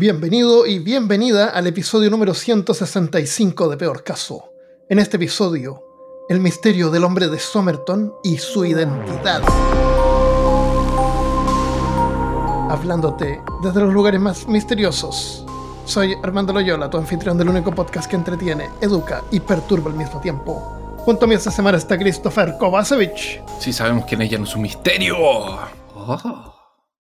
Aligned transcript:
Bienvenido 0.00 0.64
y 0.64 0.78
bienvenida 0.78 1.48
al 1.48 1.66
episodio 1.66 2.08
número 2.08 2.32
165 2.32 3.68
de 3.68 3.76
Peor 3.76 4.04
Caso. 4.04 4.52
En 4.88 5.00
este 5.00 5.16
episodio, 5.16 5.82
el 6.28 6.38
misterio 6.38 6.88
del 6.88 7.02
hombre 7.02 7.26
de 7.26 7.40
Somerton 7.40 8.14
y 8.22 8.38
su 8.38 8.64
identidad. 8.64 9.42
Hablándote 12.70 13.42
desde 13.60 13.80
los 13.80 13.92
lugares 13.92 14.20
más 14.20 14.46
misteriosos. 14.46 15.44
Soy 15.84 16.14
Armando 16.22 16.52
Loyola, 16.52 16.88
tu 16.88 16.96
anfitrión 16.96 17.36
del 17.36 17.48
único 17.48 17.72
podcast 17.72 18.08
que 18.08 18.14
entretiene, 18.14 18.70
educa 18.80 19.24
y 19.32 19.40
perturba 19.40 19.90
al 19.90 19.96
mismo 19.96 20.20
tiempo. 20.20 20.96
Junto 20.98 21.24
a 21.24 21.28
mí 21.28 21.34
esta 21.34 21.50
semana 21.50 21.76
está 21.76 21.98
Christopher 21.98 22.54
Kovacevic. 22.56 23.42
Sí, 23.58 23.72
sabemos 23.72 24.04
quién 24.04 24.22
es, 24.22 24.30
ya 24.30 24.38
no 24.38 24.44
es 24.44 24.54
un 24.54 24.62
misterio. 24.62 25.16
Oh. 25.18 26.54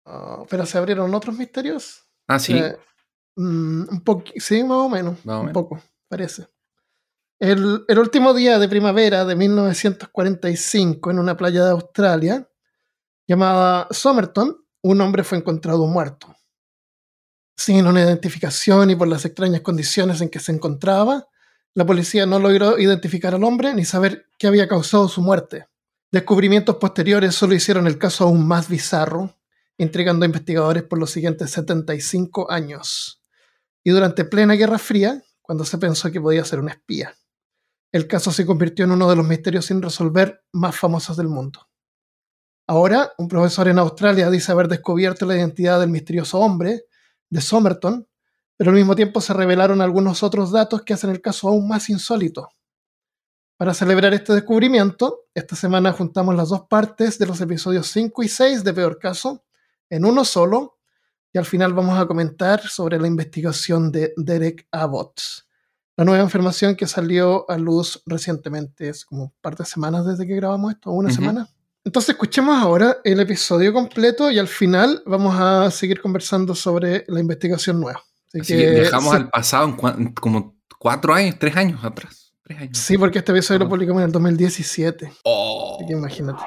Oh, 0.04 0.46
pero 0.48 0.64
se 0.64 0.78
abrieron 0.78 1.12
otros 1.12 1.36
misterios. 1.36 2.05
Ah, 2.28 2.38
sí. 2.38 2.56
Eh, 2.56 2.76
mm, 3.36 3.88
un 3.88 4.24
sí, 4.36 4.62
más 4.64 4.78
o 4.78 4.88
menos. 4.88 5.24
Más 5.24 5.36
o 5.36 5.40
un 5.40 5.46
menos. 5.46 5.54
poco, 5.54 5.82
parece. 6.08 6.46
El, 7.38 7.84
el 7.86 7.98
último 7.98 8.32
día 8.32 8.58
de 8.58 8.68
primavera 8.68 9.24
de 9.24 9.36
1945, 9.36 11.10
en 11.10 11.18
una 11.18 11.36
playa 11.36 11.64
de 11.64 11.70
Australia, 11.70 12.48
llamada 13.26 13.88
Somerton, 13.90 14.56
un 14.82 15.00
hombre 15.00 15.24
fue 15.24 15.38
encontrado 15.38 15.86
muerto. 15.86 16.34
Sin 17.56 17.86
una 17.86 18.02
identificación 18.02 18.90
y 18.90 18.96
por 18.96 19.08
las 19.08 19.24
extrañas 19.24 19.62
condiciones 19.62 20.20
en 20.20 20.28
que 20.28 20.40
se 20.40 20.52
encontraba, 20.52 21.28
la 21.74 21.84
policía 21.84 22.24
no 22.24 22.38
logró 22.38 22.78
identificar 22.78 23.34
al 23.34 23.44
hombre 23.44 23.74
ni 23.74 23.84
saber 23.84 24.26
qué 24.38 24.46
había 24.46 24.68
causado 24.68 25.08
su 25.08 25.20
muerte. 25.20 25.66
Descubrimientos 26.10 26.76
posteriores 26.76 27.34
solo 27.34 27.54
hicieron 27.54 27.86
el 27.86 27.98
caso 27.98 28.24
aún 28.24 28.46
más 28.46 28.68
bizarro, 28.68 29.34
intrigando 29.78 30.24
a 30.24 30.26
investigadores 30.26 30.84
por 30.84 30.98
los 30.98 31.10
siguientes 31.10 31.50
75 31.50 32.50
años. 32.50 33.22
Y 33.84 33.90
durante 33.90 34.24
plena 34.24 34.54
Guerra 34.54 34.78
Fría, 34.78 35.22
cuando 35.42 35.64
se 35.64 35.78
pensó 35.78 36.10
que 36.10 36.20
podía 36.20 36.44
ser 36.44 36.60
un 36.60 36.68
espía. 36.68 37.14
El 37.92 38.08
caso 38.08 38.32
se 38.32 38.44
convirtió 38.44 38.84
en 38.84 38.90
uno 38.90 39.08
de 39.08 39.16
los 39.16 39.26
misterios 39.26 39.66
sin 39.66 39.80
resolver 39.80 40.42
más 40.52 40.76
famosos 40.76 41.16
del 41.16 41.28
mundo. 41.28 41.68
Ahora, 42.66 43.12
un 43.16 43.28
profesor 43.28 43.68
en 43.68 43.78
Australia 43.78 44.28
dice 44.28 44.50
haber 44.50 44.66
descubierto 44.66 45.24
la 45.24 45.36
identidad 45.36 45.78
del 45.78 45.90
misterioso 45.90 46.40
hombre, 46.40 46.86
de 47.30 47.40
Somerton, 47.40 48.08
pero 48.56 48.70
al 48.70 48.76
mismo 48.76 48.96
tiempo 48.96 49.20
se 49.20 49.34
revelaron 49.34 49.80
algunos 49.80 50.22
otros 50.22 50.50
datos 50.50 50.82
que 50.82 50.94
hacen 50.94 51.10
el 51.10 51.20
caso 51.20 51.48
aún 51.48 51.68
más 51.68 51.88
insólito. 51.88 52.48
Para 53.56 53.72
celebrar 53.72 54.12
este 54.14 54.34
descubrimiento, 54.34 55.26
esta 55.32 55.54
semana 55.54 55.92
juntamos 55.92 56.34
las 56.34 56.48
dos 56.48 56.62
partes 56.68 57.18
de 57.18 57.26
los 57.26 57.40
episodios 57.40 57.86
5 57.86 58.22
y 58.24 58.28
6 58.28 58.64
de 58.64 58.74
Peor 58.74 58.98
Caso 58.98 59.45
en 59.90 60.04
uno 60.04 60.24
solo, 60.24 60.78
y 61.32 61.38
al 61.38 61.44
final 61.44 61.72
vamos 61.74 61.98
a 61.98 62.06
comentar 62.06 62.66
sobre 62.66 62.98
la 62.98 63.06
investigación 63.06 63.92
de 63.92 64.12
Derek 64.16 64.66
Abbott, 64.70 65.20
la 65.96 66.04
nueva 66.04 66.22
información 66.22 66.76
que 66.76 66.86
salió 66.86 67.48
a 67.50 67.56
luz 67.58 68.02
recientemente, 68.06 68.88
es 68.88 69.04
como 69.04 69.24
un 69.24 69.32
par 69.40 69.56
de 69.56 69.64
semanas 69.64 70.04
desde 70.06 70.26
que 70.26 70.34
grabamos 70.36 70.72
esto, 70.74 70.90
una 70.90 71.08
Ujú. 71.08 71.16
semana. 71.16 71.48
Entonces 71.84 72.10
escuchemos 72.10 72.60
ahora 72.60 72.98
el 73.04 73.20
episodio 73.20 73.72
completo 73.72 74.30
y 74.30 74.38
al 74.38 74.48
final 74.48 75.02
vamos 75.06 75.34
a 75.38 75.70
seguir 75.70 76.00
conversando 76.02 76.54
sobre 76.54 77.04
la 77.08 77.20
investigación 77.20 77.80
nueva. 77.80 78.02
Así, 78.28 78.40
Así 78.40 78.52
que 78.56 78.70
viajamos 78.72 79.10
sí, 79.10 79.16
al 79.16 79.30
pasado 79.30 79.66
en 79.68 79.76
cua- 79.76 80.14
como 80.14 80.56
cuatro 80.78 81.14
años, 81.14 81.36
tres 81.38 81.56
años 81.56 81.82
atrás. 81.84 82.32
Tres 82.42 82.60
años. 82.60 82.78
sí, 82.78 82.98
porque 82.98 83.18
este 83.18 83.32
episodio 83.32 83.60
lo 83.60 83.68
publicamos 83.68 84.00
en 84.02 84.06
el 84.06 84.12
2017. 84.12 85.12
Oh. 85.24 85.76
Así 85.76 85.86
que 85.86 85.92
imagínate. 85.92 86.42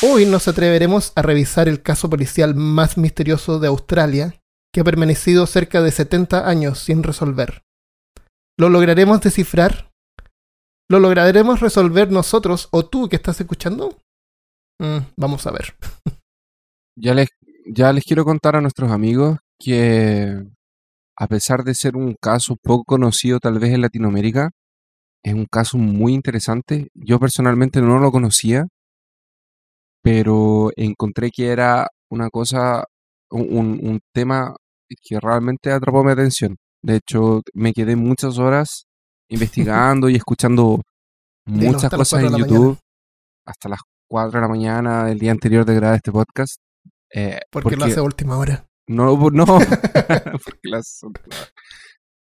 Hoy 0.00 0.26
nos 0.26 0.46
atreveremos 0.46 1.12
a 1.16 1.22
revisar 1.22 1.66
el 1.66 1.82
caso 1.82 2.08
policial 2.08 2.54
más 2.54 2.96
misterioso 2.96 3.58
de 3.58 3.66
Australia, 3.66 4.40
que 4.72 4.82
ha 4.82 4.84
permanecido 4.84 5.44
cerca 5.48 5.82
de 5.82 5.90
70 5.90 6.48
años 6.48 6.78
sin 6.78 7.02
resolver. 7.02 7.64
¿Lo 8.56 8.68
lograremos 8.68 9.20
descifrar? 9.20 9.90
¿Lo 10.88 11.00
lograremos 11.00 11.58
resolver 11.58 12.12
nosotros 12.12 12.68
o 12.70 12.86
tú 12.86 13.08
que 13.08 13.16
estás 13.16 13.40
escuchando? 13.40 13.98
Mm, 14.78 14.98
vamos 15.16 15.46
a 15.48 15.50
ver. 15.50 15.74
Ya 17.00 17.14
les, 17.14 17.28
ya 17.66 17.92
les 17.92 18.02
quiero 18.02 18.24
contar 18.24 18.56
a 18.56 18.60
nuestros 18.60 18.90
amigos 18.90 19.38
que 19.56 20.44
a 21.16 21.26
pesar 21.28 21.62
de 21.62 21.74
ser 21.74 21.96
un 21.96 22.16
caso 22.20 22.56
poco 22.60 22.82
conocido 22.82 23.38
tal 23.38 23.60
vez 23.60 23.72
en 23.72 23.82
Latinoamérica, 23.82 24.50
es 25.24 25.34
un 25.34 25.46
caso 25.46 25.78
muy 25.78 26.12
interesante. 26.12 26.88
Yo 26.94 27.20
personalmente 27.20 27.80
no 27.80 27.98
lo 27.98 28.10
conocía, 28.10 28.66
pero 30.10 30.70
encontré 30.74 31.30
que 31.30 31.48
era 31.48 31.86
una 32.10 32.30
cosa, 32.30 32.84
un, 33.30 34.00
tema 34.14 34.56
que 35.02 35.20
realmente 35.20 35.70
atrapó 35.70 36.02
mi 36.02 36.12
atención. 36.12 36.56
De 36.82 36.96
hecho, 36.96 37.42
me 37.52 37.74
quedé 37.74 37.94
muchas 37.94 38.38
horas 38.38 38.86
investigando 39.28 40.08
y 40.08 40.16
escuchando 40.16 40.80
muchas 41.46 41.90
cosas 41.90 42.24
en 42.24 42.38
YouTube 42.38 42.78
hasta 43.46 43.68
las 43.68 43.80
4 44.10 44.40
de 44.40 44.40
la 44.40 44.48
mañana 44.48 45.04
del 45.04 45.18
día 45.18 45.32
anterior 45.32 45.66
de 45.66 45.74
grabar 45.74 45.96
este 45.96 46.10
podcast. 46.10 46.56
eh, 47.12 47.40
Porque, 47.50 47.76
lo 47.76 47.84
hace 47.84 48.00
a 48.00 48.02
última 48.02 48.38
hora. 48.38 48.66
no, 48.86 49.14
no, 49.30 49.44
porque 50.44 50.68
las- 50.70 51.00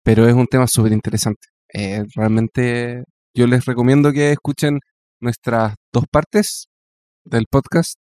pero 0.03 0.27
es 0.27 0.35
un 0.35 0.47
tema 0.47 0.67
súper 0.67 0.93
interesante. 0.93 1.49
Eh, 1.73 2.03
realmente 2.15 3.05
yo 3.35 3.47
les 3.47 3.65
recomiendo 3.67 4.13
que 4.13 4.33
escuchen 4.33 4.79
nuestras 5.21 5.75
dos 5.93 6.05
partes 6.11 6.69
del 7.25 7.47
podcast. 7.51 7.95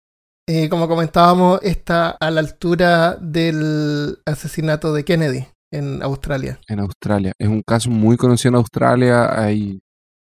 Eh, 0.49 0.69
como 0.69 0.89
comentábamos, 0.89 1.61
está 1.63 2.11
a 2.11 2.31
la 2.31 2.41
altura 2.41 3.17
del 3.21 4.19
asesinato 4.27 4.93
de 4.93 5.05
Kennedy 5.05 5.47
en 5.73 6.03
Australia. 6.03 6.59
en 6.69 6.81
Australia. 6.81 7.33
Es 7.39 7.49
un 7.49 7.63
caso 7.63 7.91
muy 7.91 8.17
conocido 8.17 8.51
en 8.51 8.57
Australia. 8.57 9.41
Hay 9.41 9.81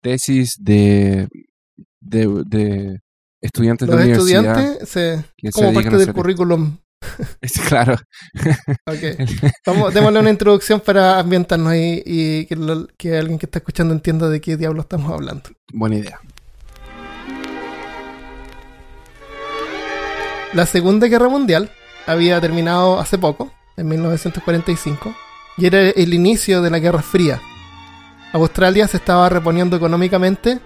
tesis 0.02 0.54
de, 0.60 1.28
de, 2.00 2.42
de 2.46 3.00
estudiantes 3.42 3.88
Los 3.88 3.96
de 3.98 4.02
universidad 4.04 4.58
estudiantes, 4.60 4.88
se, 4.88 5.24
que 5.36 5.48
se 5.48 5.52
como 5.52 5.68
dedican 5.72 5.92
parte 5.92 6.04
del 6.06 6.14
currículum 6.14 6.76
Es 7.42 7.52
claro. 7.60 7.96
Ok. 8.86 9.28
Vamos, 9.66 9.92
démosle 9.92 10.20
una 10.20 10.30
introducción 10.30 10.80
para 10.80 11.18
ambientarnos 11.18 11.68
ahí 11.72 12.02
y 12.06 12.46
que, 12.46 12.56
lo- 12.56 12.86
que 12.96 13.18
alguien 13.18 13.38
que 13.38 13.46
está 13.46 13.58
escuchando 13.58 13.92
entienda 13.92 14.28
de 14.28 14.40
qué 14.40 14.56
diablo 14.56 14.80
estamos 14.82 15.10
hablando. 15.12 15.50
Buena 15.72 15.96
idea. 15.96 16.20
La 20.54 20.66
Segunda 20.66 21.08
Guerra 21.08 21.28
Mundial 21.28 21.68
había 22.06 22.40
terminado 22.40 23.00
hace 23.00 23.18
poco, 23.18 23.50
en 23.76 23.88
1945, 23.88 25.12
y 25.56 25.66
era 25.66 25.80
el 25.80 26.14
inicio 26.14 26.62
de 26.62 26.70
la 26.70 26.78
Guerra 26.78 27.02
Fría. 27.02 27.40
Australia 28.32 28.86
se 28.86 28.98
estaba 28.98 29.28
reponiendo 29.28 29.76
económicamente 29.76 30.60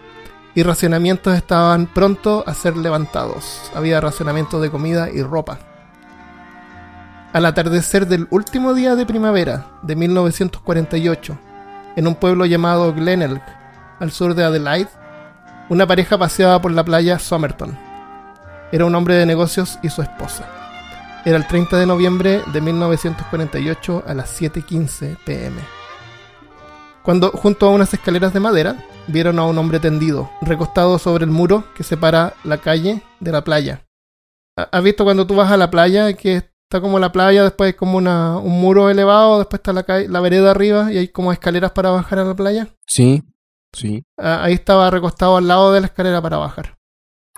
y 0.54 0.62
racionamientos 0.62 1.34
estaban 1.34 1.86
pronto 1.86 2.44
a 2.46 2.52
ser 2.52 2.76
levantados. 2.76 3.70
Había 3.74 3.98
racionamiento 3.98 4.60
de 4.60 4.70
comida 4.70 5.08
y 5.08 5.22
ropa. 5.22 5.58
Al 7.32 7.46
atardecer 7.46 8.06
del 8.06 8.26
último 8.28 8.74
día 8.74 8.94
de 8.94 9.06
primavera 9.06 9.68
de 9.80 9.96
1948, 9.96 11.38
en 11.96 12.06
un 12.06 12.14
pueblo 12.14 12.44
llamado 12.44 12.92
Glenelg, 12.92 13.40
al 14.00 14.12
sur 14.12 14.34
de 14.34 14.44
Adelaide, 14.44 14.90
una 15.70 15.86
pareja 15.86 16.18
paseaba 16.18 16.60
por 16.60 16.72
la 16.72 16.84
playa 16.84 17.18
Somerton. 17.18 17.87
Era 18.72 18.84
un 18.84 18.94
hombre 18.94 19.14
de 19.14 19.26
negocios 19.26 19.78
y 19.82 19.88
su 19.88 20.02
esposa. 20.02 20.46
Era 21.24 21.36
el 21.36 21.46
30 21.46 21.78
de 21.78 21.86
noviembre 21.86 22.42
de 22.52 22.60
1948 22.60 24.04
a 24.06 24.14
las 24.14 24.40
7.15 24.40 25.16
pm. 25.24 25.60
Cuando, 27.02 27.30
junto 27.30 27.66
a 27.66 27.70
unas 27.70 27.92
escaleras 27.94 28.34
de 28.34 28.40
madera, 28.40 28.76
vieron 29.06 29.38
a 29.38 29.44
un 29.44 29.56
hombre 29.56 29.80
tendido, 29.80 30.30
recostado 30.42 30.98
sobre 30.98 31.24
el 31.24 31.30
muro 31.30 31.64
que 31.74 31.82
separa 31.82 32.34
la 32.44 32.58
calle 32.58 33.02
de 33.20 33.32
la 33.32 33.42
playa. 33.42 33.84
¿Ha- 34.58 34.68
¿Has 34.70 34.82
visto 34.82 35.04
cuando 35.04 35.26
tú 35.26 35.34
vas 35.34 35.50
a 35.50 35.56
la 35.56 35.70
playa 35.70 36.12
que 36.12 36.36
está 36.36 36.80
como 36.82 36.98
la 36.98 37.10
playa, 37.10 37.44
después 37.44 37.68
hay 37.68 37.72
como 37.74 37.96
una, 37.96 38.36
un 38.38 38.60
muro 38.60 38.90
elevado, 38.90 39.38
después 39.38 39.60
está 39.60 39.72
la, 39.72 39.84
calle- 39.84 40.08
la 40.08 40.20
vereda 40.20 40.50
arriba 40.50 40.92
y 40.92 40.98
hay 40.98 41.08
como 41.08 41.32
escaleras 41.32 41.70
para 41.72 41.90
bajar 41.90 42.18
a 42.18 42.24
la 42.24 42.34
playa? 42.34 42.68
Sí, 42.86 43.22
sí. 43.72 44.02
Ah, 44.18 44.42
Ahí 44.42 44.52
estaba 44.52 44.90
recostado 44.90 45.38
al 45.38 45.48
lado 45.48 45.72
de 45.72 45.80
la 45.80 45.86
escalera 45.86 46.20
para 46.20 46.36
bajar. 46.36 46.76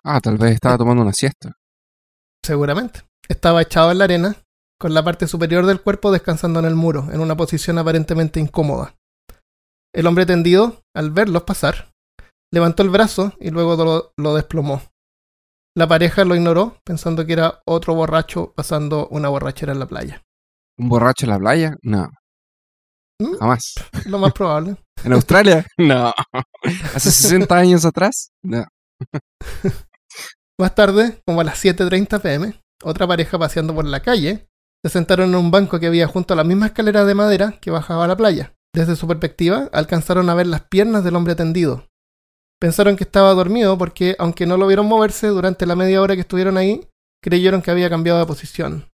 Ah, 0.04 0.20
tal 0.20 0.38
vez 0.38 0.52
estaba 0.52 0.78
tomando 0.78 1.02
una 1.02 1.12
siesta. 1.12 1.52
Seguramente. 2.44 3.02
Estaba 3.28 3.62
echado 3.62 3.92
en 3.92 3.98
la 3.98 4.04
arena, 4.04 4.36
con 4.78 4.94
la 4.94 5.04
parte 5.04 5.26
superior 5.26 5.66
del 5.66 5.80
cuerpo 5.80 6.10
descansando 6.10 6.58
en 6.58 6.66
el 6.66 6.74
muro, 6.74 7.08
en 7.12 7.20
una 7.20 7.36
posición 7.36 7.78
aparentemente 7.78 8.40
incómoda. 8.40 8.94
El 9.94 10.06
hombre 10.06 10.26
tendido, 10.26 10.82
al 10.94 11.10
verlos 11.10 11.42
pasar, 11.42 11.92
levantó 12.52 12.82
el 12.82 12.90
brazo 12.90 13.34
y 13.40 13.50
luego 13.50 13.76
lo, 13.76 14.12
lo 14.16 14.34
desplomó. 14.34 14.82
La 15.76 15.86
pareja 15.86 16.24
lo 16.24 16.34
ignoró, 16.34 16.78
pensando 16.84 17.24
que 17.24 17.34
era 17.34 17.60
otro 17.66 17.94
borracho 17.94 18.52
pasando 18.56 19.06
una 19.08 19.28
borrachera 19.28 19.72
en 19.72 19.78
la 19.78 19.86
playa. 19.86 20.22
¿Un 20.78 20.88
borracho 20.88 21.26
en 21.26 21.30
la 21.30 21.38
playa? 21.38 21.76
No, 21.82 22.10
¿Mm? 23.20 23.36
jamás. 23.38 23.74
Lo 24.06 24.18
más 24.18 24.32
probable. 24.32 24.76
¿En 25.04 25.12
Australia? 25.12 25.64
No. 25.78 26.12
¿Hace 26.94 27.10
60 27.10 27.54
años 27.54 27.84
atrás? 27.84 28.32
No. 28.42 28.64
Más 30.60 30.74
tarde, 30.74 31.22
como 31.24 31.40
a 31.40 31.44
las 31.44 31.64
7.30 31.64 32.20
pm, 32.20 32.52
otra 32.84 33.06
pareja 33.06 33.38
paseando 33.38 33.74
por 33.74 33.86
la 33.86 34.00
calle 34.00 34.46
Se 34.84 34.90
sentaron 34.90 35.30
en 35.30 35.36
un 35.36 35.50
banco 35.50 35.80
que 35.80 35.86
había 35.86 36.06
junto 36.06 36.34
a 36.34 36.36
la 36.36 36.44
misma 36.44 36.66
escalera 36.66 37.06
de 37.06 37.14
madera 37.14 37.54
que 37.62 37.70
bajaba 37.70 38.04
a 38.04 38.08
la 38.08 38.16
playa. 38.16 38.52
Desde 38.74 38.94
su 38.94 39.08
perspectiva, 39.08 39.70
alcanzaron 39.72 40.28
a 40.28 40.34
ver 40.34 40.46
las 40.46 40.60
piernas 40.60 41.02
del 41.02 41.16
hombre 41.16 41.34
tendido. 41.34 41.86
Pensaron 42.60 42.96
que 42.96 43.04
estaba 43.04 43.32
dormido 43.32 43.78
porque, 43.78 44.16
aunque 44.18 44.44
no 44.44 44.58
lo 44.58 44.66
vieron 44.66 44.84
moverse 44.84 45.28
durante 45.28 45.64
la 45.64 45.76
media 45.76 46.02
hora 46.02 46.14
que 46.14 46.20
estuvieron 46.20 46.58
ahí, 46.58 46.86
creyeron 47.22 47.62
que 47.62 47.70
había 47.70 47.88
cambiado 47.88 48.18
de 48.18 48.26
posición. 48.26 48.86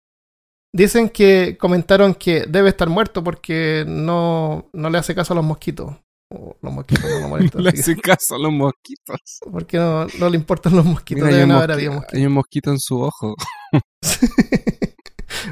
Dicen 0.71 1.09
que 1.09 1.57
comentaron 1.59 2.13
que 2.13 2.45
debe 2.47 2.69
estar 2.69 2.89
muerto 2.89 3.23
porque 3.23 3.85
no, 3.87 4.69
no 4.71 4.91
le 4.91 4.99
hace 4.99 5.15
caso 5.15 5.33
a 5.33 5.37
los 5.37 5.45
mosquitos. 5.45 5.95
Los 6.31 6.73
mosquitos 6.73 7.03
no 7.09 7.19
lo 7.19 7.27
molestan. 7.29 7.63
le 7.63 7.69
así 7.69 7.77
que- 7.77 7.91
hace 7.91 8.01
caso 8.01 8.35
a 8.35 8.39
los 8.39 8.51
mosquitos. 8.51 9.19
porque 9.51 9.77
no, 9.77 10.07
no 10.19 10.29
le 10.29 10.37
importan 10.37 10.75
los 10.75 10.85
mosquitos. 10.85 11.23
Mira, 11.23 11.43
un 11.45 11.51
mosqui- 11.51 12.13
hay 12.13 12.25
un 12.25 12.33
mosquito 12.33 12.71
en 12.71 12.79
su 12.79 13.01
ojo. 13.01 13.35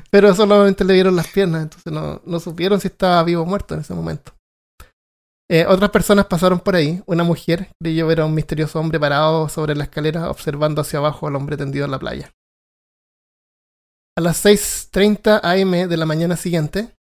Pero 0.10 0.34
solamente 0.34 0.84
le 0.86 0.94
vieron 0.94 1.16
las 1.16 1.28
piernas, 1.28 1.64
entonces 1.64 1.92
no, 1.92 2.22
no 2.26 2.40
supieron 2.40 2.80
si 2.80 2.88
estaba 2.88 3.24
vivo 3.24 3.44
o 3.44 3.46
muerto 3.46 3.74
en 3.74 3.82
ese 3.82 3.94
momento. 3.94 4.34
Eh, 5.50 5.66
otras 5.68 5.92
personas 5.92 6.26
pasaron 6.26 6.60
por 6.60 6.76
ahí. 6.76 7.02
Una 7.06 7.24
mujer 7.24 7.70
creyó 7.82 8.08
ver 8.08 8.22
a 8.22 8.26
un 8.26 8.34
misterioso 8.34 8.80
hombre 8.80 9.00
parado 9.00 9.50
sobre 9.50 9.76
la 9.76 9.84
escalera 9.84 10.30
observando 10.30 10.82
hacia 10.82 11.00
abajo 11.00 11.28
al 11.28 11.36
hombre 11.36 11.58
tendido 11.58 11.86
en 11.86 11.92
la 11.92 12.00
playa. 12.00 12.32
A 14.18 14.22
las 14.22 14.44
6.30 14.46 15.42
am 15.44 15.90
de 15.90 15.98
la 15.98 16.06
mañana 16.06 16.38
siguiente, 16.38 16.93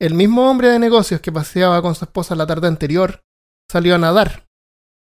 el 0.00 0.14
mismo 0.14 0.50
hombre 0.50 0.68
de 0.68 0.78
negocios 0.78 1.20
que 1.20 1.32
paseaba 1.32 1.80
con 1.82 1.94
su 1.94 2.04
esposa 2.04 2.34
la 2.34 2.46
tarde 2.46 2.68
anterior 2.68 3.22
salió 3.70 3.94
a 3.94 3.98
nadar. 3.98 4.46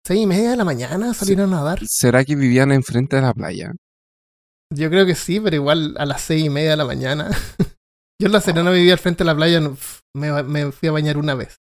¿Seis 0.05 0.21
y 0.21 0.25
media 0.27 0.51
de 0.51 0.57
la 0.57 0.63
mañana 0.65 1.13
salir 1.13 1.41
a 1.41 1.47
nadar? 1.47 1.85
¿Será 1.85 2.23
que 2.23 2.35
vivían 2.35 2.71
enfrente 2.71 3.17
de 3.17 3.21
la 3.21 3.33
playa? 3.33 3.73
Yo 4.73 4.89
creo 4.89 5.05
que 5.05 5.15
sí, 5.15 5.39
pero 5.39 5.55
igual 5.55 5.95
a 5.97 6.05
las 6.05 6.21
seis 6.21 6.45
y 6.45 6.49
media 6.49 6.71
de 6.71 6.77
la 6.77 6.85
mañana. 6.85 7.29
Yo 8.21 8.27
en 8.27 8.33
La 8.33 8.41
Serena 8.41 8.69
vivía 8.71 8.93
al 8.93 8.99
frente 8.99 9.23
de 9.23 9.25
la 9.25 9.35
playa, 9.35 9.61
me, 10.13 10.43
me 10.43 10.71
fui 10.71 10.89
a 10.89 10.91
bañar 10.91 11.17
una 11.17 11.35
vez. 11.35 11.57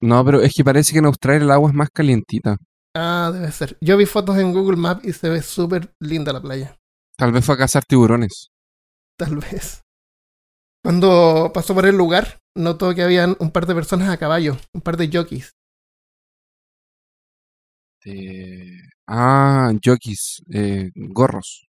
No, 0.00 0.24
pero 0.24 0.40
es 0.42 0.52
que 0.54 0.64
parece 0.64 0.92
que 0.92 0.98
en 0.98 1.06
Australia 1.06 1.44
el 1.44 1.50
agua 1.50 1.70
es 1.70 1.74
más 1.74 1.90
calientita. 1.90 2.56
Ah, 2.96 3.30
debe 3.32 3.50
ser. 3.52 3.76
Yo 3.80 3.96
vi 3.96 4.06
fotos 4.06 4.36
en 4.38 4.52
Google 4.52 4.76
Maps 4.76 5.04
y 5.04 5.12
se 5.12 5.28
ve 5.28 5.42
súper 5.42 5.92
linda 6.00 6.32
la 6.32 6.40
playa. 6.40 6.76
Tal 7.16 7.32
vez 7.32 7.44
fue 7.44 7.56
a 7.56 7.58
cazar 7.58 7.84
tiburones. 7.84 8.50
Tal 9.16 9.36
vez. 9.36 9.82
Cuando 10.84 11.50
pasó 11.52 11.74
por 11.74 11.86
el 11.86 11.96
lugar, 11.96 12.38
notó 12.56 12.94
que 12.94 13.02
habían 13.02 13.36
un 13.40 13.50
par 13.50 13.66
de 13.66 13.74
personas 13.74 14.08
a 14.08 14.16
caballo, 14.16 14.56
un 14.74 14.80
par 14.80 14.96
de 14.96 15.10
jockeys. 15.12 15.52
Eh, 18.04 18.78
Ah, 19.10 19.72
jockeys, 19.82 20.42
eh, 20.52 20.90
gorros. 20.94 21.66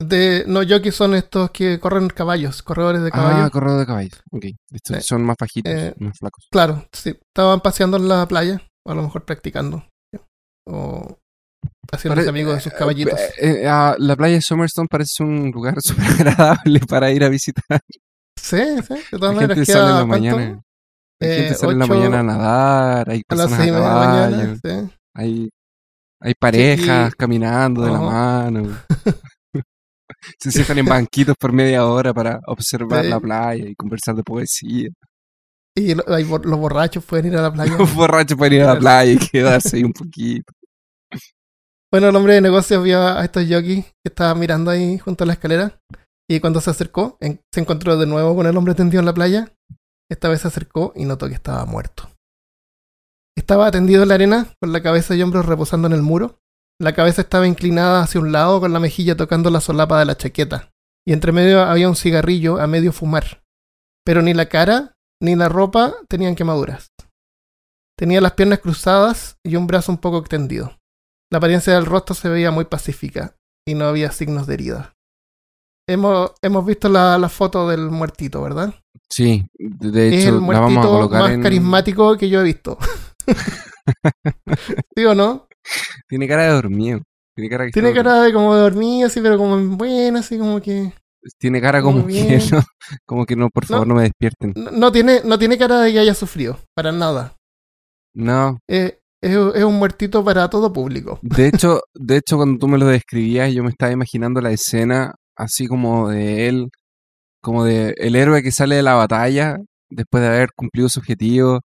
De, 0.00 0.44
no, 0.46 0.60
jockeys 0.66 0.94
son 0.94 1.14
estos 1.14 1.50
que 1.50 1.78
corren 1.78 2.08
caballos, 2.08 2.62
corredores 2.62 3.02
de 3.02 3.08
Ah, 3.08 3.12
caballos. 3.12 3.50
corredor 3.50 3.80
de 3.80 3.86
caballos. 3.86 4.22
Ok, 4.30 4.44
estos 4.72 4.96
Sí. 4.96 5.02
son 5.02 5.22
más 5.24 5.36
bajitos, 5.38 5.72
Eh, 5.72 5.94
más 5.98 6.18
flacos. 6.18 6.48
Claro, 6.50 6.86
sí. 6.92 7.10
Estaban 7.10 7.60
paseando 7.60 7.96
en 7.98 8.08
la 8.08 8.26
playa, 8.26 8.62
o 8.86 8.90
a 8.92 8.94
lo 8.94 9.02
mejor 9.02 9.24
practicando. 9.26 9.86
O 10.66 11.18
haciéndose 11.92 12.28
amigos 12.28 12.54
de 12.56 12.60
sus 12.62 12.72
caballitos. 12.72 13.20
Eh, 13.20 13.62
eh, 13.62 13.68
ah, 13.68 13.94
la 13.98 14.16
playa 14.16 14.34
de 14.36 14.42
Summerstone 14.42 14.88
parece 14.90 15.22
un 15.22 15.50
lugar 15.50 15.76
súper 15.82 16.06
agradable 16.28 16.80
para 16.88 17.10
ir 17.12 17.22
a 17.22 17.28
visitar. 17.28 17.80
Sí, 18.46 18.56
sí. 18.86 18.94
De 19.12 19.18
todas 19.18 19.34
maneras, 19.34 19.56
gente 19.56 19.72
queda, 19.72 19.78
sale 19.80 19.90
en 19.92 19.96
la 19.98 20.06
mañana. 20.06 20.62
Eh, 21.20 21.36
gente 21.36 21.54
sale 21.54 21.72
en 21.72 21.78
la 21.78 21.86
mañana 21.86 22.20
a 22.20 22.22
nadar, 22.22 23.10
hay 23.10 23.22
A 23.28 23.34
las 23.34 23.46
personas 23.48 23.52
a 23.52 23.58
media 23.58 23.72
de 23.74 23.80
la 23.80 23.86
caballo, 23.88 24.36
mañana. 24.36 24.56
Sí. 24.62 24.96
hay, 25.14 25.48
hay 26.20 26.34
parejas 26.38 27.12
y- 27.12 27.16
caminando 27.16 27.82
de 27.82 27.90
la 27.90 28.00
mano. 28.00 28.76
Se 30.38 30.50
sientan 30.52 30.78
en 30.78 30.86
banquitos 30.86 31.34
por 31.38 31.52
media 31.52 31.86
hora 31.86 32.12
para 32.14 32.40
observar 32.46 33.04
Sí. 33.04 33.10
la 33.10 33.20
playa 33.20 33.68
y 33.68 33.74
conversar 33.74 34.14
de 34.14 34.22
poesía. 34.22 34.88
Y 35.76 35.94
lo- 35.94 36.04
hay 36.08 36.24
los 36.24 36.58
borrachos 36.58 37.04
pueden 37.04 37.26
ir 37.32 37.36
a 37.36 37.42
la 37.42 37.52
playa. 37.52 37.76
Los 37.76 37.94
borrachos 37.94 38.36
pueden 38.38 38.54
ir 38.54 38.62
a 38.62 38.74
la 38.74 38.78
playa 38.78 39.12
y 39.12 39.18
quedarse 39.18 39.76
ahí 39.76 39.84
un 39.84 39.92
poquito. 39.92 40.52
Bueno, 41.92 42.08
el 42.08 42.16
hombre 42.16 42.34
de 42.34 42.40
negocios 42.40 42.82
vio 42.82 43.00
a 43.00 43.24
estos 43.24 43.44
jockeys 43.44 43.84
que 43.84 43.92
estaban 44.08 44.38
mirando 44.38 44.70
ahí 44.70 44.98
junto 44.98 45.24
a 45.24 45.26
la 45.26 45.32
escalera. 45.34 45.78
Y 46.28 46.40
cuando 46.40 46.60
se 46.60 46.70
acercó, 46.70 47.18
se 47.20 47.60
encontró 47.60 47.96
de 47.96 48.06
nuevo 48.06 48.34
con 48.34 48.46
el 48.46 48.56
hombre 48.56 48.74
tendido 48.74 49.00
en 49.00 49.06
la 49.06 49.14
playa. 49.14 49.52
Esta 50.10 50.28
vez 50.28 50.40
se 50.40 50.48
acercó 50.48 50.92
y 50.96 51.04
notó 51.04 51.28
que 51.28 51.34
estaba 51.34 51.64
muerto. 51.66 52.10
Estaba 53.36 53.70
tendido 53.70 54.02
en 54.02 54.08
la 54.08 54.14
arena, 54.14 54.54
con 54.60 54.72
la 54.72 54.82
cabeza 54.82 55.14
y 55.14 55.22
hombros 55.22 55.46
reposando 55.46 55.86
en 55.86 55.92
el 55.92 56.02
muro. 56.02 56.38
La 56.80 56.94
cabeza 56.94 57.22
estaba 57.22 57.46
inclinada 57.46 58.02
hacia 58.02 58.20
un 58.20 58.32
lado, 58.32 58.60
con 58.60 58.72
la 58.72 58.80
mejilla 58.80 59.16
tocando 59.16 59.50
la 59.50 59.60
solapa 59.60 59.98
de 59.98 60.04
la 60.04 60.16
chaqueta. 60.16 60.72
Y 61.06 61.12
entre 61.12 61.32
medio 61.32 61.62
había 61.62 61.88
un 61.88 61.96
cigarrillo 61.96 62.58
a 62.60 62.66
medio 62.66 62.92
fumar. 62.92 63.44
Pero 64.04 64.22
ni 64.22 64.34
la 64.34 64.48
cara 64.48 64.96
ni 65.22 65.36
la 65.36 65.48
ropa 65.48 65.94
tenían 66.08 66.34
quemaduras. 66.34 66.88
Tenía 67.96 68.20
las 68.20 68.32
piernas 68.32 68.58
cruzadas 68.58 69.38
y 69.44 69.56
un 69.56 69.66
brazo 69.66 69.92
un 69.92 69.98
poco 69.98 70.18
extendido. 70.18 70.78
La 71.30 71.38
apariencia 71.38 71.74
del 71.74 71.86
rostro 71.86 72.14
se 72.14 72.28
veía 72.28 72.50
muy 72.50 72.66
pacífica 72.66 73.36
y 73.66 73.74
no 73.74 73.86
había 73.86 74.12
signos 74.12 74.46
de 74.46 74.54
herida. 74.54 74.95
Hemos, 75.88 76.32
hemos 76.42 76.66
visto 76.66 76.88
la, 76.88 77.16
la 77.18 77.28
foto 77.28 77.68
del 77.68 77.90
muertito, 77.90 78.42
¿verdad? 78.42 78.74
Sí, 79.08 79.46
de 79.56 79.90
de 79.90 80.08
es 80.08 80.24
hecho 80.24 80.36
el 80.36 80.40
la 80.40 80.40
vamos 80.40 80.56
a 80.56 80.60
muertito 80.70 80.88
colocar 80.88 81.20
más 81.22 81.30
en... 81.32 81.42
carismático 81.42 82.16
que 82.16 82.28
yo 82.28 82.40
he 82.40 82.44
visto. 82.44 82.76
¿Sí 84.96 85.04
o 85.04 85.14
no? 85.14 85.46
Tiene 86.08 86.26
cara 86.28 86.44
de 86.44 86.50
dormido. 86.50 87.00
Tiene 87.36 87.50
cara, 87.50 87.66
que 87.66 87.72
Tiene 87.72 87.90
está 87.90 88.02
cara 88.02 88.22
de 88.22 88.32
como 88.32 88.54
de 88.54 88.62
dormir, 88.62 89.04
así, 89.04 89.20
pero 89.20 89.36
como 89.36 89.56
en 89.56 89.76
buena, 89.76 90.20
así 90.20 90.38
como 90.38 90.60
que. 90.60 90.72
dormido. 90.74 90.92
Tiene 91.38 91.60
cara 91.60 91.82
como 91.82 92.06
que 92.06 92.38
no, 92.52 92.60
como 93.06 93.26
que 93.26 93.36
no, 93.36 93.48
por 93.50 93.66
favor, 93.66 93.86
No. 93.86 93.94
no, 93.94 94.00
me 94.00 94.04
despierten. 94.04 94.52
No, 94.56 94.70
no 94.70 94.92
tiene, 94.92 95.20
no 95.24 95.38
tiene 95.38 95.58
cara 95.58 95.80
de 95.80 95.92
que 95.92 95.98
haya 95.98 96.14
sufrido, 96.14 96.58
para 96.74 96.92
nada. 96.92 97.34
No, 98.14 98.58
Eh, 98.68 98.98
es, 99.22 99.36
es 99.54 99.64
un 99.64 99.78
muertito 99.78 100.24
para 100.24 100.48
todo 100.48 100.72
público. 100.72 101.18
de 101.22 101.48
hecho, 101.48 101.80
de 101.94 102.16
hecho 102.18 102.36
cuando 102.36 102.58
tú 102.58 102.68
me 102.68 102.78
lo 102.78 102.86
describías, 102.86 103.52
yo 103.52 103.62
me 103.64 103.70
estaba 103.70 103.92
imaginando 103.92 104.40
la 104.40 104.52
escena 104.52 105.14
así 105.36 105.66
como 105.68 106.08
de 106.10 106.48
él, 106.48 106.70
como 107.42 107.64
de 107.64 107.94
el 107.98 108.16
héroe 108.16 108.42
que 108.42 108.52
sale 108.52 108.76
de 108.76 108.82
la 108.82 108.94
batalla 108.94 109.58
después 109.90 110.22
de 110.22 110.28
haber 110.28 110.50
cumplido 110.56 110.88
su 110.88 111.00
objetivo 111.00 111.60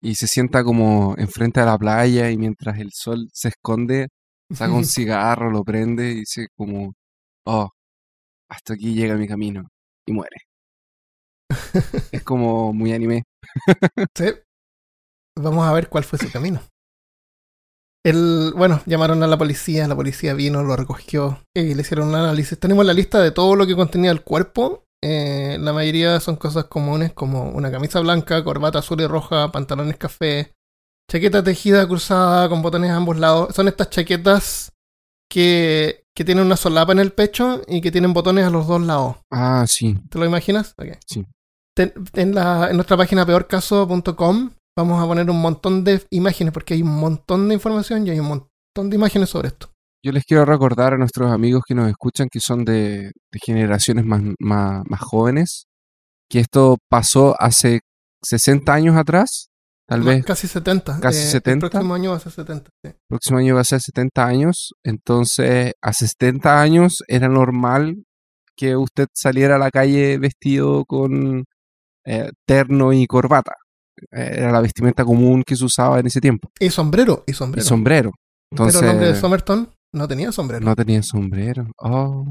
y 0.00 0.14
se 0.16 0.26
sienta 0.28 0.64
como 0.64 1.14
enfrente 1.18 1.60
de 1.60 1.66
la 1.66 1.78
playa 1.78 2.30
y 2.30 2.38
mientras 2.38 2.78
el 2.78 2.92
sol 2.92 3.28
se 3.32 3.48
esconde, 3.48 4.08
saca 4.52 4.72
un 4.72 4.84
cigarro, 4.86 5.50
lo 5.50 5.64
prende 5.64 6.10
y 6.10 6.14
dice 6.20 6.48
como, 6.56 6.94
oh, 7.46 7.70
hasta 8.50 8.74
aquí 8.74 8.94
llega 8.94 9.16
mi 9.16 9.28
camino 9.28 9.68
y 10.06 10.12
muere. 10.12 10.36
Es 12.12 12.22
como 12.24 12.72
muy 12.72 12.92
anime. 12.92 13.24
Sí. 14.14 14.26
Vamos 15.36 15.66
a 15.66 15.72
ver 15.72 15.88
cuál 15.88 16.04
fue 16.04 16.18
su 16.18 16.30
camino. 16.30 16.60
El, 18.04 18.52
bueno, 18.56 18.80
llamaron 18.86 19.22
a 19.22 19.26
la 19.26 19.36
policía, 19.36 19.88
la 19.88 19.96
policía 19.96 20.34
vino, 20.34 20.62
lo 20.62 20.76
recogió 20.76 21.42
y 21.54 21.74
le 21.74 21.82
hicieron 21.82 22.08
un 22.08 22.14
análisis. 22.14 22.58
Tenemos 22.58 22.86
la 22.86 22.94
lista 22.94 23.20
de 23.20 23.32
todo 23.32 23.56
lo 23.56 23.66
que 23.66 23.76
contenía 23.76 24.10
el 24.10 24.22
cuerpo. 24.22 24.84
Eh, 25.02 25.56
la 25.60 25.72
mayoría 25.72 26.18
son 26.20 26.36
cosas 26.36 26.64
comunes 26.64 27.12
como 27.12 27.50
una 27.50 27.70
camisa 27.70 28.00
blanca, 28.00 28.42
corbata 28.44 28.78
azul 28.80 29.00
y 29.00 29.06
roja, 29.06 29.52
pantalones 29.52 29.96
café, 29.96 30.54
chaqueta 31.10 31.42
tejida 31.42 31.86
cruzada 31.86 32.48
con 32.48 32.62
botones 32.62 32.90
a 32.90 32.96
ambos 32.96 33.18
lados. 33.18 33.54
Son 33.54 33.68
estas 33.68 33.90
chaquetas 33.90 34.72
que, 35.30 36.04
que 36.16 36.24
tienen 36.24 36.46
una 36.46 36.56
solapa 36.56 36.92
en 36.92 37.00
el 37.00 37.12
pecho 37.12 37.62
y 37.66 37.80
que 37.80 37.90
tienen 37.92 38.12
botones 38.14 38.46
a 38.46 38.50
los 38.50 38.66
dos 38.66 38.80
lados. 38.80 39.16
Ah, 39.30 39.64
sí. 39.68 39.98
¿Te 40.08 40.18
lo 40.18 40.24
imaginas? 40.24 40.74
Ok. 40.78 40.96
Sí. 41.06 41.26
Ten- 41.76 41.92
en, 42.14 42.34
la, 42.34 42.70
en 42.70 42.76
nuestra 42.76 42.96
página 42.96 43.26
peorcaso.com 43.26 44.50
vamos 44.78 45.02
a 45.02 45.06
poner 45.06 45.28
un 45.30 45.40
montón 45.40 45.84
de 45.84 46.02
imágenes 46.10 46.52
porque 46.52 46.74
hay 46.74 46.82
un 46.82 46.96
montón 46.98 47.48
de 47.48 47.54
información 47.54 48.06
y 48.06 48.10
hay 48.10 48.20
un 48.20 48.26
montón 48.28 48.90
de 48.90 48.96
imágenes 48.96 49.28
sobre 49.30 49.48
esto. 49.48 49.70
Yo 50.04 50.12
les 50.12 50.24
quiero 50.24 50.44
recordar 50.44 50.94
a 50.94 50.98
nuestros 50.98 51.30
amigos 51.32 51.62
que 51.66 51.74
nos 51.74 51.88
escuchan 51.88 52.28
que 52.30 52.38
son 52.40 52.64
de, 52.64 53.10
de 53.32 53.38
generaciones 53.44 54.04
más, 54.04 54.22
más, 54.38 54.82
más 54.88 55.00
jóvenes, 55.00 55.64
que 56.30 56.38
esto 56.40 56.78
pasó 56.88 57.34
hace 57.40 57.80
60 58.22 58.72
años 58.72 58.96
atrás, 58.96 59.48
tal 59.88 60.00
Ma- 60.02 60.10
vez 60.12 60.24
Casi 60.24 60.46
70. 60.46 61.00
casi 61.00 61.18
eh, 61.18 61.22
70. 61.22 61.66
El 61.66 61.70
próximo 61.72 61.94
año 61.94 62.10
va 62.10 62.16
a 62.16 62.20
ser 62.20 62.32
70. 62.32 62.70
sí. 62.84 62.92
próximo 63.08 63.38
año 63.38 63.54
va 63.56 63.60
a 63.62 63.64
ser 63.64 63.80
70 63.80 64.26
años, 64.26 64.70
entonces 64.84 65.72
hace 65.82 66.06
70 66.06 66.60
años 66.60 66.98
era 67.08 67.28
normal 67.28 67.96
que 68.56 68.76
usted 68.76 69.06
saliera 69.14 69.56
a 69.56 69.58
la 69.58 69.70
calle 69.70 70.18
vestido 70.18 70.84
con 70.84 71.44
eh, 72.04 72.30
terno 72.46 72.92
y 72.92 73.06
corbata. 73.06 73.54
Eh, 74.12 74.34
Era 74.38 74.52
la 74.52 74.60
vestimenta 74.60 75.04
común 75.04 75.42
que 75.46 75.56
se 75.56 75.64
usaba 75.64 75.98
en 76.00 76.06
ese 76.06 76.20
tiempo. 76.20 76.50
Y 76.58 76.70
sombrero, 76.70 77.24
y 77.26 77.32
Y 77.32 77.34
sombrero. 77.34 77.66
sombrero. 77.66 78.10
Pero 78.50 78.68
el 78.68 78.76
hombre 78.76 78.86
de 78.88 78.92
Entonces, 78.94 79.20
Somerton 79.20 79.68
no 79.94 80.08
tenía 80.08 80.32
sombrero. 80.32 80.64
no 80.64 80.74
tenía 80.76 81.02
sombrero. 81.02 81.70
Oh. 81.78 82.24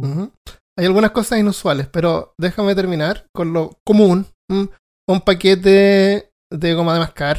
Hay 0.77 0.85
algunas 0.85 1.11
cosas 1.11 1.39
inusuales, 1.39 1.87
pero 1.87 2.33
déjame 2.39 2.75
terminar 2.75 3.25
con 3.33 3.53
lo 3.53 3.77
común. 3.85 4.25
Un 4.49 5.21
paquete 5.21 6.29
de 6.51 6.73
goma 6.73 6.93
de 6.93 6.99
mascar, 6.99 7.37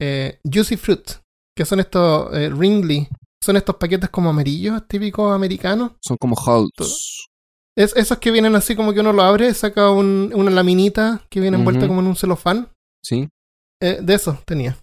eh, 0.00 0.38
Juicy 0.44 0.76
Fruit, 0.76 1.10
que 1.56 1.64
son 1.64 1.80
estos 1.80 2.32
eh, 2.36 2.50
Ringly, 2.50 3.08
son 3.42 3.56
estos 3.56 3.76
paquetes 3.76 4.10
como 4.10 4.30
amarillos 4.30 4.86
típicos 4.88 5.32
americanos. 5.34 5.92
Son 6.02 6.16
como 6.16 6.36
Halls. 6.36 7.26
Es, 7.76 7.94
esos 7.96 8.18
que 8.18 8.30
vienen 8.30 8.54
así 8.56 8.74
como 8.74 8.92
que 8.92 9.00
uno 9.00 9.12
lo 9.12 9.22
abre, 9.22 9.52
saca 9.54 9.90
un- 9.90 10.32
una 10.34 10.50
laminita 10.50 11.22
que 11.30 11.40
viene 11.40 11.56
envuelta 11.56 11.86
como 11.86 12.00
en 12.00 12.08
un 12.08 12.16
celofán. 12.16 12.68
¿Sí? 13.04 13.28
Eh, 13.80 13.98
de 14.02 14.14
esos 14.14 14.44
tenía. 14.44 14.76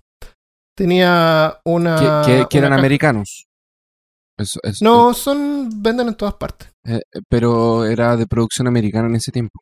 Tenía 0.76 1.60
una. 1.66 2.24
que, 2.26 2.32
que- 2.44 2.46
que 2.50 2.58
una 2.60 2.68
eran 2.68 2.80
americanos. 2.80 3.46
Eso- 4.38 4.60
eso- 4.64 4.84
No, 4.84 5.14
son. 5.14 5.70
venden 5.82 6.10
en 6.10 6.16
todas 6.16 6.36
partes. 6.36 6.70
eh, 6.86 7.02
eh, 7.14 7.22
pero 7.30 7.86
era 7.86 8.16
de 8.18 8.28
producción 8.28 8.68
americana 8.68 9.08
en 9.08 9.16
ese 9.16 9.32
tiempo. 9.32 9.60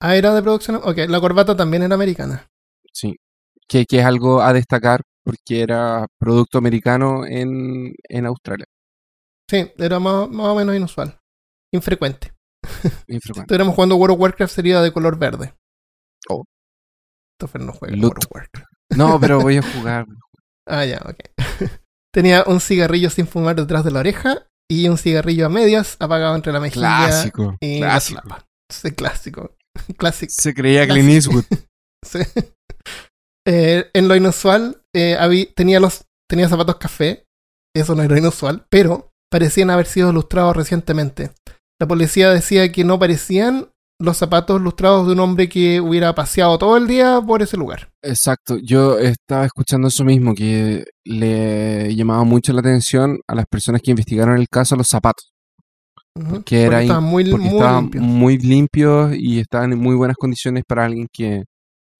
Ah, 0.00 0.16
era 0.16 0.34
de 0.34 0.42
producción. 0.42 0.76
Ok, 0.76 0.98
la 1.08 1.20
corbata 1.20 1.56
también 1.56 1.82
era 1.82 1.94
americana. 1.94 2.46
Sí. 2.92 3.16
Que, 3.68 3.84
que 3.84 3.98
es 3.98 4.04
algo 4.04 4.40
a 4.40 4.52
destacar 4.52 5.02
porque 5.24 5.60
era 5.60 6.06
producto 6.18 6.56
americano 6.58 7.26
en, 7.26 7.94
en 8.08 8.26
Australia. 8.26 8.64
Sí, 9.50 9.70
era 9.76 9.98
más, 9.98 10.28
más 10.30 10.46
o 10.46 10.54
menos 10.54 10.74
inusual. 10.74 11.18
Infrecuente. 11.72 12.32
Si 12.62 12.62
Infrecuente. 13.08 13.40
estuviéramos 13.42 13.74
jugando 13.74 13.96
World 13.96 14.14
of 14.14 14.20
Warcraft 14.20 14.54
sería 14.54 14.80
de 14.80 14.92
color 14.92 15.18
verde. 15.18 15.52
Oh. 16.30 16.44
Christopher 17.38 17.60
no 17.62 17.72
juega 17.72 17.96
Loot. 17.96 18.16
No, 18.96 19.20
pero 19.20 19.40
voy 19.42 19.58
a 19.58 19.62
jugar. 19.62 20.06
Ah, 20.68 20.84
ya, 20.84 21.00
ok. 21.04 21.70
Tenía 22.12 22.42
un 22.46 22.60
cigarrillo 22.60 23.10
sin 23.10 23.26
fumar 23.28 23.54
detrás 23.56 23.84
de 23.84 23.90
la 23.92 24.00
oreja 24.00 24.46
y 24.70 24.88
un 24.88 24.98
cigarrillo 24.98 25.46
a 25.46 25.48
medias 25.48 25.96
apagado 26.00 26.34
entre 26.34 26.52
la 26.52 26.60
mejilla 26.60 27.06
Clásico. 27.06 27.56
y 27.60 27.78
la 27.80 27.86
Clásico. 27.88 28.22
Sí, 28.70 28.90
clásico. 28.92 29.56
Clásico. 29.96 30.32
Se 30.36 30.52
creía 30.52 30.86
Clint. 30.86 31.08
Eastwood. 31.10 31.44
Sí. 32.04 32.18
Eh, 33.46 33.88
en 33.94 34.08
lo 34.08 34.16
inusual, 34.16 34.82
eh, 34.94 35.16
habí- 35.18 35.52
tenía, 35.54 35.80
los, 35.80 36.04
tenía 36.28 36.48
zapatos 36.48 36.76
café. 36.76 37.24
Eso 37.74 37.94
no 37.94 38.02
era 38.02 38.18
inusual, 38.18 38.66
pero 38.70 39.10
parecían 39.30 39.70
haber 39.70 39.86
sido 39.86 40.12
lustrados 40.12 40.56
recientemente. 40.56 41.30
La 41.80 41.86
policía 41.86 42.30
decía 42.30 42.70
que 42.72 42.84
no 42.84 42.98
parecían 42.98 43.70
los 44.00 44.16
zapatos 44.16 44.60
lustrados 44.60 45.06
de 45.06 45.12
un 45.14 45.20
hombre 45.20 45.48
que 45.48 45.80
hubiera 45.80 46.14
paseado 46.14 46.56
todo 46.58 46.76
el 46.76 46.86
día 46.86 47.20
por 47.26 47.42
ese 47.42 47.56
lugar. 47.56 47.88
Exacto, 48.02 48.56
yo 48.62 48.98
estaba 48.98 49.44
escuchando 49.44 49.88
eso 49.88 50.04
mismo, 50.04 50.34
que 50.34 50.84
le 51.04 51.94
llamaba 51.96 52.22
mucho 52.24 52.52
la 52.52 52.60
atención 52.60 53.18
a 53.26 53.34
las 53.34 53.46
personas 53.46 53.82
que 53.82 53.90
investigaron 53.90 54.38
el 54.38 54.48
caso 54.48 54.76
los 54.76 54.86
zapatos, 54.86 55.32
que 56.44 56.62
era 56.62 56.82
estaban 56.82 57.04
muy, 57.04 57.24
porque 57.28 57.46
muy 57.46 57.54
estaban 57.56 57.82
limpios. 57.82 58.04
muy 58.04 58.38
limpios 58.38 59.16
y 59.16 59.40
estaban 59.40 59.72
en 59.72 59.78
muy 59.80 59.96
buenas 59.96 60.16
condiciones 60.16 60.62
para 60.66 60.84
alguien 60.84 61.08
que 61.12 61.44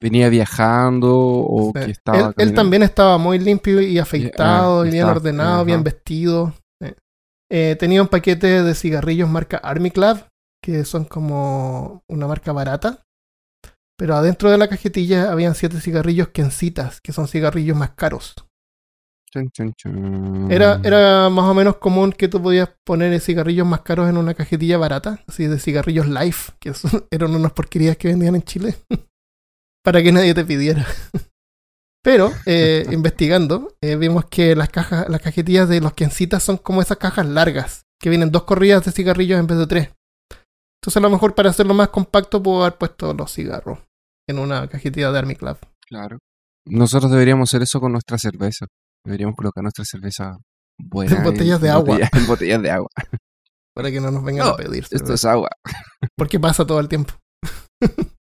venía 0.01 0.29
viajando 0.29 1.13
o 1.19 1.73
Sí. 1.75 1.85
que 1.87 1.91
estaba... 1.91 2.33
él, 2.37 2.55
también 2.55 2.85
estaba 2.85 3.19
muy 3.19 3.41
limpio 3.41 3.81
y 3.81 3.99
afeitado, 3.99 4.83
ah, 4.83 4.87
y 4.87 4.93
bien 4.93 5.05
ordenado, 5.05 5.65
bien 5.65 5.83
vestido. 5.83 6.55
Eh, 7.51 7.77
tenía 7.81 8.03
un 8.03 8.09
paquete 8.09 8.63
de 8.63 8.75
cigarrillos 8.75 9.29
marca 9.29 9.57
Army 9.57 9.91
Club, 9.91 10.19
que 10.63 10.85
son 10.85 11.05
como 11.05 12.03
una 12.09 12.27
marca 12.27 12.53
barata. 12.53 13.03
Pero 13.99 14.15
adentro 14.15 14.51
de 14.51 14.59
la 14.59 14.69
cajetilla 14.69 15.33
habían 15.33 15.55
siete 15.55 15.81
cigarrillos 15.81 16.29
Kencitas, 16.29 17.01
que 17.01 17.13
son 17.13 17.27
cigarrillos 17.27 17.77
más 17.77 17.91
caros. 17.91 18.35
Era, 20.51 20.81
era 20.85 21.29
más 21.29 21.45
o 21.45 21.53
menos 21.55 21.77
común 21.77 22.13
que 22.13 22.29
tú 22.29 22.41
podías 22.41 22.71
poner 22.87 23.21
cigarrillos 23.21 23.67
más 23.67 23.83
caros 23.83 24.09
en 24.09 24.17
una 24.17 24.35
cajetilla 24.35 24.79
barata, 24.79 25.21
así 25.27 25.47
de 25.47 25.59
cigarrillos 25.59 26.07
Life, 26.07 26.53
que 26.61 26.75
son- 26.75 27.07
eran 27.11 27.35
unas 27.35 27.53
porquerías 27.53 27.97
que 27.97 28.09
vendían 28.09 28.37
en 28.37 28.43
Chile, 28.43 28.77
para 29.85 30.03
que 30.03 30.13
nadie 30.13 30.33
te 30.33 30.45
pidiera. 30.45 30.87
Pero, 32.05 32.33
eh, 32.47 32.87
investigando, 32.91 33.75
eh, 33.83 33.97
vimos 33.97 34.25
que 34.27 34.55
las 34.57 34.71
cajas, 34.71 35.09
las 35.09 35.21
cajetillas 35.21 35.69
de 35.69 35.81
los 35.81 35.93
Kencitas 35.93 36.43
son 36.43 36.57
como 36.57 36.81
esas 36.81 36.97
cajas 36.97 37.27
largas, 37.27 37.83
que 38.01 38.09
vienen 38.09 38.31
dos 38.31 38.45
corridas 38.45 38.85
de 38.85 38.93
cigarrillos 38.93 39.39
en 39.41 39.47
vez 39.47 39.59
de 39.59 39.67
tres. 39.67 39.89
Entonces, 40.81 40.97
a 40.97 41.01
lo 41.01 41.11
mejor 41.11 41.35
para 41.35 41.51
hacerlo 41.51 41.75
más 41.75 41.89
compacto, 41.89 42.43
puedo 42.43 42.63
haber 42.63 42.79
puesto 42.79 43.13
los 43.15 43.33
cigarros 43.33 43.79
en 44.29 44.39
una 44.39 44.69
cajetilla 44.69 45.11
de 45.11 45.19
Army 45.19 45.35
Club. 45.35 45.59
Claro. 45.87 46.19
Nosotros 46.67 47.11
deberíamos 47.11 47.49
hacer 47.51 47.63
eso 47.63 47.81
con 47.81 47.93
nuestra 47.93 48.19
cerveza. 48.19 48.67
Deberíamos 49.05 49.37
colocar 49.37 49.63
nuestra 49.63 49.85
cerveza 49.85 50.37
buena 50.79 51.17
En 51.17 51.25
botellas 51.25 51.61
de 51.61 51.71
agua. 51.71 51.97
botella- 51.97 52.11
en 52.13 52.27
botellas 52.27 52.63
de 52.63 52.71
agua. 52.71 52.89
Para 53.75 53.91
que 53.91 54.01
no 54.01 54.11
nos 54.11 54.25
vengan 54.25 54.47
No, 54.47 54.53
a 54.53 54.57
pedir. 54.57 54.83
Esto 54.85 54.99
cerveza. 54.99 55.15
es 55.15 55.25
agua. 55.25 55.49
Porque 56.17 56.39
pasa 56.39 56.67
todo 56.67 56.81
el 56.81 56.89
tiempo. 56.89 57.15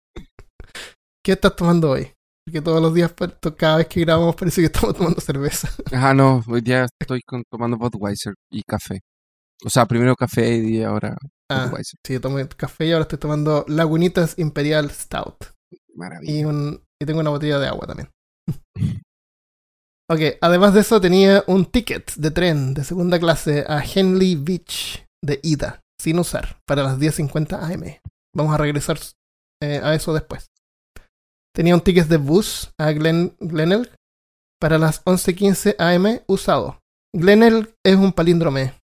¿Qué 1.25 1.33
estás 1.33 1.55
tomando 1.55 1.91
hoy? 1.91 2.13
Porque 2.47 2.63
todos 2.63 2.81
los 2.81 2.95
días, 2.95 3.13
pues, 3.13 3.31
cada 3.57 3.77
vez 3.77 3.87
que 3.87 4.01
grabamos, 4.01 4.35
parece 4.35 4.63
que 4.63 4.67
estamos 4.67 4.97
tomando 4.97 5.21
cerveza. 5.21 5.69
Ah, 5.93 6.15
no, 6.15 6.43
hoy 6.49 6.63
día 6.63 6.87
estoy 7.01 7.21
con- 7.23 7.43
tomando 7.51 7.77
Budweiser 7.77 8.35
y 8.51 8.63
café. 8.63 9.01
O 9.65 9.69
sea, 9.71 9.85
primero 9.87 10.17
café 10.17 10.57
y 10.57 10.83
ahora 10.83 11.17
Ah, 11.51 11.71
sí, 11.83 12.13
yo 12.13 12.21
tomé 12.21 12.47
café 12.49 12.87
y 12.87 12.93
ahora 12.93 13.03
estoy 13.03 13.19
tomando 13.19 13.65
Lagunitas 13.67 14.39
Imperial 14.39 14.91
Stout. 14.91 15.47
Maravilla. 15.95 16.33
Y, 16.33 16.45
un, 16.45 16.81
y 17.01 17.07
tengo 17.07 17.21
una 17.21 17.31
botella 17.31 17.59
de 17.59 17.67
agua 17.67 17.89
también. 17.89 18.09
ok, 20.09 20.21
además 20.41 20.75
de 20.75 20.81
eso, 20.81 21.01
tenía 21.01 21.43
un 21.49 21.67
ticket 21.67 22.15
de 22.15 22.31
tren 22.31 22.73
de 22.75 22.85
segunda 22.85 23.19
clase 23.19 23.65
a 23.67 23.83
Henley 23.83 24.37
Beach 24.37 25.05
de 25.23 25.41
ida, 25.43 25.81
sin 26.01 26.21
usar, 26.21 26.61
para 26.67 26.85
las 26.85 26.99
10.50 26.99 27.59
am. 27.61 27.83
Vamos 28.35 28.55
a 28.55 28.59
regresar 28.59 28.99
eh, 29.61 29.81
a 29.83 29.95
eso 29.95 30.15
después. 30.15 30.47
Tenía 31.53 31.75
un 31.75 31.81
ticket 31.81 32.07
de 32.07 32.17
bus 32.17 32.73
a 32.79 32.93
Glen, 32.93 33.35
Glenelg 33.41 33.93
para 34.61 34.79
las 34.79 35.05
11.15 35.05 35.75
am 35.79 36.21
usado. 36.29 36.79
Glenelg 37.13 37.75
es 37.85 37.97
un 37.97 38.13
palíndrome. 38.13 38.80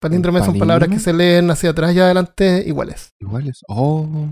Palíndromes 0.00 0.46
son 0.46 0.58
palabras 0.58 0.88
que 0.88 0.98
se 0.98 1.12
leen 1.12 1.50
hacia 1.50 1.70
atrás 1.70 1.94
y 1.94 2.00
adelante 2.00 2.64
iguales. 2.66 3.10
Iguales. 3.20 3.60
Oh. 3.68 4.28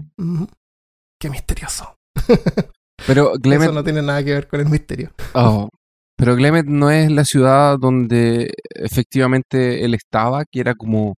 Qué 1.21 1.29
misterioso. 1.29 1.97
Pero 3.07 3.33
Glemet, 3.39 3.67
Eso 3.69 3.75
no 3.75 3.85
tiene 3.85 4.03
nada 4.03 4.25
que 4.25 4.33
ver 4.33 4.49
con 4.49 4.61
el 4.61 4.69
misterio. 4.69 5.13
oh, 5.35 5.69
pero 6.17 6.35
Glemet 6.35 6.67
no 6.67 6.91
es 6.91 7.13
la 7.13 7.25
ciudad 7.25 7.79
donde 7.79 8.53
efectivamente 8.75 9.85
él 9.85 9.95
estaba, 9.95 10.45
que 10.45 10.59
era 10.59 10.75
como 10.75 11.15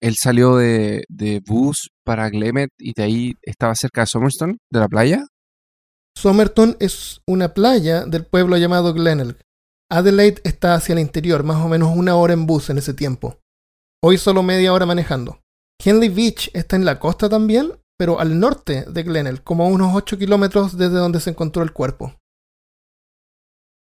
él 0.00 0.16
salió 0.16 0.56
de, 0.56 1.04
de 1.08 1.40
bus 1.44 1.88
para 2.04 2.28
Glemet 2.28 2.68
y 2.78 2.92
de 2.94 3.02
ahí 3.02 3.32
estaba 3.40 3.74
cerca 3.74 4.02
de 4.02 4.06
Somerstone, 4.08 4.58
de 4.70 4.80
la 4.80 4.88
playa. 4.88 5.24
Somerton 6.14 6.76
es 6.78 7.20
una 7.26 7.54
playa 7.54 8.04
del 8.04 8.26
pueblo 8.26 8.58
llamado 8.58 8.92
Glenelg. 8.92 9.38
Adelaide 9.90 10.40
está 10.44 10.74
hacia 10.74 10.94
el 10.94 10.98
interior, 10.98 11.44
más 11.44 11.64
o 11.64 11.68
menos 11.68 11.96
una 11.96 12.16
hora 12.16 12.32
en 12.32 12.46
bus 12.46 12.70
en 12.70 12.78
ese 12.78 12.92
tiempo. 12.92 13.38
Hoy 14.02 14.18
solo 14.18 14.42
media 14.42 14.72
hora 14.72 14.86
manejando. 14.86 15.40
Henley 15.82 16.08
Beach 16.08 16.50
está 16.54 16.76
en 16.76 16.84
la 16.84 16.98
costa 16.98 17.28
también, 17.28 17.72
pero 17.98 18.18
al 18.18 18.40
norte 18.40 18.84
de 18.88 19.02
Glenelg, 19.02 19.42
como 19.44 19.64
a 19.64 19.68
unos 19.68 19.94
8 19.94 20.18
kilómetros 20.18 20.76
desde 20.76 20.96
donde 20.96 21.20
se 21.20 21.30
encontró 21.30 21.62
el 21.62 21.72
cuerpo. 21.72 22.14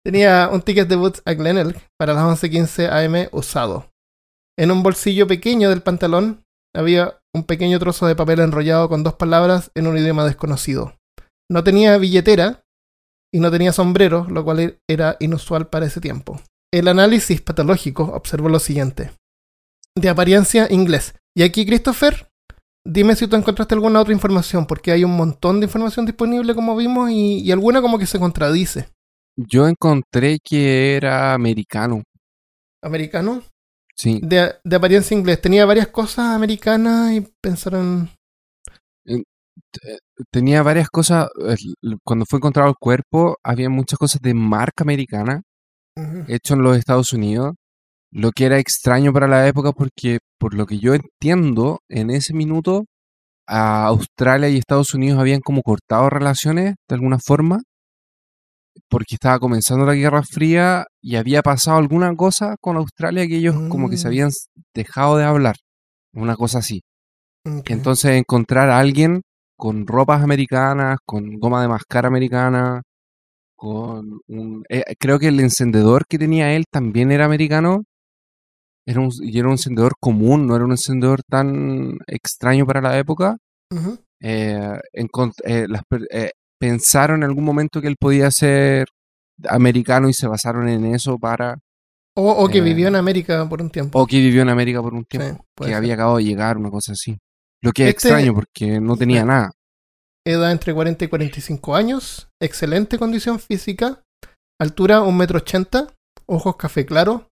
Tenía 0.05 0.49
un 0.51 0.61
ticket 0.61 0.89
de 0.89 0.97
bus 0.97 1.21
a 1.25 1.33
Glenelg 1.33 1.81
para 1.97 2.13
las 2.13 2.43
11.15 2.43 2.89
am 2.89 3.29
usado. 3.31 3.89
En 4.59 4.71
un 4.71 4.83
bolsillo 4.83 5.27
pequeño 5.27 5.69
del 5.69 5.81
pantalón 5.81 6.43
había 6.75 7.19
un 7.33 7.43
pequeño 7.45 7.79
trozo 7.79 8.05
de 8.05 8.15
papel 8.15 8.41
enrollado 8.41 8.89
con 8.89 9.03
dos 9.03 9.13
palabras 9.13 9.71
en 9.73 9.87
un 9.87 9.97
idioma 9.97 10.25
desconocido. 10.25 10.95
No 11.49 11.63
tenía 11.63 11.97
billetera 11.97 12.62
y 13.33 13.39
no 13.39 13.49
tenía 13.49 13.73
sombrero, 13.73 14.27
lo 14.29 14.43
cual 14.43 14.79
era 14.87 15.17
inusual 15.19 15.67
para 15.67 15.87
ese 15.87 15.99
tiempo. 15.99 16.39
El 16.71 16.87
análisis 16.87 17.41
patológico 17.41 18.03
observó 18.13 18.47
lo 18.47 18.59
siguiente. 18.59 19.11
De 19.95 20.09
apariencia 20.09 20.67
inglés. 20.71 21.15
Y 21.35 21.43
aquí, 21.43 21.65
Christopher, 21.65 22.29
dime 22.85 23.15
si 23.15 23.27
tú 23.27 23.35
encontraste 23.35 23.73
alguna 23.73 23.99
otra 23.99 24.13
información, 24.13 24.67
porque 24.67 24.91
hay 24.91 25.03
un 25.03 25.17
montón 25.17 25.59
de 25.59 25.65
información 25.65 26.05
disponible, 26.05 26.53
como 26.53 26.75
vimos, 26.75 27.09
y, 27.09 27.39
y 27.39 27.51
alguna 27.51 27.81
como 27.81 27.97
que 27.97 28.05
se 28.05 28.19
contradice. 28.19 28.89
Yo 29.35 29.67
encontré 29.67 30.37
que 30.43 30.95
era 30.95 31.33
americano. 31.33 32.03
¿Americano? 32.83 33.41
Sí. 33.95 34.19
De, 34.21 34.53
de 34.63 34.75
apariencia 34.75 35.17
inglés. 35.17 35.41
Tenía 35.41 35.65
varias 35.65 35.87
cosas 35.87 36.35
americanas 36.35 37.13
y 37.13 37.27
pensaron... 37.41 38.09
Tenía 40.31 40.63
varias 40.63 40.89
cosas. 40.89 41.27
eh, 41.47 41.55
Cuando 42.03 42.25
fue 42.29 42.37
encontrado 42.37 42.69
el 42.69 42.75
cuerpo, 42.79 43.37
había 43.43 43.69
muchas 43.69 43.97
cosas 43.99 44.21
de 44.21 44.33
marca 44.33 44.83
americana 44.83 45.41
Ujú. 45.95 46.25
hecho 46.27 46.53
en 46.55 46.61
los 46.63 46.77
Estados 46.77 47.13
Unidos, 47.13 47.53
lo 48.11 48.31
que 48.31 48.45
era 48.45 48.59
extraño 48.59 49.11
para 49.13 49.27
la 49.27 49.47
época 49.47 49.71
porque, 49.73 50.19
por 50.39 50.53
lo 50.53 50.65
que 50.65 50.79
yo 50.79 50.93
entiendo, 50.93 51.79
en 51.89 52.09
ese 52.09 52.33
minuto 52.33 52.85
a 53.47 53.85
Australia 53.87 54.49
y 54.49 54.57
Estados 54.57 54.93
Unidos 54.93 55.19
habían 55.19 55.41
como 55.41 55.61
cortado 55.61 56.09
relaciones 56.09 56.75
de 56.87 56.95
alguna 56.95 57.19
forma, 57.19 57.59
porque 58.89 59.15
estaba 59.15 59.39
comenzando 59.39 59.85
la 59.85 59.93
Guerra 59.95 60.23
Fría 60.23 60.85
y 61.01 61.15
había 61.15 61.41
pasado 61.41 61.77
alguna 61.77 62.15
cosa 62.15 62.55
con 62.61 62.77
Australia 62.77 63.27
que 63.27 63.37
ellos 63.37 63.55
como 63.69 63.89
que 63.89 63.97
se 63.97 64.07
Mm. 64.07 64.09
habían 64.09 64.29
dejado 64.73 65.17
de 65.17 65.25
hablar, 65.25 65.55
una 66.13 66.35
cosa 66.35 66.59
así. 66.59 66.81
Entonces 67.65 68.11
encontrar 68.11 68.69
a 68.69 68.79
alguien 68.79 69.21
con 69.57 69.87
ropas 69.87 70.23
americanas, 70.23 70.97
con 71.05 71.39
goma 71.39 71.61
de 71.61 71.67
mascar 71.67 72.05
americana, 72.05 72.81
con 73.55 74.19
un... 74.27 74.63
eh, 74.69 74.83
creo 74.99 75.19
que 75.19 75.29
el 75.29 75.39
encendedor 75.39 76.05
que 76.07 76.17
tenía 76.17 76.53
él 76.53 76.65
también 76.69 77.11
era 77.11 77.25
americano. 77.25 77.83
Era 78.85 78.99
un, 78.99 79.09
y 79.21 79.39
era 79.39 79.47
un 79.47 79.53
encendedor 79.53 79.93
común, 79.99 80.45
no 80.45 80.55
era 80.55 80.65
un 80.65 80.71
encendedor 80.71 81.21
tan 81.23 81.97
extraño 82.05 82.65
para 82.65 82.81
la 82.81 82.97
época. 82.97 83.37
Eh, 84.21 84.79
eh, 85.45 85.67
las 85.69 85.81
eh, 86.11 86.31
pensaron 86.59 87.23
en 87.23 87.29
algún 87.29 87.45
momento 87.45 87.81
que 87.81 87.87
él 87.87 87.95
podía 87.97 88.29
ser 88.31 88.87
americano 89.49 90.09
y 90.09 90.13
se 90.13 90.27
basaron 90.27 90.67
en 90.67 90.85
eso 90.85 91.17
para... 91.17 91.57
O, 92.15 92.29
o 92.29 92.47
que 92.47 92.61
vivió 92.61 92.87
en 92.89 92.95
América 92.95 93.47
por 93.49 93.61
un 93.61 93.69
tiempo. 93.69 93.99
O 93.99 94.05
que 94.05 94.17
vivió 94.17 94.43
en 94.43 94.49
América 94.49 94.81
por 94.81 94.93
un 94.93 95.05
tiempo, 95.05 95.45
que 95.57 95.65
ser. 95.65 95.75
había 95.75 95.95
acabado 95.95 96.17
de 96.17 96.25
llegar, 96.25 96.57
una 96.57 96.69
cosa 96.69 96.91
así. 96.91 97.17
Lo 97.63 97.71
que 97.71 97.83
es 97.83 97.95
Este- 97.95 98.09
extraño 98.09 98.33
porque 98.35 98.79
no 98.79 98.97
tenía 98.97 99.23
nada. 99.25 99.51
Edad 100.25 100.51
entre 100.51 100.73
40 100.73 101.05
y 101.05 101.07
45 101.07 101.75
años. 101.75 102.29
Excelente 102.41 102.97
condición 102.99 103.39
física. 103.39 104.03
Altura 104.59 105.01
1,80 105.01 105.11
metro. 105.17 105.37
ochenta, 105.39 105.87
Ojos 106.25 106.55
café 106.57 106.85
claro. 106.85 107.29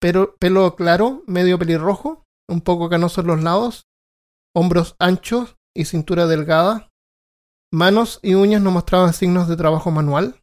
Pero, 0.00 0.36
pelo 0.38 0.76
claro, 0.76 1.22
medio 1.26 1.58
pelirrojo. 1.58 2.24
Un 2.48 2.60
poco 2.62 2.88
canoso 2.88 3.20
en 3.20 3.26
los 3.28 3.42
lados. 3.42 3.84
Hombros 4.54 4.96
anchos 4.98 5.56
y 5.76 5.84
cintura 5.84 6.26
delgada. 6.26 6.88
Manos 7.72 8.18
y 8.22 8.34
uñas 8.34 8.60
no 8.62 8.70
mostraban 8.72 9.12
signos 9.12 9.46
de 9.48 9.56
trabajo 9.56 9.90
manual. 9.90 10.40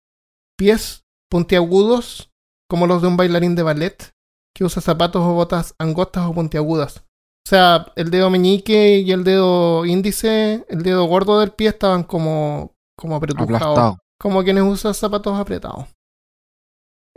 Pies 0.58 1.04
puntiagudos, 1.30 2.32
como 2.70 2.88
los 2.88 3.02
de 3.02 3.10
un 3.10 3.18
bailarín 3.18 3.56
de 3.56 3.64
ballet, 3.64 4.12
que 4.56 4.64
usa 4.64 4.82
zapatos 4.82 5.22
o 5.24 5.34
botas 5.34 5.76
angostas 5.78 6.26
o 6.26 6.34
puntiagudas. 6.34 7.04
O 7.48 7.50
sea, 7.50 7.94
el 7.96 8.12
dedo 8.12 8.30
meñique 8.30 8.98
y 9.00 9.10
el 9.14 9.24
dedo 9.24 9.86
índice, 9.86 10.66
el 10.68 10.84
dedo 10.84 11.06
gordo 11.06 11.40
del 11.40 11.52
pie 11.54 11.70
estaban 11.70 12.04
como, 12.04 12.74
como 12.98 13.16
apretujados. 13.16 13.96
Como 14.20 14.44
quienes 14.44 14.66
usan 14.66 14.94
zapatos 14.94 15.40
apretados. 15.40 15.86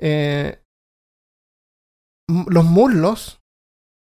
Eh, 0.00 0.62
los 2.46 2.64
muslos. 2.64 3.40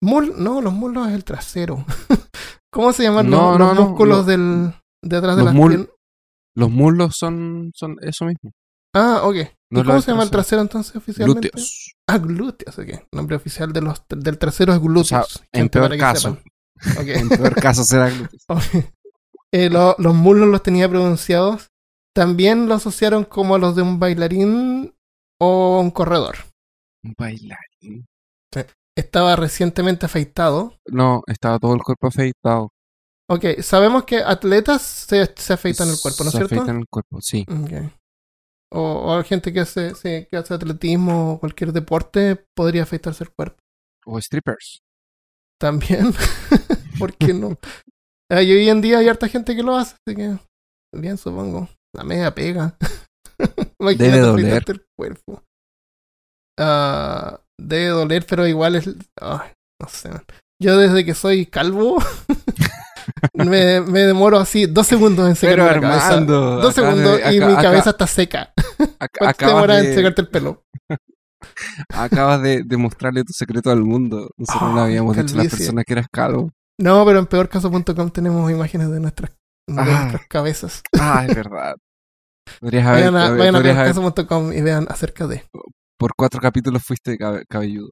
Mul 0.03 0.35
no, 0.37 0.61
los 0.61 0.75
muslos 0.75 1.09
es 1.09 1.15
el 1.15 1.25
trasero. 1.25 1.87
¿Cómo 2.71 2.93
se 2.93 3.05
llaman 3.05 3.31
No, 3.31 3.53
los, 3.53 3.59
no, 3.59 3.67
los 3.69 3.75
no, 3.77 3.89
músculos 3.89 4.19
lo- 4.19 4.25
del, 4.25 4.75
de 5.03 5.17
atrás 5.17 5.37
de 5.39 5.45
las 5.45 5.55
mul- 5.55 5.69
piernas? 5.69 5.89
Los 6.55 6.71
muslos 6.71 7.15
son, 7.17 7.71
son 7.75 7.97
eso 8.03 8.27
mismo. 8.27 8.51
Ah, 8.95 9.21
ok. 9.25 9.37
No 9.73 9.81
¿Y 9.81 9.85
cómo 9.85 10.01
se 10.01 10.11
llama 10.11 10.25
el 10.25 10.31
trasero. 10.31 10.63
entonces 10.63 10.95
oficialmente? 10.97 11.49
Glúteos. 11.51 11.95
Ah, 12.09 12.19
glúteos, 12.19 12.77
ok. 12.79 12.89
El 12.89 13.07
nombre 13.13 13.37
oficial 13.37 13.73
de 13.73 13.81
los, 13.83 14.03
del 14.09 14.39
trasero 14.39 14.73
es 14.73 14.81
glúteos. 14.81 15.09
sea, 15.33 15.47
en 15.53 15.69
peor 15.69 15.97
caso. 15.97 16.39
En 17.07 17.29
peor 17.29 17.55
caso 17.57 17.85
será 17.85 18.09
glúteos. 18.11 18.43
Eh, 19.53 19.69
lo- 19.69 19.97
los 19.99 20.15
muslos 20.15 20.47
los 20.49 20.63
tenía 20.63 20.89
pronunciados. 20.89 21.71
También 22.15 22.69
lo 22.69 22.75
asociaron 22.75 23.25
como 23.25 23.59
los 23.59 23.75
de 23.75 23.83
un 23.83 23.99
bailarín 23.99 24.95
o 25.41 25.81
un 25.81 25.91
corredor. 25.91 26.37
Un 27.03 27.15
bailarín. 27.19 28.07
Estaba 28.97 29.35
recientemente 29.35 30.07
afeitado. 30.07 30.77
No, 30.87 31.23
estaba 31.27 31.59
todo 31.59 31.75
el 31.75 31.83
cuerpo 31.83 32.07
afeitado. 32.07 32.71
Ok, 33.29 33.61
sabemos 33.61 34.05
que 34.05 34.19
atletas 34.19 34.83
se, 34.83 35.33
se 35.37 35.53
afeitan 35.53 35.89
el 35.89 35.97
cuerpo, 36.01 36.23
¿no 36.23 36.29
es 36.29 36.33
Se 36.33 36.39
cierto? 36.39 36.55
afeitan 36.55 36.77
el 36.81 36.87
cuerpo, 36.89 37.21
sí. 37.21 37.45
Ok. 37.49 37.93
O, 38.73 39.17
o 39.17 39.25
gente 39.25 39.53
que 39.53 39.61
hace, 39.61 39.95
sí, 39.95 40.27
que 40.31 40.37
hace 40.37 40.55
atletismo 40.55 41.33
o 41.33 41.41
cualquier 41.41 41.73
deporte 41.73 42.37
podría 42.55 42.85
afeitarse 42.85 43.25
el 43.25 43.31
cuerpo. 43.31 43.59
O 44.07 44.21
strippers. 44.21 44.83
También. 45.61 46.13
¿Por 46.99 47.17
qué 47.17 47.35
no? 47.35 47.59
Y 48.31 48.53
hoy 48.53 48.69
en 48.69 48.81
día 48.81 48.99
hay 48.99 49.09
harta 49.09 49.29
gente 49.29 49.57
que 49.57 49.63
lo 49.63 49.75
hace, 49.75 49.97
así 50.07 50.17
que 50.17 50.39
bien 50.95 51.19
supongo. 51.19 51.69
La 51.95 52.05
media 52.05 52.35
pega. 52.35 52.77
Debe 53.79 54.19
doler. 54.19 54.63
el 54.69 54.87
cuerpo. 54.97 55.43
Ah, 56.59 57.41
debe 57.59 57.89
doler, 57.89 58.27
pero 58.27 58.47
igual 58.47 58.77
es. 58.77 58.87
no 58.87 59.89
sé. 59.89 60.11
Yo 60.63 60.77
desde 60.77 61.05
que 61.05 61.15
soy 61.15 61.47
calvo 61.47 61.97
me, 63.35 63.81
me 63.81 64.01
demoro 64.01 64.39
así 64.39 64.67
dos 64.67 64.87
segundos 64.87 65.29
en 65.29 65.37
secarme 65.37 65.65
Pero 65.69 65.81
la 65.81 65.89
cabeza. 66.01 66.21
Dos 66.21 66.75
segundos 66.75 67.19
de- 67.23 67.35
y 67.35 67.41
mi 67.41 67.55
cabeza 67.57 67.91
está 67.91 68.07
seca. 68.07 68.53
aca- 68.99 69.09
¿Cuánto 69.19 69.19
te 69.19 69.27
acabas 69.27 69.55
demoras 69.55 69.79
en 69.79 69.87
de- 69.87 69.95
secarte 69.95 70.21
el 70.23 70.29
pelo? 70.29 70.65
Acabas 71.95 72.43
de, 72.43 72.63
de 72.65 72.77
mostrarle 72.77 73.25
tu 73.25 73.33
secreto 73.33 73.71
al 73.71 73.83
mundo. 73.83 74.31
Nosotros 74.37 74.71
no 74.71 74.75
le 74.77 74.81
Ah, 74.81 74.85
habíamos 74.85 75.17
dicho 75.17 75.35
a 75.35 75.43
las 75.45 75.49
personas 75.49 75.85
que 75.87 75.93
eras 75.95 76.07
calvo. 76.13 76.51
No, 76.79 77.05
pero 77.05 77.19
en 77.19 77.27
peorcaso.com 77.27 78.11
tenemos 78.11 78.51
imágenes 78.51 78.91
de 78.91 79.01
nuestras, 79.01 79.31
de 79.67 79.81
Ah. 79.81 79.85
nuestras 79.85 80.27
cabezas. 80.29 80.83
Ah, 80.99 81.25
es 81.29 81.35
verdad. 81.35 81.75
Podrías 82.61 82.87
haber, 82.87 83.01
Vayan 83.05 83.17
a, 83.17 83.27
haber- 83.27 83.39
vayan 83.39 83.55
a 83.55 83.59
podrías 83.59 83.77
haber- 83.79 83.95
peorcaso.com 83.95 84.53
y 84.53 84.61
vean 84.61 84.87
acerca 84.91 85.27
de. 85.27 85.45
por 85.99 86.13
cuatro 86.17 86.41
capítulos 86.41 86.83
fuiste 86.83 87.17
cabe- 87.19 87.45
cabelludo. 87.49 87.91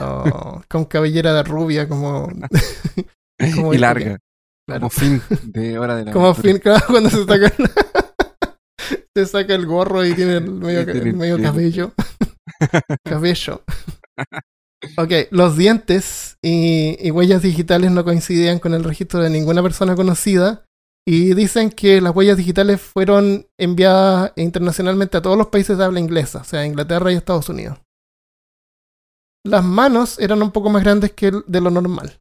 Oh, 0.00 0.62
con 0.68 0.84
cabellera 0.84 1.32
de 1.34 1.42
rubia, 1.42 1.88
como. 1.88 2.28
como 3.56 3.74
y 3.74 3.78
larga. 3.78 4.18
Claro. 4.66 4.80
Como 4.88 4.90
fin 4.90 5.22
de 5.52 5.78
hora 5.78 5.96
de 5.96 6.04
la 6.06 6.12
Como 6.12 6.26
aventura. 6.28 6.52
fin, 6.52 6.58
claro, 6.60 6.84
cuando 6.88 7.10
se 7.10 7.24
saca 7.24 7.52
el, 7.58 7.70
se 9.16 9.26
saca 9.26 9.54
el 9.54 9.66
gorro 9.66 10.04
y 10.04 10.14
tiene 10.14 10.34
el 10.38 10.50
medio, 10.50 10.80
el 10.80 11.42
cabello. 11.42 11.92
cabello. 13.04 13.62
Ok, 14.98 15.12
los 15.30 15.56
dientes 15.56 16.36
y, 16.42 16.96
y 17.00 17.10
huellas 17.10 17.42
digitales 17.42 17.90
no 17.90 18.04
coincidían 18.04 18.58
con 18.58 18.74
el 18.74 18.84
registro 18.84 19.20
de 19.22 19.30
ninguna 19.30 19.62
persona 19.62 19.96
conocida 19.96 20.64
y 21.06 21.34
dicen 21.34 21.70
que 21.70 22.00
las 22.00 22.14
huellas 22.14 22.36
digitales 22.36 22.80
fueron 22.80 23.46
enviadas 23.58 24.32
internacionalmente 24.36 25.16
a 25.18 25.22
todos 25.22 25.36
los 25.36 25.48
países 25.48 25.76
de 25.78 25.84
habla 25.84 26.00
inglesa, 26.00 26.40
o 26.40 26.44
sea, 26.44 26.64
Inglaterra 26.66 27.12
y 27.12 27.16
Estados 27.16 27.48
Unidos. 27.48 27.78
Las 29.46 29.64
manos 29.64 30.18
eran 30.18 30.42
un 30.42 30.50
poco 30.52 30.70
más 30.70 30.82
grandes 30.82 31.12
que 31.12 31.28
el- 31.28 31.44
de 31.46 31.60
lo 31.60 31.70
normal. 31.70 32.18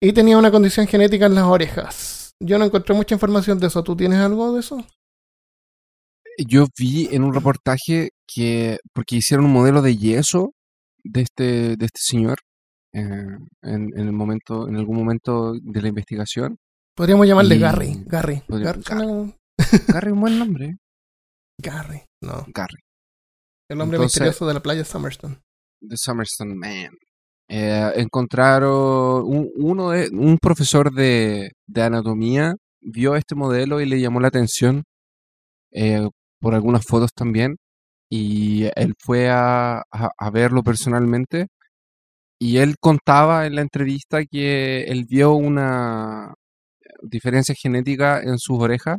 Y 0.00 0.12
tenía 0.12 0.36
una 0.38 0.50
condición 0.50 0.86
genética 0.86 1.26
en 1.26 1.34
las 1.34 1.44
orejas. 1.44 2.34
Yo 2.40 2.58
no 2.58 2.66
encontré 2.66 2.94
mucha 2.94 3.14
información 3.14 3.58
de 3.58 3.68
eso. 3.68 3.82
¿Tú 3.82 3.96
tienes 3.96 4.18
algo 4.18 4.52
de 4.52 4.60
eso? 4.60 4.84
Yo 6.46 6.66
vi 6.78 7.08
en 7.12 7.24
un 7.24 7.32
reportaje 7.32 8.10
que, 8.26 8.78
porque 8.92 9.16
hicieron 9.16 9.46
un 9.46 9.52
modelo 9.52 9.80
de 9.80 9.96
yeso 9.96 10.52
de 11.02 11.22
este, 11.22 11.76
de 11.76 11.86
este 11.86 12.00
señor 12.00 12.36
eh, 12.92 13.00
en, 13.62 13.88
en 13.96 13.98
el 14.06 14.12
momento, 14.12 14.68
en 14.68 14.76
algún 14.76 14.96
momento 14.98 15.54
de 15.54 15.80
la 15.82 15.88
investigación. 15.88 16.58
Podríamos 16.94 17.26
llamarle 17.26 17.56
Y- 17.56 17.58
Gary. 17.58 18.02
Gary. 18.06 18.42
Gar- 18.48 19.34
Gary, 19.88 20.10
un 20.12 20.20
buen 20.20 20.38
nombre. 20.38 20.66
¿eh? 20.66 20.76
Gary. 21.58 22.02
No. 22.22 22.44
Gary. 22.54 22.76
El 23.70 23.80
Entonces- 23.80 24.00
misterioso 24.00 24.46
de 24.46 24.54
la 24.54 24.60
playa 24.62 24.84
Summerston. 24.84 25.40
The 25.80 25.96
Summerstone 25.96 26.54
Man. 26.54 26.90
Eh, 27.48 27.92
encontraron 27.96 29.24
un, 29.26 29.50
uno 29.56 29.90
de, 29.90 30.10
un 30.12 30.38
profesor 30.38 30.92
de, 30.92 31.52
de 31.66 31.82
anatomía 31.82 32.56
vio 32.80 33.14
este 33.16 33.36
modelo 33.36 33.80
y 33.80 33.86
le 33.86 34.00
llamó 34.00 34.20
la 34.20 34.28
atención 34.28 34.82
eh, 35.72 36.08
por 36.40 36.54
algunas 36.54 36.84
fotos 36.86 37.12
también 37.14 37.56
y 38.10 38.64
él 38.76 38.94
fue 38.98 39.28
a, 39.30 39.82
a- 39.92 40.30
verlo 40.30 40.62
personalmente 40.64 41.48
y 42.38 42.58
él 42.58 42.76
contaba 42.80 43.46
en 43.46 43.56
la 43.56 43.62
entrevista 43.62 44.24
que 44.26 44.84
él 44.84 45.06
vio 45.08 45.32
una 45.34 46.34
diferencia 47.02 47.54
genética 47.60 48.20
en 48.22 48.38
sus 48.38 48.58
orejas 48.60 48.98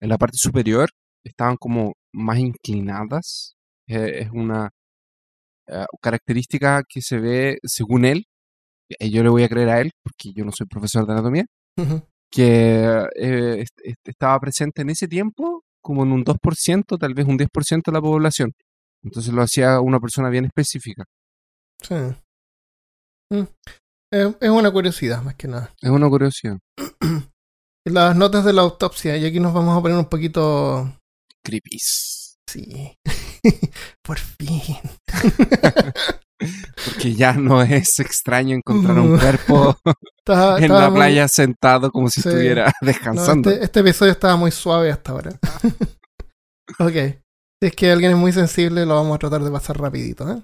en 0.00 0.10
la 0.10 0.18
parte 0.18 0.38
superior 0.38 0.90
estaban 1.24 1.56
como 1.58 1.94
más 2.14 2.38
inclinadas 2.38 3.54
Eh, 3.88 4.22
es 4.24 4.30
una 4.32 4.70
eh, 5.68 5.84
característica 6.00 6.82
que 6.88 7.00
se 7.02 7.18
ve 7.18 7.58
según 7.62 8.04
él, 8.04 8.24
y 8.98 9.10
yo 9.10 9.22
le 9.22 9.28
voy 9.28 9.42
a 9.44 9.48
creer 9.48 9.68
a 9.68 9.80
él, 9.80 9.90
porque 10.02 10.32
yo 10.34 10.44
no 10.44 10.52
soy 10.52 10.66
profesor 10.66 11.06
de 11.06 11.12
anatomía, 11.12 11.44
que 12.32 13.06
eh, 13.16 13.60
est- 13.60 13.80
est- 13.84 14.08
estaba 14.08 14.38
presente 14.40 14.82
en 14.82 14.90
ese 14.90 15.06
tiempo 15.08 15.62
como 15.82 16.02
en 16.02 16.12
un 16.12 16.24
2%, 16.24 16.98
tal 16.98 17.14
vez 17.14 17.26
un 17.26 17.38
10% 17.38 17.90
de 17.90 17.92
la 17.96 18.00
población. 18.02 18.52
Entonces 19.02 19.32
lo 19.32 19.42
hacía 19.42 19.80
una 19.80 20.00
persona 20.00 20.28
bien 20.28 20.44
específica. 20.46 21.04
Sí. 21.82 21.94
Mm. 23.32 23.46
Eh, 24.12 24.34
es 24.40 24.50
una 24.50 24.70
curiosidad, 24.70 25.22
más 25.22 25.36
que 25.36 25.48
nada. 25.48 25.72
Es 25.80 25.90
una 25.90 26.08
curiosidad. 26.08 26.58
Las 27.86 28.16
notas 28.16 28.44
de 28.44 28.52
la 28.52 28.62
autopsia, 28.62 29.16
y 29.16 29.24
aquí 29.24 29.40
nos 29.40 29.54
vamos 29.54 29.78
a 29.78 29.80
poner 29.80 29.96
un 29.96 30.06
poquito. 30.08 30.94
Creepies. 31.42 32.36
Sí. 32.46 32.94
Por 34.02 34.18
fin. 34.18 34.76
Porque 36.84 37.14
ya 37.14 37.32
no 37.32 37.62
es 37.62 37.98
extraño 37.98 38.54
encontrar 38.54 38.98
un 38.98 39.18
cuerpo 39.18 39.76
Estaba- 40.18 40.58
en 40.58 40.64
estaba 40.64 40.80
la 40.82 40.90
muy- 40.90 40.98
playa 40.98 41.26
sentado 41.28 41.90
como 41.90 42.08
si 42.10 42.22
Sí. 42.22 42.28
estuviera 42.28 42.66
No, 42.66 42.86
descansando. 42.86 43.50
este, 43.50 43.64
este 43.64 43.80
episodio 43.80 44.12
estaba 44.12 44.36
muy 44.36 44.50
suave 44.52 44.90
hasta 44.92 45.12
ahora. 45.12 45.30
ok. 46.78 46.92
Si 47.60 47.66
es 47.66 47.74
que 47.74 47.90
alguien 47.90 48.12
es 48.12 48.16
muy 48.16 48.30
sensible, 48.32 48.86
lo 48.86 48.94
vamos 48.94 49.16
a 49.16 49.18
tratar 49.18 49.42
de 49.42 49.50
pasar 49.50 49.80
rapidito. 49.80 50.30
¿eh? 50.30 50.42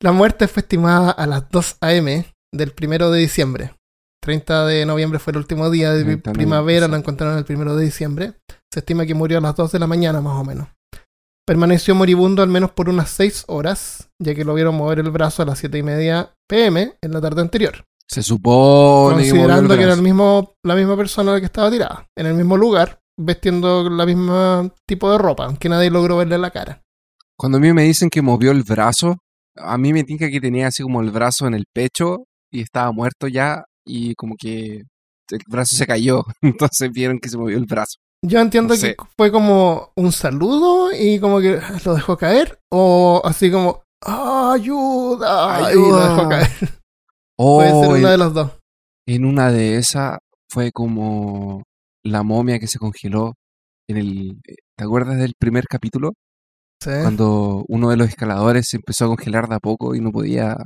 la 0.00 0.12
muerte 0.12 0.46
fue 0.46 0.60
estimada 0.60 1.10
a 1.10 1.26
las 1.26 1.48
2 1.50 1.78
a.m. 1.80 2.24
del 2.54 2.70
primero 2.70 3.10
de 3.10 3.18
diciembre. 3.20 3.74
30 4.22 4.66
de 4.66 4.86
noviembre 4.86 5.18
fue 5.18 5.32
el 5.32 5.38
último 5.38 5.68
día 5.70 5.92
de 5.92 6.04
30 6.04 6.30
de 6.30 6.34
primavera, 6.34 6.86
lo 6.86 6.96
encontraron 6.96 7.38
el 7.38 7.44
primero 7.44 7.74
de 7.74 7.84
diciembre. 7.84 8.34
Se 8.72 8.80
estima 8.80 9.04
que 9.06 9.14
murió 9.14 9.38
a 9.38 9.40
las 9.40 9.56
2 9.56 9.72
de 9.72 9.78
la 9.80 9.86
mañana 9.88 10.20
más 10.20 10.36
o 10.36 10.44
menos. 10.44 10.68
Permaneció 11.48 11.94
moribundo 11.94 12.42
al 12.42 12.50
menos 12.50 12.72
por 12.72 12.90
unas 12.90 13.08
6 13.08 13.44
horas, 13.46 14.10
ya 14.18 14.34
que 14.34 14.44
lo 14.44 14.52
vieron 14.52 14.74
mover 14.74 14.98
el 14.98 15.10
brazo 15.10 15.42
a 15.42 15.46
las 15.46 15.58
7 15.58 15.78
y 15.78 15.82
media 15.82 16.34
pm 16.46 16.98
en 17.00 17.10
la 17.10 17.22
tarde 17.22 17.40
anterior. 17.40 17.86
Se 18.06 18.22
supone 18.22 19.14
considerando 19.14 19.74
que 19.74 19.82
era 19.82 19.94
el 19.94 20.02
mismo, 20.02 20.56
la 20.62 20.74
misma 20.74 20.94
persona 20.94 21.40
que 21.40 21.46
estaba 21.46 21.70
tirada, 21.70 22.06
en 22.18 22.26
el 22.26 22.34
mismo 22.34 22.58
lugar, 22.58 23.00
vestiendo 23.18 23.88
la 23.88 24.04
misma 24.04 24.70
tipo 24.86 25.10
de 25.10 25.16
ropa, 25.16 25.46
aunque 25.46 25.70
nadie 25.70 25.88
logró 25.88 26.18
verle 26.18 26.36
la 26.36 26.50
cara. 26.50 26.82
Cuando 27.34 27.56
a 27.56 27.62
mí 27.62 27.72
me 27.72 27.84
dicen 27.84 28.10
que 28.10 28.20
movió 28.20 28.50
el 28.50 28.62
brazo, 28.62 29.16
a 29.56 29.78
mí 29.78 29.94
me 29.94 30.04
tinca 30.04 30.28
que 30.28 30.42
tenía 30.42 30.66
así 30.66 30.82
como 30.82 31.00
el 31.00 31.10
brazo 31.10 31.46
en 31.46 31.54
el 31.54 31.64
pecho 31.72 32.24
y 32.52 32.60
estaba 32.60 32.92
muerto 32.92 33.26
ya 33.26 33.64
y 33.86 34.14
como 34.16 34.34
que 34.38 34.82
el 35.30 35.40
brazo 35.48 35.76
se 35.76 35.86
cayó. 35.86 36.26
Entonces 36.42 36.90
vieron 36.92 37.18
que 37.18 37.30
se 37.30 37.38
movió 37.38 37.56
el 37.56 37.64
brazo. 37.64 37.96
Yo 38.24 38.40
entiendo 38.40 38.74
No 38.74 38.80
sé. 38.80 38.96
que 38.96 39.04
fue 39.16 39.30
como 39.30 39.92
un 39.96 40.10
saludo 40.12 40.90
y 40.92 41.20
como 41.20 41.40
que 41.40 41.60
lo 41.84 41.94
dejó 41.94 42.16
caer, 42.16 42.58
o 42.72 43.22
así 43.24 43.50
como 43.50 43.82
"Ah, 44.04 44.52
ayuda, 44.54 45.58
y 45.58 45.60
lo 45.60 45.66
Ayuda. 45.66 46.08
dejó 46.16 46.28
caer. 46.28 46.48
Oh, 47.38 47.56
Puede 47.58 47.70
ser 47.70 47.84
en, 47.84 48.00
una 48.02 48.10
de 48.10 48.18
las 48.18 48.34
dos. 48.34 48.50
en 49.06 49.24
una 49.24 49.52
de 49.52 49.76
esas 49.76 50.18
fue 50.50 50.72
como 50.72 51.62
la 52.04 52.22
momia 52.22 52.58
que 52.58 52.66
se 52.66 52.78
congeló 52.78 53.34
en 53.88 53.96
el... 53.98 54.40
¿Te 54.76 54.84
acuerdas 54.84 55.18
del 55.18 55.34
primer 55.38 55.64
capítulo? 55.68 56.12
Sí, 56.82 56.90
Cuando 57.02 57.64
uno 57.68 57.90
de 57.90 57.96
los 57.96 58.08
escaladores 58.08 58.66
se 58.68 58.76
empezó 58.76 59.04
a 59.06 59.08
congelar 59.08 59.48
de 59.48 59.56
a 59.56 59.60
poco 59.60 59.94
y 59.94 60.00
no 60.00 60.10
podía... 60.12 60.56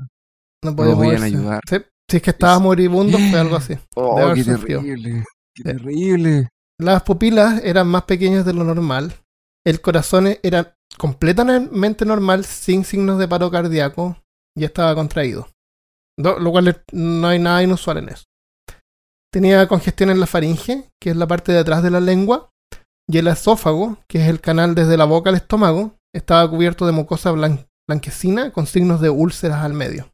no 0.63 0.77
podía 0.77 0.95
podían 0.95 1.23
ayudar. 1.23 1.61
Sí, 1.69 1.77
si 2.11 2.17
es 2.19 2.23
que 2.23 2.31
estaba 2.31 2.55
Es- 2.57 2.61
moribundo, 2.61 3.19
fue 3.19 3.39
algo 3.41 3.57
así. 3.57 3.75
¡Oh, 3.97 4.33
qué 4.35 4.45
terrible! 4.45 5.25
¡Qué 5.55 5.63
Sí. 5.63 5.63
terrible! 5.65 6.49
Las 6.83 7.03
pupilas 7.05 7.63
eran 7.63 7.87
más 7.87 8.03
pequeñas 8.05 8.45
de 8.45 8.53
lo 8.55 8.65
normal. 8.65 9.15
El 9.65 9.81
corazón 9.81 10.37
era 10.43 10.75
completamente 10.99 12.05
normal, 12.05 12.45
sin 12.45 12.85
signos 12.85 13.19
de 13.21 13.29
paro 13.29 13.53
cardíaco, 13.53 14.17
y 14.57 14.65
estaba 14.65 14.93
contraído. 14.97 15.49
Do- 16.19 16.41
Lo 16.41 16.51
cual 16.51 16.83
no 16.93 17.29
hay 17.29 17.39
nada 17.39 17.63
inusual 17.63 17.99
en 17.99 18.09
eso. 18.09 18.25
Tenía 19.33 19.69
congestión 19.69 20.11
en 20.11 20.19
la 20.19 20.27
faringe, 20.27 20.91
que 21.01 21.11
es 21.11 21.17
la 21.17 21.29
parte 21.29 21.53
de 21.53 21.59
atrás 21.61 21.85
de 21.85 21.91
la 21.91 22.01
lengua, 22.01 22.51
y 23.09 23.19
el 23.19 23.29
esófago, 23.29 23.99
que 24.09 24.21
es 24.23 24.29
el 24.29 24.41
canal 24.41 24.75
desde 24.75 24.97
la 24.97 25.05
boca 25.05 25.31
al 25.31 25.37
estómago, 25.37 25.95
estaba 26.13 26.51
cubierto 26.51 26.85
de 26.85 26.93
mucosa 26.93 27.31
blan- 27.33 27.69
blanquecina 27.89 28.53
con 28.53 28.67
signos 28.67 29.01
de 29.01 29.09
úlceras 29.09 29.65
al 29.65 29.73
medio. 29.73 30.11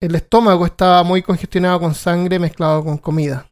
El 0.00 0.14
estómago 0.14 0.64
estaba 0.64 1.02
muy 1.02 1.22
congestionado 1.22 1.78
con 1.80 1.94
sangre 1.94 2.38
mezclado 2.38 2.82
con 2.84 2.96
comida. 2.98 3.47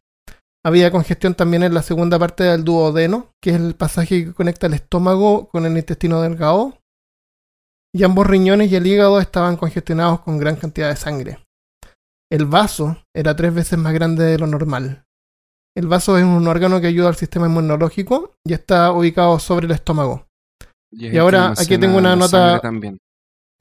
Había 0.65 0.91
congestión 0.91 1.33
también 1.35 1.63
en 1.63 1.73
la 1.73 1.81
segunda 1.81 2.19
parte 2.19 2.43
del 2.43 2.63
duodeno, 2.63 3.31
que 3.41 3.51
es 3.51 3.55
el 3.55 3.75
pasaje 3.75 4.25
que 4.25 4.33
conecta 4.33 4.67
el 4.67 4.73
estómago 4.73 5.47
con 5.49 5.65
el 5.65 5.77
intestino 5.77 6.21
delgado. 6.21 6.77
Y 7.95 8.03
ambos 8.03 8.27
riñones 8.27 8.71
y 8.71 8.75
el 8.75 8.85
hígado 8.85 9.19
estaban 9.19 9.55
congestionados 9.55 10.19
con 10.21 10.37
gran 10.37 10.55
cantidad 10.57 10.89
de 10.89 10.95
sangre. 10.97 11.39
El 12.29 12.45
vaso 12.45 12.97
era 13.15 13.35
tres 13.35 13.53
veces 13.53 13.79
más 13.79 13.93
grande 13.93 14.25
de 14.25 14.37
lo 14.37 14.47
normal. 14.47 15.05
El 15.75 15.87
vaso 15.87 16.17
es 16.17 16.23
un 16.25 16.47
órgano 16.47 16.81
que 16.81 16.87
ayuda 16.87 17.07
al 17.07 17.15
sistema 17.15 17.47
inmunológico 17.47 18.33
y 18.45 18.53
está 18.53 18.91
ubicado 18.91 19.39
sobre 19.39 19.67
el 19.67 19.71
estómago. 19.71 20.25
es 20.91 21.13
Y 21.13 21.17
ahora 21.17 21.51
aquí 21.61 21.77
tengo 21.77 21.97
una 21.99 22.15
nota- 22.15 22.59
También. 22.59 22.97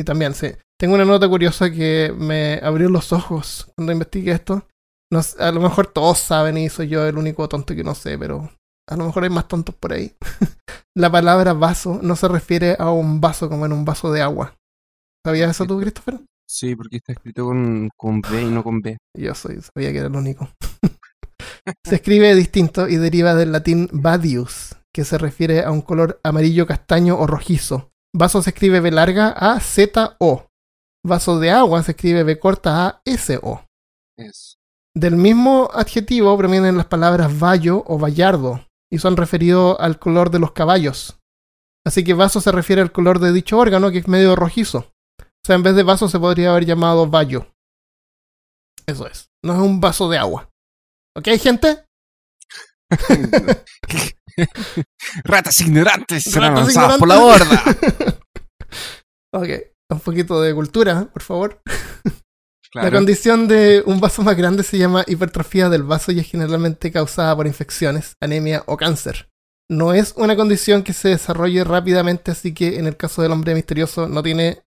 Y 0.01 0.05
también, 0.05 0.35
sí. 0.35 0.49
Tengo 0.79 0.95
una 0.95 1.05
nota 1.05 1.29
curiosa 1.29 1.71
que 1.71 2.13
me 2.17 2.59
abrió 2.63 2.89
los 2.89 3.13
ojos 3.13 3.71
cuando 3.77 3.93
investigué 3.93 4.33
esto. 4.33 4.67
No 5.13 5.21
a 5.39 5.53
lo 5.53 5.61
mejor 5.61 5.87
todos 5.87 6.19
saben 6.19 6.59
y 6.59 6.69
soy 6.69 6.89
yo 6.89 7.07
el 7.07 7.17
único 7.17 7.49
tonto 7.49 7.75
que 7.75 7.85
no 7.85 7.95
sé, 7.95 8.19
pero 8.19 8.51
a 8.89 8.97
lo 8.97 9.07
mejor 9.07 9.25
hay 9.25 9.31
más 9.31 9.49
tontos 9.49 9.75
por 9.75 9.93
ahí. 9.93 10.17
La 10.97 11.11
palabra 11.11 11.53
vaso 11.53 12.01
no 12.03 12.17
se 12.17 12.29
refiere 12.29 12.77
a 12.79 12.91
un 12.91 13.21
vaso 13.21 13.49
como 13.49 13.67
en 13.67 13.73
un 13.73 13.85
vaso 13.85 14.11
de 14.13 14.23
agua. 14.23 14.57
¿Sabías 15.25 15.51
eso 15.51 15.67
tú, 15.67 15.81
Christopher? 15.81 16.21
Sí, 16.49 16.77
porque 16.77 16.99
está 16.99 17.13
escrito 17.13 17.45
con, 17.45 17.91
con 17.97 18.21
B 18.21 18.43
y 18.43 18.51
no 18.51 18.63
con 18.63 18.81
B. 18.81 18.97
Yo 19.17 19.35
soy, 19.35 19.61
sabía 19.61 19.91
que 19.93 19.99
era 19.99 20.07
el 20.07 20.17
único. 20.17 20.49
se 21.85 21.97
escribe 21.97 22.35
distinto 22.35 22.89
y 22.89 22.97
deriva 22.97 23.35
del 23.35 23.53
latín 23.53 23.89
vadius, 23.93 24.77
que 24.95 25.05
se 25.05 25.19
refiere 25.19 25.65
a 25.65 25.73
un 25.73 25.83
color 25.83 26.21
amarillo 26.23 26.67
castaño 26.67 27.19
o 27.19 27.27
rojizo. 27.27 27.91
Vaso 28.15 28.43
se 28.43 28.51
escribe 28.51 28.81
B 28.81 28.93
larga 28.93 29.29
A 29.31 29.59
Z 29.61 30.17
O. 30.21 30.47
Vaso 31.05 31.39
de 31.39 31.51
agua 31.51 31.83
se 31.83 31.93
escribe 31.93 32.23
B 32.23 32.39
corta 32.39 32.87
A 32.87 33.03
S 33.05 33.39
O. 33.43 33.65
Es. 34.17 34.56
Del 34.97 35.17
mismo 35.17 35.69
adjetivo 35.75 36.39
provienen 36.39 36.79
las 36.79 36.87
palabras 36.87 37.31
vallo 37.39 37.85
o 37.87 37.99
vallardo 37.99 38.67
y 38.91 38.97
son 38.97 39.19
referidos 39.19 39.77
al 39.79 39.99
color 39.99 40.31
de 40.31 40.39
los 40.39 40.53
caballos. 40.53 41.21
Así 41.85 42.03
que 42.03 42.15
vaso 42.15 42.41
se 42.41 42.51
refiere 42.51 42.81
al 42.81 42.93
color 42.93 43.19
de 43.19 43.31
dicho 43.35 43.59
órgano 43.59 43.91
que 43.91 43.99
es 43.99 44.09
medio 44.09 44.35
rojizo. 44.35 44.95
O 45.21 45.45
sea, 45.45 45.57
en 45.57 45.63
vez 45.63 45.77
de 45.77 45.83
vaso 45.83 46.09
se 46.09 46.19
podría 46.19 46.49
haber 46.51 46.65
llamado 46.65 47.11
vallo. 47.11 47.47
Eso 48.87 49.07
es. 49.07 49.29
No 49.45 49.53
es 49.53 49.59
un 49.59 49.83
vaso 49.83 50.09
de 50.09 50.17
agua. 50.17 50.49
¿Ok, 51.15 51.29
gente? 51.43 51.85
Ratas 55.25 55.61
ignorantes 55.61 56.23
serán 56.23 56.57
Ratas 56.57 56.75
lanzadas 56.75 56.99
por 56.99 57.09
la 57.09 57.19
borda. 57.19 57.63
ok. 59.35 59.49
Un 59.91 60.01
poquito 60.01 60.41
de 60.41 60.55
cultura, 60.55 61.05
por 61.13 61.23
favor. 61.23 61.61
La 62.73 62.91
condición 62.91 63.49
de 63.49 63.83
un 63.87 64.01
vaso 64.01 64.23
más 64.23 64.37
grande 64.37 64.63
se 64.63 64.79
llama 64.79 65.05
hipertrofia 65.07 65.69
del 65.69 65.83
vaso 65.83 66.13
y 66.13 66.21
es 66.21 66.27
generalmente 66.27 66.91
causada 66.91 67.35
por 67.35 67.47
infecciones, 67.47 68.15
anemia 68.21 68.63
o 68.67 68.77
cáncer. 68.77 69.29
No 69.69 69.93
es 69.93 70.15
una 70.17 70.37
condición 70.37 70.83
que 70.83 70.93
se 70.93 71.09
desarrolle 71.09 71.65
rápidamente, 71.65 72.31
así 72.31 72.55
que 72.55 72.79
en 72.79 72.87
el 72.87 72.97
caso 72.97 73.23
del 73.23 73.33
hombre 73.33 73.55
misterioso 73.55 74.09
no 74.09 74.23
tiene 74.23 74.63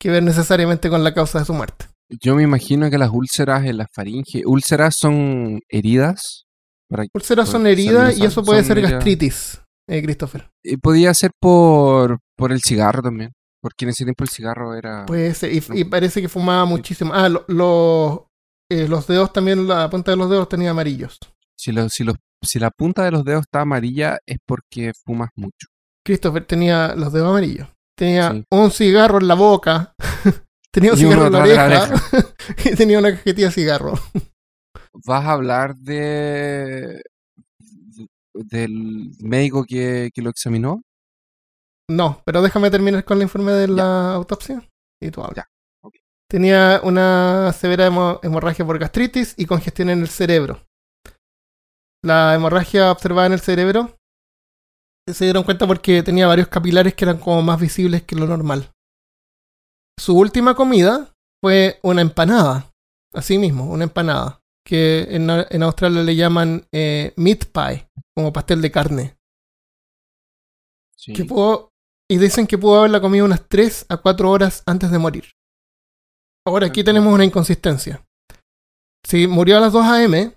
que 0.00 0.10
ver 0.10 0.22
necesariamente 0.22 0.90
con 0.90 1.04
la 1.04 1.14
causa 1.14 1.38
de 1.38 1.44
su 1.44 1.54
muerte. 1.54 1.86
Yo 2.20 2.34
me 2.34 2.42
imagino 2.42 2.90
que 2.90 2.98
las 2.98 3.10
úlceras 3.10 3.64
en 3.64 3.78
la 3.78 3.86
faringe, 3.92 4.42
úlceras 4.44 4.96
son 4.98 5.60
heridas. 5.68 6.44
Para, 6.88 7.06
Úlceras 7.14 7.48
son 7.48 7.66
heridas 7.66 8.18
y 8.18 8.24
eso 8.24 8.42
puede 8.42 8.64
ser 8.64 8.78
heridas. 8.78 8.92
gastritis, 8.94 9.62
eh, 9.88 10.02
Christopher. 10.02 10.50
y 10.62 10.76
podía 10.76 11.14
ser 11.14 11.30
por, 11.40 12.18
por 12.36 12.52
el 12.52 12.60
cigarro 12.60 13.00
también. 13.00 13.32
Porque 13.62 13.84
en 13.84 13.90
ese 13.90 14.04
tiempo 14.04 14.24
el 14.24 14.30
cigarro 14.30 14.74
era. 14.74 15.06
Puede 15.06 15.32
ser, 15.34 15.52
y, 15.52 15.62
y 15.72 15.84
parece 15.84 16.20
que 16.20 16.28
fumaba 16.28 16.64
muchísimo. 16.64 17.12
Ah, 17.14 17.28
lo- 17.28 17.44
lo- 17.46 18.28
eh, 18.70 18.88
los 18.88 19.06
dedos 19.06 19.32
también, 19.32 19.68
la 19.68 19.88
punta 19.88 20.10
de 20.10 20.16
los 20.16 20.28
dedos 20.28 20.48
tenía 20.48 20.70
amarillos. 20.72 21.18
si, 21.56 21.70
lo- 21.72 21.88
si, 21.88 22.02
los- 22.02 22.16
si 22.42 22.58
la 22.58 22.70
punta 22.70 23.04
de 23.04 23.12
los 23.12 23.24
dedos 23.24 23.42
está 23.42 23.60
amarilla 23.60 24.18
es 24.26 24.38
porque 24.44 24.90
fumas 25.04 25.30
mucho. 25.36 25.68
Christopher 26.04 26.44
tenía 26.44 26.94
los 26.96 27.12
dedos 27.12 27.28
amarillos. 27.30 27.68
Tenía 27.96 28.32
Sí. 28.32 28.44
un 28.50 28.70
cigarro 28.72 29.18
en 29.20 29.28
la 29.28 29.34
boca. 29.34 29.94
tenía 30.72 30.92
un 30.92 30.98
Y 30.98 31.02
cigarro 31.02 31.26
en 31.26 31.32
la 31.32 31.38
oreja. 31.38 31.94
y 32.64 32.74
tenía 32.74 32.98
una 32.98 33.12
cajetilla 33.12 33.46
de 33.46 33.52
cigarro. 33.52 33.94
¿Vas 35.06 35.24
a 35.24 35.32
hablar 35.32 35.76
de 35.76 37.00
del 38.34 39.12
médico 39.20 39.64
que, 39.64 40.10
que 40.12 40.22
lo 40.22 40.30
examinó? 40.30 40.82
No, 41.90 42.22
pero 42.24 42.42
déjame 42.42 42.70
terminar 42.70 43.04
con 43.04 43.18
el 43.18 43.24
informe 43.24 43.52
de 43.52 43.68
la 43.68 44.14
autopsia. 44.14 44.66
Y 45.00 45.10
tú 45.10 45.22
hablas. 45.22 45.46
Tenía 46.30 46.80
una 46.82 47.52
severa 47.52 47.88
hemo- 47.88 48.18
hemorragia 48.22 48.64
por 48.64 48.78
gastritis 48.78 49.34
y 49.36 49.44
congestión 49.44 49.90
en 49.90 50.00
el 50.00 50.08
cerebro. 50.08 50.64
La 52.02 52.34
hemorragia 52.34 52.90
observada 52.90 53.26
en 53.26 53.34
el 53.34 53.40
cerebro 53.40 53.96
se 55.06 55.24
dieron 55.24 55.42
cuenta 55.42 55.66
porque 55.66 56.02
tenía 56.02 56.26
varios 56.26 56.48
capilares 56.48 56.94
que 56.94 57.04
eran 57.04 57.18
como 57.18 57.42
más 57.42 57.60
visibles 57.60 58.02
que 58.04 58.16
lo 58.16 58.26
normal. 58.26 58.70
Su 59.98 60.16
última 60.16 60.54
comida 60.54 61.12
fue 61.42 61.78
una 61.82 62.00
empanada. 62.00 62.70
Así 63.12 63.36
mismo, 63.36 63.66
una 63.70 63.84
empanada. 63.84 64.40
Que 64.64 65.02
en, 65.10 65.28
en 65.28 65.62
Australia 65.64 66.02
le 66.02 66.16
llaman 66.16 66.66
eh, 66.72 67.12
meat 67.16 67.46
pie, 67.52 67.88
como 68.16 68.32
pastel 68.32 68.62
de 68.62 68.70
carne. 68.70 69.16
Sí. 70.96 71.12
que 71.12 71.24
pudo, 71.24 71.71
y 72.12 72.18
dicen 72.18 72.46
que 72.46 72.58
pudo 72.58 72.78
haberla 72.80 73.00
comido 73.00 73.24
unas 73.24 73.48
3 73.48 73.86
a 73.88 73.96
4 73.96 74.30
horas 74.30 74.62
antes 74.66 74.90
de 74.90 74.98
morir. 74.98 75.24
Ahora 76.46 76.66
aquí 76.66 76.84
tenemos 76.84 77.10
una 77.14 77.24
inconsistencia. 77.24 78.04
Si 79.02 79.26
murió 79.26 79.56
a 79.56 79.60
las 79.60 79.72
2 79.72 79.82
a.m. 79.86 80.36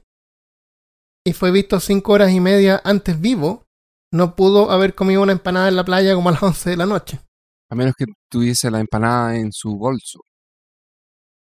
y 1.28 1.34
fue 1.34 1.52
visto 1.52 1.82
5 1.82 2.14
horas 2.14 2.32
y 2.32 2.40
media 2.40 2.82
antes 2.86 3.20
vivo, 3.20 3.66
no 4.14 4.38
pudo 4.38 4.72
haber 4.72 4.96
comido 4.96 5.22
una 5.22 5.34
empanada 5.34 5.68
en 5.68 5.76
la 5.76 5.84
playa 5.84 6.16
como 6.16 6.30
a 6.30 6.32
las 6.32 6.44
11 6.44 6.70
de 6.70 6.78
la 6.78 6.86
noche. 6.86 7.20
A 7.70 7.76
menos 7.76 7.94
que 7.98 8.06
tuviese 8.32 8.72
la 8.72 8.80
empanada 8.80 9.36
en 9.36 9.52
su 9.52 9.76
bolso. 9.78 10.22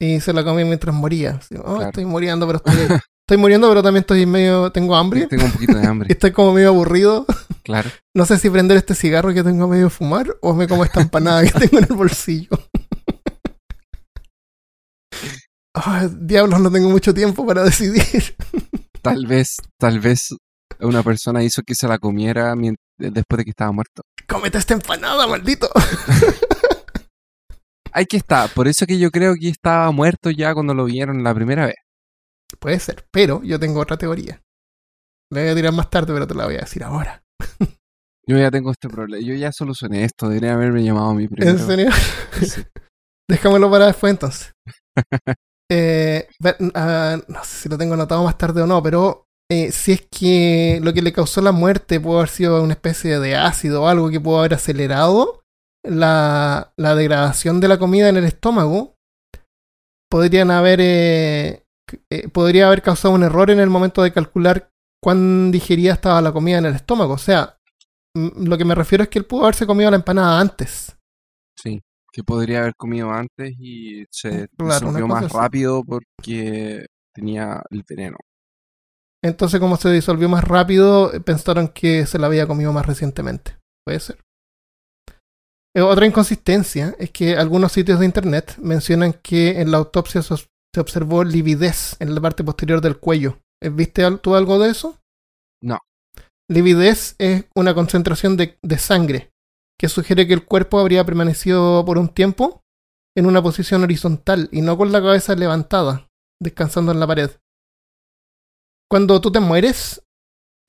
Y 0.01 0.19
se 0.19 0.33
la 0.33 0.43
comió 0.43 0.67
mientras 0.67 0.93
moría. 0.97 1.37
Así, 1.37 1.55
"Oh, 1.59 1.63
Claro. 1.77 1.83
Estoy 1.91 2.07
muriendo, 2.07 2.45
pero 2.49 2.57
estoy, 2.57 2.99
estoy 3.25 3.37
muriendo, 3.37 3.69
pero 3.69 3.85
también 3.85 4.01
estoy 4.01 4.27
medio, 4.27 4.73
tengo 4.73 4.97
hambre. 4.97 5.29
Tengo 5.31 5.45
un 5.45 5.53
poquito 5.53 5.75
de 5.79 5.85
y 5.85 5.87
hambre, 5.87 6.09
Estoy 6.13 6.33
como 6.33 6.53
medio 6.53 6.71
aburrido. 6.71 7.25
Claro. 7.65 7.91
No 8.15 8.25
sé 8.27 8.39
si 8.39 8.51
prender 8.51 8.77
este 8.77 8.95
cigarro 8.95 9.33
que 9.35 9.43
tengo 9.43 9.65
a 9.65 9.69
medio 9.69 9.91
fumar 9.91 10.37
o 10.43 10.55
me 10.55 10.69
como 10.69 10.85
esta 10.85 11.01
empanada 11.01 11.43
que 11.45 11.51
tengo 11.59 11.79
en 11.79 11.87
el 11.91 11.97
bolsillo. 11.97 12.51
Ay, 15.75 16.09
diablos, 16.21 16.61
no 16.61 16.71
tengo 16.71 16.89
mucho 16.89 17.13
tiempo 17.15 17.47
para 17.47 17.65
decidir. 17.65 18.37
Tal 19.03 19.27
vez, 19.27 19.57
tal 19.79 20.01
vez 20.01 20.29
una 20.81 21.03
persona 21.03 21.43
hizo 21.43 21.63
que 21.63 21.75
se 21.75 21.89
la 21.89 21.99
comiera 21.99 22.55
mien- 22.55 22.77
después 22.99 23.39
de 23.39 23.45
que 23.45 23.51
estaba 23.51 23.73
muerto. 23.73 24.03
Cómete 24.29 24.59
esta 24.59 24.75
empanada, 24.75 25.27
maldito. 25.27 25.69
Ahí 27.93 28.07
que 28.07 28.17
está, 28.17 28.49
por 28.49 28.67
eso 28.67 28.87
que 28.87 28.99
yo 28.99 29.11
creo 29.11 29.35
que 29.35 29.49
estaba 29.49 29.91
muerto 29.93 30.31
ya 30.31 30.53
cuando 30.55 30.75
lo 30.75 30.85
vieron 30.87 31.23
la 31.23 31.35
primera 31.35 31.67
vez. 31.67 31.77
Puede 32.59 32.81
ser, 32.81 33.07
pero 33.13 33.43
yo 33.45 33.61
tengo 33.61 33.81
otra 33.81 33.97
teoría. 33.97 34.43
La 35.31 35.43
voy 35.43 35.51
a 35.51 35.55
tirar 35.55 35.73
más 35.73 35.91
tarde, 35.91 36.13
pero 36.13 36.27
te 36.27 36.35
la 36.35 36.47
voy 36.47 36.57
a 36.57 36.61
decir 36.61 36.83
ahora. 36.83 37.23
Yo 38.27 38.39
ya 38.39 38.51
tengo 38.51 38.71
este 38.71 38.89
problema, 38.89 39.25
yo 39.25 39.35
ya 39.35 39.53
solucioné 39.53 40.05
esto, 40.05 40.29
debería 40.29 40.55
haberme 40.55 40.83
llamado 40.83 41.11
a 41.11 41.15
mí 41.15 41.29
primero. 41.29 41.59
¿En 41.59 41.67
serio? 41.67 41.91
Sí. 42.41 42.63
Déjamelo 43.29 43.71
para 43.71 43.87
después 43.87 44.11
entonces. 44.13 44.53
Eh, 45.73 46.29
ah, 46.75 47.17
no 47.27 47.43
sé 47.43 47.63
si 47.63 47.69
lo 47.71 47.79
tengo 47.79 47.95
anotado 47.95 48.23
más 48.23 48.37
tarde 48.37 48.61
o 48.61 48.67
no, 48.67 48.83
pero 48.83 49.25
eh, 49.51 49.73
si 49.73 49.93
es 49.93 50.07
que 50.11 50.79
lo 50.83 50.93
que 50.93 51.01
le 51.01 51.13
causó 51.13 51.41
la 51.41 51.53
muerte 51.53 51.99
pudo 51.99 52.19
haber 52.19 52.29
sido 52.29 52.63
una 52.63 52.75
especie 52.75 53.19
de 53.19 53.35
ácido 53.35 53.83
o 53.83 53.89
algo 53.89 54.11
que 54.11 54.21
pudo 54.21 54.41
haber 54.41 54.53
acelerado 54.53 55.43
la, 55.83 56.75
la 56.77 56.95
degradación 56.95 57.61
de 57.61 57.69
la 57.69 57.79
comida 57.79 58.11
en 58.11 58.19
el 58.19 58.25
estómago, 58.25 58.95
podrían 60.11 60.51
haber 60.51 60.81
eh, 60.83 61.65
podría 62.33 62.67
haber 62.67 62.83
causado 62.83 63.15
un 63.15 63.23
error 63.23 63.51
en 63.51 63.61
el 63.61 63.71
momento 63.71 64.03
de 64.03 64.13
calcular 64.13 64.71
cuán 65.05 65.51
digerida 65.53 65.93
estaba 65.93 66.23
la 66.23 66.33
comida 66.33 66.57
en 66.57 66.65
el 66.65 66.75
estómago. 66.77 67.13
O 67.13 67.19
sea, 67.19 67.59
mm, 68.17 68.47
lo 68.47 68.57
que 68.57 68.65
me 68.65 68.75
refiero 68.75 69.05
es 69.05 69.11
que 69.11 69.19
él 69.19 69.27
pudo 69.27 69.43
haberse 69.43 69.67
comido 69.67 69.91
la 69.91 69.97
empanada 69.99 70.41
antes. 70.41 70.97
Sí, 71.59 71.83
que 72.11 72.25
podría 72.25 72.61
haber 72.61 72.75
comido 72.75 73.11
antes 73.11 73.55
y 73.59 74.07
se 74.11 74.49
Claro, 74.57 74.89
una 74.89 74.99
disolvió 74.99 75.07
más 75.07 75.25
así. 75.27 75.37
rápido 75.37 75.85
porque 75.85 76.87
tenía 77.15 77.63
el 77.71 77.85
veneno. 77.87 78.17
Entonces, 79.23 79.61
como 79.61 79.77
se 79.77 79.91
disolvió 79.93 80.27
más 80.31 80.43
rápido, 80.45 81.13
eh, 81.13 81.21
pensaron 81.21 81.69
que 81.69 82.07
se 82.07 82.19
la 82.19 82.27
había 82.27 82.47
comido 82.47 82.73
más 82.73 82.87
recientemente. 82.87 83.59
Puede 83.87 84.01
ser. 84.01 84.19
Eh, 85.77 85.83
Otra 85.83 86.07
inconsistencia 86.07 86.95
es 86.99 87.11
que 87.11 87.37
algunos 87.37 87.73
sitios 87.73 88.01
de 88.01 88.07
internet 88.07 88.57
mencionan 88.59 89.13
que 89.13 89.61
en 89.61 89.71
la 89.71 89.77
autopsia 89.77 90.23
se 90.23 90.81
observó 90.81 91.25
lividez 91.25 91.97
en 92.01 92.15
la 92.15 92.23
parte 92.23 92.43
posterior 92.43 92.81
del 92.81 92.99
cuello. 92.99 93.39
Eh, 93.65 93.71
¿Viste 93.71 94.05
tú 94.19 94.35
algo 94.35 94.59
de 94.59 94.71
eso? 94.71 94.99
No. 95.63 95.79
Lividez 96.51 97.17
es 97.19 97.47
una 97.57 97.75
concentración 97.75 98.37
de, 98.37 98.59
de 98.63 98.79
sangre 98.79 99.31
que 99.81 99.89
sugiere 99.89 100.27
que 100.27 100.35
el 100.35 100.45
cuerpo 100.45 100.79
habría 100.79 101.05
permanecido 101.05 101.85
por 101.85 101.99
un 101.99 102.09
tiempo 102.09 102.61
en 103.17 103.27
una 103.27 103.43
posición 103.43 103.83
horizontal 103.83 104.49
y 104.53 104.61
no 104.61 104.77
con 104.77 104.93
la 104.93 105.01
cabeza 105.01 105.35
levantada, 105.35 106.09
descansando 106.41 106.93
en 106.93 107.01
la 107.01 107.07
pared. 107.07 107.31
Cuando 108.91 109.21
tú 109.21 109.33
te 109.33 109.41
mueres, 109.41 110.03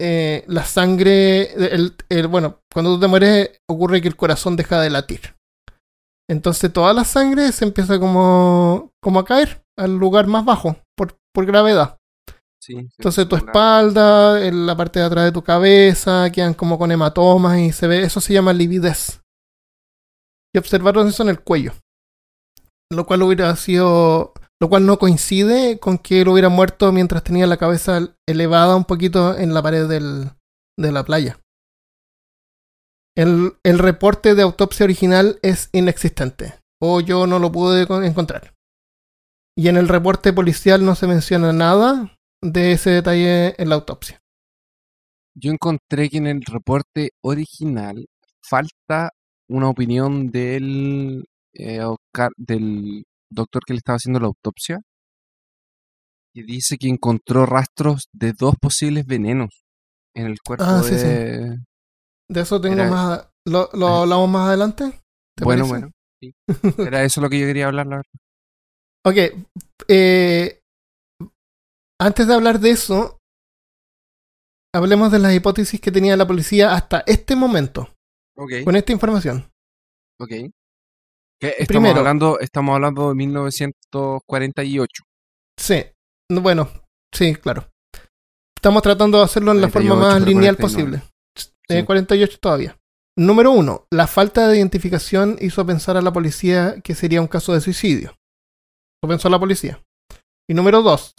eh, 0.01 0.43
la 0.47 0.63
sangre, 0.65 1.53
el, 1.53 1.95
el- 2.09 2.27
bueno, 2.27 2.59
cuando 2.73 2.95
tú 2.95 3.01
te 3.01 3.07
mueres 3.07 3.61
ocurre 3.69 4.01
que 4.01 4.07
el 4.07 4.15
corazón 4.15 4.55
deja 4.55 4.81
de 4.81 4.89
latir. 4.89 5.35
Entonces 6.29 6.73
toda 6.73 6.93
la 6.93 7.03
sangre 7.03 7.51
se 7.51 7.65
empieza 7.65 7.99
como, 7.99 8.91
como 9.01 9.19
a 9.19 9.25
caer 9.25 9.63
al 9.77 9.97
lugar 9.97 10.27
más 10.27 10.43
bajo 10.45 10.77
por, 10.97 11.17
por 11.33 11.45
gravedad. 11.45 11.94
Sí, 12.65 12.73
Entonces 12.77 13.29
tu 13.29 13.35
espalda, 13.35 14.43
en 14.43 14.65
la 14.65 14.75
parte 14.75 14.99
de 14.99 15.05
atrás 15.05 15.25
de 15.25 15.31
tu 15.31 15.43
cabeza, 15.43 16.31
quedan 16.31 16.55
como 16.55 16.79
con 16.79 16.91
hematomas 16.91 17.59
y 17.59 17.71
se 17.71 17.85
ve, 17.85 18.01
eso 18.01 18.19
se 18.19 18.33
llama 18.33 18.53
lividez. 18.53 19.21
Y 20.51 20.57
observaron 20.57 21.07
eso 21.07 21.21
en 21.21 21.29
el 21.29 21.41
cuello. 21.41 21.73
Lo 22.91 23.05
cual 23.05 23.21
hubiera 23.21 23.55
sido, 23.55 24.33
lo 24.59 24.69
cual 24.69 24.87
no 24.87 24.97
coincide 24.97 25.77
con 25.79 25.99
que 25.99 26.21
él 26.21 26.27
hubiera 26.27 26.49
muerto 26.49 26.91
mientras 26.91 27.23
tenía 27.23 27.45
la 27.45 27.57
cabeza 27.57 27.99
elevada 28.27 28.75
un 28.75 28.85
poquito 28.85 29.37
en 29.37 29.53
la 29.53 29.61
pared 29.61 29.87
del, 29.87 30.31
de 30.79 30.91
la 30.91 31.03
playa. 31.03 31.39
El, 33.15 33.57
el 33.63 33.77
reporte 33.77 34.33
de 34.33 34.41
autopsia 34.41 34.85
original 34.85 35.37
es 35.43 35.69
inexistente, 35.71 36.55
o 36.81 36.99
yo 36.99 37.27
no 37.27 37.37
lo 37.37 37.51
pude 37.51 37.85
con- 37.85 38.03
encontrar. 38.03 38.55
Y 39.55 39.67
en 39.67 39.77
el 39.77 39.87
reporte 39.87 40.33
policial 40.33 40.83
no 40.83 40.95
se 40.95 41.05
menciona 41.05 41.53
nada 41.53 42.14
de 42.53 42.71
ese 42.73 42.91
detalle 42.91 43.55
en 43.61 43.69
la 43.69 43.75
autopsia. 43.75 44.19
Yo 45.37 45.51
encontré 45.51 46.09
que 46.09 46.17
en 46.17 46.27
el 46.27 46.41
reporte 46.45 47.09
original 47.21 48.05
falta 48.47 49.11
una 49.49 49.69
opinión 49.69 50.29
del, 50.31 51.25
eh, 51.53 51.81
del 52.37 53.03
doctor 53.29 53.63
que 53.65 53.73
le 53.73 53.77
estaba 53.79 53.97
haciendo 53.97 54.19
la 54.19 54.27
autopsia, 54.27 54.79
que 56.33 56.43
dice 56.43 56.77
que 56.77 56.87
encontró 56.87 57.45
rastros 57.45 58.07
de 58.13 58.33
dos 58.33 58.55
posibles 58.61 59.05
venenos 59.05 59.63
en 60.15 60.27
el 60.27 60.37
cuerpo 60.45 60.65
Ah, 60.67 60.81
sí, 60.83 60.97
sí. 60.97 61.07
de... 61.07 61.57
De 62.29 62.41
eso 62.41 62.59
tengo 62.59 62.75
Era- 62.75 62.89
más. 62.89 63.27
¿Lo, 63.45 63.69
lo 63.73 63.87
Ah. 63.87 64.01
hablamos 64.01 64.29
más 64.29 64.47
adelante? 64.47 65.01
¿Te 65.35 65.43
Bueno, 65.43 65.67
parece? 65.67 65.69
bueno. 65.69 65.91
sí. 66.21 66.33
Era 66.87 67.03
eso 67.03 67.21
lo 67.21 67.29
que 67.29 67.39
yo 67.39 67.45
quería 67.45 67.67
hablar, 67.67 67.87
la 67.87 67.97
verdad. 67.97 68.11
Ok. 69.07 69.45
eh, 69.87 70.61
antes 71.99 72.27
de 72.27 72.33
hablar 72.33 72.59
de 72.59 72.71
eso, 72.71 73.17
hablemos 74.73 75.11
de 75.11 75.19
las 75.19 75.33
hipótesis 75.33 75.79
que 75.79 75.91
tenía 75.91 76.17
la 76.17 76.27
policía 76.27 76.73
hasta 76.73 77.03
este 77.07 77.35
momento, 77.35 77.93
con 78.63 78.75
esta 78.75 78.91
información. 78.91 79.49
ok. 80.19 80.31
Estamos, 81.41 81.67
Primero- 81.67 81.99
hablando, 81.99 82.39
estamos 82.39 82.73
hablando 82.75 83.09
de 83.09 83.15
1948. 83.15 85.03
Sí. 85.59 85.83
no, 86.31 86.41
Bueno, 86.41 86.69
sí, 87.13 87.35
claro. 87.35 87.69
Estamos 88.57 88.81
tratando 88.81 89.19
de 89.19 89.25
hacerlo 89.25 89.51
en 89.51 89.61
la 89.61 89.69
forma 89.69 89.89
48, 89.95 90.19
más 90.19 90.27
lineal 90.27 90.55
49. 90.57 90.97
posible. 90.97 91.11
Eh, 91.69 91.79
Sí. 91.81 91.85
48 91.85 92.37
todavía. 92.41 92.77
Número 93.17 93.51
uno, 93.51 93.85
la 93.91 94.07
falta 94.07 94.47
de 94.47 94.57
identificación 94.57 95.37
hizo 95.39 95.65
pensar 95.65 95.97
a 95.97 96.01
la 96.01 96.11
policía 96.13 96.81
que 96.83 96.95
sería 96.95 97.21
un 97.21 97.27
caso 97.27 97.53
de 97.53 97.61
suicidio. 97.61 98.15
Lo 99.03 99.09
pensó 99.09 99.29
la 99.29 99.39
policía. 99.39 99.81
Y 100.49 100.53
número 100.53 100.81
dos, 100.81 101.13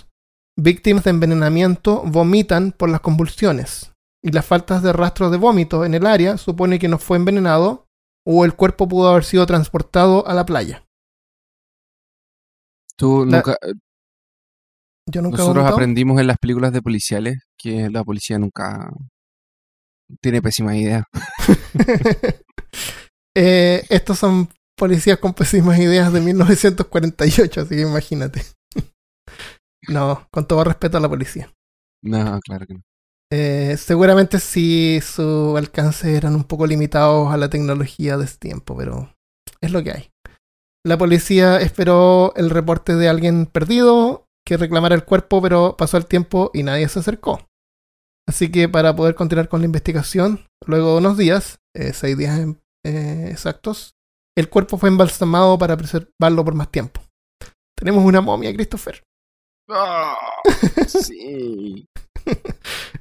víctimas 0.56 1.04
de 1.04 1.10
envenenamiento 1.10 2.02
vomitan 2.04 2.72
por 2.72 2.88
las 2.88 3.00
convulsiones. 3.00 3.92
Y 4.22 4.32
las 4.32 4.44
faltas 4.46 4.82
de 4.82 4.92
rastros 4.92 5.30
de 5.30 5.36
vómito 5.36 5.84
en 5.84 5.94
el 5.94 6.06
área 6.06 6.36
supone 6.38 6.78
que 6.78 6.88
no 6.88 6.98
fue 6.98 7.16
envenenado 7.16 7.86
o 8.26 8.44
el 8.44 8.54
cuerpo 8.54 8.88
pudo 8.88 9.08
haber 9.08 9.24
sido 9.24 9.46
transportado 9.46 10.26
a 10.26 10.34
la 10.34 10.44
playa. 10.44 10.84
Tú 12.98 13.24
La- 13.26 13.36
nunca, 13.38 13.56
Yo 15.12 15.22
nunca 15.22 15.36
he 15.36 15.38
nosotros 15.38 15.66
aprendimos 15.70 16.18
en 16.20 16.26
las 16.26 16.38
películas 16.38 16.72
de 16.72 16.82
policiales 16.82 17.38
que 17.58 17.88
la 17.90 18.02
policía 18.02 18.38
nunca 18.38 18.90
tiene 20.20 20.42
pésima 20.42 20.76
idea. 20.76 21.04
Eh, 23.38 23.84
estos 23.90 24.18
son 24.18 24.48
policías 24.78 25.18
con 25.18 25.34
pésimas 25.34 25.78
ideas 25.78 26.10
de 26.10 26.22
1948, 26.22 27.60
así 27.60 27.74
que 27.76 27.82
imagínate. 27.82 28.40
No, 29.88 30.26
con 30.30 30.46
todo 30.46 30.64
respeto 30.64 30.98
a 30.98 31.00
la 31.00 31.08
policía. 31.08 31.52
No, 32.02 32.40
claro 32.40 32.66
que 32.66 32.74
no. 32.74 32.82
Eh, 33.32 33.76
seguramente 33.76 34.38
sí 34.38 35.00
su 35.02 35.56
alcance 35.56 36.16
eran 36.16 36.36
un 36.36 36.44
poco 36.44 36.66
limitados 36.66 37.32
a 37.32 37.36
la 37.36 37.50
tecnología 37.50 38.16
de 38.16 38.24
ese 38.24 38.38
tiempo, 38.38 38.76
pero 38.76 39.12
es 39.60 39.72
lo 39.72 39.82
que 39.82 39.90
hay. 39.90 40.10
La 40.84 40.96
policía 40.96 41.60
esperó 41.60 42.32
el 42.36 42.50
reporte 42.50 42.94
de 42.94 43.08
alguien 43.08 43.46
perdido 43.46 44.28
que 44.46 44.56
reclamara 44.56 44.94
el 44.94 45.04
cuerpo, 45.04 45.42
pero 45.42 45.76
pasó 45.76 45.96
el 45.96 46.06
tiempo 46.06 46.52
y 46.54 46.62
nadie 46.62 46.88
se 46.88 47.00
acercó. 47.00 47.48
Así 48.28 48.50
que 48.50 48.68
para 48.68 48.94
poder 48.94 49.16
continuar 49.16 49.48
con 49.48 49.60
la 49.60 49.66
investigación, 49.66 50.46
luego 50.64 50.92
de 50.92 50.98
unos 50.98 51.16
días, 51.16 51.58
eh, 51.74 51.92
seis 51.92 52.16
días 52.16 52.38
eh, 52.84 53.28
exactos, 53.30 53.96
el 54.36 54.48
cuerpo 54.48 54.78
fue 54.78 54.88
embalsamado 54.88 55.58
para 55.58 55.76
preservarlo 55.76 56.44
por 56.44 56.54
más 56.54 56.70
tiempo. 56.70 57.00
Tenemos 57.76 58.04
una 58.04 58.20
momia, 58.20 58.54
Christopher. 58.54 59.02
sí. 60.88 61.86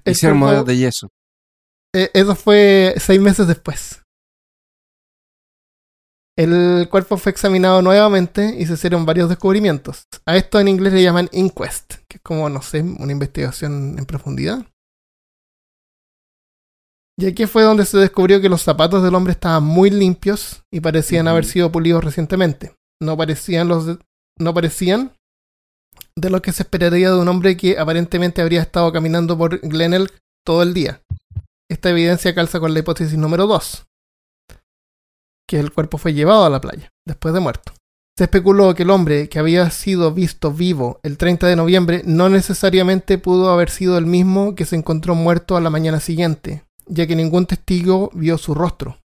El 0.03 0.11
Hicieron 0.11 0.37
modelos 0.37 0.65
de 0.65 0.77
yeso. 0.77 1.07
Eh, 1.95 2.09
eso 2.13 2.35
fue 2.35 2.95
seis 2.97 3.19
meses 3.19 3.47
después. 3.47 4.01
El 6.37 6.89
cuerpo 6.89 7.17
fue 7.17 7.31
examinado 7.31 7.81
nuevamente 7.81 8.55
y 8.57 8.65
se 8.65 8.73
hicieron 8.73 9.05
varios 9.05 9.29
descubrimientos. 9.29 10.03
A 10.25 10.35
esto 10.35 10.59
en 10.59 10.67
inglés 10.67 10.91
le 10.91 11.01
llaman 11.01 11.29
inquest, 11.31 11.95
que 12.09 12.17
es 12.17 12.21
como, 12.21 12.49
no 12.49 12.61
sé, 12.61 12.81
una 12.81 13.13
investigación 13.13 13.97
en 13.97 14.05
profundidad. 14.05 14.65
Y 17.17 17.27
aquí 17.27 17.45
fue 17.45 17.63
donde 17.63 17.85
se 17.85 17.97
descubrió 17.97 18.41
que 18.41 18.49
los 18.49 18.61
zapatos 18.61 19.01
del 19.01 19.15
hombre 19.15 19.31
estaban 19.31 19.63
muy 19.63 19.89
limpios 19.89 20.63
y 20.69 20.81
parecían 20.81 21.29
haber 21.29 21.45
sido 21.45 21.71
pulidos 21.71 22.03
recientemente. 22.03 22.75
No 23.01 23.15
parecían 23.15 23.69
los 23.69 23.85
de- 23.85 23.99
no 24.37 24.53
parecían 24.53 25.13
de 26.17 26.29
lo 26.29 26.41
que 26.41 26.51
se 26.51 26.63
esperaría 26.63 27.11
de 27.11 27.19
un 27.19 27.27
hombre 27.27 27.57
que 27.57 27.77
aparentemente 27.77 28.41
habría 28.41 28.61
estado 28.61 28.91
caminando 28.91 29.37
por 29.37 29.59
Glenelg 29.59 30.11
todo 30.45 30.63
el 30.63 30.73
día. 30.73 31.01
Esta 31.69 31.89
evidencia 31.89 32.33
calza 32.33 32.59
con 32.59 32.73
la 32.73 32.79
hipótesis 32.79 33.17
número 33.17 33.47
2, 33.47 33.85
que 35.47 35.59
el 35.59 35.73
cuerpo 35.73 35.97
fue 35.97 36.13
llevado 36.13 36.45
a 36.45 36.49
la 36.49 36.61
playa 36.61 36.89
después 37.05 37.33
de 37.33 37.39
muerto. 37.39 37.73
Se 38.17 38.25
especuló 38.25 38.73
que 38.75 38.83
el 38.83 38.91
hombre 38.91 39.27
que 39.27 39.39
había 39.39 39.69
sido 39.71 40.13
visto 40.13 40.51
vivo 40.51 41.01
el 41.03 41.17
30 41.17 41.47
de 41.47 41.57
noviembre 41.57 42.01
no 42.05 42.29
necesariamente 42.29 43.17
pudo 43.17 43.49
haber 43.49 43.69
sido 43.69 43.97
el 43.97 44.05
mismo 44.05 44.55
que 44.55 44.63
se 44.63 44.77
encontró 44.77 45.15
muerto 45.15 45.57
a 45.57 45.61
la 45.61 45.69
mañana 45.69 45.99
siguiente, 45.99 46.63
ya 46.85 47.07
que 47.07 47.15
ningún 47.15 47.45
testigo 47.45 48.11
vio 48.13 48.37
su 48.37 48.53
rostro, 48.53 48.99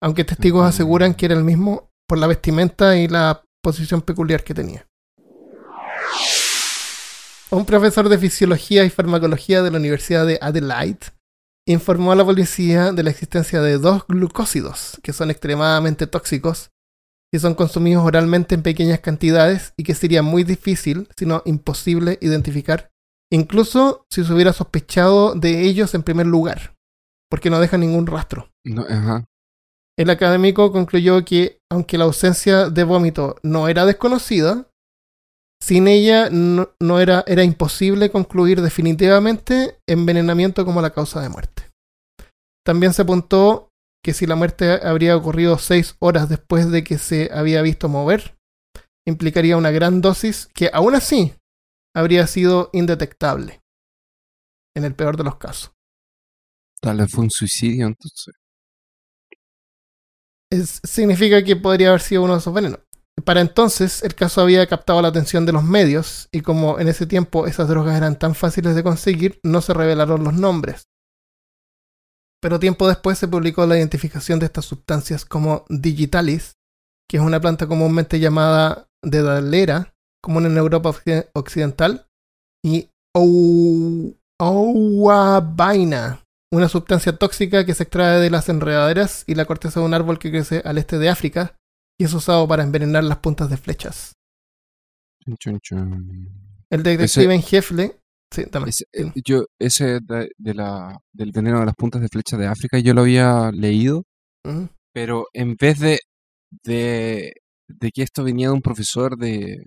aunque 0.00 0.24
testigos 0.24 0.64
aseguran 0.64 1.14
que 1.14 1.26
era 1.26 1.34
el 1.34 1.42
mismo 1.42 1.90
por 2.06 2.18
la 2.18 2.28
vestimenta 2.28 2.96
y 2.96 3.08
la 3.08 3.42
posición 3.62 4.00
peculiar 4.00 4.44
que 4.44 4.54
tenía. 4.54 4.86
Un 7.50 7.64
profesor 7.64 8.08
de 8.08 8.18
fisiología 8.18 8.84
y 8.84 8.90
farmacología 8.90 9.62
de 9.62 9.70
la 9.70 9.78
Universidad 9.78 10.26
de 10.26 10.38
Adelaide 10.42 11.12
informó 11.66 12.12
a 12.12 12.16
la 12.16 12.24
policía 12.24 12.92
de 12.92 13.02
la 13.02 13.10
existencia 13.10 13.60
de 13.60 13.78
dos 13.78 14.04
glucósidos 14.08 14.98
que 15.02 15.12
son 15.12 15.30
extremadamente 15.30 16.06
tóxicos 16.06 16.70
que 17.32 17.40
son 17.40 17.54
consumidos 17.54 18.04
oralmente 18.04 18.54
en 18.54 18.62
pequeñas 18.62 19.00
cantidades 19.00 19.72
y 19.76 19.84
que 19.84 19.94
sería 19.94 20.22
muy 20.22 20.44
difícil, 20.44 21.08
si 21.16 21.26
no 21.26 21.42
imposible, 21.44 22.18
identificar, 22.20 22.90
incluso 23.32 24.06
si 24.10 24.24
se 24.24 24.32
hubiera 24.32 24.52
sospechado 24.52 25.34
de 25.34 25.62
ellos 25.62 25.94
en 25.94 26.02
primer 26.02 26.26
lugar, 26.26 26.76
porque 27.28 27.50
no 27.50 27.60
dejan 27.60 27.80
ningún 27.80 28.06
rastro. 28.06 28.48
No, 28.64 28.82
ajá. 28.82 29.24
El 29.98 30.10
académico 30.10 30.72
concluyó 30.72 31.24
que, 31.24 31.60
aunque 31.70 31.98
la 31.98 32.04
ausencia 32.04 32.68
de 32.68 32.84
vómito 32.84 33.36
no 33.42 33.68
era 33.68 33.86
desconocida, 33.86 34.70
sin 35.66 35.88
ella 35.88 36.30
no, 36.30 36.70
no 36.80 37.00
era, 37.00 37.24
era 37.26 37.42
imposible 37.42 38.08
concluir 38.10 38.62
definitivamente 38.62 39.80
envenenamiento 39.88 40.64
como 40.64 40.80
la 40.80 40.90
causa 40.90 41.20
de 41.20 41.28
muerte. 41.28 41.72
También 42.64 42.92
se 42.92 43.02
apuntó 43.02 43.70
que 44.04 44.12
si 44.14 44.26
la 44.26 44.36
muerte 44.36 44.78
habría 44.86 45.16
ocurrido 45.16 45.58
seis 45.58 45.96
horas 45.98 46.28
después 46.28 46.70
de 46.70 46.84
que 46.84 46.98
se 46.98 47.30
había 47.32 47.62
visto 47.62 47.88
mover, 47.88 48.36
implicaría 49.08 49.56
una 49.56 49.72
gran 49.72 50.00
dosis 50.00 50.48
que 50.54 50.70
aún 50.72 50.94
así 50.94 51.34
habría 51.96 52.28
sido 52.28 52.70
indetectable, 52.72 53.60
en 54.76 54.84
el 54.84 54.94
peor 54.94 55.16
de 55.16 55.24
los 55.24 55.36
casos. 55.36 55.72
Tal 56.80 56.98
vez 56.98 57.10
fue 57.10 57.24
un 57.24 57.30
suicidio 57.30 57.88
entonces. 57.88 58.34
Es- 60.52 60.80
significa 60.84 61.42
que 61.42 61.56
podría 61.56 61.88
haber 61.88 62.00
sido 62.02 62.22
uno 62.22 62.34
de 62.34 62.38
esos 62.38 62.54
venenos. 62.54 62.80
Para 63.24 63.40
entonces, 63.40 64.02
el 64.02 64.14
caso 64.14 64.40
había 64.40 64.66
captado 64.66 65.00
la 65.02 65.08
atención 65.08 65.46
de 65.46 65.52
los 65.52 65.64
medios, 65.64 66.28
y 66.32 66.42
como 66.42 66.78
en 66.78 66.88
ese 66.88 67.06
tiempo 67.06 67.46
esas 67.46 67.68
drogas 67.68 67.96
eran 67.96 68.18
tan 68.18 68.34
fáciles 68.34 68.74
de 68.74 68.82
conseguir, 68.82 69.40
no 69.42 69.62
se 69.62 69.74
revelaron 69.74 70.22
los 70.22 70.34
nombres. 70.34 70.88
Pero 72.40 72.60
tiempo 72.60 72.86
después 72.86 73.18
se 73.18 73.26
publicó 73.26 73.66
la 73.66 73.78
identificación 73.78 74.38
de 74.38 74.46
estas 74.46 74.66
sustancias 74.66 75.24
como 75.24 75.64
digitalis, 75.68 76.56
que 77.08 77.16
es 77.16 77.22
una 77.22 77.40
planta 77.40 77.66
comúnmente 77.66 78.20
llamada 78.20 78.88
dedalera, 79.02 79.94
común 80.22 80.46
en 80.46 80.56
Europa 80.56 80.90
occ- 80.90 81.30
occidental, 81.34 82.06
y 82.64 82.90
ou- 83.16 84.16
ouabaina, 84.38 86.22
una 86.52 86.68
sustancia 86.68 87.16
tóxica 87.16 87.64
que 87.64 87.74
se 87.74 87.84
extrae 87.84 88.20
de 88.20 88.30
las 88.30 88.48
enredaderas 88.48 89.24
y 89.26 89.34
la 89.34 89.46
corteza 89.46 89.80
de 89.80 89.86
un 89.86 89.94
árbol 89.94 90.18
que 90.18 90.30
crece 90.30 90.62
al 90.64 90.78
este 90.78 90.98
de 90.98 91.08
África 91.08 91.56
y 91.98 92.04
es 92.04 92.14
usado 92.14 92.46
para 92.46 92.62
envenenar 92.62 93.04
las 93.04 93.18
puntas 93.18 93.50
de 93.50 93.56
flechas. 93.56 94.12
El 96.70 96.82
detective 96.82 97.34
en 97.34 97.42
jefe, 97.42 97.92
sí. 98.32 98.44
Ese, 98.66 98.84
eh, 98.92 99.12
yo, 99.24 99.44
ese 99.58 100.00
de, 100.00 100.30
de 100.36 100.54
la, 100.54 100.98
del 101.12 101.32
veneno 101.32 101.60
de 101.60 101.66
las 101.66 101.74
puntas 101.74 102.00
de 102.02 102.08
flecha 102.08 102.36
de 102.36 102.46
África, 102.46 102.78
yo 102.78 102.92
lo 102.92 103.02
había 103.02 103.50
leído, 103.52 104.02
pero 104.92 105.26
en 105.32 105.54
vez 105.54 105.78
de, 105.78 106.00
de, 106.64 107.32
de 107.68 107.90
que 107.92 108.02
esto 108.02 108.24
venía 108.24 108.48
de 108.48 108.54
un 108.54 108.62
profesor 108.62 109.16
de... 109.16 109.64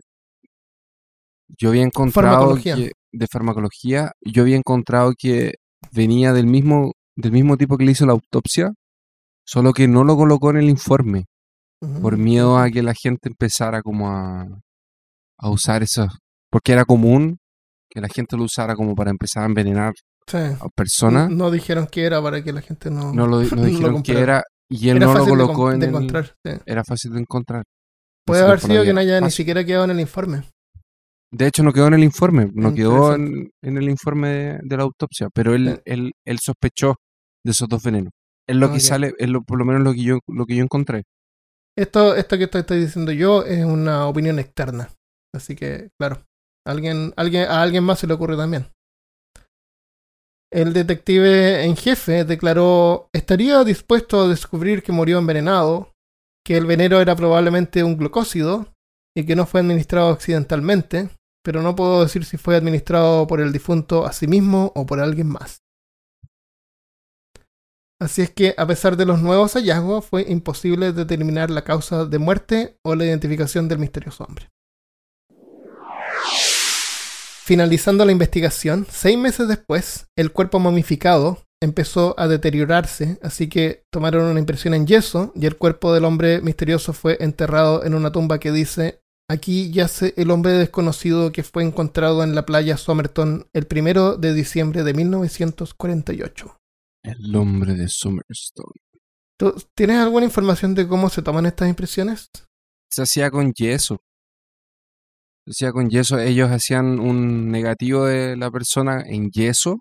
Yo 1.57 1.69
había 1.69 1.83
encontrado 1.83 2.55
Farmacología. 2.55 2.75
que 2.75 2.91
de 3.11 3.27
farmacología, 3.27 4.11
yo 4.21 4.43
había 4.43 4.57
encontrado 4.57 5.13
que 5.17 5.55
venía 5.91 6.31
del 6.31 6.45
mismo, 6.45 6.93
del 7.15 7.31
mismo 7.31 7.57
tipo 7.57 7.77
que 7.77 7.85
le 7.85 7.91
hizo 7.93 8.05
la 8.05 8.13
autopsia, 8.13 8.71
solo 9.45 9.73
que 9.73 9.87
no 9.87 10.03
lo 10.03 10.15
colocó 10.15 10.51
en 10.51 10.57
el 10.57 10.69
informe, 10.69 11.25
Por 12.01 12.17
miedo 12.17 12.57
a 12.57 12.69
que 12.69 12.83
la 12.83 12.93
gente 12.93 13.29
empezara 13.29 13.81
como 13.81 14.09
a, 14.09 14.45
a 15.37 15.49
usar 15.49 15.81
eso, 15.83 16.07
porque 16.51 16.73
era 16.73 16.83
común 16.85 17.37
que 17.89 18.01
la 18.01 18.09
gente 18.09 18.35
lo 18.37 18.43
usara 18.43 18.75
como 18.75 18.95
para 18.95 19.11
empezar 19.11 19.43
a 19.43 19.45
envenenar 19.47 19.93
Sí. 20.27 20.37
a 20.37 20.67
personas, 20.75 21.29
No 21.31 21.49
dijeron 21.49 21.87
que 21.87 22.03
era 22.03 22.21
para 22.21 22.43
que 22.43 22.53
la 22.53 22.61
gente 22.61 22.91
no, 22.91 23.13
no 23.13 23.25
lo, 23.25 23.41
no 23.43 23.55
lo 23.55 23.63
dijeron 23.65 24.03
que 24.03 24.19
era 24.19 24.43
y 24.69 24.89
él 24.89 24.97
Era 24.97 25.07
no 25.07 25.13
lo 25.15 25.23
de 25.25 25.29
colocó 25.31 25.71
en 25.71 25.79
de 25.79 25.85
el, 25.87 25.91
encontrar. 25.95 26.35
sí. 26.45 26.51
era 26.67 26.83
fácil 26.83 27.13
de 27.13 27.19
encontrar. 27.21 27.63
Puede 28.25 28.43
haber 28.43 28.59
sido 28.59 28.83
que 28.83 28.93
no 28.93 28.99
haya 28.99 29.19
ni 29.21 29.31
siquiera 29.31 29.63
quedado 29.63 29.85
en 29.85 29.91
el 29.91 29.99
informe. 30.01 30.43
De 31.31 31.47
hecho, 31.47 31.63
no 31.63 31.71
quedó 31.73 31.87
en 31.87 31.93
el 31.95 32.03
informe, 32.03 32.49
no 32.53 32.73
quedó 32.73 33.15
en, 33.15 33.49
el 33.61 33.89
informe 33.89 34.27
de, 34.29 34.59
de 34.63 34.77
la 34.77 34.83
autopsia, 34.83 35.29
pero 35.33 35.55
él, 35.55 35.75
Sí. 35.77 35.81
él, 35.85 36.11
él 36.25 36.39
sospechó 36.39 36.95
de 37.43 37.51
esos 37.51 37.67
dos 37.67 37.81
venenos. 37.83 38.11
Es 38.47 38.55
lo 38.55 38.67
Ah, 38.67 38.73
que 38.73 38.79
sale, 38.79 39.13
es 39.17 39.29
lo, 39.29 39.41
por 39.43 39.57
lo 39.57 39.65
menos 39.65 39.81
lo 39.83 39.93
que 39.93 40.03
yo, 40.03 40.19
lo 40.27 40.45
que 40.45 40.55
yo 40.55 40.63
encontré. 40.63 41.03
Esto, 41.79 42.13
esto 42.13 42.37
que 42.37 42.43
estoy, 42.43 42.81
diciendo 42.81 43.13
yo 43.13 43.45
es 43.45 43.63
una 43.63 44.05
opinión 44.05 44.37
externa. 44.37 44.89
Así 45.33 45.55
que, 45.55 45.91
claro, 45.97 46.25
alguien, 46.67 47.13
alguien, 47.15 47.43
a 47.43 47.61
alguien 47.61 47.85
más 47.85 47.99
se 47.99 48.07
le 48.07 48.15
ocurre 48.15 48.35
también. 48.35 48.67
El 50.51 50.73
detective 50.73 51.63
en 51.63 51.77
jefe 51.77 52.25
declaró, 52.25 53.07
estaría 53.13 53.63
dispuesto 53.63 54.23
a 54.23 54.27
descubrir 54.27 54.83
que 54.83 54.91
murió 54.91 55.19
envenenado, 55.19 55.93
que 56.45 56.57
el 56.57 56.65
veneno 56.65 56.99
era 56.99 57.15
probablemente 57.15 57.81
un 57.81 57.95
glucósido 57.95 58.67
y 59.15 59.25
que 59.25 59.37
no 59.37 59.45
fue 59.45 59.61
administrado 59.61 60.09
accidentalmente, 60.09 61.07
pero 61.45 61.61
no 61.61 61.77
puedo 61.77 62.03
decir 62.03 62.25
si 62.25 62.35
fue 62.35 62.57
administrado 62.57 63.25
por 63.25 63.39
el 63.39 63.53
difunto 63.53 64.05
a 64.05 64.11
sí 64.11 64.27
mismo 64.27 64.73
o 64.75 64.85
por 64.85 64.99
alguien 64.99 65.27
más. 65.27 65.61
Así 68.01 68.21
es 68.21 68.29
que, 68.29 68.55
a 68.57 68.65
pesar 68.65 68.95
de 68.95 69.05
los 69.05 69.21
nuevos 69.21 69.53
hallazgos, 69.53 70.05
fue 70.05 70.25
imposible 70.29 70.93
determinar 70.93 71.49
la 71.49 71.65
causa 71.65 72.05
de 72.05 72.17
muerte 72.17 72.77
o 72.81 72.95
la 72.95 73.03
identificación 73.03 73.67
del 73.67 73.79
misterioso 73.79 74.23
hombre. 74.23 74.47
Finalizando 77.43 78.05
la 78.05 78.11
investigación, 78.11 78.85
seis 78.89 79.17
meses 79.17 79.47
después, 79.47 80.07
el 80.15 80.31
cuerpo 80.31 80.59
momificado 80.59 81.43
empezó 81.61 82.15
a 82.17 82.27
deteriorarse, 82.27 83.17
así 83.21 83.49
que 83.49 83.83
tomaron 83.91 84.25
una 84.25 84.39
impresión 84.39 84.73
en 84.73 84.87
yeso 84.87 85.33
y 85.35 85.45
el 85.45 85.57
cuerpo 85.57 85.93
del 85.93 86.05
hombre 86.05 86.41
misterioso 86.41 86.93
fue 86.93 87.17
enterrado 87.19 87.83
en 87.83 87.95
una 87.95 88.11
tumba 88.11 88.39
que 88.39 88.51
dice, 88.51 89.01
aquí 89.29 89.71
yace 89.71 90.13
el 90.15 90.31
hombre 90.31 90.53
desconocido 90.53 91.33
que 91.33 91.43
fue 91.43 91.63
encontrado 91.63 92.23
en 92.23 92.33
la 92.33 92.45
playa 92.45 92.77
Somerton 92.77 93.47
el 93.51 93.65
primero 93.65 94.15
de 94.15 94.33
diciembre 94.33 94.83
de 94.83 94.93
1948. 94.93 96.58
El 97.03 97.35
hombre 97.35 97.75
de 97.75 97.87
Summerstone. 97.87 98.79
¿Tú 99.37 99.55
tienes 99.75 99.97
alguna 99.99 100.25
información 100.25 100.75
de 100.75 100.87
cómo 100.87 101.09
se 101.09 101.21
toman 101.21 101.45
estas 101.45 101.69
impresiones? 101.69 102.29
Se 102.91 103.03
hacía 103.03 103.31
con 103.31 103.53
yeso. 103.53 103.99
Se 105.47 105.51
hacía 105.51 105.71
con 105.71 105.89
yeso. 105.89 106.19
Ellos 106.19 106.49
hacían 106.51 106.99
un 106.99 107.49
negativo 107.49 108.05
de 108.05 108.35
la 108.35 108.51
persona 108.51 109.01
en 109.05 109.29
yeso, 109.31 109.79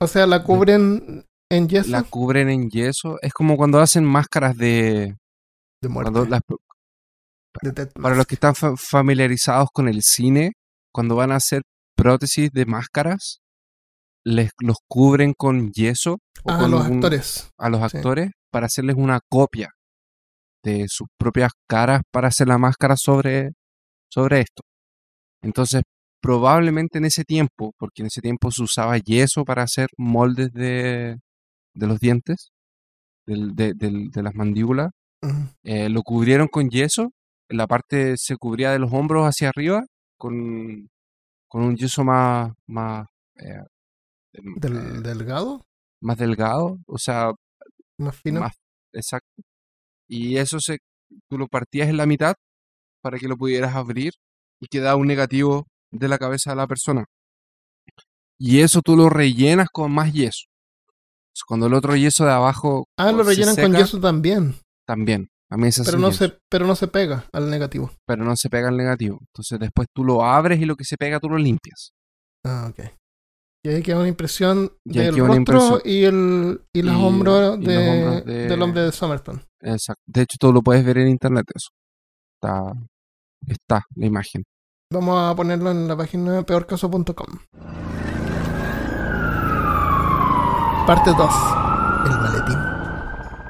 O 0.00 0.06
sea, 0.06 0.26
la 0.26 0.42
cubren 0.44 1.24
en 1.50 1.68
yeso 1.68 1.90
la 1.90 2.02
cubren 2.02 2.48
en 2.48 2.70
yeso. 2.70 3.18
Es 3.22 3.32
como 3.32 3.56
cuando 3.56 3.78
hacen 3.80 4.04
máscaras 4.04 4.56
de... 4.56 5.14
de 5.82 5.88
muerte. 5.88 6.12
Las, 6.28 6.40
para 7.94 8.16
los 8.16 8.26
que 8.26 8.34
están 8.34 8.54
fa- 8.54 8.76
familiarizados 8.76 9.68
con 9.72 9.88
el 9.88 10.02
cine, 10.02 10.52
cuando 10.92 11.16
van 11.16 11.32
a 11.32 11.36
hacer 11.36 11.62
prótesis 11.96 12.50
de 12.52 12.66
máscaras, 12.66 13.38
les 14.26 14.50
los 14.60 14.78
cubren 14.88 15.34
con 15.34 15.70
yeso 15.72 16.14
o 16.42 16.50
Ah, 16.50 16.58
con 16.58 16.70
los 16.72 16.86
un- 16.88 16.94
actores. 16.96 17.48
a 17.58 17.68
los 17.70 17.80
Sí. 17.90 17.96
actores 17.98 18.30
para 18.50 18.66
hacerles 18.66 18.96
una 18.96 19.20
copia 19.30 19.70
de 20.64 20.86
sus 20.88 21.06
propias 21.16 21.52
caras 21.68 22.02
para 22.10 22.28
hacer 22.28 22.48
la 22.48 22.58
máscara 22.58 22.96
sobre, 22.96 23.50
sobre 24.10 24.40
esto. 24.40 24.62
Entonces, 25.42 25.82
probablemente 26.20 26.98
en 26.98 27.04
ese 27.04 27.22
tiempo, 27.22 27.72
porque 27.78 28.02
en 28.02 28.06
ese 28.08 28.20
tiempo 28.20 28.50
se 28.50 28.62
usaba 28.64 28.98
yeso 28.98 29.44
para 29.44 29.62
hacer 29.62 29.88
moldes 29.96 30.50
de, 30.52 31.18
de 31.74 31.86
los 31.86 32.00
dientes, 32.00 32.50
del- 33.26 33.54
de, 33.54 33.74
del- 33.74 34.10
de 34.10 34.22
las 34.24 34.34
mandíbulas, 34.34 34.90
eh, 35.62 35.88
lo 35.88 36.02
cubrieron 36.02 36.48
con 36.48 36.68
yeso, 36.68 37.10
la 37.48 37.66
parte 37.68 38.14
se 38.16 38.36
cubría 38.36 38.72
de 38.72 38.78
los 38.80 38.92
hombros 38.92 39.24
hacia 39.24 39.50
arriba 39.50 39.84
con, 40.18 40.88
con 41.48 41.62
un 41.62 41.76
yeso 41.76 42.02
más, 42.02 42.52
más, 42.66 43.06
eh, 43.36 43.62
Del, 44.56 44.76
eh, 44.76 45.00
delgado, 45.02 45.64
más 46.00 46.18
delgado, 46.18 46.78
o 46.86 46.98
sea, 46.98 47.32
más 47.98 48.16
fino. 48.16 48.40
más 48.40 48.54
exacto. 48.92 49.42
Y 50.08 50.36
eso 50.36 50.58
se, 50.60 50.78
tú 51.28 51.38
lo 51.38 51.48
partías 51.48 51.88
en 51.88 51.96
la 51.96 52.06
mitad 52.06 52.34
para 53.02 53.18
que 53.18 53.28
lo 53.28 53.36
pudieras 53.36 53.74
abrir 53.74 54.12
y 54.60 54.66
quedaba 54.68 54.96
un 54.96 55.06
negativo 55.06 55.66
de 55.90 56.08
la 56.08 56.18
cabeza 56.18 56.50
de 56.50 56.56
la 56.56 56.66
persona. 56.66 57.04
Y 58.38 58.60
eso 58.60 58.82
tú 58.82 58.96
lo 58.96 59.08
rellenas 59.08 59.68
con 59.72 59.92
más 59.92 60.12
yeso. 60.12 60.44
Cuando 61.46 61.66
el 61.66 61.74
otro 61.74 61.96
yeso 61.96 62.24
de 62.24 62.32
abajo 62.32 62.86
ah, 62.98 63.12
lo 63.12 63.24
se 63.24 63.30
rellenan 63.30 63.56
con 63.56 63.74
yeso 63.74 64.00
también. 64.00 64.54
también. 64.86 65.28
A 65.48 65.56
mí 65.56 65.68
Pero 65.84 65.98
no, 65.98 66.10
se, 66.10 66.36
pero 66.50 66.66
no 66.66 66.74
se 66.74 66.88
pega 66.88 67.28
al 67.32 67.48
negativo. 67.48 67.92
pero 68.04 68.24
no 68.24 68.34
se 68.36 68.50
pega 68.50 68.68
el 68.68 68.76
negativo. 68.76 69.18
Entonces 69.20 69.60
después 69.60 69.86
tú 69.94 70.02
lo 70.04 70.24
abres 70.24 70.60
y 70.60 70.64
lo 70.64 70.74
que 70.74 70.84
se 70.84 70.96
pega 70.96 71.20
tú 71.20 71.28
lo 71.28 71.38
limpias. 71.38 71.92
Ah, 72.44 72.68
ok. 72.70 72.80
Y 73.66 73.68
ahí 73.68 73.82
queda 73.82 73.98
una 73.98 74.06
impresión 74.06 74.70
Y 74.84 74.96
del 74.98 75.16
rostro 75.16 75.34
impresión. 75.34 75.80
y, 75.84 76.04
el, 76.04 76.60
y 76.72 76.82
los 76.82 76.94
Y- 76.94 77.04
hombros, 77.04 77.56
los 77.58 77.66
de- 77.66 77.76
hombros 78.04 78.24
de- 78.24 78.46
del 78.46 78.62
hombre 78.62 78.82
de 78.82 78.92
Somerton. 78.92 79.42
Exacto. 79.60 80.00
De 80.06 80.22
hecho, 80.22 80.36
tú 80.38 80.52
lo 80.52 80.62
puedes 80.62 80.84
ver 80.84 80.98
en 80.98 81.08
internet 81.08 81.46
eso. 81.52 81.70
Está, 82.40 82.72
está 83.48 83.82
la 83.96 84.06
imagen. 84.06 84.44
Vamos 84.92 85.18
a 85.18 85.34
ponerlo 85.34 85.72
en 85.72 85.88
la 85.88 85.96
página 85.96 86.44
peorcaso.com. 86.44 87.26
Parte 90.86 91.10
2. 91.10 91.30
El 92.04 92.18
maletín. 92.20 92.58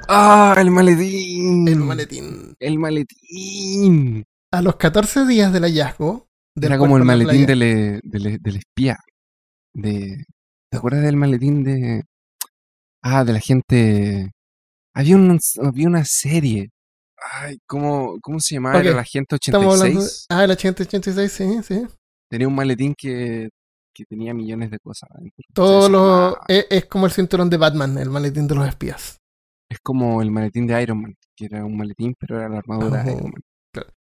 ¡Ah! 0.08 0.54
¡El 0.58 0.70
maletín! 0.70 1.68
El 1.68 1.76
maletín. 1.76 2.56
¡El 2.58 2.78
maletín! 2.78 4.24
A 4.50 4.62
los 4.62 4.76
14 4.76 5.26
días 5.26 5.52
del 5.52 5.64
hallazgo. 5.64 6.26
del 6.54 6.70
Era 6.72 6.78
como 6.78 6.96
el 6.96 7.04
maletín 7.04 7.44
del, 7.44 8.00
del 8.02 8.56
espía. 8.56 8.96
De, 9.77 10.24
¿Te 10.70 10.79
acuerdas 10.79 11.03
del 11.03 11.16
maletín 11.16 11.62
de. 11.64 12.03
Ah, 13.03 13.24
de 13.24 13.33
la 13.35 13.41
gente. 13.41 14.31
Había, 14.95 15.16
un, 15.16 15.39
había 15.62 15.87
una 15.89 16.05
serie. 16.05 16.70
Ay, 17.41 17.59
¿cómo, 17.66 18.18
¿cómo 18.22 18.41
se 18.41 18.55
llamaba? 18.55 18.79
Ok, 18.79 18.85
Era 18.87 18.97
la 18.97 19.05
gente 19.05 19.37
Estamos 19.37 19.81
hablando. 19.81 20.01
86. 20.01 20.27
Ah, 20.31 20.45
el 20.45 20.51
86, 20.51 21.33
sí, 21.33 21.62
sí. 21.62 21.87
Tenía 22.31 22.49
un 22.49 22.55
maletín 22.55 22.95
que, 22.97 23.49
que 23.95 24.05
tenía 24.07 24.33
millones 24.35 24.70
de 24.70 24.79
cosas. 24.79 25.09
Todo 25.53 25.89
lo. 25.89 25.99
llamaba- 26.31 26.45
Es, 26.49 26.66
es 26.70 26.85
como 26.87 27.07
el 27.07 27.12
cinturón 27.12 27.51
de 27.51 27.57
Batman, 27.59 27.99
el 27.99 28.11
maletín 28.11 28.47
de 28.49 28.55
los 28.55 28.66
espías. 28.68 29.18
Es 29.70 29.79
como 29.83 30.22
el 30.22 30.31
maletín 30.31 30.66
de 30.66 30.81
Iron 30.83 31.03
Man, 31.03 31.14
que 31.37 31.47
era 31.47 31.64
un 31.64 31.77
maletín, 31.77 32.14
pero 32.18 32.39
era 32.39 32.49
la 32.49 32.59
armadura 32.59 33.03
de 33.03 33.11
Oh. 33.12 33.16
Iron 33.18 33.31
Man. 33.33 33.43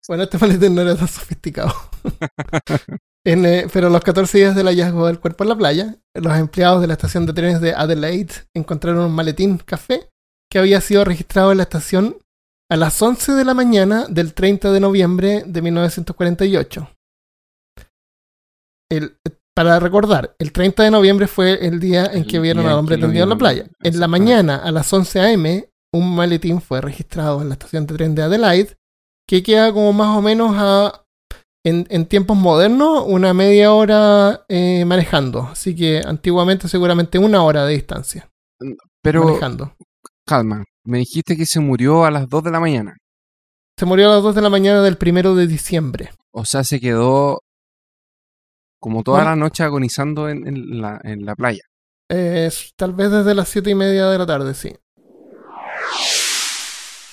Bueno, 0.09 0.25
este 0.25 0.39
maletín 0.39 0.75
no 0.75 0.81
era 0.83 0.97
tan 0.97 1.07
sofisticado. 1.09 1.73
En, 3.25 3.47
eh, 3.47 3.67
pero 3.73 3.87
a 3.87 3.91
los 3.91 4.03
14 4.03 4.39
días 4.39 4.57
del 4.57 4.67
hallazgo 4.67 5.07
del 5.07 5.21
cuerpo 5.21 5.45
en 5.45 5.51
la 5.51 5.57
playa, 5.57 5.97
los 6.15 6.37
empleados 6.37 6.81
de 6.81 6.89
la 6.89 6.95
estación 6.95 7.25
de 7.27 7.33
trenes 7.33 7.61
de 7.61 7.73
Adelaide 7.73 8.33
encontraron 8.55 9.05
un 9.05 9.13
maletín 9.13 9.59
café 9.59 10.09
que 10.51 10.59
había 10.59 10.81
sido 10.81 11.05
registrado 11.05 11.53
en 11.53 11.59
la 11.59 11.63
estación 11.65 12.17
a 12.71 12.77
las 12.77 13.01
11 13.01 13.33
de 13.33 13.45
la 13.45 13.55
mañana 13.55 14.07
del 14.09 14.35
30 14.35 14.73
de 14.73 14.81
noviembre 14.81 15.45
de 15.47 15.63
1948. 15.63 16.89
El- 18.91 19.17
para 19.55 19.79
recordar, 19.79 20.35
el 20.39 20.51
30 20.51 20.83
de 20.83 20.91
noviembre 20.91 21.27
fue 21.27 21.67
el 21.67 21.79
día 21.79 22.07
en 22.07 22.23
El 22.23 22.27
que 22.27 22.39
vieron 22.41 22.65
al 22.67 22.79
hombre 22.79 22.97
tendido 22.97 23.25
en 23.25 23.29
la 23.31 23.37
playa. 23.37 23.67
En 23.83 24.01
la 24.01 24.09
mañana, 24.09 24.57
a 24.57 24.71
las 24.73 24.91
11 24.93 25.21
a.m., 25.21 25.69
un 25.95 26.15
maletín 26.17 26.63
fue 26.63 26.81
registrado 26.81 27.43
en 27.43 27.49
la 27.51 27.55
estación 27.55 27.87
de 27.87 27.95
tren 27.95 28.15
de 28.15 28.23
Adelaide, 28.23 28.77
que 29.29 29.43
queda 29.43 29.71
como 29.73 29.93
más 29.93 30.17
o 30.17 30.23
menos 30.23 30.53
a, 30.57 31.02
en, 31.65 31.87
en 31.91 32.07
tiempos 32.07 32.37
modernos, 32.37 33.05
una 33.07 33.33
media 33.35 33.73
hora 33.73 34.45
eh, 34.49 34.85
manejando. 34.85 35.43
Así 35.53 35.75
que 35.77 36.03
antiguamente 36.05 36.69
seguramente 36.69 37.19
una 37.19 37.43
hora 37.43 37.65
de 37.65 37.75
distancia 37.75 38.31
Pero, 39.03 39.25
manejando. 39.25 39.75
calma, 40.27 40.65
me 40.85 40.99
dijiste 40.99 41.37
que 41.37 41.47
se 41.47 41.61
murió 41.61 42.05
a 42.05 42.11
las 42.11 42.29
2 42.29 42.45
de 42.45 42.51
la 42.51 42.61
mañana. 42.61 42.97
Se 43.79 43.87
murió 43.87 44.11
a 44.11 44.15
las 44.15 44.23
2 44.23 44.35
de 44.35 44.43
la 44.43 44.51
mañana 44.51 44.83
del 44.83 44.97
primero 44.99 45.35
de 45.35 45.47
diciembre. 45.47 46.11
O 46.33 46.45
sea, 46.45 46.63
se 46.65 46.81
quedó 46.81 47.41
como 48.81 49.03
toda 49.03 49.19
Bueno. 49.19 49.31
la 49.31 49.37
noche 49.37 49.63
agonizando 49.63 50.29
en, 50.29 50.47
en 50.47 50.81
la, 50.81 51.01
en 51.05 51.25
la 51.25 51.35
playa. 51.37 51.63
Eh, 52.11 52.51
tal 52.77 52.93
vez 52.93 53.11
desde 53.11 53.35
las 53.35 53.49
siete 53.49 53.71
y 53.71 53.75
media 53.75 54.07
de 54.09 54.19
la 54.19 54.27
tarde, 54.27 54.53
sí. 54.55 54.75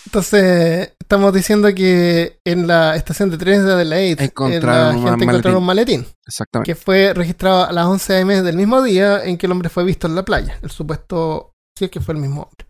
Entonces, 0.10 0.96
estamos 1.00 1.32
diciendo 1.32 1.68
que 1.76 2.40
en 2.44 2.66
la 2.66 2.96
estación 2.96 3.30
de 3.30 3.38
trenes 3.38 3.64
de 3.64 3.74
Adelaide, 3.74 4.16
la 4.16 4.92
gente 4.92 5.24
encontró 5.24 5.60
un 5.60 5.66
maletín 5.66 6.04
Exactamente. 6.26 6.72
que 6.72 6.74
fue 6.74 7.14
registrado 7.14 7.66
a 7.66 7.72
las 7.72 7.86
11 7.86 8.22
am 8.22 8.28
del 8.44 8.56
mismo 8.56 8.82
día 8.82 9.24
en 9.24 9.38
que 9.38 9.46
el 9.46 9.52
hombre 9.52 9.70
fue 9.70 9.84
visto 9.84 10.08
en 10.08 10.16
la 10.16 10.26
playa. 10.26 10.58
El 10.64 10.72
supuesto, 10.72 11.54
sí 11.78 11.86
es 11.86 11.92
que 11.92 12.00
fue 12.00 12.16
el 12.16 12.22
mismo 12.22 12.42
hombre. 12.42 12.66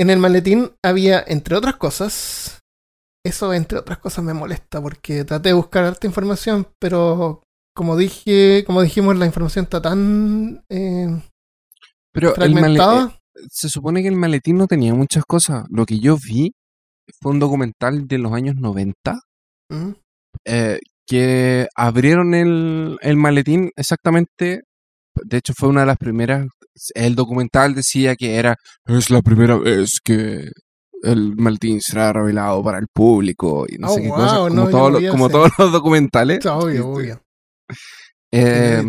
En 0.00 0.10
el 0.10 0.18
maletín 0.18 0.72
había, 0.84 1.22
entre 1.24 1.54
otras 1.54 1.76
cosas, 1.76 2.64
eso 3.24 3.54
entre 3.54 3.78
otras 3.78 3.98
cosas 3.98 4.24
me 4.24 4.34
molesta 4.34 4.82
porque 4.82 5.24
traté 5.24 5.50
de 5.50 5.54
buscar 5.54 5.84
harta 5.84 6.08
información, 6.08 6.66
pero 6.80 7.44
como 7.72 7.96
dije, 7.96 8.64
como 8.66 8.82
dijimos, 8.82 9.16
la 9.16 9.26
información 9.26 9.66
está 9.66 9.80
tan 9.80 10.64
eh, 10.68 11.22
Pero 12.12 12.34
fragmentada. 12.34 13.12
eh, 13.12 13.20
se 13.50 13.68
supone 13.68 14.02
que 14.02 14.08
el 14.08 14.16
maletín 14.16 14.56
no 14.56 14.66
tenía 14.66 14.94
muchas 14.94 15.24
cosas. 15.24 15.64
Lo 15.70 15.84
que 15.86 15.98
yo 15.98 16.16
vi 16.16 16.52
fue 17.20 17.32
un 17.32 17.38
documental 17.38 18.06
de 18.08 18.18
los 18.18 18.32
años 18.32 18.56
90 18.56 19.20
Mm. 19.70 19.90
eh, 20.44 20.78
que 21.08 21.66
abrieron 21.76 22.34
el, 22.34 22.98
el 23.00 23.16
maletín 23.16 23.70
exactamente. 23.76 24.62
De 25.24 25.36
hecho, 25.38 25.52
fue 25.56 25.68
una 25.68 25.80
de 25.80 25.86
las 25.86 25.96
primeras. 25.98 26.46
El 26.94 27.14
documental 27.14 27.74
decía 27.74 28.14
que 28.16 28.36
era. 28.36 28.56
Es 28.86 29.10
la 29.10 29.22
primera 29.22 29.56
vez 29.56 29.98
que 30.04 30.50
el 31.02 31.36
maletín 31.36 31.80
será 31.80 32.12
revelado 32.12 32.62
para 32.62 32.78
el 32.78 32.86
público. 32.92 33.66
Y 33.68 33.78
no 33.78 33.88
Oh, 33.88 33.94
sé 33.94 34.02
qué 34.02 34.08
wow, 34.08 34.16
cosa. 34.16 34.36
Como, 34.36 34.50
no, 34.50 35.10
como 35.10 35.28
todos 35.30 35.50
los 35.58 35.72
documentales. 35.72 36.44
Obvio, 36.46 36.88
obvio. 36.88 37.20
eh. 38.32 38.82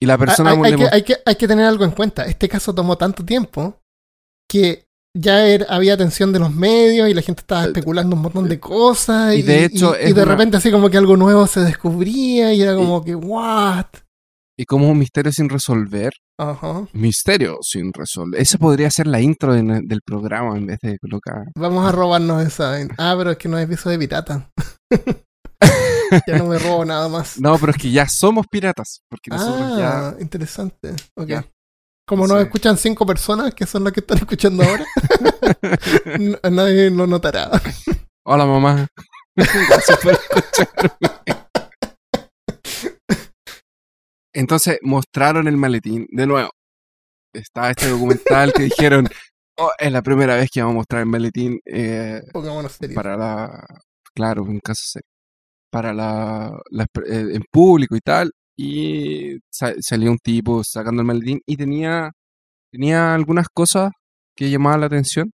Y 0.00 0.06
la 0.06 0.18
persona. 0.18 0.50
hay, 0.50 0.58
hay 0.62 0.76
que, 0.76 0.88
hay, 0.92 1.02
que, 1.02 1.16
hay 1.24 1.36
que 1.36 1.48
tener 1.48 1.64
algo 1.66 1.84
en 1.84 1.90
cuenta. 1.92 2.24
Este 2.26 2.48
caso 2.48 2.74
tomó 2.74 2.96
tanto 2.96 3.24
tiempo 3.24 3.78
que 4.48 4.84
ya 5.18 5.46
era- 5.46 5.66
había 5.70 5.94
atención 5.94 6.32
de 6.32 6.38
los 6.38 6.52
medios 6.52 7.08
y 7.08 7.14
la 7.14 7.22
gente 7.22 7.40
estaba 7.40 7.64
especulando 7.64 8.14
un 8.16 8.22
montón 8.22 8.48
de 8.48 8.60
cosas. 8.60 9.32
Eh, 9.32 9.38
y 9.38 9.42
de 9.42 9.64
hecho 9.64 9.94
y, 9.98 10.12
de 10.12 10.22
una- 10.22 10.24
repente 10.26 10.56
así 10.58 10.70
como 10.70 10.90
que 10.90 10.98
algo 10.98 11.16
nuevo 11.16 11.46
se 11.46 11.60
descubría 11.60 12.52
y 12.52 12.60
era 12.62 12.74
como 12.76 13.02
que, 13.04 13.14
¿what? 13.14 13.86
y 14.58 14.64
como 14.64 14.88
un 14.90 14.98
misterio 14.98 15.32
sin 15.32 15.48
resolver. 15.50 16.12
Ajá. 16.38 16.86
Misterio 16.94 17.58
sin 17.62 17.92
resolver. 17.92 18.40
Esa 18.40 18.56
podría 18.58 18.90
ser 18.90 19.06
la 19.06 19.20
intro 19.20 19.52
de- 19.54 19.80
del 19.84 20.00
programa 20.04 20.56
en 20.56 20.66
vez 20.66 20.78
de 20.82 20.98
colocar. 20.98 21.44
Vamos 21.56 21.86
a 21.86 21.92
robarnos 21.92 22.42
esa. 22.46 22.74
Ah, 22.98 23.14
pero 23.18 23.32
es 23.32 23.36
que 23.38 23.48
no 23.48 23.58
es 23.58 23.64
episodio 23.64 23.98
de 23.98 24.06
pirata. 24.06 24.50
ya 26.26 26.38
no 26.38 26.46
me 26.46 26.58
robo 26.58 26.84
nada 26.84 27.08
más. 27.08 27.38
No, 27.40 27.58
pero 27.58 27.72
es 27.72 27.78
que 27.78 27.90
ya 27.90 28.06
somos 28.08 28.46
piratas. 28.48 29.00
Porque 29.08 29.30
nosotros 29.30 29.78
ya. 29.78 30.08
ah, 30.08 30.14
interesante. 30.20 30.94
Ok. 31.16 31.26
Ya. 31.28 31.44
Como 32.06 32.26
nos 32.26 32.38
Sí. 32.38 32.44
escuchan 32.44 32.76
cinco 32.78 33.04
personas, 33.04 33.52
que 33.54 33.66
son 33.66 33.82
las 33.82 33.92
que 33.92 34.00
están 34.00 34.18
escuchando 34.18 34.62
ahora, 34.62 34.84
nadie 36.50 36.90
lo 36.90 37.06
notará. 37.06 37.50
Hola, 38.24 38.46
mamá. 38.46 38.86
Gracias 39.36 39.98
por 40.02 40.12
escucharme. 40.12 41.08
Entonces 44.34 44.78
mostraron 44.82 45.48
el 45.48 45.56
maletín 45.56 46.06
de 46.10 46.26
nuevo. 46.26 46.50
Está 47.34 47.70
este 47.70 47.88
documental 47.88 48.52
que 48.52 48.64
dijeron: 48.64 49.08
"Oh, 49.58 49.70
es 49.78 49.90
la 49.90 50.02
primera 50.02 50.36
vez 50.36 50.48
que 50.52 50.60
vamos 50.60 50.74
a 50.74 50.76
mostrar 50.76 51.00
el 51.00 51.06
maletín 51.06 51.60
eh, 51.66 52.22
para 52.94 53.16
la. 53.16 53.66
Claro, 54.14 54.44
en 54.46 54.60
caso 54.60 54.82
serio. 54.84 55.08
Para 55.70 55.92
la, 55.92 56.58
la- 56.70 56.86
eh, 57.06 57.28
en 57.34 57.42
público 57.50 57.96
y 57.96 58.00
tal. 58.00 58.32
Y 58.58 59.38
sa- 59.50 59.74
salió 59.80 60.10
un 60.10 60.18
tipo 60.18 60.62
sacando 60.64 61.02
el 61.02 61.06
maletín 61.06 61.40
y 61.46 61.56
tenía, 61.56 62.10
tenía 62.72 63.14
algunas 63.14 63.48
cosas 63.52 63.90
que 64.34 64.50
llamaban 64.50 64.80
la 64.80 64.86
atención. 64.86 65.30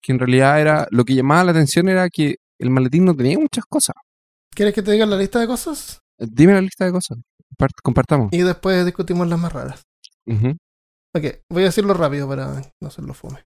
Que 0.00 0.12
en 0.12 0.18
realidad 0.20 0.60
era. 0.60 0.86
Lo 0.90 1.04
que 1.04 1.14
llamaba 1.14 1.44
la 1.44 1.50
atención 1.50 1.88
era 1.88 2.08
que 2.08 2.36
el 2.60 2.70
maletín 2.70 3.04
no 3.04 3.14
tenía 3.16 3.38
muchas 3.38 3.64
cosas. 3.68 3.96
¿Quieres 4.54 4.74
que 4.74 4.82
te 4.82 4.92
diga 4.92 5.06
la 5.06 5.16
lista 5.16 5.40
de 5.40 5.46
cosas? 5.46 6.00
Eh, 6.18 6.26
Dime 6.30 6.52
la 6.54 6.60
lista 6.60 6.84
de 6.84 6.92
cosas. 6.92 7.18
Compart- 7.56 7.80
compartamos. 7.82 8.28
Y 8.32 8.38
después 8.42 8.84
discutimos 8.84 9.26
las 9.28 9.38
más 9.38 9.52
raras. 9.52 9.82
Ujú. 10.26 10.56
Ok, 11.16 11.24
voy 11.50 11.62
a 11.62 11.66
decirlo 11.66 11.94
rápido 11.94 12.28
para 12.28 12.60
no 12.80 12.88
hacerlo 12.88 13.14
fome. 13.14 13.44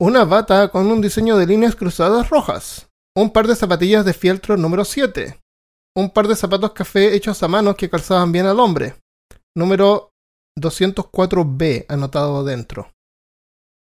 Una 0.00 0.24
bata 0.24 0.68
con 0.68 0.86
un 0.86 1.00
diseño 1.00 1.36
de 1.36 1.46
líneas 1.46 1.74
cruzadas 1.74 2.28
rojas. 2.30 2.87
Un 3.18 3.30
par 3.30 3.46
de 3.48 3.56
zapatillas 3.56 4.04
de 4.04 4.12
fieltro 4.14 4.56
número 4.56 4.84
7. 4.84 5.40
Un 5.96 6.10
par 6.10 6.28
de 6.28 6.36
zapatos 6.36 6.72
café 6.72 7.14
hechos 7.14 7.42
a 7.42 7.48
mano 7.48 7.74
que 7.74 7.90
calzaban 7.90 8.30
bien 8.30 8.46
al 8.46 8.60
hombre. 8.60 8.94
Número 9.56 10.10
204B 10.58 11.86
anotado 11.88 12.44
dentro. 12.44 12.92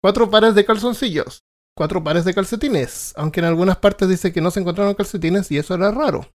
Cuatro 0.02 0.30
pares 0.30 0.56
de 0.56 0.64
calzoncillos. 0.66 1.42
Cuatro 1.76 2.02
pares 2.04 2.24
de 2.24 2.34
calcetines. 2.34 3.14
Aunque 3.18 3.42
en 3.42 3.48
algunas 3.48 3.78
partes 3.78 4.08
dice 4.08 4.32
que 4.32 4.40
no 4.40 4.52
se 4.52 4.62
encontraron 4.62 4.94
calcetines 4.94 5.52
y 5.52 5.58
eso 5.58 5.76
era 5.76 5.92
raro. 5.92 6.30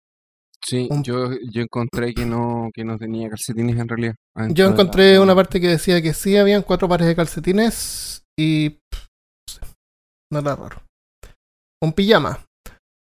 Sí, 0.62 0.86
Un- 0.90 1.02
yo, 1.02 1.30
yo 1.50 1.62
encontré 1.62 2.12
que 2.12 2.26
no, 2.26 2.68
que 2.74 2.84
no 2.84 2.98
tenía 2.98 3.30
calcetines 3.30 3.78
en 3.78 3.88
realidad. 3.88 4.14
Yo 4.50 4.64
de 4.64 4.70
la- 4.70 4.74
encontré 4.74 5.18
una 5.18 5.34
parte 5.34 5.58
que 5.58 5.68
decía 5.68 6.02
que 6.02 6.12
sí 6.12 6.36
habían 6.36 6.62
cuatro 6.62 6.86
pares 6.86 7.06
de 7.06 7.16
calcetines 7.16 8.22
y 8.38 8.70
pff, 8.70 9.08
no 9.48 9.52
sé, 9.54 9.60
no 10.30 10.38
era 10.40 10.54
raro. 10.56 10.82
Un 11.82 11.94
pijama, 11.94 12.44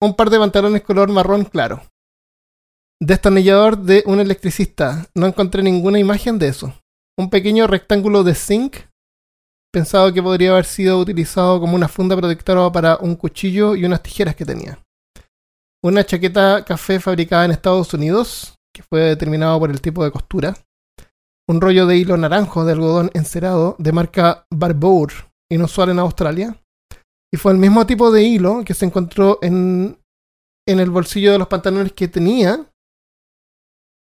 un 0.02 0.16
par 0.16 0.30
de 0.30 0.40
pantalones 0.40 0.84
color 0.84 1.10
marrón 1.10 1.46
claro. 1.46 1.82
Destornillador 3.02 3.78
de 3.78 4.04
un 4.06 4.20
electricista. 4.20 5.08
No 5.16 5.28
encontré 5.28 5.62
ninguna 5.62 6.00
imagen 6.00 6.40
de 6.40 6.48
eso. 6.48 6.74
Un 7.18 7.30
pequeño 7.30 7.68
rectángulo 7.68 8.24
de 8.24 8.36
zinc, 8.36 8.78
pensado 9.72 10.14
que 10.14 10.24
podría 10.24 10.52
haber 10.52 10.66
sido 10.66 11.00
utilizado 11.00 11.60
como 11.60 11.76
una 11.76 11.88
funda 11.88 12.16
protectora 12.16 12.72
para 12.72 12.98
un 12.98 13.16
cuchillo 13.16 13.76
y 13.76 13.86
unas 13.86 14.02
tijeras 14.02 14.36
que 14.36 14.46
tenía. 14.46 14.80
Una 15.84 16.06
chaqueta 16.06 16.64
café 16.66 17.00
fabricada 17.00 17.46
en 17.46 17.52
Estados 17.52 17.94
Unidos, 17.94 18.56
que 18.74 18.84
fue 18.84 19.02
determinado 19.02 19.60
por 19.60 19.70
el 19.70 19.82
tipo 19.82 20.04
de 20.04 20.12
costura. 20.12 20.56
Un 21.48 21.62
rollo 21.62 21.86
de 21.86 21.98
hilo 21.98 22.18
naranjo 22.18 22.66
de 22.66 22.72
algodón 22.72 23.12
encerado 23.14 23.76
de 23.78 23.92
marca 23.92 24.48
Barbour, 24.50 25.12
inusual 25.50 25.90
en 25.90 26.00
Australia. 26.00 26.56
Y 27.36 27.38
fue 27.38 27.52
el 27.52 27.58
mismo 27.58 27.86
tipo 27.86 28.12
de 28.12 28.24
hilo 28.24 28.64
que 28.64 28.74
se 28.74 28.86
encontró 28.86 29.40
en, 29.42 30.00
en 30.66 30.80
el 30.80 30.90
bolsillo 30.90 31.34
de 31.34 31.38
los 31.38 31.50
pantalones 31.50 31.92
que 31.92 32.08
tenía 32.08 32.66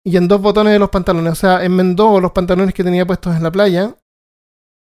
y 0.05 0.15
en 0.15 0.29
dos 0.29 0.41
botones 0.41 0.71
de 0.71 0.79
los 0.79 0.89
pantalones. 0.89 1.33
O 1.33 1.35
sea, 1.35 1.65
enmendó 1.65 2.21
los 2.21 2.31
pantalones 2.31 2.73
que 2.73 2.81
tenía 2.81 3.05
puestos 3.05 3.35
en 3.35 3.43
la 3.43 3.51
playa 3.51 3.93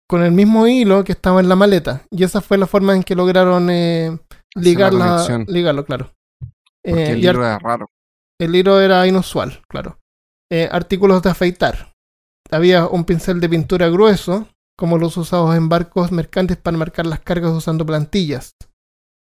con 0.08 0.22
el 0.22 0.32
mismo 0.32 0.66
hilo 0.66 1.04
que 1.04 1.12
estaba 1.12 1.40
en 1.40 1.48
la 1.50 1.56
maleta. 1.56 2.06
Y 2.10 2.24
esa 2.24 2.40
fue 2.40 2.56
la 2.56 2.66
forma 2.66 2.94
en 2.96 3.02
que 3.02 3.14
lograron 3.14 3.68
eh, 3.68 4.18
ligar 4.54 4.94
la- 4.94 5.08
conexión. 5.08 5.44
ligarlo, 5.48 5.84
claro. 5.84 6.10
Porque 6.82 7.02
Eh, 7.02 7.10
el 7.10 7.28
ar- 7.28 7.34
libro 7.34 7.44
era 7.44 7.58
raro. 7.58 7.86
el 8.40 8.56
hilo 8.56 8.80
era 8.80 9.06
inusual, 9.06 9.62
claro. 9.68 9.98
Eh, 10.50 10.70
artículos 10.72 11.22
de 11.22 11.28
afeitar. 11.30 11.92
Había 12.50 12.86
un 12.86 13.04
pincel 13.04 13.40
de 13.40 13.48
pintura 13.50 13.90
grueso, 13.90 14.48
como 14.78 14.98
los 14.98 15.16
usados 15.16 15.54
en 15.54 15.68
barcos 15.68 16.12
mercantes 16.12 16.56
para 16.56 16.76
marcar 16.76 17.06
las 17.06 17.20
cargas 17.20 17.52
usando 17.52 17.86
plantillas. 17.86 18.54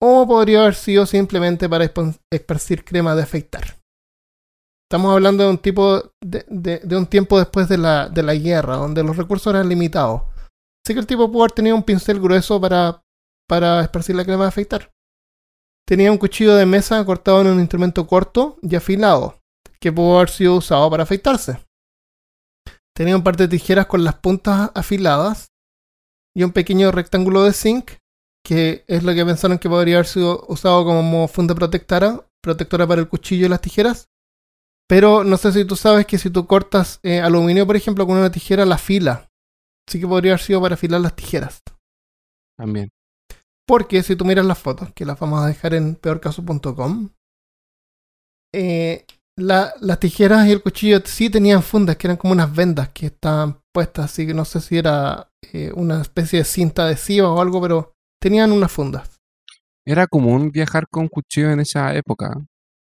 O 0.02 0.28
podría 0.28 0.62
haber 0.62 0.76
sido 0.76 1.06
simplemente 1.06 1.68
para 1.68 1.92
esparcir 2.32 2.84
crema 2.84 3.16
de 3.16 3.24
afeitar. 3.24 3.78
Estamos 4.90 5.12
hablando 5.12 5.44
de 5.44 5.50
un 5.50 5.58
tipo 5.58 6.14
de 6.22 6.96
un 6.98 7.08
tiempo 7.08 7.38
después 7.38 7.68
de 7.68 7.78
la, 7.78 8.08
de 8.08 8.24
la 8.24 8.36
guerra, 8.36 8.78
donde 8.78 9.04
los 9.04 9.18
recursos 9.18 9.54
eran 9.54 9.68
limitados. 9.68 10.22
Así 10.86 10.94
que 10.94 11.02
el 11.02 11.08
tipo 11.08 11.30
pudo 11.30 11.44
haber 11.44 11.52
tenido 11.52 11.76
un 11.76 11.84
pincel 11.84 12.22
grueso 12.22 12.62
para, 12.62 13.04
para 13.50 13.82
esparcir 13.82 14.16
la 14.16 14.24
crema 14.24 14.44
de 14.44 14.50
afeitar. 14.50 14.94
Tenía 15.86 16.10
un 16.10 16.18
cuchillo 16.18 16.56
de 16.56 16.66
mesa 16.66 17.04
cortado 17.04 17.42
en 17.42 17.48
un 17.48 17.60
instrumento 17.60 18.08
corto 18.08 18.58
y 18.62 18.76
afilado, 18.78 19.42
que 19.82 19.92
pudo 19.92 20.18
haber 20.18 20.30
sido 20.30 20.56
usado 20.56 20.90
para 20.90 21.04
afeitarse. 21.04 21.60
Tenía 22.98 23.16
un 23.16 23.24
par 23.24 23.38
de 23.38 23.48
tijeras 23.48 23.86
con 23.86 24.04
las 24.04 24.16
puntas 24.16 24.72
afiladas 24.74 25.52
y 26.36 26.42
un 26.44 26.52
pequeño 26.52 26.92
rectángulo 26.92 27.44
de 27.44 27.54
zinc, 27.54 27.92
que 28.44 28.86
es 28.88 29.04
lo 29.04 29.14
que 29.14 29.24
pensaron 29.24 29.60
que 29.60 29.70
podría 29.70 29.98
haber 29.98 30.08
sido 30.08 30.44
usado 30.48 30.84
como 30.84 31.28
funda 31.28 31.54
protectora, 31.54 32.28
protectora 32.42 32.88
para 32.88 33.02
el 33.02 33.08
cuchillo 33.08 33.46
y 33.46 33.50
las 33.50 33.62
tijeras. 33.62 34.10
Pero 34.90 35.24
no 35.24 35.38
sé 35.38 35.52
si 35.52 35.64
tú 35.64 35.76
sabes 35.76 36.08
que 36.08 36.18
si 36.18 36.32
tú 36.32 36.48
cortas 36.48 37.00
eh, 37.04 37.20
aluminio, 37.20 37.68
por 37.68 37.76
ejemplo, 37.76 38.08
con 38.08 38.18
una 38.18 38.32
tijera, 38.32 38.66
la 38.66 38.80
fila. 38.80 39.30
Así 39.88 40.00
que 40.00 40.08
podría 40.08 40.32
haber 40.32 40.42
sido 40.42 40.60
para 40.60 40.74
afilar 40.74 41.00
las 41.00 41.16
tijeras. 41.16 41.62
También. 42.58 42.90
Porque 43.68 44.02
si 44.02 44.16
tú 44.16 44.26
miras 44.26 44.46
las 44.48 44.58
fotos, 44.58 44.92
que 44.94 45.06
las 45.06 45.20
vamos 45.20 45.44
a 45.44 45.46
dejar 45.46 45.76
en 45.76 45.94
peorcaso.com, 45.94 47.12
eh, 48.56 49.06
la- 49.38 49.74
las 49.80 50.00
tijeras 50.00 50.48
y 50.48 50.52
el 50.52 50.62
cuchillo 50.62 51.00
sí 51.06 51.30
tenían 51.30 51.64
fundas, 51.64 51.96
que 51.98 52.08
eran 52.08 52.18
como 52.18 52.34
unas 52.34 52.54
vendas 52.54 52.90
que 52.90 53.06
estaban 53.08 53.60
puestas, 53.74 54.06
así 54.06 54.28
que 54.28 54.34
no 54.34 54.44
sé 54.46 54.60
si 54.62 54.78
era 54.78 55.30
eh, 55.54 55.72
una 55.76 56.02
especie 56.02 56.40
de 56.40 56.46
cinta 56.46 56.84
adhesiva 56.86 57.32
o 57.32 57.40
algo, 57.40 57.62
pero 57.62 57.94
tenían 58.22 58.52
unas 58.52 58.72
fundas. 58.72 59.18
Era 59.86 60.08
común 60.08 60.52
viajar 60.52 60.88
con 60.90 61.08
cuchillo 61.08 61.52
en 61.52 61.60
esa 61.62 61.96
época, 61.96 62.34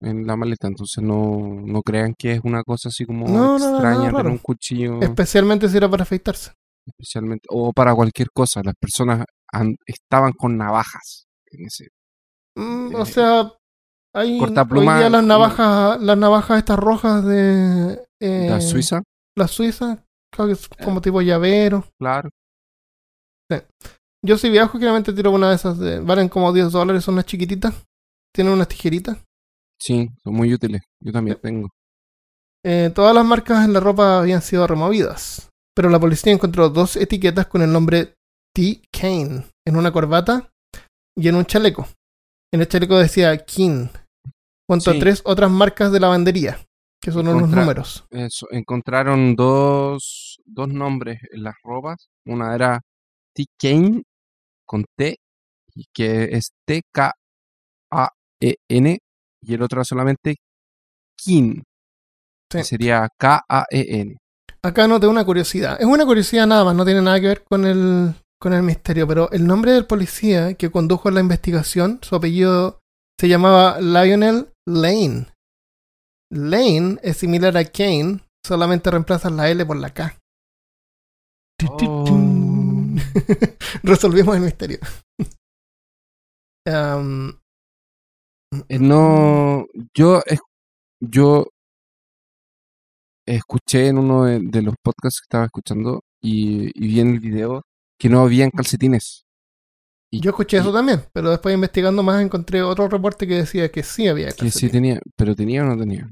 en 0.02 0.26
la 0.28 0.36
maleta, 0.38 0.68
entonces 0.68 1.04
no, 1.04 1.62
no 1.66 1.82
crean 1.82 2.14
que 2.18 2.34
es 2.34 2.42
una 2.44 2.64
cosa 2.64 2.90
así 2.90 3.06
como 3.06 3.28
No, 3.28 3.58
no, 3.58 3.60
no, 3.60 3.68
extraña 3.76 4.12
raro. 4.12 4.30
un 4.30 4.38
cuchillo 4.38 5.02
Especialmente 5.02 5.68
si 5.68 5.76
era 5.78 5.90
para 5.90 6.04
afeitarse. 6.04 6.52
especialmente, 6.86 7.48
o 7.50 7.74
para 7.74 7.96
cualquier 7.96 8.30
cosa. 8.32 8.62
Las 8.64 8.76
personas 8.76 9.26
an- 9.52 9.76
estaban 9.86 10.34
con 10.34 10.58
navajas 10.58 11.26
en 11.52 11.66
ese. 11.66 11.88
Mm, 12.56 12.92
Eh, 12.92 12.96
o 12.98 13.06
sea, 13.06 13.52
hay 14.14 14.38
cortapluma 14.40 14.94
hoy 14.94 15.00
día 15.00 15.10
las 15.10 15.24
y- 15.24 15.28
navajas, 15.28 16.02
las 16.02 16.18
navajas 16.18 16.60
estas 16.60 16.80
rojas 16.80 17.26
de 17.26 18.04
eh, 18.22 18.48
La 18.50 18.62
Suiza, 18.62 19.02
la 19.38 19.48
Suiza, 19.48 20.06
creo 20.32 20.48
que 20.48 20.54
es 20.54 20.68
como 20.84 21.02
tipo 21.02 21.22
llavero. 21.22 21.86
claro. 22.00 22.30
Yo 24.26 24.38
si 24.38 24.50
viajo, 24.50 24.74
generalmente 24.78 25.12
tiro 25.12 25.32
una 25.32 25.50
de 25.50 25.56
esas. 25.56 25.78
De, 25.78 26.00
valen 26.00 26.30
como 26.30 26.54
10 26.54 26.72
dólares, 26.72 27.04
son 27.04 27.16
unas 27.16 27.26
chiquititas. 27.26 27.74
Tienen 28.34 28.54
unas 28.54 28.70
tijeritas. 28.70 29.18
Sí, 29.78 30.10
son 30.24 30.34
muy 30.34 30.54
útiles. 30.54 30.82
Yo 31.02 31.12
también 31.12 31.38
tengo. 31.42 31.70
Eh, 32.66 32.90
todas 32.96 33.14
las 33.14 33.26
marcas 33.26 33.66
en 33.66 33.74
la 33.74 33.82
ropa 33.82 34.20
habían 34.20 34.42
sido 34.42 34.66
removidas. 34.66 35.50
Pero 35.76 35.90
la 35.90 36.00
policía 36.00 36.32
encontró 36.32 36.70
dos 36.70 36.96
etiquetas 36.96 37.48
con 37.48 37.62
el 37.64 37.74
nombre 37.74 38.14
T. 38.56 38.82
Kane 38.98 39.44
en 39.68 39.76
una 39.76 39.92
corbata 39.92 40.50
y 41.18 41.28
en 41.28 41.36
un 41.36 41.46
chaleco. 41.46 41.86
En 42.54 42.62
el 42.62 42.68
chaleco 42.70 42.98
decía 42.98 43.36
King, 43.46 43.88
junto 44.68 44.92
Sí. 44.92 44.98
a 44.98 45.00
tres 45.00 45.22
otras 45.26 45.50
marcas 45.52 45.92
de 45.92 46.00
lavandería, 46.00 46.58
que 47.02 47.12
son 47.12 47.28
unos 47.28 47.42
Contra- 47.44 47.62
números. 47.62 48.06
Eso, 48.10 48.48
encontraron 48.52 49.36
dos, 49.36 50.40
dos 50.46 50.68
nombres 50.70 51.20
en 51.32 51.44
las 51.44 51.56
ropas. 51.64 52.08
Una 52.26 52.56
era 52.56 52.82
T. 53.36 53.46
Kane 53.60 54.04
con 54.66 54.86
T, 54.98 55.18
y 55.76 55.86
que 55.94 56.30
es 56.32 56.52
T-K-A-E-N, 57.92 59.00
y 59.42 59.54
el 59.54 59.62
otro 59.62 59.84
solamente 59.84 60.36
Kin, 61.18 61.64
que 62.50 62.64
sería 62.64 63.08
K-A-E-N. 63.18 64.18
Acá 64.64 64.88
noté 64.88 65.08
una 65.08 65.26
curiosidad. 65.26 65.78
Es 65.80 65.86
una 65.86 66.06
curiosidad 66.06 66.48
nada 66.48 66.64
más, 66.64 66.76
no 66.76 66.86
tiene 66.86 67.02
nada 67.02 67.20
que 67.20 67.28
ver 67.28 67.44
con 67.44 67.66
el, 67.66 68.14
con 68.40 68.54
el 68.54 68.64
misterio, 68.64 69.06
pero 69.08 69.30
el 69.32 69.46
nombre 69.46 69.74
del 69.74 69.86
policía 69.86 70.54
que 70.54 70.72
condujo 70.72 71.12
la 71.12 71.20
investigación, 71.20 72.00
su 72.02 72.16
apellido 72.16 72.80
se 73.20 73.28
llamaba 73.28 73.80
Lionel 73.82 74.53
Lane. 74.68 75.28
Lane 76.32 76.98
es 77.04 77.18
similar 77.18 77.56
a 77.58 77.66
Kane, 77.66 78.22
solamente 78.46 78.90
reemplazas 78.90 79.32
la 79.32 79.50
L 79.50 79.66
por 79.66 79.78
la 79.78 79.94
K. 79.94 80.18
Oh. 81.70 82.06
Resolvimos 83.84 84.36
el 84.36 84.42
misterio. 84.42 84.80
Eh, 88.70 88.80
No, 88.80 89.66
yo, 89.94 90.22
yo 91.02 91.48
escuché 93.28 93.88
en 93.88 93.98
uno 93.98 94.26
de, 94.26 94.40
de 94.42 94.62
los 94.62 94.76
podcasts 94.82 95.20
que 95.22 95.26
estaba 95.26 95.46
escuchando 95.46 96.02
y, 96.22 96.68
y 96.74 96.88
vi 96.88 97.00
en 97.02 97.14
el 97.16 97.20
video 97.20 97.64
que 98.00 98.10
no 98.10 98.22
habían 98.22 98.50
calcetines. 98.52 99.24
Y- 100.14 100.22
yo 100.22 100.30
escuché 100.32 100.58
eso 100.58 100.72
también, 100.72 101.04
pero 101.14 101.30
después 101.32 101.54
investigando 101.56 102.04
más 102.04 102.22
encontré 102.22 102.62
otro 102.62 102.88
reporte 102.88 103.28
que 103.28 103.36
decía 103.36 103.72
que 103.72 103.84
sí 103.84 104.08
había 104.08 104.28
Que 104.28 104.32
sí 104.34 104.40
calcetines. 104.42 104.72
tenía, 104.72 105.00
pero 105.16 105.36
tenía 105.36 105.64
o 105.64 105.66
no 105.66 105.78
tenía. 105.78 106.08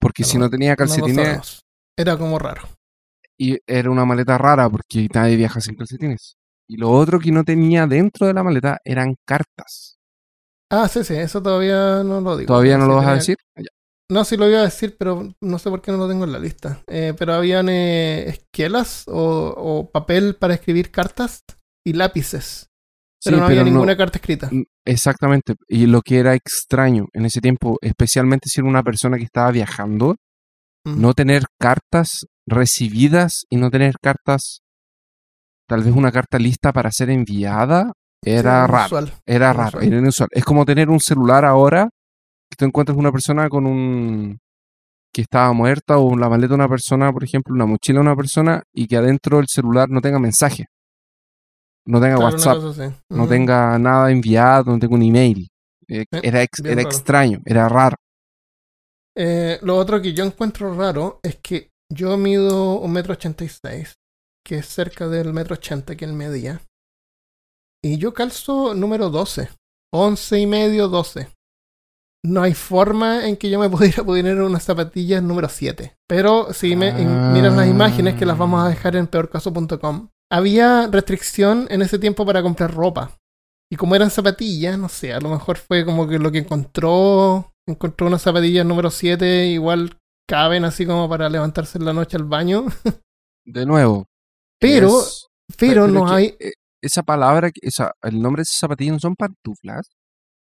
Porque 0.00 0.24
si 0.24 0.38
No, 0.38 0.48
tenía 0.48 0.76
calcetines. 0.76 1.60
Era 1.96 2.16
como 2.16 2.38
raro. 2.38 2.62
y 3.40 3.58
era 3.66 3.90
una 3.90 4.04
maleta 4.04 4.36
rara 4.38 4.68
porque 4.68 5.08
nadie 5.14 5.36
viaja 5.36 5.60
sin 5.60 5.76
calcetines. 5.76 6.36
Y 6.68 6.76
lo 6.76 6.90
otro 6.90 7.18
que 7.18 7.30
no 7.32 7.44
tenía 7.44 7.86
dentro 7.86 8.26
de 8.26 8.34
la 8.34 8.42
maleta 8.42 8.78
eran 8.84 9.14
cartas. 9.24 9.96
Ah, 10.70 10.86
sí, 10.88 11.02
sí, 11.04 11.14
eso 11.14 11.42
todavía 11.42 12.02
no 12.04 12.20
lo 12.20 12.36
digo. 12.36 12.48
¿Todavía 12.48 12.76
no 12.76 12.84
Sí 12.84 12.90
lo 12.90 12.96
vas 12.96 13.06
a 13.06 13.14
decir? 13.14 13.36
Ya. 13.56 13.64
No, 14.10 14.24
sí 14.24 14.36
lo 14.36 14.48
iba 14.48 14.60
a 14.60 14.64
decir, 14.64 14.96
pero 14.98 15.34
no 15.40 15.58
sé 15.58 15.70
por 15.70 15.82
qué 15.82 15.92
no 15.92 15.98
lo 15.98 16.08
tengo 16.08 16.24
en 16.24 16.32
la 16.32 16.38
lista. 16.38 16.82
Eh, 16.88 17.14
pero 17.18 17.34
habían 17.34 17.68
eh, 17.68 18.28
esquelas 18.28 19.04
o, 19.06 19.54
o 19.56 19.90
papel 19.90 20.34
para 20.36 20.54
escribir 20.54 20.90
cartas 20.90 21.44
y 21.86 21.92
lápices. 21.94 22.68
Pero 23.24 23.36
Sí, 23.36 23.40
no 23.40 23.46
había 23.46 23.56
pero 23.60 23.64
no- 23.66 23.70
ninguna 23.72 23.96
carta 23.96 24.18
escrita. 24.18 24.50
Exactamente. 24.84 25.54
Y 25.66 25.86
lo 25.86 26.02
que 26.02 26.18
era 26.18 26.34
extraño 26.34 27.06
en 27.12 27.24
ese 27.26 27.40
tiempo, 27.40 27.78
especialmente 27.82 28.48
si 28.48 28.60
era 28.60 28.68
una 28.68 28.82
persona 28.82 29.16
que 29.18 29.24
estaba 29.24 29.50
viajando, 29.50 30.14
Mm. 30.84 31.00
no 31.00 31.12
tener 31.14 31.42
cartas 31.58 32.26
recibidas 32.46 33.44
y 33.50 33.56
no 33.56 33.70
tener 33.70 33.94
cartas, 34.00 34.60
tal 35.68 35.82
vez 35.82 35.94
una 35.94 36.12
carta 36.12 36.38
lista 36.38 36.72
para 36.72 36.90
ser 36.92 37.10
enviada, 37.10 37.92
era 38.24 38.64
Sí, 38.66 38.72
raro. 38.72 38.78
inusual. 38.78 39.12
Era 39.26 39.46
Inusual. 39.50 39.56
raro, 39.72 39.80
era 39.80 39.98
inusual. 39.98 40.28
Es 40.32 40.44
como 40.44 40.64
tener 40.64 40.88
un 40.88 41.00
celular 41.00 41.44
ahora, 41.44 41.88
que 42.50 42.56
tú 42.56 42.64
encuentras 42.64 42.96
una 42.96 43.12
persona 43.12 43.48
con 43.48 43.66
un 43.66 44.38
que 45.12 45.22
estaba 45.22 45.52
muerta 45.52 45.98
o 45.98 46.16
la 46.16 46.28
maleta 46.28 46.48
de 46.50 46.54
una 46.54 46.68
persona, 46.68 47.12
por 47.12 47.24
ejemplo, 47.24 47.54
una 47.54 47.66
mochila 47.66 47.98
de 47.98 48.02
una 48.02 48.14
persona 48.16 48.62
y 48.72 48.86
que 48.86 48.96
adentro 48.96 49.38
del 49.38 49.46
celular 49.48 49.88
no 49.90 50.00
tenga 50.00 50.18
mensaje, 50.18 50.66
no 51.88 52.00
tenga 52.00 52.16
Claro, 52.16 52.32
WhatsApp, 52.36 52.56
no 53.10 53.26
tenga 53.28 53.78
nada 53.78 54.10
enviado, 54.10 54.72
no 54.72 54.78
tenga 54.78 54.94
un 54.94 55.02
email. 55.02 55.48
Eh, 55.88 56.04
Sí, 56.12 56.20
era 56.22 56.42
ex- 56.42 56.64
era 56.64 56.82
extraño, 56.82 57.40
era 57.46 57.68
raro. 57.68 57.96
Eh, 59.16 59.58
lo 59.62 59.76
otro 59.76 60.00
que 60.00 60.12
yo 60.12 60.24
encuentro 60.24 60.74
raro 60.74 61.18
es 61.22 61.36
que 61.36 61.70
yo 61.92 62.16
mido 62.16 62.78
un 62.78 62.92
metro 62.92 63.14
ochenta 63.14 63.44
y 63.44 63.48
seis, 63.48 63.94
que 64.46 64.58
es 64.58 64.66
cerca 64.66 65.08
del 65.08 65.32
metro 65.32 65.54
ochenta 65.54 65.96
que 65.96 66.04
él 66.04 66.12
medía. 66.12 66.60
Y 67.82 67.96
yo 67.98 68.12
calzo 68.12 68.74
número 68.74 69.08
12. 69.10 69.48
11 69.94 70.40
y 70.40 70.46
medio, 70.46 70.88
12. 70.88 71.28
No 72.24 72.42
hay 72.42 72.52
forma 72.52 73.26
en 73.26 73.36
que 73.36 73.48
yo 73.48 73.58
me 73.58 73.70
pudiera 73.70 74.04
poner 74.04 74.40
unas 74.42 74.64
zapatillas 74.64 75.22
número 75.22 75.48
7. 75.48 75.96
Pero 76.06 76.52
si 76.52 76.76
me, 76.76 76.92
miras 76.92 77.54
las 77.56 77.66
imágenes 77.68 78.14
que 78.16 78.26
las 78.26 78.36
vamos 78.36 78.62
a 78.62 78.68
dejar 78.68 78.96
en 78.96 79.06
peorcaso.com, 79.06 80.08
había 80.30 80.86
restricción 80.88 81.66
en 81.70 81.82
ese 81.82 81.98
tiempo 81.98 82.24
para 82.26 82.42
comprar 82.42 82.74
ropa. 82.74 83.16
Y 83.70 83.76
como 83.76 83.94
eran 83.94 84.10
zapatillas, 84.10 84.78
no 84.78 84.88
sé, 84.88 85.12
a 85.12 85.20
lo 85.20 85.28
mejor 85.28 85.58
fue 85.58 85.84
como 85.84 86.08
que 86.08 86.18
lo 86.18 86.32
que 86.32 86.38
encontró, 86.38 87.52
encontró 87.66 88.06
unas 88.06 88.22
zapatillas 88.22 88.64
número 88.64 88.90
7, 88.90 89.46
igual 89.46 89.98
caben 90.28 90.64
así 90.64 90.86
como 90.86 91.08
para 91.08 91.28
levantarse 91.28 91.78
en 91.78 91.84
la 91.84 91.92
noche 91.92 92.16
al 92.16 92.24
baño. 92.24 92.66
De 93.46 93.64
nuevo. 93.66 94.06
Pero, 94.60 95.00
es- 95.00 95.26
pero 95.58 95.86
no 95.86 96.08
hay 96.08 96.34
eh, 96.40 96.52
Esa 96.82 97.02
palabra, 97.02 97.50
esa, 97.62 97.92
el 98.02 98.20
nombre 98.20 98.40
de 98.40 98.42
esas 98.44 98.58
zapatillas 98.60 98.94
no 98.94 99.00
son 99.00 99.16
pantuflas. 99.16 99.88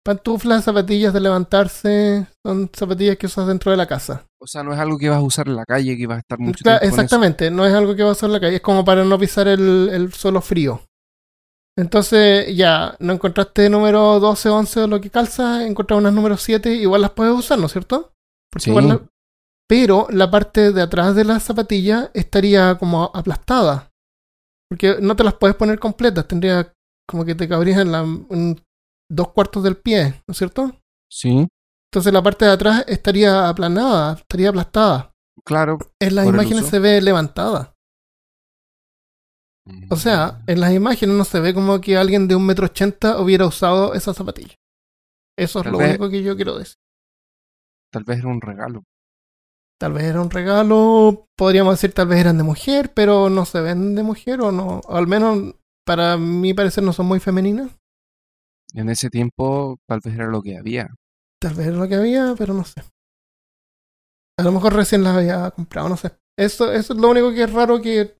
Pantuflas, 0.05 0.63
zapatillas 0.65 1.13
de 1.13 1.19
levantarse, 1.21 2.27
son 2.45 2.69
zapatillas 2.75 3.17
que 3.17 3.27
usas 3.27 3.47
dentro 3.47 3.71
de 3.71 3.77
la 3.77 3.85
casa. 3.87 4.25
O 4.41 4.47
sea, 4.47 4.61
no 4.63 4.73
es 4.73 4.79
algo 4.79 4.97
que 4.97 5.09
vas 5.09 5.19
a 5.19 5.21
usar 5.21 5.47
en 5.47 5.55
la 5.55 5.65
calle, 5.65 5.97
que 5.97 6.07
vas 6.07 6.17
a 6.17 6.19
estar 6.19 6.39
mucho 6.39 6.63
Cla- 6.63 6.79
tiempo 6.79 6.79
con 6.79 6.87
eso. 6.87 6.95
exactamente, 7.01 7.49
no 7.51 7.65
es 7.65 7.73
algo 7.73 7.95
que 7.95 8.03
vas 8.03 8.09
a 8.09 8.13
usar 8.13 8.27
en 8.29 8.33
la 8.33 8.39
calle, 8.41 8.55
es 8.57 8.61
como 8.61 8.83
para 8.83 9.03
no 9.05 9.17
pisar 9.17 9.47
el, 9.47 9.89
el 9.91 10.13
suelo 10.13 10.41
frío. 10.41 10.81
Entonces, 11.77 12.55
ya, 12.55 12.95
no 12.99 13.13
encontraste 13.13 13.69
número 13.69 14.19
12, 14.19 14.49
11 14.49 14.81
o 14.81 14.87
lo 14.87 15.01
que 15.01 15.09
calza, 15.09 15.65
encontraste 15.65 15.99
unas 16.01 16.13
número 16.13 16.37
7, 16.37 16.73
igual 16.75 17.01
las 17.01 17.11
puedes 17.11 17.33
usar, 17.33 17.57
¿no 17.57 17.65
es 17.65 17.71
cierto? 17.71 18.11
Porque 18.51 18.65
Sí. 18.65 18.69
igual 18.69 18.87
la- 18.89 19.01
pero 19.67 20.07
la 20.11 20.29
parte 20.29 20.71
de 20.71 20.81
atrás 20.81 21.15
de 21.15 21.23
la 21.23 21.39
zapatilla 21.39 22.11
estaría 22.13 22.75
como 22.77 23.09
aplastada. 23.13 23.89
Porque 24.69 24.97
no 25.01 25.15
te 25.15 25.23
las 25.23 25.33
puedes 25.35 25.55
poner 25.55 25.79
completas, 25.79 26.27
tendría 26.27 26.71
como 27.07 27.25
que 27.25 27.33
te 27.35 27.47
cabrías 27.47 27.79
en, 27.79 27.91
la, 27.91 28.01
dos 29.15 29.29
cuartos 29.33 29.63
del 29.63 29.77
pie, 29.77 30.21
¿no 30.27 30.31
es 30.31 30.37
cierto? 30.37 30.71
Sí, 31.09 31.47
Entonces 31.91 32.11
la 32.11 32.23
parte 32.23 32.45
de 32.45 32.51
atrás 32.51 32.83
estaría 32.87 33.47
aplanada, 33.49 34.13
estaría 34.15 34.49
aplastada. 34.49 35.11
claro. 35.45 35.77
En 35.99 36.15
las 36.15 36.25
imágenes 36.27 36.65
se 36.67 36.79
ve 36.79 37.01
levantada. 37.01 37.73
O 39.89 39.95
sea, 39.95 40.41
en 40.47 40.59
las 40.59 40.73
imágenes 40.73 41.15
no 41.15 41.23
se 41.23 41.39
ve 41.39 41.53
como 41.53 41.79
que 41.79 41.95
alguien 41.95 42.27
de 42.27 42.35
un 42.35 42.45
metro 42.45 42.65
ochenta 42.65 43.21
hubiera 43.21 43.45
usado 43.45 43.93
esa 43.93 44.13
zapatilla. 44.13 44.55
Eso 45.37 45.59
es 45.59 45.63
Tal 45.63 45.71
lo 45.71 45.77
vez- 45.79 45.89
único 45.91 46.09
que 46.09 46.21
yo 46.23 46.35
quiero 46.35 46.57
decir. 46.57 46.75
tal 47.91 48.03
vez 48.03 48.19
era 48.19 48.27
un 48.27 48.41
regalo. 48.41 48.83
Tal 49.79 49.93
vez 49.93 50.03
era 50.05 50.21
un 50.21 50.29
regalo, 50.31 51.27
podríamos 51.37 51.73
decir 51.75 51.93
tal 51.93 52.07
vez 52.07 52.19
eran 52.19 52.37
de 52.37 52.43
mujer, 52.43 52.91
pero 52.93 53.29
no 53.29 53.45
se 53.45 53.61
ven 53.61 53.95
de 53.95 54.03
mujer 54.03 54.41
o 54.41 54.51
no. 54.51 54.79
O 54.85 54.95
al 54.95 55.07
menos 55.07 55.55
para 55.85 56.17
mi 56.17 56.53
parecer 56.53 56.83
no 56.83 56.91
son 56.93 57.05
muy 57.05 57.19
femeninas. 57.19 57.71
En 58.73 58.89
ese 58.89 59.09
tiempo, 59.09 59.77
tal 59.87 60.01
vez 60.03 60.13
era 60.15 60.27
lo 60.27 60.41
que 60.41 60.57
había. 60.57 60.89
Tal 61.41 61.53
vez 61.53 61.67
era 61.67 61.77
lo 61.77 61.87
que 61.87 61.95
había, 61.95 62.33
pero 62.37 62.53
no 62.53 62.63
sé. 62.65 62.81
A 64.39 64.43
lo 64.43 64.51
mejor 64.51 64.73
recién 64.73 65.03
las 65.03 65.15
había 65.15 65.51
comprado, 65.51 65.89
no 65.89 65.97
sé. 65.97 66.11
Eso, 66.37 66.71
eso 66.71 66.93
es 66.93 66.99
lo 66.99 67.09
único 67.09 67.31
que 67.31 67.43
es 67.43 67.53
raro 67.53 67.81
que 67.81 68.15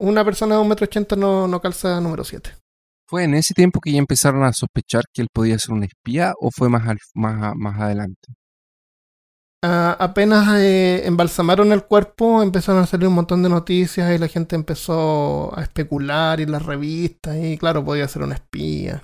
una 0.00 0.24
persona 0.24 0.54
de 0.56 0.62
un 0.62 0.68
metro 0.68 0.84
ochenta 0.84 1.16
no, 1.16 1.46
no 1.46 1.60
calza 1.60 2.00
número 2.00 2.24
7. 2.24 2.50
¿Fue 3.08 3.24
en 3.24 3.34
ese 3.34 3.54
tiempo 3.54 3.80
que 3.80 3.92
ya 3.92 3.98
empezaron 3.98 4.44
a 4.44 4.52
sospechar 4.52 5.02
que 5.12 5.20
él 5.22 5.28
podía 5.32 5.58
ser 5.58 5.72
un 5.74 5.82
espía 5.82 6.32
o 6.40 6.50
fue 6.50 6.68
más, 6.68 6.86
al- 6.88 6.98
más, 7.14 7.54
más 7.56 7.80
adelante? 7.80 8.32
Ah, 9.64 9.96
apenas 9.98 10.56
eh, 10.60 11.04
embalsamaron 11.06 11.72
el 11.72 11.84
cuerpo, 11.84 12.42
empezaron 12.42 12.82
a 12.82 12.86
salir 12.86 13.08
un 13.08 13.14
montón 13.14 13.42
de 13.42 13.48
noticias 13.48 14.14
y 14.14 14.18
la 14.18 14.28
gente 14.28 14.54
empezó 14.54 15.56
a 15.58 15.62
especular 15.62 16.38
y 16.38 16.46
las 16.46 16.64
revistas 16.64 17.36
y 17.36 17.58
claro, 17.58 17.84
podía 17.84 18.06
ser 18.06 18.22
un 18.22 18.32
espía. 18.32 19.02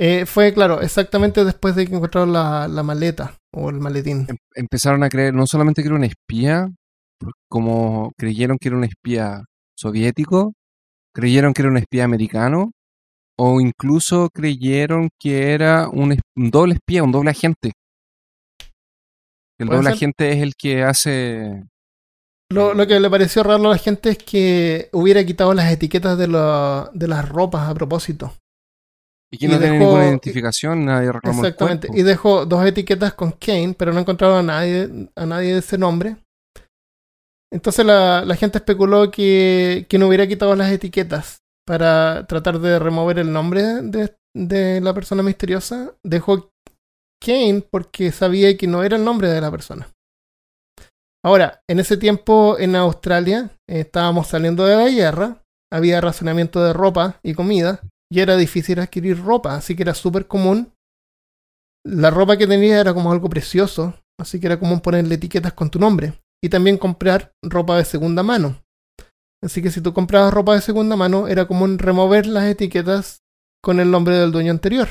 Eh, 0.00 0.26
fue, 0.26 0.52
claro, 0.52 0.80
exactamente 0.80 1.44
después 1.44 1.76
de 1.76 1.86
que 1.86 1.94
encontraron 1.94 2.32
la, 2.32 2.66
la 2.66 2.82
maleta 2.82 3.36
o 3.54 3.70
el 3.70 3.76
maletín. 3.76 4.26
Em- 4.28 4.36
empezaron 4.54 5.02
a 5.04 5.08
creer 5.08 5.34
no 5.34 5.46
solamente 5.46 5.82
que 5.82 5.88
era 5.88 5.96
un 5.96 6.04
espía, 6.04 6.68
como 7.48 8.12
creyeron 8.18 8.58
que 8.58 8.68
era 8.68 8.76
un 8.76 8.84
espía 8.84 9.44
soviético, 9.76 10.54
creyeron 11.14 11.52
que 11.52 11.62
era 11.62 11.70
un 11.70 11.76
espía 11.76 12.04
americano, 12.04 12.72
o 13.38 13.60
incluso 13.60 14.28
creyeron 14.32 15.08
que 15.20 15.52
era 15.52 15.88
un, 15.88 16.18
doble 16.36 16.74
espía, 16.74 17.02
un 17.04 17.12
doble 17.12 17.30
agente. 17.30 17.72
El 19.58 19.68
¿Puede 19.68 19.78
doble 19.78 19.90
ser? 19.90 19.96
agente 19.96 20.32
es 20.32 20.42
el 20.42 20.52
que 20.58 20.82
hace... 20.82 21.62
Lo, 22.50 22.74
lo 22.74 22.86
que 22.86 23.00
le 23.00 23.08
pareció 23.08 23.42
raro 23.42 23.66
a 23.66 23.70
la 23.70 23.78
gente 23.78 24.10
es 24.10 24.18
que 24.18 24.88
hubiera 24.92 25.24
quitado 25.24 25.54
las 25.54 25.72
etiquetas 25.72 26.18
de, 26.18 26.28
la- 26.28 26.90
de 26.92 27.08
las 27.08 27.26
ropas 27.28 27.68
a 27.68 27.74
propósito. 27.74 28.34
Y 29.32 29.38
que 29.38 29.48
no 29.48 29.58
tiene 29.58 29.72
dejó- 29.78 29.84
ninguna 29.86 30.04
identificación, 30.08 30.84
nadie 30.84 31.10
reclamó 31.10 31.40
el 31.40 31.46
Exactamente. 31.46 31.88
cuerpo. 31.88 32.00
Y 32.00 32.04
dejó 32.04 32.44
dos 32.46 32.66
etiquetas 32.66 33.14
con 33.14 33.32
Kane, 33.32 33.74
pero 33.78 33.92
no 33.92 34.00
encontraron 34.00 34.38
a 34.38 34.42
nadie, 34.42 35.08
a 35.16 35.26
nadie 35.26 35.54
de 35.54 35.58
ese 35.60 35.78
nombre. 35.78 36.16
Entonces 37.52 37.84
la, 37.84 38.24
la 38.24 38.36
gente 38.36 38.58
especuló 38.58 39.10
que, 39.10 39.86
que 39.88 39.98
no 39.98 40.08
hubiera 40.08 40.26
quitado 40.26 40.54
las 40.56 40.70
etiquetas 40.70 41.38
para 41.66 42.26
tratar 42.26 42.58
de 42.60 42.78
remover 42.78 43.18
el 43.18 43.32
nombre 43.32 43.62
de, 43.82 44.14
de 44.34 44.80
la 44.80 44.94
persona 44.94 45.22
misteriosa. 45.22 45.92
Dejó 46.04 46.50
Kane 47.24 47.62
porque 47.70 48.10
sabía 48.10 48.56
que 48.56 48.66
no 48.66 48.82
era 48.82 48.96
el 48.96 49.04
nombre 49.04 49.28
de 49.28 49.40
la 49.40 49.50
persona. 49.50 49.88
Ahora, 51.24 51.60
en 51.70 51.78
ese 51.78 51.96
tiempo 51.96 52.58
en 52.58 52.74
Australia 52.74 53.50
eh, 53.68 53.80
estábamos 53.80 54.26
saliendo 54.26 54.64
de 54.66 54.76
la 54.76 54.88
guerra, 54.90 55.36
había 55.72 56.00
racionamiento 56.00 56.62
de 56.64 56.72
ropa 56.72 57.20
y 57.22 57.34
comida, 57.34 57.80
y 58.12 58.20
era 58.20 58.36
difícil 58.36 58.78
adquirir 58.78 59.18
ropa, 59.22 59.54
así 59.54 59.74
que 59.74 59.84
era 59.84 59.94
súper 59.94 60.26
común. 60.26 60.74
La 61.82 62.10
ropa 62.10 62.36
que 62.36 62.46
tenía 62.46 62.78
era 62.78 62.92
como 62.92 63.10
algo 63.10 63.30
precioso, 63.30 63.94
así 64.20 64.38
que 64.38 64.48
era 64.48 64.58
común 64.58 64.80
ponerle 64.80 65.14
etiquetas 65.14 65.54
con 65.54 65.70
tu 65.70 65.78
nombre. 65.78 66.20
Y 66.44 66.50
también 66.50 66.76
comprar 66.76 67.32
ropa 67.42 67.78
de 67.78 67.86
segunda 67.86 68.22
mano. 68.22 68.62
Así 69.42 69.62
que 69.62 69.70
si 69.70 69.80
tú 69.80 69.94
comprabas 69.94 70.34
ropa 70.34 70.54
de 70.54 70.60
segunda 70.60 70.94
mano, 70.94 71.26
era 71.26 71.46
común 71.46 71.78
remover 71.78 72.26
las 72.26 72.44
etiquetas 72.44 73.22
con 73.62 73.80
el 73.80 73.90
nombre 73.90 74.16
del 74.18 74.30
dueño 74.30 74.50
anterior. 74.50 74.88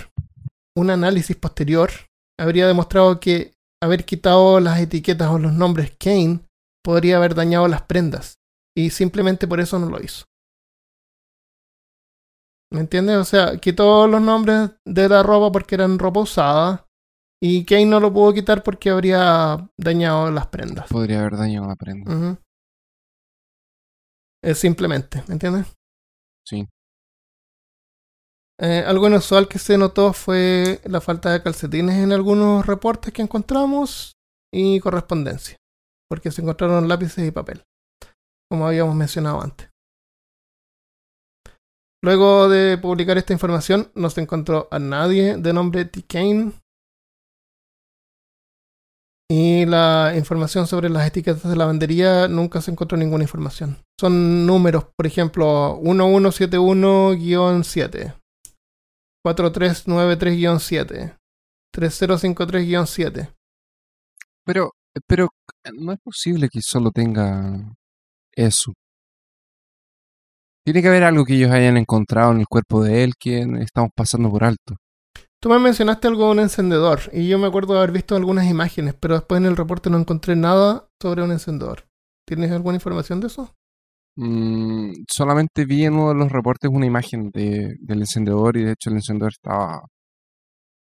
Un 0.76 0.90
análisis 0.90 1.36
posterior 1.36 1.92
habría 2.40 2.66
demostrado 2.66 3.20
que 3.20 3.54
haber 3.84 4.04
quitado 4.04 4.60
las 4.60 4.80
etiquetas 4.80 5.30
o 5.30 5.38
los 5.38 5.54
nombres 5.54 5.96
Kane 6.00 6.40
podría 6.84 7.18
haber 7.18 7.36
dañado 7.36 7.68
las 7.68 7.84
prendas. 7.84 8.40
Y 8.76 8.90
simplemente 8.90 9.48
por 9.48 9.60
eso 9.60 9.78
no 9.78 9.92
lo 9.92 10.02
hizo. 10.02 10.26
¿Me 12.72 12.80
entiendes? 12.80 13.18
O 13.18 13.26
sea, 13.26 13.58
quitó 13.58 14.08
los 14.08 14.22
nombres 14.22 14.72
de 14.86 15.10
la 15.10 15.24
ropa 15.24 15.52
porque 15.52 15.76
eran 15.76 16.00
ropa 16.00 16.22
usada. 16.22 16.88
Y 17.44 17.66
Kane 17.66 17.88
no 17.88 18.00
lo 18.00 18.14
pudo 18.14 18.34
quitar 18.34 18.64
porque 18.64 18.92
habría 18.92 19.70
dañado 19.78 20.32
las 20.32 20.48
prendas. 20.48 20.88
Podría 20.90 21.20
haber 21.22 21.38
dañado 21.38 21.68
la 21.68 21.76
prenda. 21.76 22.40
Es 24.44 24.60
simplemente, 24.60 25.24
¿me 25.28 25.34
entiendes? 25.34 25.68
Sí. 26.48 26.68
Eh, 28.60 28.84
algo 28.86 29.08
inusual 29.08 29.48
que 29.48 29.58
se 29.58 29.78
notó 29.78 30.14
fue 30.14 30.82
la 30.86 31.02
falta 31.02 31.32
de 31.32 31.42
calcetines 31.42 31.96
en 31.96 32.12
algunos 32.12 32.66
reportes 32.66 33.12
que 33.12 33.24
encontramos 33.24 34.14
y 34.54 34.80
correspondencia, 34.80 35.58
porque 36.08 36.30
se 36.30 36.44
encontraron 36.44 36.88
lápices 36.88 37.28
y 37.28 37.32
papel, 37.32 37.64
como 38.52 38.68
habíamos 38.68 38.94
mencionado 38.96 39.42
antes. 39.42 39.71
Luego 42.04 42.50
de 42.50 42.80
publicar 42.80 43.20
esta 43.20 43.34
información, 43.34 43.92
no 43.94 44.10
se 44.10 44.22
encontró 44.22 44.68
a 44.72 44.80
nadie 44.80 45.38
de 45.38 45.54
nombre 45.54 45.86
T. 45.86 46.02
Kane. 46.04 46.54
Y 49.30 49.66
la 49.66 50.14
información 50.18 50.66
sobre 50.66 50.90
las 50.90 51.06
etiquetas 51.08 51.48
de 51.50 51.56
lavandería 51.56 52.28
nunca 52.28 52.60
se 52.60 52.72
encontró 52.72 52.98
ninguna 52.98 53.24
información. 53.24 53.78
Son 54.00 54.48
números, 54.48 54.86
por 54.96 55.06
ejemplo, 55.06 55.80
1171-7, 55.84 58.16
4393-7, 59.24 61.20
3053-7. 61.74 63.32
Pero, 64.44 64.72
pero 65.08 65.30
no 65.80 65.94
es 65.94 66.00
posible 66.00 66.50
que 66.52 66.62
solo 66.62 66.92
tenga 66.92 67.76
eso. 68.34 68.74
Tiene 70.64 70.82
que 70.82 70.88
haber 70.90 71.04
algo 71.04 71.26
que 71.26 71.36
ellos 71.36 71.52
hayan 71.52 71.78
encontrado 71.78 72.32
en 72.32 72.40
el 72.42 72.48
cuerpo 72.48 72.84
de 72.84 73.04
él 73.04 73.14
que 73.20 73.40
estamos 73.62 73.90
pasando 73.96 74.30
por 74.30 74.44
alto. 74.44 74.76
Tú 75.42 75.50
me 75.50 75.58
mencionaste 75.58 76.08
algo 76.08 76.26
de 76.26 76.32
un 76.32 76.40
encendedor 76.40 77.00
y 77.12 77.28
yo 77.28 77.40
me 77.40 77.48
acuerdo 77.48 77.74
de 77.74 77.80
haber 77.80 77.92
visto 77.92 78.16
algunas 78.16 78.48
imágenes, 78.50 78.94
pero 79.00 79.16
después 79.16 79.40
en 79.42 79.48
el 79.48 79.58
reporte 79.58 79.90
no 79.90 79.98
encontré 79.98 80.36
nada 80.36 80.88
sobre 81.02 81.24
un 81.24 81.32
encendedor. 81.32 81.86
¿Tienes 82.28 82.52
alguna 82.52 82.76
información 82.76 83.20
de 83.20 83.28
eso? 83.28 83.52
Mm, 84.18 84.92
solamente 85.10 85.66
vi 85.66 85.86
en 85.86 85.94
uno 85.94 86.10
de 86.10 86.16
los 86.16 86.32
reportes 86.32 86.70
una 86.72 86.86
imagen 86.86 87.32
de, 87.32 87.76
del 87.80 88.02
encendedor 88.02 88.56
y 88.58 88.64
de 88.66 88.72
hecho 88.74 88.90
el 88.92 88.98
encendedor 88.98 89.32
estaba... 89.32 89.82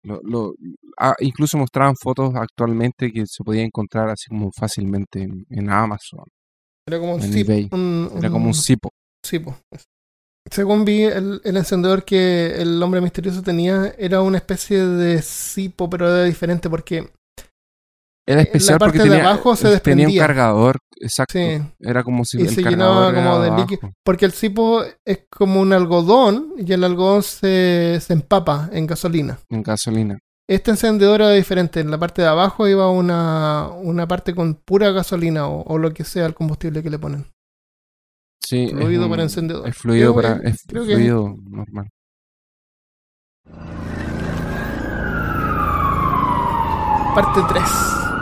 Lo, 0.04 0.20
lo- 0.22 0.54
ah, 0.98 1.14
incluso 1.20 1.58
mostraban 1.58 1.94
fotos 2.00 2.34
actualmente 2.36 3.10
que 3.12 3.24
se 3.26 3.42
podía 3.44 3.62
encontrar 3.64 4.08
así 4.08 4.28
como 4.28 4.50
fácilmente 4.56 5.22
en, 5.22 5.44
en 5.50 5.68
Amazon. 5.70 6.24
Era 6.88 7.00
como 7.00 7.14
un 7.16 7.22
En 7.22 7.32
zip, 7.32 7.48
eBay. 7.48 7.68
un- 7.72 8.10
Era 8.16 8.30
como 8.30 8.46
un 8.46 8.54
cipo. 9.26 9.56
Sipo. 9.72 9.84
Según 10.50 10.84
vi, 10.84 11.02
el, 11.02 11.40
el 11.44 11.56
encendedor 11.56 12.04
que 12.04 12.54
el 12.62 12.80
hombre 12.82 13.00
misterioso 13.00 13.42
tenía 13.42 13.92
era 13.98 14.20
una 14.22 14.38
especie 14.38 14.84
de 14.84 15.20
cipo, 15.22 15.90
pero 15.90 16.06
era 16.08 16.22
diferente 16.24 16.70
porque 16.70 17.10
Era 18.28 18.42
especial 18.42 18.78
parte 18.78 18.98
porque 18.98 19.08
de 19.08 19.16
tenía, 19.16 19.24
abajo 19.24 19.56
se 19.56 19.78
tenía 19.80 20.08
un 20.08 20.14
desprendía. 20.14 20.20
cargador, 20.26 20.78
exacto. 21.00 21.32
Sí. 21.32 21.60
Era 21.80 22.04
como 22.04 22.24
si 22.24 22.38
Y 22.38 22.46
el 22.46 22.48
se 22.48 22.62
llenaba 22.62 23.12
como 23.12 23.40
de 23.40 23.50
abajo. 23.50 23.60
líquido. 23.62 23.92
Porque 24.04 24.24
el 24.24 24.32
cipo 24.32 24.82
es 25.04 25.26
como 25.30 25.60
un 25.60 25.72
algodón 25.72 26.54
y 26.58 26.72
el 26.72 26.84
algodón 26.84 27.22
se, 27.22 27.98
se 28.00 28.12
empapa 28.12 28.68
en 28.72 28.86
gasolina. 28.86 29.38
en 29.50 29.62
gasolina. 29.62 30.18
Este 30.48 30.70
encendedor 30.70 31.22
era 31.22 31.30
diferente. 31.32 31.80
En 31.80 31.90
la 31.90 31.98
parte 31.98 32.22
de 32.22 32.28
abajo 32.28 32.68
iba 32.68 32.88
una, 32.88 33.68
una 33.82 34.06
parte 34.06 34.32
con 34.34 34.54
pura 34.54 34.92
gasolina 34.92 35.48
o, 35.48 35.62
o 35.62 35.78
lo 35.78 35.92
que 35.92 36.04
sea 36.04 36.26
el 36.26 36.34
combustible 36.34 36.82
que 36.84 36.90
le 36.90 36.98
ponen. 37.00 37.26
Sí, 38.48 38.68
Fluido 38.68 39.04
un- 39.06 39.10
para 39.10 39.22
encendedor. 39.24 39.68
Es 39.68 39.76
fluido 39.76 40.14
Creo 40.14 40.22
para 40.22 40.40
que- 40.40 40.48
es 40.50 40.62
creo 40.68 40.86
que- 40.86 40.94
fluido 40.94 41.36
normal. 41.50 41.88
Parte 47.14 47.40
3. 47.48 47.64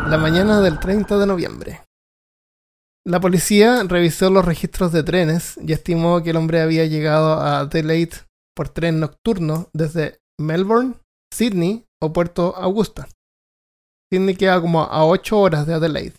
La 0.09 0.19
mañana 0.19 0.61
del 0.61 0.79
30 0.79 1.19
de 1.19 1.27
noviembre. 1.27 1.81
La 3.07 3.21
policía 3.21 3.83
revisó 3.83 4.31
los 4.31 4.45
registros 4.45 4.93
de 4.93 5.03
trenes 5.03 5.59
y 5.61 5.73
estimó 5.73 6.23
que 6.23 6.31
el 6.31 6.37
hombre 6.37 6.61
había 6.61 6.87
llegado 6.87 7.33
a 7.35 7.61
Adelaide 7.61 8.17
por 8.55 8.69
tren 8.69 9.01
nocturno 9.01 9.69
desde 9.73 10.21
Melbourne, 10.41 10.95
Sydney 11.33 11.87
o 12.01 12.13
Puerto 12.13 12.55
Augusta. 12.57 13.09
Sydney 14.13 14.37
queda 14.37 14.61
como 14.61 14.83
a 14.83 15.05
8 15.05 15.39
horas 15.41 15.67
de 15.67 15.75
Adelaide. 15.75 16.15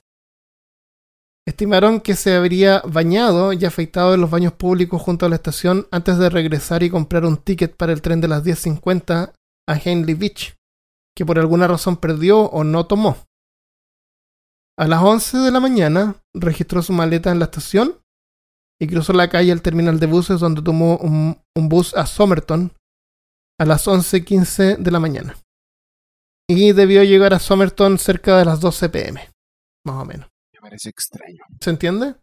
Estimaron 1.47 2.01
que 2.01 2.15
se 2.15 2.35
habría 2.35 2.81
bañado 2.81 3.53
y 3.53 3.65
afeitado 3.65 4.15
en 4.15 4.21
los 4.21 4.31
baños 4.31 4.53
públicos 4.53 5.01
junto 5.01 5.25
a 5.25 5.29
la 5.29 5.35
estación 5.35 5.87
antes 5.91 6.17
de 6.17 6.29
regresar 6.29 6.81
y 6.81 6.89
comprar 6.89 7.23
un 7.23 7.37
ticket 7.37 7.75
para 7.75 7.93
el 7.93 8.01
tren 8.01 8.19
de 8.19 8.27
las 8.27 8.43
10.50 8.43 9.33
a 9.67 9.77
Henley 9.77 10.15
Beach 10.15 10.55
que 11.15 11.25
por 11.25 11.39
alguna 11.39 11.67
razón 11.67 11.97
perdió 11.97 12.41
o 12.41 12.63
no 12.63 12.85
tomó. 12.85 13.17
A 14.77 14.87
las 14.87 15.01
11 15.01 15.37
de 15.37 15.51
la 15.51 15.61
mañana 15.61 16.21
registró 16.33 16.81
su 16.81 16.91
maleta 16.91 17.31
en 17.31 17.39
la 17.39 17.45
estación 17.45 18.01
y 18.79 18.87
cruzó 18.87 19.13
la 19.13 19.29
calle 19.29 19.53
al 19.53 19.61
terminal 19.61 19.99
de 19.99 20.07
buses 20.07 20.41
donde 20.41 20.61
tomó 20.61 20.97
un, 20.97 21.41
bus 21.55 21.95
a 21.95 22.05
Somerton 22.05 22.73
a 23.57 23.65
las 23.65 23.87
11.15 23.87 24.77
de 24.77 24.91
la 24.91 24.99
mañana. 24.99 25.37
Y 26.49 26.73
debió 26.73 27.01
llegar 27.03 27.33
a 27.33 27.39
Somerton 27.39 27.97
cerca 27.97 28.37
de 28.37 28.45
las 28.45 28.59
12 28.59 28.89
pm, 28.89 29.29
más 29.85 30.01
o 30.01 30.05
menos. 30.05 30.27
Parece 30.65 30.89
extraño. 30.89 31.43
¿Se 31.61 31.69
entiende? 31.69 32.15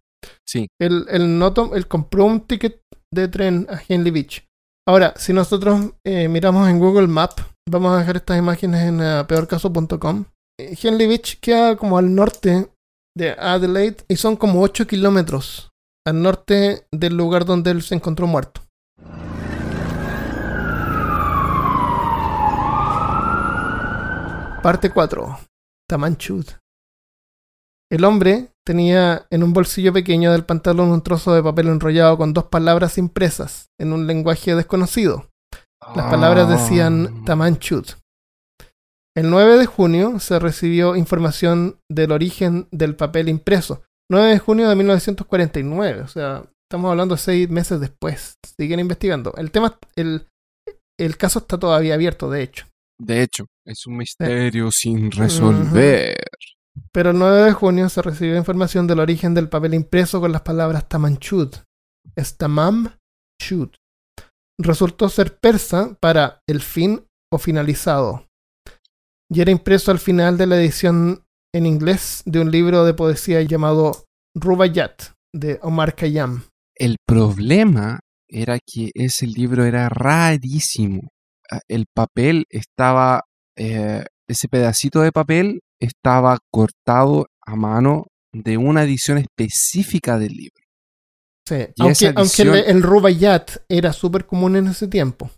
Sí. 0.44 0.66
Él, 0.80 1.06
él 1.10 1.38
no 1.38 1.52
tom- 1.52 1.70
él 1.74 1.86
compró 1.86 2.24
un 2.24 2.40
ticket 2.40 2.80
de 3.14 3.28
tren 3.28 3.68
a 3.70 3.80
Henley 3.88 4.10
Beach. 4.10 4.44
Ahora, 4.88 5.14
si 5.16 5.32
nosotros 5.32 5.92
eh, 6.04 6.26
miramos 6.28 6.68
en 6.68 6.80
Google 6.80 7.06
Map, 7.06 7.38
vamos 7.70 7.92
a 7.94 7.98
dejar 8.00 8.16
estas 8.16 8.36
imágenes 8.38 8.82
en 8.88 9.00
eh, 9.00 9.24
peorcaso.com. 9.28 10.24
Eh, 10.60 10.76
Henley 10.82 11.06
Beach 11.06 11.38
queda 11.38 11.76
como 11.76 11.98
al 11.98 12.12
norte 12.12 12.68
de 13.16 13.30
Adelaide 13.38 13.98
y 14.08 14.16
son 14.16 14.34
como 14.34 14.60
8 14.60 14.88
kilómetros 14.88 15.70
al 16.04 16.20
norte 16.20 16.84
del 16.92 17.16
lugar 17.16 17.44
donde 17.44 17.70
él 17.70 17.82
se 17.82 17.94
encontró 17.94 18.26
muerto. 18.26 18.60
Parte 24.62 24.90
4. 24.90 25.38
Tamanchud. 25.88 26.46
El 27.92 28.06
hombre 28.06 28.48
tenía 28.64 29.26
en 29.28 29.42
un 29.42 29.52
bolsillo 29.52 29.92
pequeño 29.92 30.32
del 30.32 30.46
pantalón 30.46 30.88
un 30.88 31.02
trozo 31.02 31.34
de 31.34 31.42
papel 31.42 31.68
enrollado 31.68 32.16
con 32.16 32.32
dos 32.32 32.44
palabras 32.44 32.96
impresas 32.96 33.68
en 33.78 33.92
un 33.92 34.06
lenguaje 34.06 34.54
desconocido. 34.54 35.28
Las 35.94 36.06
palabras 36.06 36.48
decían 36.48 37.08
Ah. 37.08 37.22
Tamanchud. 37.26 37.84
El 39.14 39.28
9 39.28 39.58
de 39.58 39.66
junio 39.66 40.20
se 40.20 40.38
recibió 40.38 40.96
información 40.96 41.80
del 41.90 42.12
origen 42.12 42.66
del 42.70 42.96
papel 42.96 43.28
impreso. 43.28 43.82
9 44.10 44.30
de 44.30 44.38
junio 44.38 44.70
de 44.70 44.76
1949, 44.76 46.00
o 46.00 46.08
sea, 46.08 46.44
estamos 46.66 46.90
hablando 46.90 47.18
seis 47.18 47.50
meses 47.50 47.78
después. 47.78 48.38
Siguen 48.58 48.80
investigando. 48.80 49.34
El 49.36 49.50
tema, 49.50 49.78
el, 49.96 50.28
el 50.98 51.18
caso 51.18 51.40
está 51.40 51.58
todavía 51.58 51.92
abierto, 51.92 52.30
de 52.30 52.42
hecho. 52.42 52.66
De 52.98 53.22
hecho, 53.22 53.44
es 53.66 53.86
un 53.86 53.98
misterio 53.98 54.70
sin 54.70 55.10
resolver. 55.10 56.16
Pero 56.92 57.10
el 57.10 57.18
9 57.18 57.44
de 57.44 57.52
junio 57.52 57.88
se 57.88 58.02
recibió 58.02 58.36
información 58.36 58.86
del 58.86 59.00
origen 59.00 59.34
del 59.34 59.48
papel 59.48 59.74
impreso 59.74 60.20
con 60.20 60.32
las 60.32 60.42
palabras 60.42 60.88
Tamanchud. 60.88 61.54
Es 62.16 62.36
Tamam. 62.36 62.96
Resultó 64.58 65.08
ser 65.08 65.38
persa 65.38 65.96
para 66.00 66.40
el 66.46 66.60
fin 66.60 67.04
o 67.32 67.38
finalizado. 67.38 68.28
Y 69.30 69.40
era 69.40 69.50
impreso 69.50 69.90
al 69.90 69.98
final 69.98 70.36
de 70.38 70.46
la 70.46 70.56
edición 70.56 71.24
en 71.54 71.66
inglés 71.66 72.22
de 72.24 72.40
un 72.40 72.50
libro 72.50 72.84
de 72.84 72.94
poesía 72.94 73.42
llamado 73.42 74.04
Rubaiyat 74.34 75.14
de 75.34 75.58
Omar 75.62 75.94
Khayyam. 75.94 76.44
El 76.74 76.96
problema 77.06 78.00
era 78.28 78.58
que 78.64 78.90
ese 78.94 79.26
libro 79.26 79.64
era 79.64 79.88
rarísimo. 79.88 81.08
Ah, 81.50 81.60
El 81.68 81.86
papel 81.94 82.44
estaba, 82.48 83.24
eh, 83.56 84.04
ese 84.28 84.48
pedacito 84.48 85.00
de 85.00 85.12
papel 85.12 85.60
estaba 85.84 86.38
cortado 86.52 87.26
a 87.44 87.56
mano 87.56 88.06
de 88.32 88.56
una 88.56 88.82
edición 88.84 89.18
específica 89.18 90.18
del 90.18 90.32
libro. 90.32 90.62
Sí, 91.48 91.56
Y 91.76 91.82
aunque, 92.16 92.42
el, 92.42 92.54
el 92.76 92.82
Rubaiyat 92.82 93.50
era 93.68 93.92
súper 93.92 94.26
común 94.26 94.56
en 94.56 94.68
ese 94.68 94.86
tiempo. 94.88 95.30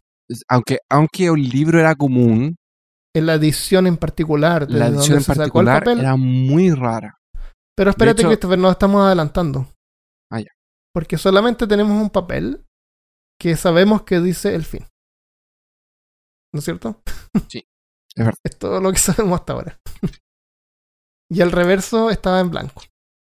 Aunque, 0.49 0.79
aunque 0.91 1.27
el 1.27 1.49
libro 1.49 1.81
era 1.81 1.95
común, 1.95 2.57
En 3.15 3.27
la 3.27 3.35
edición 3.35 3.87
en 3.87 3.97
particular. 3.97 4.71
la 4.71 4.89
edición 4.89 5.13
en 5.15 5.19
el 5.21 5.25
particular 5.25 5.81
papel, 5.83 6.01
era 6.01 6.17
muy 6.17 6.71
rara. 6.71 7.15
Pero 7.77 7.91
espérate, 7.91 8.21
hecho- 8.23 8.29
Christopher, 8.29 8.59
nos 8.59 8.73
estamos 8.73 9.03
adelantando. 9.03 9.67
Ah, 10.31 10.41
ya. 10.41 10.51
Porque 10.93 11.19
solamente 11.19 11.67
tenemos 11.67 12.01
un 12.01 12.11
papel 12.11 12.65
que 13.41 13.57
sabemos 13.57 14.03
que 14.03 14.21
dice 14.21 14.55
el 14.55 14.65
fin. 14.65 14.87
¿No 16.53 16.59
es 16.61 16.65
cierto? 16.65 17.03
Sí, 17.49 17.65
es 18.15 18.25
verdad. 18.25 18.39
Es 18.45 18.59
todo 18.59 18.81
lo 18.81 18.93
que 18.93 18.99
sabemos 18.99 19.41
hasta 19.41 19.55
ahora. 19.55 19.79
y 21.31 21.41
el 21.41 21.53
reverso 21.53 22.11
estaba 22.11 22.41
en 22.41 22.51
blanco. 22.51 22.83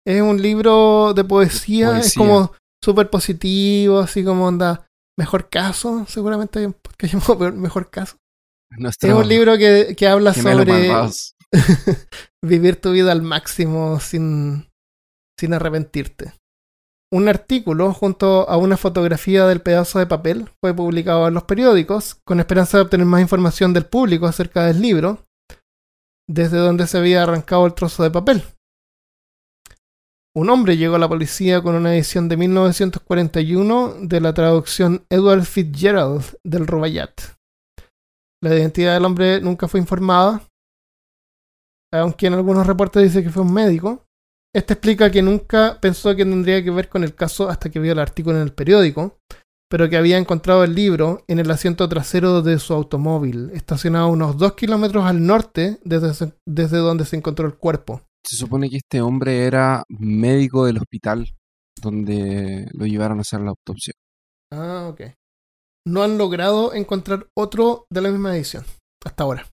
Es 0.06 0.22
un 0.22 0.40
libro 0.40 1.12
de 1.14 1.24
poesía, 1.24 1.98
es 1.98 2.14
como 2.14 2.52
súper 2.82 3.10
positivo, 3.10 4.00
así 4.00 4.24
como 4.24 4.46
onda. 4.46 4.86
Mejor 5.18 5.50
caso, 5.50 6.06
seguramente 6.08 6.60
hay 6.60 6.66
un 6.66 6.72
podcast 6.72 7.12
llamado 7.28 7.52
Mejor 7.52 7.90
Caso. 7.90 8.16
Es 8.70 9.12
un 9.12 9.28
libro 9.28 9.58
que, 9.58 9.94
que 9.96 10.06
habla 10.06 10.32
sobre 10.32 10.64
vivir 12.42 12.80
tu 12.80 12.92
vida 12.92 13.12
al 13.12 13.22
máximo 13.22 14.00
sin, 14.00 14.70
sin 15.38 15.52
arrepentirte. 15.52 16.32
Un 17.12 17.28
artículo 17.28 17.92
junto 17.92 18.48
a 18.48 18.56
una 18.56 18.76
fotografía 18.76 19.46
del 19.46 19.60
pedazo 19.60 19.98
de 19.98 20.06
papel 20.06 20.48
fue 20.60 20.72
publicado 20.72 21.26
en 21.26 21.34
los 21.34 21.42
periódicos 21.42 22.20
con 22.24 22.38
esperanza 22.38 22.78
de 22.78 22.84
obtener 22.84 23.06
más 23.06 23.20
información 23.20 23.72
del 23.72 23.86
público 23.86 24.26
acerca 24.26 24.64
del 24.64 24.80
libro, 24.80 25.24
desde 26.30 26.58
donde 26.58 26.86
se 26.86 26.96
había 26.96 27.24
arrancado 27.24 27.66
el 27.66 27.74
trozo 27.74 28.04
de 28.04 28.10
papel. 28.10 28.44
Un 30.32 30.48
hombre 30.48 30.76
llegó 30.76 30.94
a 30.94 31.00
la 31.00 31.08
policía 31.08 31.60
con 31.60 31.74
una 31.74 31.92
edición 31.92 32.28
de 32.28 32.36
1941 32.36 33.96
de 34.02 34.20
la 34.20 34.32
traducción 34.32 35.04
Edward 35.10 35.42
Fitzgerald 35.42 36.38
del 36.44 36.68
Rubaiyat. 36.68 37.20
La 38.40 38.54
identidad 38.54 38.94
del 38.94 39.06
hombre 39.06 39.40
nunca 39.40 39.66
fue 39.66 39.80
informada, 39.80 40.46
aunque 41.92 42.28
en 42.28 42.34
algunos 42.34 42.64
reportes 42.64 43.02
dice 43.02 43.24
que 43.24 43.30
fue 43.30 43.42
un 43.42 43.52
médico. 43.52 44.06
Este 44.54 44.74
explica 44.74 45.10
que 45.10 45.22
nunca 45.22 45.78
pensó 45.80 46.14
que 46.14 46.24
tendría 46.24 46.62
que 46.62 46.70
ver 46.70 46.88
con 46.88 47.02
el 47.02 47.16
caso 47.16 47.48
hasta 47.48 47.70
que 47.70 47.80
vio 47.80 47.90
el 47.90 47.98
artículo 47.98 48.36
en 48.36 48.42
el 48.42 48.52
periódico, 48.52 49.18
pero 49.70 49.88
que 49.88 49.96
había 49.96 50.18
encontrado 50.18 50.64
el 50.64 50.74
libro 50.74 51.24
en 51.28 51.38
el 51.38 51.50
asiento 51.50 51.88
trasero 51.88 52.42
de 52.42 52.58
su 52.58 52.74
automóvil, 52.74 53.50
estacionado 53.54 54.08
unos 54.08 54.36
2 54.36 54.54
kilómetros 54.54 55.04
al 55.04 55.24
norte 55.24 55.78
desde, 55.84 56.32
desde 56.44 56.78
donde 56.78 57.04
se 57.04 57.16
encontró 57.16 57.46
el 57.46 57.56
cuerpo. 57.56 58.02
Se 58.26 58.36
supone 58.36 58.68
que 58.68 58.78
este 58.78 59.00
hombre 59.00 59.44
era 59.44 59.84
médico 59.88 60.66
del 60.66 60.78
hospital 60.78 61.32
donde 61.80 62.68
lo 62.72 62.84
llevaron 62.84 63.18
a 63.18 63.20
hacer 63.22 63.40
la 63.40 63.50
autopsia. 63.50 63.94
Ah, 64.52 64.88
ok. 64.92 65.02
No 65.86 66.02
han 66.02 66.18
logrado 66.18 66.74
encontrar 66.74 67.28
otro 67.34 67.86
de 67.90 68.00
la 68.00 68.10
misma 68.10 68.36
edición 68.36 68.64
hasta 69.04 69.22
ahora. 69.22 69.46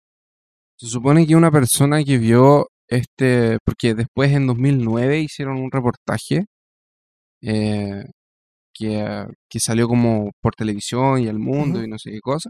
Se 0.79 0.87
supone 0.87 1.27
que 1.27 1.35
una 1.35 1.51
persona 1.51 2.03
que 2.03 2.17
vio 2.17 2.67
este, 2.89 3.59
porque 3.63 3.93
después 3.93 4.31
en 4.31 4.47
2009 4.47 5.19
hicieron 5.19 5.57
un 5.57 5.71
reportaje 5.71 6.45
eh, 7.41 8.03
que, 8.77 9.25
que 9.49 9.59
salió 9.59 9.87
como 9.87 10.31
por 10.41 10.53
televisión 10.55 11.19
y 11.19 11.27
el 11.27 11.39
mundo 11.39 11.79
y 11.83 11.87
no 11.87 11.97
sé 11.97 12.11
qué 12.11 12.19
cosa. 12.21 12.49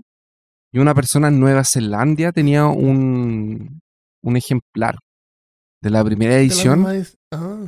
Y 0.74 0.80
una 0.80 0.94
persona 0.94 1.30
en 1.30 1.40
Nueva 1.40 1.64
Zelanda 1.64 2.32
tenía 2.32 2.66
un, 2.66 3.80
un 4.24 4.38
ejemplar 4.38 4.98
de 5.82 5.90
la 5.90 6.04
primera 6.04 6.34
la 6.34 6.40
edición 6.40 6.80
Ah, 7.32 7.68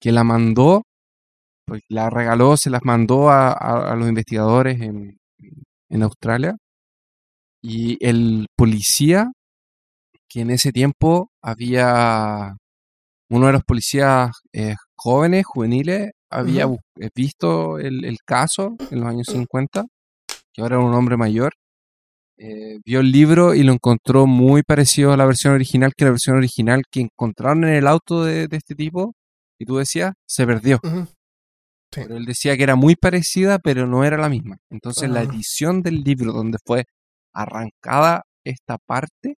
que 0.00 0.12
la 0.12 0.24
mandó, 0.24 0.82
pues 1.66 1.82
la 1.88 2.08
regaló, 2.10 2.56
se 2.56 2.70
las 2.70 2.80
mandó 2.84 3.30
a, 3.30 3.48
a- 3.52 3.92
a 3.92 3.96
los 3.96 4.08
investigadores 4.08 4.80
en, 4.80 5.18
en 5.90 6.02
Australia. 6.02 6.56
Y 7.62 7.98
el 8.06 8.46
policía 8.56 9.30
que 10.28 10.40
en 10.42 10.50
ese 10.50 10.70
tiempo 10.72 11.30
había 11.42 12.54
uno 13.30 13.46
de 13.46 13.52
los 13.52 13.62
policías 13.64 14.30
eh, 14.52 14.74
jóvenes, 14.98 15.46
juveniles, 15.46 16.10
había 16.30 16.64
eh, 17.00 17.08
visto 17.14 17.78
el, 17.78 18.04
el 18.04 18.18
caso 18.26 18.76
en 18.90 19.00
los 19.00 19.08
años 19.08 19.26
50, 19.30 19.84
que 20.52 20.62
ahora 20.62 20.76
era 20.76 20.84
un 20.84 20.94
hombre 20.94 21.16
mayor, 21.16 21.52
eh, 22.38 22.78
vio 22.84 23.00
el 23.00 23.10
libro 23.10 23.54
y 23.54 23.62
lo 23.62 23.72
encontró 23.72 24.26
muy 24.26 24.62
parecido 24.62 25.12
a 25.12 25.16
la 25.16 25.24
versión 25.26 25.54
original, 25.54 25.92
que 25.96 26.04
la 26.04 26.10
versión 26.12 26.36
original 26.36 26.82
que 26.90 27.00
encontraron 27.00 27.64
en 27.64 27.74
el 27.74 27.86
auto 27.86 28.24
de, 28.24 28.46
de 28.48 28.56
este 28.56 28.74
tipo, 28.74 29.14
y 29.58 29.64
tú 29.64 29.76
decías, 29.78 30.12
se 30.26 30.46
perdió. 30.46 30.78
Sí. 30.84 32.02
Pero 32.02 32.16
él 32.16 32.26
decía 32.26 32.56
que 32.56 32.62
era 32.64 32.76
muy 32.76 32.96
parecida, 32.96 33.58
pero 33.58 33.86
no 33.86 34.04
era 34.04 34.18
la 34.18 34.28
misma. 34.28 34.58
Entonces 34.70 35.08
la 35.10 35.20
Ah. 35.20 35.22
edición 35.24 35.82
del 35.82 36.02
libro 36.02 36.32
donde 36.32 36.58
fue 36.64 36.84
arrancada 37.34 38.22
esta 38.44 38.76
parte 38.78 39.36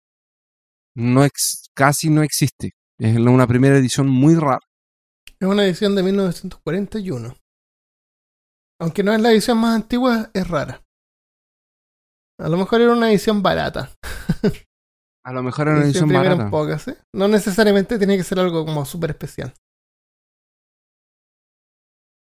no 0.96 1.24
ex- 1.24 1.70
casi 1.76 2.10
no 2.10 2.24
existe. 2.24 2.72
Es 2.98 3.18
una 3.18 3.48
primera 3.48 3.78
edición 3.78 4.10
muy 4.10 4.36
rara. 4.36 4.60
Es 5.42 5.48
una 5.48 5.64
edición 5.64 5.96
de 5.96 6.04
1941. 6.04 7.34
Aunque 8.82 9.04
no 9.04 9.14
es 9.14 9.22
la 9.22 9.32
edición 9.32 9.58
más 9.58 9.76
antigua, 9.76 10.30
es 10.34 10.48
rara. 10.48 10.84
A 12.40 12.50
lo 12.50 12.58
mejor 12.58 12.82
era 12.82 12.92
una 12.92 13.10
edición 13.10 13.42
barata. 13.42 13.90
A 15.26 15.32
lo 15.32 15.44
mejor 15.44 15.68
era 15.68 15.78
una 15.78 15.86
edición 15.86 16.10
barata. 16.10 16.50
pocas, 16.50 16.88
¿eh? 16.90 16.98
No 17.14 17.28
necesariamente 17.28 17.98
tiene 17.98 18.18
que 18.18 18.24
ser 18.24 18.40
algo 18.40 18.66
como 18.66 18.86
súper 18.86 19.12
especial. 19.12 19.54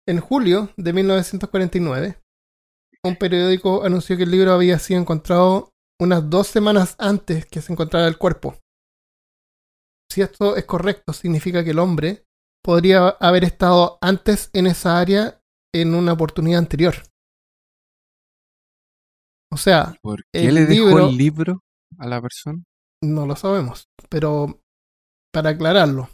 En 0.07 0.20
julio 0.20 0.70
de 0.76 0.93
1949, 0.93 2.22
un 3.03 3.16
periódico 3.16 3.84
anunció 3.84 4.18
que 4.18 4.24
el 4.24 4.32
libro 4.32 4.53
había 4.53 4.80
sido 4.80 4.99
encontrado 4.99 5.72
unas 6.01 6.30
dos 6.30 6.47
semanas 6.47 6.95
antes 6.97 7.45
que 7.45 7.61
se 7.61 7.72
encontrara 7.72 8.07
el 8.07 8.18
cuerpo. 8.18 8.57
Si 10.11 10.22
esto 10.22 10.55
es 10.55 10.66
correcto, 10.66 11.13
significa 11.13 11.63
que 11.63 11.72
el 11.72 11.80
hombre 11.80 12.24
podría 12.66 13.09
haber 13.20 13.43
estado 13.43 13.97
antes 14.01 14.49
en 14.53 14.66
esa 14.68 14.99
área 14.99 15.39
en 15.74 15.93
una 15.93 16.13
oportunidad 16.13 16.59
anterior. 16.59 16.95
O 19.51 19.57
sea, 19.57 19.95
¿Por 20.01 20.24
qué 20.34 20.47
el 20.47 20.55
le 20.55 20.66
dejó 20.66 20.88
libro- 20.89 21.09
el 21.09 21.18
libro 21.18 21.59
a 21.99 22.07
la 22.07 22.22
persona? 22.22 22.63
No 23.03 23.26
lo 23.26 23.36
sabemos, 23.36 23.86
pero 24.09 24.61
para 25.34 25.51
aclararlo, 25.51 26.09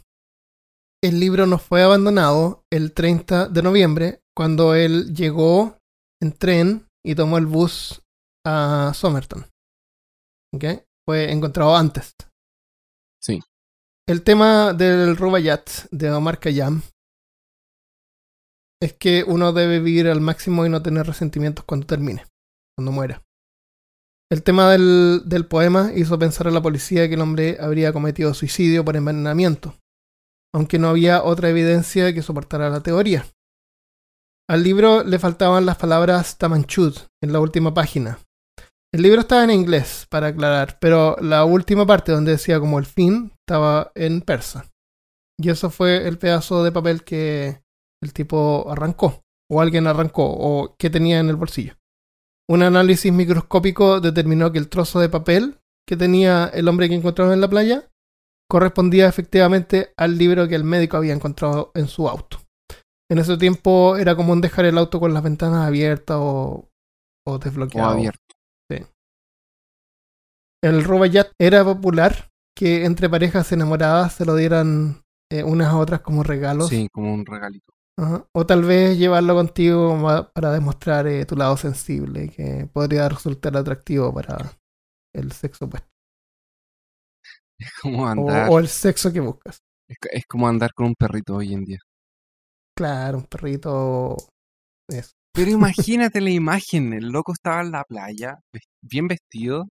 el 1.02 1.18
libro 1.18 1.46
no 1.46 1.58
fue 1.58 1.82
abandonado 1.82 2.64
el 2.72 2.92
30 2.92 3.48
de 3.48 3.62
noviembre 3.62 4.20
cuando 4.36 4.74
él 4.74 5.14
llegó 5.14 5.78
en 6.20 6.32
tren 6.32 6.86
y 7.04 7.14
tomó 7.14 7.38
el 7.38 7.46
bus 7.46 8.02
a 8.46 8.92
Somerton. 8.94 9.46
¿Ok? 10.54 10.64
Fue 11.08 11.32
encontrado 11.32 11.76
antes. 11.76 12.14
El 14.08 14.22
tema 14.24 14.72
del 14.72 15.16
Rubaiyat 15.16 15.86
de 15.92 16.10
Omar 16.10 16.40
Khayyam 16.40 16.82
es 18.82 18.94
que 18.94 19.22
uno 19.24 19.52
debe 19.52 19.78
vivir 19.78 20.08
al 20.08 20.20
máximo 20.20 20.66
y 20.66 20.68
no 20.68 20.82
tener 20.82 21.06
resentimientos 21.06 21.64
cuando 21.64 21.86
termine, 21.86 22.26
cuando 22.76 22.90
muera. 22.90 23.22
El 24.28 24.42
tema 24.42 24.72
del, 24.72 25.22
del 25.26 25.46
poema 25.46 25.92
hizo 25.94 26.18
pensar 26.18 26.48
a 26.48 26.50
la 26.50 26.60
policía 26.60 27.06
que 27.06 27.14
el 27.14 27.20
hombre 27.20 27.58
habría 27.60 27.92
cometido 27.92 28.34
suicidio 28.34 28.84
por 28.84 28.96
envenenamiento, 28.96 29.76
aunque 30.52 30.80
no 30.80 30.88
había 30.88 31.22
otra 31.22 31.50
evidencia 31.50 32.12
que 32.12 32.22
soportara 32.22 32.70
la 32.70 32.82
teoría. 32.82 33.24
Al 34.50 34.64
libro 34.64 35.04
le 35.04 35.20
faltaban 35.20 35.64
las 35.64 35.76
palabras 35.76 36.38
Tamanchud 36.38 36.96
en 37.22 37.32
la 37.32 37.38
última 37.38 37.72
página. 37.72 38.18
El 38.94 39.02
libro 39.02 39.22
estaba 39.22 39.44
en 39.44 39.50
inglés, 39.50 40.06
para 40.10 40.28
aclarar, 40.28 40.78
pero 40.78 41.16
la 41.20 41.46
última 41.46 41.86
parte 41.86 42.12
donde 42.12 42.32
decía 42.32 42.60
como 42.60 42.78
el 42.78 42.84
fin 42.84 43.32
estaba 43.40 43.90
en 43.94 44.20
persa. 44.20 44.70
Y 45.40 45.48
eso 45.48 45.70
fue 45.70 46.06
el 46.06 46.18
pedazo 46.18 46.62
de 46.62 46.72
papel 46.72 47.02
que 47.02 47.62
el 48.02 48.12
tipo 48.12 48.66
arrancó, 48.70 49.22
o 49.50 49.62
alguien 49.62 49.86
arrancó, 49.86 50.26
o 50.26 50.74
que 50.78 50.90
tenía 50.90 51.20
en 51.20 51.30
el 51.30 51.36
bolsillo. 51.36 51.74
Un 52.50 52.62
análisis 52.62 53.10
microscópico 53.10 54.00
determinó 54.00 54.52
que 54.52 54.58
el 54.58 54.68
trozo 54.68 55.00
de 55.00 55.08
papel 55.08 55.58
que 55.88 55.96
tenía 55.96 56.50
el 56.52 56.68
hombre 56.68 56.88
que 56.88 56.94
encontraron 56.94 57.32
en 57.32 57.40
la 57.40 57.48
playa 57.48 57.88
correspondía 58.50 59.08
efectivamente 59.08 59.94
al 59.96 60.18
libro 60.18 60.46
que 60.46 60.54
el 60.54 60.64
médico 60.64 60.98
había 60.98 61.14
encontrado 61.14 61.70
en 61.74 61.88
su 61.88 62.08
auto. 62.08 62.38
En 63.10 63.18
ese 63.18 63.38
tiempo 63.38 63.96
era 63.96 64.14
común 64.14 64.42
dejar 64.42 64.66
el 64.66 64.76
auto 64.76 65.00
con 65.00 65.14
las 65.14 65.22
ventanas 65.22 65.66
abiertas 65.66 66.18
o, 66.20 66.68
o 67.26 67.32
O 67.32 67.38
desbloqueado. 67.38 67.90
abierto. 67.90 68.31
El 70.62 70.84
Rubaiyat 70.84 71.32
era 71.40 71.64
popular 71.64 72.28
que 72.56 72.84
entre 72.84 73.08
parejas 73.10 73.50
enamoradas 73.52 74.14
se 74.14 74.24
lo 74.24 74.36
dieran 74.36 75.02
eh, 75.30 75.42
unas 75.42 75.68
a 75.68 75.78
otras 75.78 76.00
como 76.02 76.22
regalos. 76.22 76.68
Sí, 76.68 76.88
como 76.92 77.12
un 77.12 77.26
regalito. 77.26 77.72
Ajá. 77.98 78.24
O 78.34 78.46
tal 78.46 78.62
vez 78.64 78.96
llevarlo 78.98 79.34
contigo 79.34 79.98
para 80.34 80.52
demostrar 80.52 81.06
eh, 81.06 81.26
tu 81.26 81.36
lado 81.36 81.56
sensible, 81.56 82.28
que 82.30 82.68
podría 82.72 83.08
resultar 83.08 83.56
atractivo 83.56 84.12
para 84.14 84.52
el 85.14 85.32
sexo 85.32 85.66
opuesto. 85.66 85.88
Es 87.58 87.70
como 87.80 88.02
O, 88.02 88.06
andar, 88.06 88.48
o 88.50 88.58
el 88.58 88.66
sexo 88.68 89.12
que 89.12 89.20
buscas. 89.20 89.58
es, 89.88 89.96
es 90.10 90.26
como 90.26 90.48
andar 90.48 90.72
con 90.74 90.86
un 90.86 90.94
perrito 90.94 91.36
hoy 91.36 91.52
en 91.54 91.64
día. 91.64 91.78
Claro, 92.76 93.18
un 93.18 93.24
perrito. 93.24 94.16
Eso. 94.88 95.12
Pero 95.34 95.50
imagínate 95.50 96.20
la 96.20 96.30
imagen, 96.30 96.92
el 96.92 97.08
loco 97.08 97.32
estaba 97.32 97.60
en 97.62 97.72
la 97.72 97.84
playa, 97.84 98.40
bien 98.82 99.06
vestido, 99.06 99.68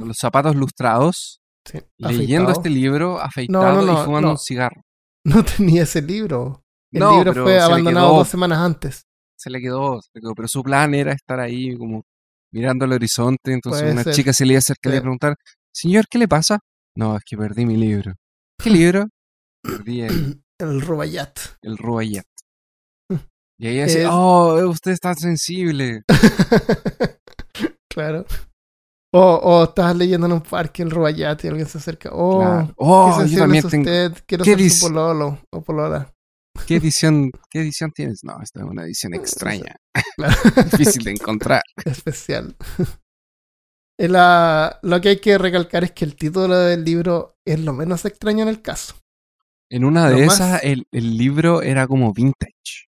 Con 0.00 0.08
los 0.08 0.16
zapatos 0.18 0.54
lustrados, 0.56 1.40
sí, 1.66 1.78
leyendo 1.98 2.50
este 2.52 2.68
libro, 2.70 3.18
afeitado 3.20 3.82
no, 3.82 3.92
y 4.02 4.04
fumando 4.04 4.30
un 4.32 4.38
cigarro. 4.38 4.82
No 5.24 5.42
tenía 5.44 5.82
ese 5.84 6.02
libro. 6.02 6.62
El 6.92 7.00
libro 7.02 7.32
fue 7.44 7.58
abandonado 7.60 8.08
quedó. 8.08 8.18
dos 8.18 8.28
semanas 8.28 8.58
antes. 8.58 9.04
Se 9.38 9.48
le 9.48 9.60
quedó, 9.60 10.00
se 10.02 10.10
le 10.14 10.20
quedó, 10.20 10.34
pero 10.34 10.48
su 10.48 10.62
plan 10.62 10.94
era 10.94 11.12
estar 11.12 11.40
ahí 11.40 11.76
como 11.78 12.02
mirando 12.52 12.84
al 12.84 12.92
horizonte, 12.92 13.52
entonces 13.52 13.82
Puede 13.82 13.92
una 13.94 14.02
ser. 14.04 14.14
chica 14.14 14.32
se 14.32 14.44
le 14.44 14.52
iba 14.54 14.58
a 14.58 14.60
acercar 14.60 14.92
y 14.92 14.96
le 14.96 15.00
preguntar, 15.00 15.34
señor, 15.72 16.04
¿qué 16.10 16.18
le 16.18 16.28
pasa? 16.28 16.58
No, 16.96 17.16
es 17.16 17.22
que 17.24 17.36
perdí 17.38 17.64
mi 17.64 17.76
libro. 17.76 18.12
¿Qué 18.62 18.68
libro? 18.70 19.06
Perdí 19.62 20.02
el, 20.02 20.42
El 20.58 20.80
Rubaiyat. 20.82 21.38
el 21.62 21.78
Rubaiyat. 21.78 22.24
Y 23.58 23.68
ella 23.68 23.84
dice, 23.84 24.02
Es- 24.02 24.08
oh, 24.10 24.68
usted 24.68 24.90
es 24.92 25.00
tan 25.00 25.16
sensible. 25.16 26.02
claro. 27.90 28.24
O, 29.12 29.20
o 29.20 29.64
estás 29.64 29.96
leyendo 29.96 30.26
en 30.26 30.34
un 30.34 30.40
parque 30.40 30.82
el 30.82 30.90
Rubaiyat 30.90 31.44
y 31.44 31.48
alguien 31.48 31.66
se 31.66 31.78
acerca. 31.78 32.10
Oh, 32.12 32.38
Claro. 32.40 32.66
qué 32.68 32.72
Oh, 32.76 33.24
yo 33.26 33.38
también 33.38 33.68
tengo. 33.68 33.82
usted. 33.82 34.12
Quiero 34.26 34.44
¿Qué 34.44 34.56
ser 34.56 34.70
su 34.70 34.86
pololo 34.86 35.40
o 35.52 35.62
polola. 35.62 36.12
¿Qué 36.66 36.76
edición, 36.76 37.30
¿Qué 37.50 37.60
edición 37.60 37.90
tienes? 37.92 38.22
No, 38.22 38.40
esta 38.42 38.60
es 38.60 38.66
una 38.66 38.84
edición 38.84 39.14
extraña, 39.14 39.76
Claro. 40.16 40.34
difícil 40.72 41.02
de 41.04 41.10
encontrar. 41.12 41.62
especial. 41.84 42.54
La- 43.98 44.78
lo 44.82 45.00
que 45.00 45.10
hay 45.10 45.20
que 45.20 45.36
recalcar 45.38 45.84
es 45.84 45.92
que 45.92 46.04
el 46.04 46.16
título 46.16 46.56
del 46.56 46.84
libro 46.84 47.36
es 47.46 47.60
lo 47.60 47.72
menos 47.72 48.04
extraño 48.04 48.42
en 48.42 48.48
el 48.48 48.62
caso. 48.62 48.94
En 49.70 49.84
una 49.84 50.08
Lo 50.08 50.16
de 50.18 50.26
más- 50.26 50.34
esas, 50.36 50.64
el, 50.64 50.86
el 50.92 51.16
libro 51.16 51.62
era 51.62 51.86
como 51.86 52.12
vintage. 52.12 52.86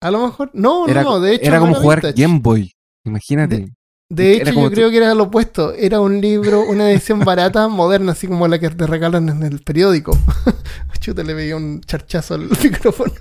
A 0.00 0.10
lo 0.10 0.26
mejor, 0.26 0.50
no, 0.54 0.86
Era, 0.88 1.02
no, 1.02 1.20
de 1.20 1.34
hecho. 1.34 1.44
era 1.44 1.58
no 1.58 1.66
como 1.66 1.74
jugar 1.76 2.02
vintage. 2.02 2.22
Game 2.22 2.38
Boy. 2.40 2.72
Imagínate. 3.04 3.56
De 3.58 3.72
era 4.10 4.50
hecho, 4.50 4.62
yo 4.62 4.70
creo 4.70 4.90
que 4.90 4.96
era 4.96 5.14
lo 5.14 5.24
opuesto. 5.24 5.74
Era 5.74 6.00
un 6.00 6.20
libro, 6.20 6.62
una 6.68 6.90
edición 6.90 7.20
barata, 7.20 7.68
moderna, 7.68 8.12
así 8.12 8.26
como 8.26 8.48
la 8.48 8.58
que 8.58 8.70
te 8.70 8.86
regalan 8.86 9.28
en 9.28 9.42
el 9.42 9.60
periódico. 9.60 10.16
Chuta, 11.00 11.22
le 11.22 11.34
veía 11.34 11.56
un 11.56 11.80
charchazo 11.82 12.34
al 12.34 12.48
micrófono. 12.62 13.12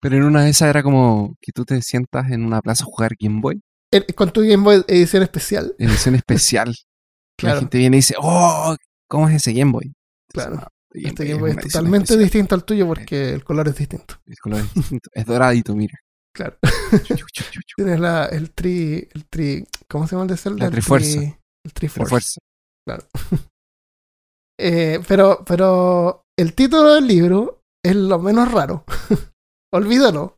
Pero 0.00 0.16
en 0.16 0.24
una 0.24 0.44
de 0.44 0.50
esas 0.50 0.68
era 0.68 0.82
como 0.82 1.36
que 1.40 1.52
tú 1.52 1.64
te 1.64 1.80
sientas 1.82 2.30
en 2.30 2.44
una 2.44 2.60
plaza 2.60 2.84
a 2.84 2.86
jugar 2.86 3.12
Game 3.18 3.40
Boy. 3.40 3.60
El- 3.90 4.06
Con 4.14 4.30
tu 4.32 4.40
Game 4.42 4.62
Boy 4.62 4.84
edición 4.88 5.22
especial. 5.22 5.74
Edición 5.78 6.14
especial. 6.16 6.68
La 6.68 6.74
Claro, 7.36 7.60
gente 7.60 7.78
viene 7.78 7.96
y 7.96 7.98
dice, 7.98 8.14
oh, 8.18 8.76
¿cómo 9.08 9.28
es 9.28 9.36
ese 9.36 9.52
Game 9.52 9.72
Boy? 9.72 9.92
claro. 10.32 10.56
No, 10.56 10.66
Este 10.92 11.24
Game 11.24 11.40
Boy 11.40 11.50
es 11.52 11.56
totalmente 11.58 12.04
especial. 12.04 12.22
distinto 12.24 12.54
al 12.54 12.64
tuyo 12.64 12.86
porque 12.86 13.30
el 13.32 13.42
color 13.44 13.68
es 13.68 13.76
distinto. 13.76 14.16
El 14.26 14.36
color 14.38 14.60
es 14.60 14.74
distinto. 14.74 15.08
Es 15.12 15.24
doradito, 15.26 15.74
mira. 15.74 15.94
Claro. 16.34 16.56
Tienes 17.76 18.00
la, 18.00 18.26
el 18.26 18.50
tri, 18.52 19.08
el 19.14 19.24
tri, 19.26 19.66
¿cómo 19.88 20.06
se 20.06 20.12
llama 20.16 20.24
el 20.24 20.30
de 20.30 20.36
Zelda? 20.36 20.58
La 20.60 20.66
El 20.66 20.72
Trifuerza. 20.72 21.18
tri- 21.20 21.38
el 21.64 21.72
Triforce. 21.72 22.04
Refuerza. 22.04 22.40
Eh, 24.60 25.00
pero, 25.08 25.44
pero 25.44 26.22
el 26.38 26.54
título 26.54 26.94
del 26.94 27.08
libro 27.08 27.62
es 27.84 27.96
lo 27.96 28.20
menos 28.20 28.52
raro. 28.52 28.84
Olvídalo. 29.74 30.36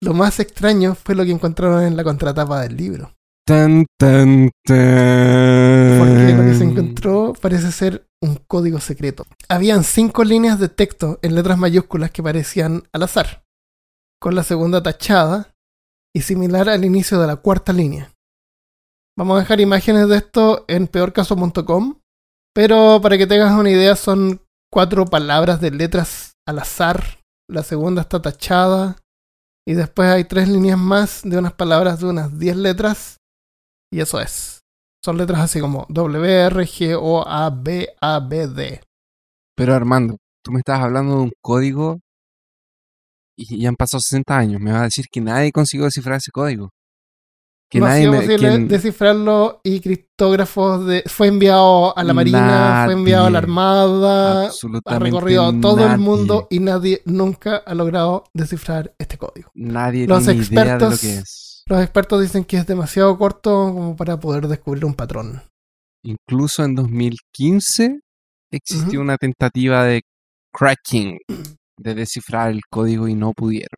Lo 0.00 0.14
más 0.14 0.38
extraño 0.38 0.94
fue 0.94 1.16
lo 1.16 1.24
que 1.24 1.32
encontraron 1.32 1.82
en 1.82 1.96
la 1.96 2.04
contratapa 2.04 2.60
del 2.60 2.76
libro. 2.76 3.14
Tan, 3.44 3.86
tan, 3.98 4.50
tan. 4.64 5.98
Porque 5.98 6.34
lo 6.36 6.42
que 6.44 6.54
se 6.54 6.64
encontró 6.64 7.32
parece 7.40 7.72
ser 7.72 8.06
un 8.22 8.36
código 8.46 8.78
secreto. 8.78 9.24
Habían 9.48 9.82
cinco 9.82 10.22
líneas 10.22 10.60
de 10.60 10.68
texto 10.68 11.18
en 11.22 11.34
letras 11.34 11.58
mayúsculas 11.58 12.10
que 12.12 12.22
parecían 12.22 12.84
al 12.92 13.02
azar, 13.02 13.42
con 14.26 14.34
la 14.34 14.42
segunda 14.42 14.82
tachada 14.82 15.54
y 16.12 16.22
similar 16.22 16.68
al 16.68 16.84
inicio 16.84 17.20
de 17.20 17.28
la 17.28 17.36
cuarta 17.36 17.72
línea. 17.72 18.12
Vamos 19.16 19.36
a 19.36 19.40
dejar 19.42 19.60
imágenes 19.60 20.08
de 20.08 20.16
esto 20.16 20.64
en 20.66 20.88
peorcaso.com. 20.88 22.00
Pero 22.52 22.98
para 23.00 23.18
que 23.18 23.28
tengas 23.28 23.56
una 23.56 23.70
idea, 23.70 23.94
son 23.94 24.40
cuatro 24.68 25.04
palabras 25.04 25.60
de 25.60 25.70
letras 25.70 26.32
al 26.44 26.58
azar. 26.58 27.20
La 27.48 27.62
segunda 27.62 28.02
está 28.02 28.20
tachada. 28.20 28.96
Y 29.64 29.74
después 29.74 30.08
hay 30.08 30.24
tres 30.24 30.48
líneas 30.48 30.76
más 30.76 31.20
de 31.22 31.38
unas 31.38 31.52
palabras 31.52 32.00
de 32.00 32.06
unas 32.06 32.36
10 32.36 32.56
letras. 32.56 33.18
Y 33.92 34.00
eso 34.00 34.20
es. 34.20 34.58
Son 35.04 35.18
letras 35.18 35.38
así 35.38 35.60
como 35.60 35.86
W, 35.88 36.46
R, 36.46 36.64
G, 36.64 36.98
O, 37.00 37.24
A, 37.24 37.48
B, 37.50 37.90
A, 38.00 38.18
B, 38.18 38.48
D. 38.48 38.80
Pero 39.54 39.72
Armando, 39.72 40.16
tú 40.44 40.50
me 40.50 40.58
estabas 40.58 40.82
hablando 40.82 41.14
de 41.14 41.22
un 41.22 41.32
código 41.40 42.00
y 43.36 43.60
ya 43.60 43.68
han 43.68 43.76
pasado 43.76 44.00
60 44.00 44.36
años. 44.36 44.60
Me 44.60 44.72
vas 44.72 44.80
a 44.80 44.84
decir 44.84 45.06
que 45.10 45.20
nadie 45.20 45.52
consiguió 45.52 45.84
descifrar 45.86 46.16
ese 46.18 46.30
código. 46.30 46.70
Que 47.68 47.80
no 47.80 47.86
ha 47.86 47.88
nadie 47.88 48.02
sido 48.02 48.12
me- 48.12 48.18
posible 48.20 48.48
que- 48.50 48.58
descifrarlo 48.66 49.60
y 49.64 49.80
criptógrafos 49.80 50.86
de... 50.86 51.02
Fue 51.06 51.26
enviado 51.26 51.98
a 51.98 52.04
la 52.04 52.14
Marina, 52.14 52.82
fue 52.84 52.94
enviado 52.94 53.26
a 53.26 53.30
la. 53.30 53.38
Armada, 53.38 54.50
ha 54.84 54.98
recorrido 55.00 55.52
todo 55.60 55.84
el 55.86 55.98
mundo 55.98 56.46
y 56.48 56.60
nadie 56.60 57.02
nunca 57.06 57.56
ha 57.56 57.74
logrado 57.74 58.24
descifrar 58.32 58.94
este 58.98 59.18
código. 59.18 59.50
Nadie 59.54 60.06
Los 60.06 60.24
tiene 60.24 60.44
idea 60.44 60.48
de 60.48 60.70
lo 60.70 60.74
expertos- 60.92 61.00
que 61.00 61.16
es. 61.16 61.62
Los 61.68 61.82
expertos 61.82 62.22
dicen 62.22 62.44
que 62.44 62.58
es 62.58 62.66
demasiado 62.68 63.18
corto 63.18 63.50
como 63.74 63.96
para 63.96 64.20
poder 64.20 64.46
descubrir 64.46 64.84
un 64.84 64.94
patrón. 64.94 65.42
Incluso 66.04 66.62
en 66.62 66.76
2015 66.76 67.98
existió 68.52 69.00
una 69.00 69.16
tentativa 69.16 69.82
de 69.84 70.02
cracking, 70.52 71.18
de 71.78 71.94
descifrar 71.94 72.50
el 72.50 72.60
código 72.70 73.08
y 73.08 73.14
no 73.14 73.32
pudieron. 73.32 73.76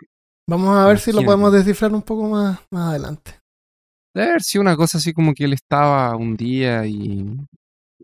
Vamos 0.48 0.76
a 0.76 0.86
ver 0.86 0.98
si 0.98 1.12
lo 1.12 1.22
podemos 1.24 1.52
descifrar 1.52 1.92
un 1.92 2.02
poco 2.02 2.28
más, 2.28 2.58
más 2.70 2.90
adelante. 2.90 3.38
Debe 4.14 4.28
haber 4.30 4.42
sido 4.42 4.62
una 4.62 4.76
cosa 4.76 4.98
así 4.98 5.12
como 5.12 5.34
que 5.34 5.44
él 5.44 5.52
estaba 5.52 6.16
un 6.16 6.36
día 6.36 6.86
y, 6.86 7.24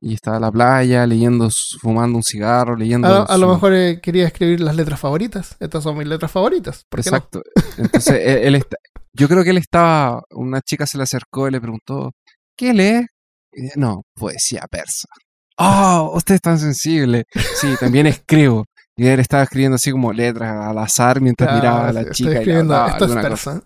y 0.00 0.14
estaba 0.14 0.36
en 0.36 0.42
la 0.42 0.52
playa 0.52 1.06
leyendo, 1.06 1.48
fumando 1.80 2.18
un 2.18 2.22
cigarro, 2.22 2.76
leyendo. 2.76 3.08
A, 3.08 3.22
a 3.24 3.38
lo 3.38 3.48
mejor 3.48 3.72
eh, 3.72 4.00
quería 4.02 4.26
escribir 4.26 4.60
las 4.60 4.76
letras 4.76 5.00
favoritas. 5.00 5.56
Estas 5.58 5.82
son 5.82 5.96
mis 5.96 6.06
letras 6.06 6.30
favoritas. 6.30 6.82
Exacto. 6.94 7.42
Entonces, 7.78 8.20
él, 8.22 8.38
él 8.48 8.54
está- 8.56 8.76
yo 9.16 9.28
creo 9.28 9.42
que 9.44 9.50
él 9.50 9.58
estaba, 9.58 10.22
una 10.32 10.60
chica 10.60 10.86
se 10.86 10.98
le 10.98 11.04
acercó 11.04 11.48
y 11.48 11.52
le 11.52 11.60
preguntó, 11.60 12.10
¿qué 12.58 12.74
lee? 12.74 13.06
Y 13.52 13.62
dice, 13.62 13.78
no, 13.80 14.02
poesía 14.14 14.66
persa. 14.70 15.08
¡Oh, 15.56 16.12
usted 16.16 16.34
es 16.34 16.40
tan 16.40 16.58
sensible! 16.58 17.24
Sí, 17.60 17.68
también 17.78 18.06
escribo. 18.08 18.64
Y 18.96 19.06
él 19.06 19.20
estaba 19.20 19.42
escribiendo 19.42 19.74
así 19.74 19.90
como 19.90 20.12
letras 20.12 20.56
al 20.68 20.78
azar 20.78 21.20
mientras 21.20 21.50
Ah, 21.50 21.56
miraba 21.56 21.88
a 21.88 21.92
la 21.92 22.10
chica 22.10 22.30
Estoy 22.30 22.34
y 22.34 22.36
escribiendo, 22.36 22.74
hablaba 22.74 22.92
esto 22.92 23.18
es 23.18 23.26
cosa. 23.26 23.62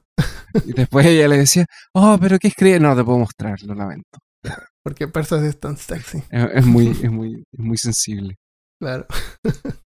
Y 0.64 0.72
después 0.72 1.06
ella 1.06 1.28
le 1.28 1.36
decía, 1.38 1.66
oh, 1.94 2.16
pero 2.20 2.38
¿qué 2.38 2.48
escribe? 2.48 2.80
No, 2.80 2.96
te 2.96 3.04
puedo 3.04 3.18
mostrar, 3.18 3.60
lo 3.62 3.74
lamento. 3.74 4.18
Porque 4.82 5.06
persa 5.06 5.44
es 5.46 5.60
tan 5.60 5.76
sexy. 5.76 6.22
Es, 6.30 6.48
es 6.54 6.64
muy, 6.64 6.88
es 7.02 7.10
muy, 7.10 7.44
es 7.52 7.58
muy 7.58 7.76
sensible. 7.76 8.36
Claro. 8.80 9.06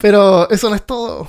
Pero 0.00 0.48
eso 0.50 0.70
no 0.70 0.74
es 0.74 0.86
todo. 0.86 1.28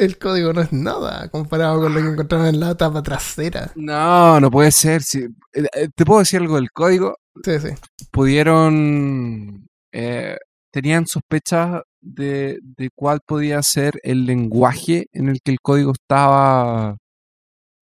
El 0.00 0.18
código 0.18 0.52
no 0.52 0.60
es 0.60 0.72
nada 0.72 1.28
comparado 1.28 1.80
con 1.80 1.92
lo 1.92 2.00
que 2.00 2.08
encontraron 2.08 2.46
en 2.46 2.60
la 2.60 2.76
tapa 2.76 3.02
trasera. 3.02 3.72
No, 3.74 4.40
no 4.40 4.50
puede 4.50 4.70
ser. 4.70 5.02
sí. 5.02 5.26
Eh, 5.52 5.66
eh, 5.74 5.88
¿Te 5.94 6.04
puedo 6.04 6.20
decir 6.20 6.40
algo 6.40 6.56
del 6.56 6.70
código? 6.70 7.16
Sí, 7.44 7.58
sí. 7.60 7.68
pudieron, 8.10 9.66
eh, 9.92 10.36
tenían 10.72 11.06
sospechas 11.06 11.82
de, 12.00 12.58
de 12.62 12.88
cuál 12.94 13.20
podía 13.26 13.62
ser 13.62 13.94
el 14.02 14.24
lenguaje 14.26 15.06
en 15.12 15.28
el 15.28 15.40
que 15.42 15.52
el 15.52 15.58
código 15.60 15.92
estaba 15.92 16.96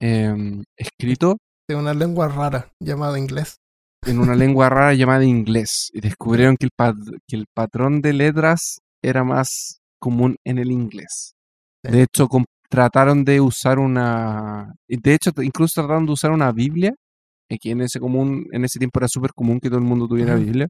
em, 0.00 0.62
escrito 0.76 1.36
De 1.68 1.74
una 1.76 1.94
lengua 1.94 2.28
rara 2.28 2.68
llamada 2.80 3.18
inglés. 3.18 3.56
en 4.06 4.18
una 4.18 4.34
lengua 4.34 4.68
rara 4.68 4.94
llamada 4.94 5.24
inglés. 5.24 5.90
Y 5.92 6.00
descubrieron 6.00 6.56
que 6.56 6.66
el, 6.66 6.70
pat- 6.76 6.96
que 7.28 7.36
el 7.36 7.46
patrón 7.54 8.00
de 8.02 8.12
letras 8.12 8.78
era 9.02 9.24
más 9.24 9.80
común 10.00 10.36
en 10.44 10.58
el 10.58 10.70
inglés. 10.70 11.32
Sí. 11.84 11.92
De 11.92 12.02
hecho, 12.02 12.28
trataron 12.68 13.24
de 13.24 13.40
usar 13.40 13.78
una... 13.78 14.74
De 14.88 15.14
hecho, 15.14 15.30
incluso 15.42 15.80
trataron 15.80 16.06
de 16.06 16.12
usar 16.12 16.30
una 16.32 16.52
Biblia, 16.52 16.94
que 17.60 17.70
en 17.70 17.80
ese, 17.82 18.00
común, 18.00 18.46
en 18.52 18.64
ese 18.64 18.78
tiempo 18.78 18.98
era 18.98 19.08
súper 19.08 19.32
común 19.32 19.60
que 19.60 19.68
todo 19.68 19.78
el 19.78 19.84
mundo 19.84 20.06
tuviera 20.08 20.34
Ujú. 20.34 20.44
Biblia, 20.44 20.68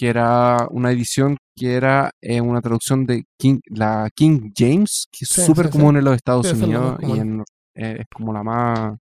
que 0.00 0.08
era 0.08 0.66
una 0.70 0.90
edición 0.92 1.36
que 1.54 1.74
era 1.74 2.10
eh, 2.22 2.40
una 2.40 2.62
traducción 2.62 3.04
de 3.04 3.24
King, 3.38 3.60
la 3.66 4.08
King 4.14 4.50
James, 4.56 5.08
que 5.12 5.26
es 5.26 5.28
súper 5.28 5.66
sí, 5.66 5.72
sí. 5.72 5.78
común 5.78 5.98
en 5.98 6.04
los 6.04 6.14
Estados 6.16 6.46
es 6.46 6.54
Unidos 6.54 6.98
y 7.02 7.18
en, 7.18 7.40
eh, 7.74 7.96
es 8.00 8.06
como 8.14 8.32
la 8.32 8.42
más 8.42 8.96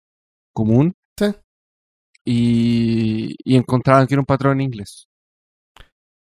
común. 0.53 0.93
Sí. 1.17 1.27
Y, 2.25 3.35
y 3.45 3.55
encontraron 3.55 4.07
que 4.07 4.13
era 4.13 4.21
un 4.21 4.25
patrón 4.25 4.59
en 4.59 4.65
inglés 4.65 5.07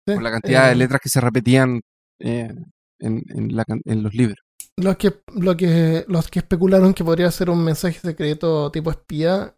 Sí, 0.06 0.14
por 0.14 0.22
la 0.22 0.30
cantidad 0.30 0.66
de 0.66 0.72
eh, 0.72 0.76
letras 0.76 1.00
que 1.02 1.08
se 1.08 1.20
repetían 1.22 1.80
en, 2.20 2.66
en 3.00 3.56
la 3.56 3.64
can- 3.64 3.80
en 3.84 4.02
los 4.02 4.14
libros. 4.14 4.38
Los 4.78 4.96
que, 4.98 5.22
lo 5.34 5.56
que, 5.56 6.04
los 6.06 6.28
que 6.28 6.40
especularon 6.40 6.92
que 6.92 7.02
podría 7.02 7.30
ser 7.30 7.48
un 7.48 7.64
mensaje 7.64 7.98
secreto 7.98 8.70
tipo 8.70 8.90
espía 8.90 9.56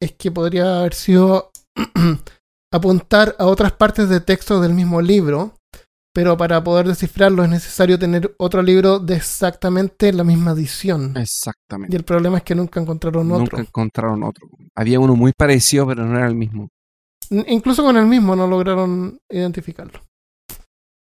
es 0.00 0.12
que 0.12 0.32
podría 0.32 0.80
haber 0.80 0.94
sido 0.94 1.50
apuntar 2.74 3.36
a 3.38 3.46
otras 3.46 3.72
partes 3.72 4.08
de 4.08 4.20
texto 4.20 4.60
del 4.60 4.74
mismo 4.74 5.00
libro, 5.00 5.54
pero 6.12 6.36
para 6.36 6.62
poder 6.62 6.86
descifrarlo 6.86 7.42
es 7.44 7.50
necesario 7.50 7.98
tener 7.98 8.34
otro 8.38 8.62
libro 8.62 8.98
de 8.98 9.16
exactamente 9.16 10.12
la 10.12 10.24
misma 10.24 10.52
edición. 10.52 11.12
Y 11.16 11.20
Exactamente. 11.20 11.96
el 11.96 12.04
problema 12.04 12.38
es 12.38 12.44
que 12.44 12.54
nunca 12.54 12.80
encontraron 12.80 13.28
Nunca 13.28 13.42
otro. 13.44 13.58
encontraron 13.58 14.22
otro. 14.22 14.48
Había 14.76 15.00
uno 15.00 15.16
muy 15.16 15.32
parecido, 15.36 15.86
pero 15.86 16.04
no 16.04 16.16
era 16.16 16.26
el 16.26 16.34
mismo. 16.34 16.68
N- 17.30 17.44
Incluso 17.48 17.82
con 17.82 17.96
el 17.96 18.06
mismo 18.06 18.36
no 18.36 18.46
lograron 18.46 19.18
identificarlo. 19.30 20.00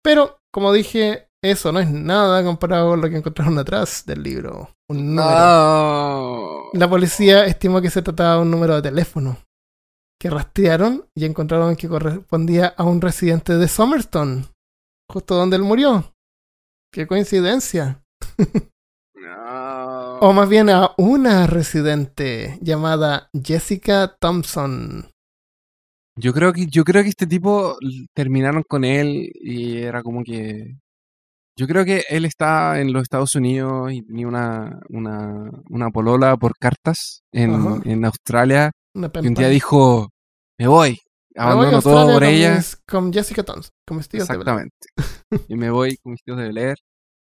Pero, 0.04 0.38
como 0.52 0.72
dije, 0.72 1.28
eso 1.44 1.72
no 1.72 1.80
es 1.80 1.90
nada 1.90 2.44
comparado 2.44 2.90
con 2.92 3.02
lo 3.02 3.10
que 3.10 3.18
encontraron 3.18 3.58
atrás 3.60 4.04
del 4.06 4.24
libro. 4.24 4.70
Un 4.90 5.16
número. 5.16 5.28
No. 5.30 6.64
La 6.74 6.90
policía 6.90 7.46
estimó 7.46 7.82
que 7.82 7.90
se 7.90 8.02
trataba 8.02 8.36
de 8.36 8.42
un 8.44 8.52
número 8.52 8.76
de 8.76 8.82
teléfono 8.84 9.38
que 10.20 10.30
rastrearon 10.30 11.08
y 11.16 11.26
encontraron 11.26 11.76
que 11.76 11.88
correspondía 11.88 12.68
a 12.68 12.84
un 12.84 13.02
residente 13.02 13.58
de 13.58 13.68
Somerton, 13.68 14.48
justo 15.12 15.36
donde 15.36 15.58
él 15.58 15.64
murió. 15.64 16.14
Qué 16.92 17.08
coincidencia. 17.08 18.02
No. 19.18 20.20
O 20.20 20.34
más 20.34 20.48
bien 20.48 20.70
a 20.70 20.92
una 20.98 21.48
residente 21.48 22.58
llamada 22.62 23.30
Jessica 23.34 24.16
Thompson. 24.20 25.10
Yo 26.18 26.32
creo 26.32 26.54
que 26.54 26.68
yo 26.68 26.84
creo 26.84 27.04
que 27.04 27.10
este 27.10 27.28
tipo 27.28 27.78
terminaron 28.14 28.64
con 28.68 28.86
él 28.86 29.32
y 29.34 29.78
era 29.78 30.04
como 30.04 30.24
que 30.24 30.78
yo 31.58 31.68
creo 31.68 31.84
que 31.84 32.04
él 32.10 32.26
está 32.26 32.80
en 32.80 32.94
los 32.94 33.04
Estados 33.04 33.36
Unidos 33.36 33.92
y 33.92 34.02
tenía 34.04 34.28
una 34.28 34.80
una, 34.90 35.52
una 35.70 35.90
polola 35.90 36.38
por 36.38 36.54
cartas 36.58 37.24
en, 37.34 37.82
en 37.86 38.06
Australia 38.06 38.72
Una 38.96 39.12
y 39.22 39.28
un 39.28 39.34
día 39.34 39.50
dijo 39.50 40.10
me 40.58 40.68
voy 40.68 41.00
Me 41.36 41.44
voy 41.44 41.54
abandono 41.54 41.82
todo 41.82 42.14
por 42.14 42.24
ella 42.24 42.62
con 42.88 43.12
Jessica 43.14 43.44
Thompson, 43.44 43.72
con 43.86 43.98
mis 43.98 44.08
tíos 44.10 44.28
de 44.28 44.34
exactamente 44.34 44.88
y 45.50 45.56
me 45.56 45.70
voy 45.70 45.98
con 45.98 46.14
mis 46.14 46.24
tíos 46.24 46.38
de 46.38 46.52
Bel 46.52 46.76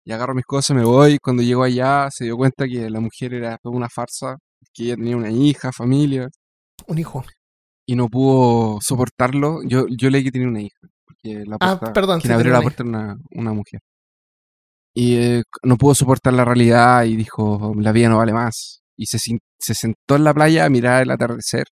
y 0.06 0.12
agarro 0.12 0.36
mis 0.36 0.46
cosas 0.46 0.76
me 0.76 0.84
voy 0.84 1.18
cuando 1.20 1.42
llego 1.42 1.64
allá 1.64 2.10
se 2.12 2.26
dio 2.26 2.36
cuenta 2.38 2.68
que 2.68 2.90
la 2.90 3.00
mujer 3.00 3.34
era 3.34 3.58
toda 3.58 3.76
una 3.76 3.90
farsa 3.90 4.38
que 4.74 4.84
ella 4.84 4.96
tenía 4.96 5.16
una 5.16 5.32
hija 5.32 5.72
familia 5.72 6.28
Un 6.88 6.98
hijo. 7.00 7.24
y 7.86 7.96
no 7.96 8.08
pudo 8.10 8.80
soportarlo. 8.82 9.62
Yo, 9.64 9.86
yo 9.90 10.10
leí 10.10 10.24
que 10.24 10.32
tenía 10.32 10.48
una 10.48 10.62
hija. 10.62 10.80
Porque 11.06 11.44
la 11.46 11.58
Ah, 11.60 11.78
puerta, 11.80 11.94
perdón, 11.94 12.20
quien 12.22 12.30
sí, 12.32 12.34
abrió 12.34 12.52
la 12.54 12.62
puerta 12.62 12.82
era 12.84 12.90
una, 12.90 13.18
una 13.32 13.54
mujer. 13.54 13.82
Y 14.96 15.16
eh, 15.18 15.44
no 15.64 15.76
pudo 15.78 15.96
soportar 15.96 16.34
la 16.34 16.46
realidad 16.46 17.04
y 17.04 17.16
dijo, 17.16 17.74
la 17.78 17.92
vida 17.92 18.10
no 18.10 18.18
vale 18.18 18.32
más. 18.34 18.83
Y 18.98 19.06
se, 19.08 19.18
se 19.18 19.74
sentó 19.74 20.16
en 20.16 20.24
la 20.24 20.34
playa 20.34 20.66
a 20.66 20.70
mirar 20.70 21.02
el 21.04 21.12
atardecer, 21.12 21.66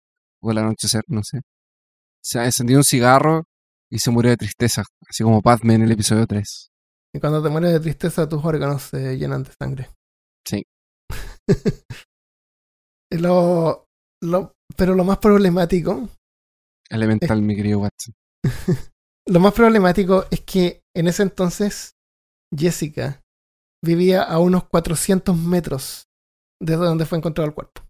o 0.43 0.51
el 0.51 0.59
anochecer, 0.59 1.03
no 1.09 1.23
sé. 1.23 1.41
Se 2.23 2.43
encendió 2.43 2.77
un 2.79 2.85
cigarro 2.85 3.45
y 3.91 3.99
se 3.99 4.11
murió 4.11 4.31
de 4.31 4.37
tristeza, 4.37 4.83
así 5.09 5.23
como 5.23 5.43
Padme 5.43 5.75
en 5.75 5.83
el 5.83 5.93
episodio 5.93 6.27
3. 6.27 6.69
Y 7.15 7.21
cuando 7.21 7.43
te 7.43 7.49
mueres 7.49 7.73
de 7.73 7.81
tristeza, 7.81 8.29
tus 8.29 8.45
órganos 8.45 8.83
se 8.83 9.17
llenan 9.19 9.43
de 9.43 9.51
sangre. 9.61 9.91
Sí. 10.47 10.63
Lo- 13.13 13.87
pero 14.77 14.95
lo 14.95 15.05
más 15.05 15.19
problemático, 15.19 16.09
Elemental, 16.91 17.43
mi 17.43 17.57
querido 17.57 17.81
Watson. 17.81 18.15
lo 19.29 19.41
más 19.41 19.53
problemático 19.55 20.25
es 20.31 20.41
que 20.41 20.81
en 20.97 21.09
ese 21.09 21.23
entonces 21.23 21.93
Jessica 22.57 23.21
vivía 23.85 24.23
a 24.23 24.39
unos 24.39 24.65
400 24.69 25.37
metros 25.37 26.05
desde 26.61 26.85
donde 26.85 27.07
fue 27.07 27.19
encontrado 27.19 27.49
el 27.49 27.55
cuerpo. 27.55 27.83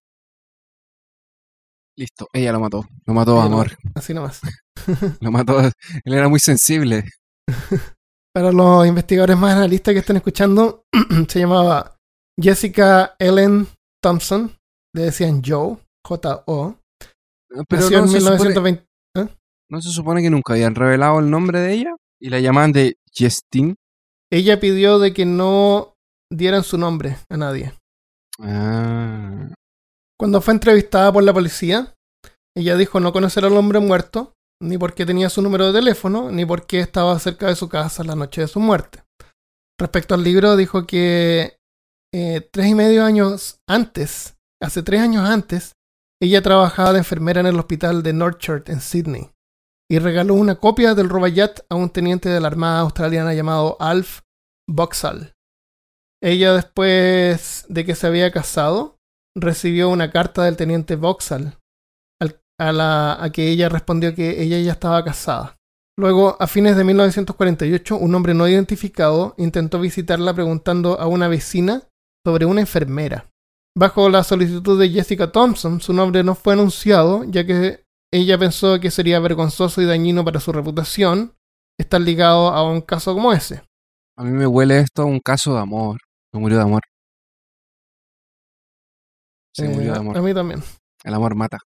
Listo, 1.97 2.29
ella 2.33 2.53
lo 2.53 2.61
mató. 2.61 2.87
Lo 3.05 3.15
mató, 3.15 3.35
lo 3.35 3.43
amor. 3.43 3.77
Así 3.95 4.15
nomás. 4.15 4.41
Lo 5.21 5.31
mató. 5.31 5.61
Él 5.61 6.15
era 6.15 6.29
muy 6.29 6.41
sensible. 6.41 7.05
Para 8.35 8.53
los 8.53 8.87
investigadores 8.87 9.37
más 9.37 9.57
analistas 9.57 9.93
que 9.93 10.01
estén 10.01 10.17
escuchando, 10.17 10.85
se 11.29 11.41
llamaba 11.41 11.97
Jessica 12.41 13.17
Ellen 13.19 13.67
Thompson, 14.03 14.57
le 14.95 15.03
decían 15.03 15.43
Joe, 15.45 15.77
J-O, 16.07 16.79
Pero 17.69 17.83
nació 17.83 17.99
no 17.99 18.05
en 18.05 18.11
se, 18.11 18.21
supone, 18.21 18.37
1920. 18.37 18.87
¿no 19.71 19.83
se 19.83 19.91
supone 19.91 20.23
que 20.23 20.31
nunca 20.31 20.55
habían 20.55 20.75
revelado 20.75 21.19
el 21.19 21.31
nombre 21.31 21.61
de 21.61 21.73
ella? 21.75 21.97
Y 22.21 22.31
la 22.31 22.41
llamaban 22.41 22.73
de 22.73 22.97
Jestin. 23.13 23.77
Ella 24.33 24.61
pidió 24.61 24.99
de 25.01 25.13
que 25.13 25.27
no 25.27 25.95
dieran 26.33 26.63
su 26.63 26.79
nombre 26.79 27.17
a 27.29 27.37
nadie. 27.37 27.75
Ah, 28.43 29.49
Cuando 30.19 30.41
fue 30.41 30.55
entrevistada 30.55 31.13
por 31.13 31.23
la 31.23 31.33
policía, 31.33 31.95
ella 32.57 32.77
dijo 32.77 33.01
no 33.01 33.13
conocer 33.13 33.45
al 33.45 33.57
hombre 33.57 33.81
muerto, 33.81 34.35
ni 34.63 34.77
por 34.77 34.95
qué 34.95 35.07
tenía 35.07 35.31
su 35.31 35.43
número 35.43 35.67
de 35.67 35.79
teléfono, 35.79 36.31
ni 36.31 36.45
por 36.45 36.67
qué 36.67 36.81
estaba 36.81 37.19
cerca 37.19 37.49
de 37.49 37.57
su 37.57 37.69
casa 37.69 38.05
la 38.05 38.15
noche 38.15 38.43
de 38.43 38.49
su 38.49 38.61
muerte. 38.61 39.03
Respecto 39.79 40.15
al 40.15 40.23
libro, 40.23 40.57
dijo 40.57 40.87
que 40.87 41.57
eh, 42.13 42.49
tres 42.53 42.67
y 42.67 42.75
medio 42.75 43.05
años 43.05 43.61
antes, 43.69 44.37
hace 44.63 44.83
tres 44.83 45.01
años 45.01 45.29
antes, 45.29 45.73
ella 46.21 46.43
trabajaba 46.43 46.93
de 46.93 46.99
enfermera 46.99 47.41
en 47.41 47.47
el 47.47 47.59
hospital 47.59 48.03
de 48.03 48.13
Northchurch 48.13 48.69
en 48.69 48.81
Sydney 48.81 49.31
y 49.91 49.99
regaló 49.99 50.35
una 50.35 50.57
copia 50.57 50.95
del 50.95 51.09
Rubaiyat 51.09 51.61
a 51.69 51.75
un 51.75 51.91
teniente 51.91 52.29
de 52.29 52.41
la 52.41 52.49
Armada 52.49 52.81
Australiana 52.81 53.33
llamado 53.33 53.77
Alf 53.81 54.21
Boxall. 54.69 55.33
Ella, 56.23 56.53
después 56.53 57.65
de 57.69 57.85
que 57.85 57.95
se 57.95 58.07
había 58.07 58.31
casado, 58.31 58.97
recibió 59.35 59.89
una 59.89 60.11
carta 60.11 60.45
del 60.45 60.57
teniente 60.57 60.99
al- 62.21 62.41
a, 62.59 62.73
la, 62.73 63.23
a 63.23 63.31
que 63.31 63.49
ella 63.51 63.69
respondió 63.69 64.15
que 64.15 64.43
ella 64.43 64.59
ya 64.59 64.73
estaba 64.73 65.05
casada. 65.05 65.57
Luego, 65.99 66.37
a 66.41 66.47
fines 66.47 66.77
de 66.77 66.85
1948, 66.85 67.97
un 67.97 68.15
hombre 68.15 68.35
no 68.35 68.49
identificado 68.49 69.35
intentó 69.39 69.81
visitarla 69.81 70.33
preguntando 70.35 70.99
a 70.99 71.07
una 71.07 71.29
vecina 71.29 71.83
sobre 72.27 72.47
una 72.47 72.61
enfermera. 72.61 73.27
Bajo 73.77 74.09
la 74.09 74.25
solicitud 74.25 74.81
de 74.81 74.91
Jessica 74.91 75.31
Thompson, 75.31 75.81
su 75.81 75.93
nombre 75.93 76.25
no 76.25 76.35
fue 76.35 76.55
anunciado, 76.55 77.25
ya 77.25 77.47
que 77.47 77.85
ella 78.13 78.39
pensó 78.39 78.81
que 78.81 78.91
sería 78.91 79.21
vergonzoso 79.21 79.81
y 79.81 79.85
dañino 79.87 80.25
para 80.25 80.41
su 80.41 80.53
reputación 80.53 81.35
estar 81.79 82.01
ligado 82.01 82.49
a 82.49 82.69
un 82.69 82.81
caso 82.81 83.15
como 83.15 83.33
ese. 83.33 83.63
a 84.19 84.25
mí 84.25 84.33
me 84.33 84.47
huele 84.47 84.81
esto 84.81 85.03
a 85.03 85.07
un 85.07 85.21
caso 85.21 85.55
de 85.55 85.61
amor. 85.61 85.99
Se 86.33 86.39
murió 86.39 86.57
de 86.59 86.63
amor. 86.65 86.83
Se 89.55 89.65
Eh, 89.67 89.69
murió 89.69 89.93
de 89.93 89.97
a 89.97 90.01
amor. 90.01 90.23
mí 90.23 90.35
también. 90.35 90.61
El 91.05 91.15
amor 91.15 91.35
mata. 91.35 91.59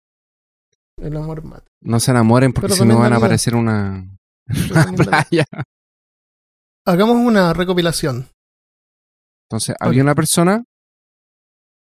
El 0.99 1.17
amor 1.17 1.43
mata. 1.43 1.67
No 1.81 1.99
se 2.01 2.11
enamoren 2.11 2.53
porque 2.53 2.75
si 2.75 2.85
no 2.85 2.99
van 2.99 3.13
a 3.13 3.17
aparecer 3.17 3.55
una, 3.57 4.05
una 4.47 4.47
playa. 5.27 5.45
Hagamos 6.87 7.17
una 7.17 7.53
recopilación. 7.53 8.29
Entonces, 9.49 9.75
había 9.81 10.03
una 10.03 10.15
persona 10.15 10.65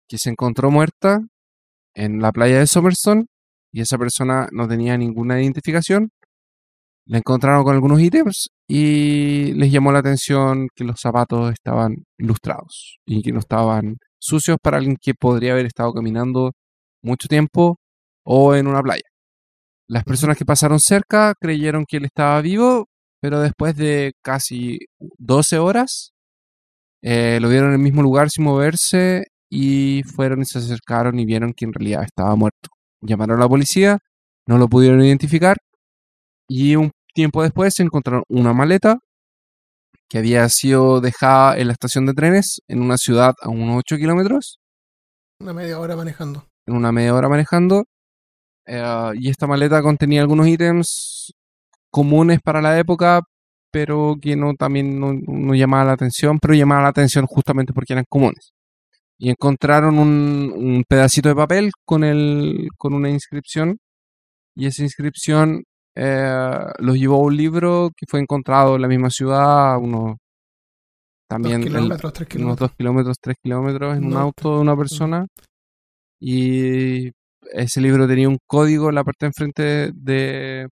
que 0.09 0.19
se 0.19 0.31
encontró 0.31 0.71
muerta 0.71 1.21
en 1.95 2.21
la 2.21 2.33
playa 2.33 2.59
de 2.59 2.67
Somerson 2.67 3.27
y 3.73 3.81
esa 3.81 3.97
persona 3.99 4.49
no 4.53 4.67
tenía 4.69 4.97
ninguna 4.97 5.41
identificación. 5.41 6.11
La 7.07 7.19
encontraron 7.19 7.65
con 7.65 7.75
algunos 7.75 8.01
ítems 8.01 8.49
y 8.67 9.53
les 9.55 9.71
llamó 9.71 9.93
la 9.93 9.99
atención 9.99 10.69
que 10.75 10.85
los 10.85 11.01
zapatos 11.01 11.53
estaban 11.53 11.97
lustrados 12.17 12.99
y 13.07 13.23
que 13.23 13.33
no 13.33 13.41
estaban 13.41 13.99
sucios 14.19 14.57
para 14.63 14.79
alguien 14.79 14.97
que 15.01 15.15
podría 15.15 15.53
haber 15.53 15.67
estado 15.67 15.93
caminando 15.93 16.53
mucho 17.03 17.29
tiempo 17.29 17.77
o 18.25 18.55
en 18.55 18.67
una 18.67 18.83
playa. 18.83 19.03
Las 19.89 20.05
personas 20.05 20.39
que 20.39 20.47
pasaron 20.47 20.81
cerca 20.81 21.35
creyeron 21.39 21.85
que 21.87 21.99
él 21.99 22.07
estaba 22.07 22.41
vivo, 22.41 22.87
pero 23.21 23.41
después 23.41 23.77
de 23.77 24.15
casi 24.23 24.79
12 25.19 25.59
horas 25.59 26.13
eh, 27.03 27.39
lo 27.41 27.51
vieron 27.51 27.69
en 27.69 27.75
el 27.75 27.81
mismo 27.81 28.03
lugar 28.03 28.31
sin 28.31 28.45
moverse 28.45 29.25
y 29.51 30.03
fueron 30.05 30.41
y 30.41 30.47
se 30.47 30.59
acercaron 30.59 31.19
y 31.19 31.27
vieron 31.27 31.53
que 31.53 31.67
en 31.67 31.75
realidad 31.75 32.05
estaba 32.05 32.35
muerto. 32.35 32.71
Llamaron 33.03 33.39
a 33.39 33.43
la 33.43 33.49
policía, 33.49 33.99
no 34.47 34.57
lo 34.57 34.69
pudieron 34.69 35.05
identificar 35.05 35.59
y 36.49 36.76
un 36.76 36.90
tiempo 37.14 37.42
después 37.42 37.78
encontraron 37.80 38.24
una 38.28 38.53
maleta 38.53 38.99
que 40.09 40.18
había 40.18 40.49
sido 40.49 41.01
dejada 41.01 41.57
en 41.59 41.68
la 41.68 41.72
estación 41.72 42.07
de 42.07 42.14
trenes 42.14 42.61
en 42.68 42.80
una 42.82 42.97
ciudad 42.99 43.34
a 43.40 43.49
unos 43.49 43.78
8 43.78 43.97
kilómetros, 43.97 44.59
Una 45.40 45.53
media 45.53 45.78
hora 45.78 45.97
manejando. 45.97 46.47
en 46.66 46.76
una 46.76 46.92
media 46.92 47.14
hora 47.14 47.28
manejando. 47.28 47.84
eh, 48.66 49.11
y 49.16 49.28
esta 49.30 49.47
maleta 49.47 49.82
contenía 49.82 50.20
algunos 50.22 50.47
ítems 50.49 51.32
comunes 51.90 52.40
para 52.42 52.61
la 52.62 52.78
época, 52.78 53.20
pero 53.70 54.16
que 54.20 54.36
no 54.36 54.55
también 54.55 54.99
no, 55.01 55.12
no 55.14 55.55
llamaba 55.55 55.84
la 55.84 55.92
atención, 55.92 56.38
pero 56.40 56.55
llamaba 56.55 56.82
la 56.82 56.88
atención 56.88 57.26
justamente 57.26 57.72
porque 57.72 57.92
eran 57.95 58.05
comunes. 58.09 58.53
Y 59.18 59.30
encontraron 59.30 59.99
un, 59.99 60.53
un 60.57 60.84
pedacito 60.88 61.28
de 61.28 61.34
papel 61.36 61.70
con, 61.84 62.05
el, 62.05 62.68
con 62.78 62.95
una 62.95 63.11
inscripción, 63.11 63.78
y 64.57 64.66
esa 64.66 64.82
inscripción 64.82 65.64
eh, 65.97 66.64
los 66.78 66.97
llevó 66.97 67.16
a 67.16 67.26
un 67.26 67.36
libro 67.36 67.90
que 67.97 68.07
fue 68.09 68.20
encontrado 68.20 68.76
en 68.76 68.82
la 68.82 68.88
misma 68.88 69.11
ciudad, 69.11 69.78
unos 69.78 70.16
también 71.28 71.61
Dos 71.62 71.70
kilómetros, 71.70 72.12
tres 72.12 72.26
unos 72.26 72.28
kilómetros. 72.28 72.68
dos 72.68 72.76
kilómetros, 72.76 73.16
tres 73.20 73.36
kilómetros 73.42 73.97
en 73.97 74.05
un 74.05 74.16
auto 74.16 74.57
de 74.57 74.61
una 74.61 74.76
persona. 74.76 75.26
Y 76.20 77.11
ese 77.53 77.80
libro 77.80 78.07
tenía 78.07 78.28
un 78.28 78.38
código 78.47 78.88
en 78.88 78.95
la 78.95 79.05
parte 79.05 79.26
de 79.26 79.28
enfrente 79.28 79.92
de 79.95 80.68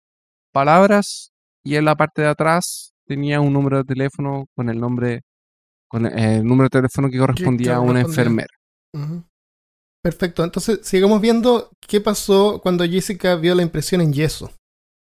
palabras 0.52 1.30
y 1.64 1.76
en 1.76 1.84
la 1.84 1.96
parte 1.96 2.22
de 2.22 2.28
atrás 2.28 2.92
tenía 3.06 3.40
un 3.40 3.52
número 3.52 3.78
de 3.78 3.84
teléfono 3.84 4.46
con 4.56 4.68
el 4.68 4.78
nombre, 4.80 5.22
con 5.88 6.06
el 6.06 6.44
número 6.44 6.64
de 6.64 6.80
teléfono 6.80 7.08
que 7.10 7.18
correspondía 7.18 7.76
a 7.76 7.80
una 7.80 8.00
enfermera. 8.00 8.48
Perfecto. 10.02 10.44
Entonces, 10.44 10.80
sigamos 10.82 11.20
viendo 11.20 11.70
qué 11.86 12.00
pasó 12.00 12.60
cuando 12.62 12.84
Jessica 12.84 13.34
vio 13.36 13.54
la 13.54 13.62
impresión 13.62 14.00
en 14.00 14.12
yeso. 14.12 14.50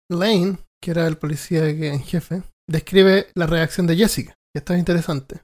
Lane, 0.10 0.58
que 0.82 0.92
era 0.92 1.08
el 1.08 1.18
policía 1.18 1.68
en 1.68 2.02
jefe, 2.02 2.44
describe 2.70 3.28
la 3.36 3.48
reacción 3.48 3.88
de 3.88 3.96
Jessica. 3.96 4.34
que 4.54 4.60
Esto 4.60 4.74
es 4.74 4.80
interesante. 4.80 5.42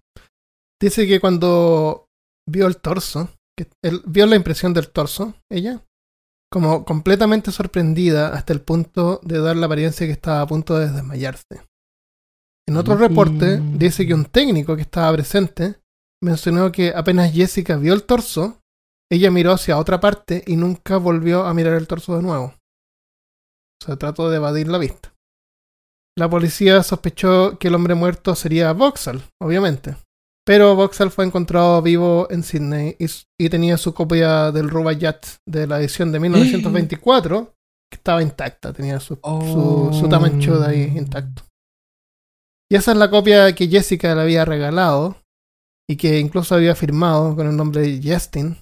Dice 0.82 1.08
que 1.08 1.20
cuando 1.20 2.08
vio 2.50 2.68
el 2.68 2.78
torso, 2.78 3.30
que 3.58 3.68
él 3.84 4.02
vio 4.06 4.26
la 4.26 4.36
impresión 4.36 4.74
del 4.74 4.90
torso, 4.90 5.34
ella, 5.52 5.84
como 6.52 6.84
completamente 6.86 7.52
sorprendida 7.52 8.34
hasta 8.34 8.54
el 8.54 8.62
punto 8.62 9.20
de 9.24 9.40
dar 9.40 9.56
la 9.56 9.68
apariencia 9.68 10.08
que 10.08 10.14
estaba 10.14 10.42
a 10.42 10.48
punto 10.48 10.78
de 10.78 10.90
desmayarse. 10.90 11.62
En 12.68 12.78
otro 12.78 12.96
reporte 12.96 13.60
dice 13.74 14.06
que 14.06 14.14
un 14.14 14.26
técnico 14.26 14.76
que 14.76 14.84
estaba 14.84 15.12
presente 15.14 15.80
mencionó 16.24 16.72
que 16.72 16.94
apenas 16.96 17.34
Jessica 17.34 17.78
vio 17.78 17.94
el 17.94 18.04
torso, 18.04 18.60
ella 19.12 19.32
miró 19.32 19.54
hacia 19.54 19.78
otra 19.78 20.00
parte 20.00 20.44
y 20.46 20.56
nunca 20.56 20.98
volvió 20.98 21.46
a 21.46 21.54
mirar 21.54 21.74
el 21.74 21.88
torso 21.88 22.16
de 22.16 22.22
nuevo. 22.22 22.54
O 23.82 23.86
sea, 23.86 23.96
trató 23.96 24.30
de 24.30 24.38
evadir 24.38 24.68
la 24.68 24.78
vista. 24.78 25.14
La 26.18 26.30
policía 26.30 26.84
sospechó 26.84 27.58
que 27.58 27.70
el 27.70 27.76
hombre 27.76 27.96
muerto 27.96 28.36
sería 28.36 28.74
Vauxhall, 28.74 29.24
obviamente. 29.42 29.96
Pero 30.46 30.76
Vauxhall 30.76 31.12
fue 31.12 31.26
encontrado 31.26 31.82
vivo 31.82 32.28
en 32.30 32.44
Sydney 32.44 32.98
y, 33.00 33.50
tenía 33.50 33.78
su 33.78 33.94
copia 33.94 34.52
del 34.52 34.70
Rubaiyat 34.70 35.26
de 35.46 35.68
la 35.68 35.80
edición 35.80 36.12
de 36.12 36.20
1924, 36.20 37.54
que 37.90 37.96
estaba 37.96 38.22
intacta, 38.22 38.74
tenía 38.74 39.00
su, 39.00 39.16
su, 39.24 39.98
su 39.98 40.10
tamancho 40.10 40.60
de 40.60 40.68
ahí 40.68 40.98
intacto. 40.98 41.44
Y 42.72 42.76
esa 42.76 42.92
es 42.92 42.98
la 42.98 43.10
copia 43.10 43.54
que 43.56 43.68
Jessica 43.68 44.14
le 44.14 44.22
había 44.22 44.44
regalado 44.44 45.18
y 45.90 45.98
que 45.98 46.20
incluso 46.20 46.54
había 46.54 46.76
firmado 46.76 47.36
con 47.36 47.48
el 47.48 47.56
nombre 47.56 47.82
de 47.82 48.02
Justin 48.04 48.58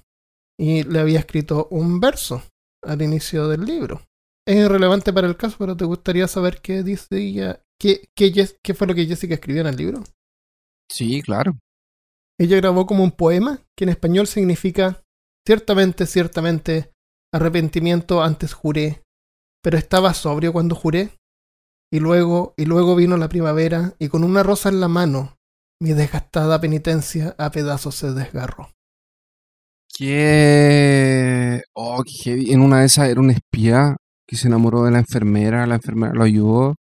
y 0.60 0.84
le 0.84 1.00
había 1.00 1.20
escrito 1.20 1.68
un 1.72 2.00
verso 2.00 2.42
al 2.84 3.02
inicio 3.02 3.48
del 3.48 3.66
libro. 3.66 4.02
Es 4.48 4.56
irrelevante 4.56 5.12
para 5.12 5.28
el 5.28 5.36
caso, 5.36 5.58
pero 5.60 5.76
¿te 5.76 5.84
gustaría 5.84 6.26
saber 6.26 6.62
qué 6.62 6.82
dice 6.82 7.18
ella? 7.18 7.62
¿Qué, 7.78 8.08
qué, 8.16 8.32
qué 8.64 8.74
fue 8.74 8.88
lo 8.88 8.96
que 8.96 9.06
Jessica 9.06 9.34
escribió 9.34 9.60
en 9.60 9.68
el 9.68 9.76
libro? 9.76 10.02
Sí, 10.90 11.22
claro. 11.22 11.60
Ella 12.40 12.56
grabó 12.56 12.86
como 12.86 13.04
un 13.04 13.12
poema 13.12 13.60
que 13.76 13.84
en 13.84 13.90
español 13.90 14.26
significa 14.26 15.04
ciertamente, 15.46 16.06
ciertamente, 16.06 16.94
arrepentimiento 17.34 18.24
antes 18.24 18.54
juré, 18.54 19.04
pero 19.62 19.78
estaba 19.78 20.14
sobrio 20.14 20.54
cuando 20.54 20.76
juré. 20.76 21.10
Y 21.92 22.00
luego, 22.00 22.54
y 22.56 22.64
luego 22.64 22.96
vino 22.96 23.18
la 23.18 23.28
primavera 23.28 23.96
y 24.00 24.08
con 24.08 24.24
una 24.24 24.44
rosa 24.44 24.70
en 24.70 24.80
la 24.80 24.88
mano, 24.88 25.36
mi 25.82 25.92
desgastada 25.92 26.62
penitencia 26.62 27.36
a 27.38 27.52
pedazos 27.52 27.96
se 27.96 28.14
desgarró. 28.14 28.70
Que. 29.94 31.64
Oh, 31.74 32.02
qué 32.06 32.12
heavy. 32.12 32.54
En 32.54 32.62
una 32.62 32.80
de 32.80 32.86
esas 32.86 33.10
era 33.10 33.20
un 33.20 33.32
espía 33.32 33.98
que 34.28 34.36
se 34.36 34.48
enamoró 34.48 34.84
de 34.84 34.92
la 34.92 35.00
enfermera, 35.00 35.66
la 35.68 35.76
enfermera 35.76 36.14
lo 36.14 36.24
ayudó. 36.24 36.76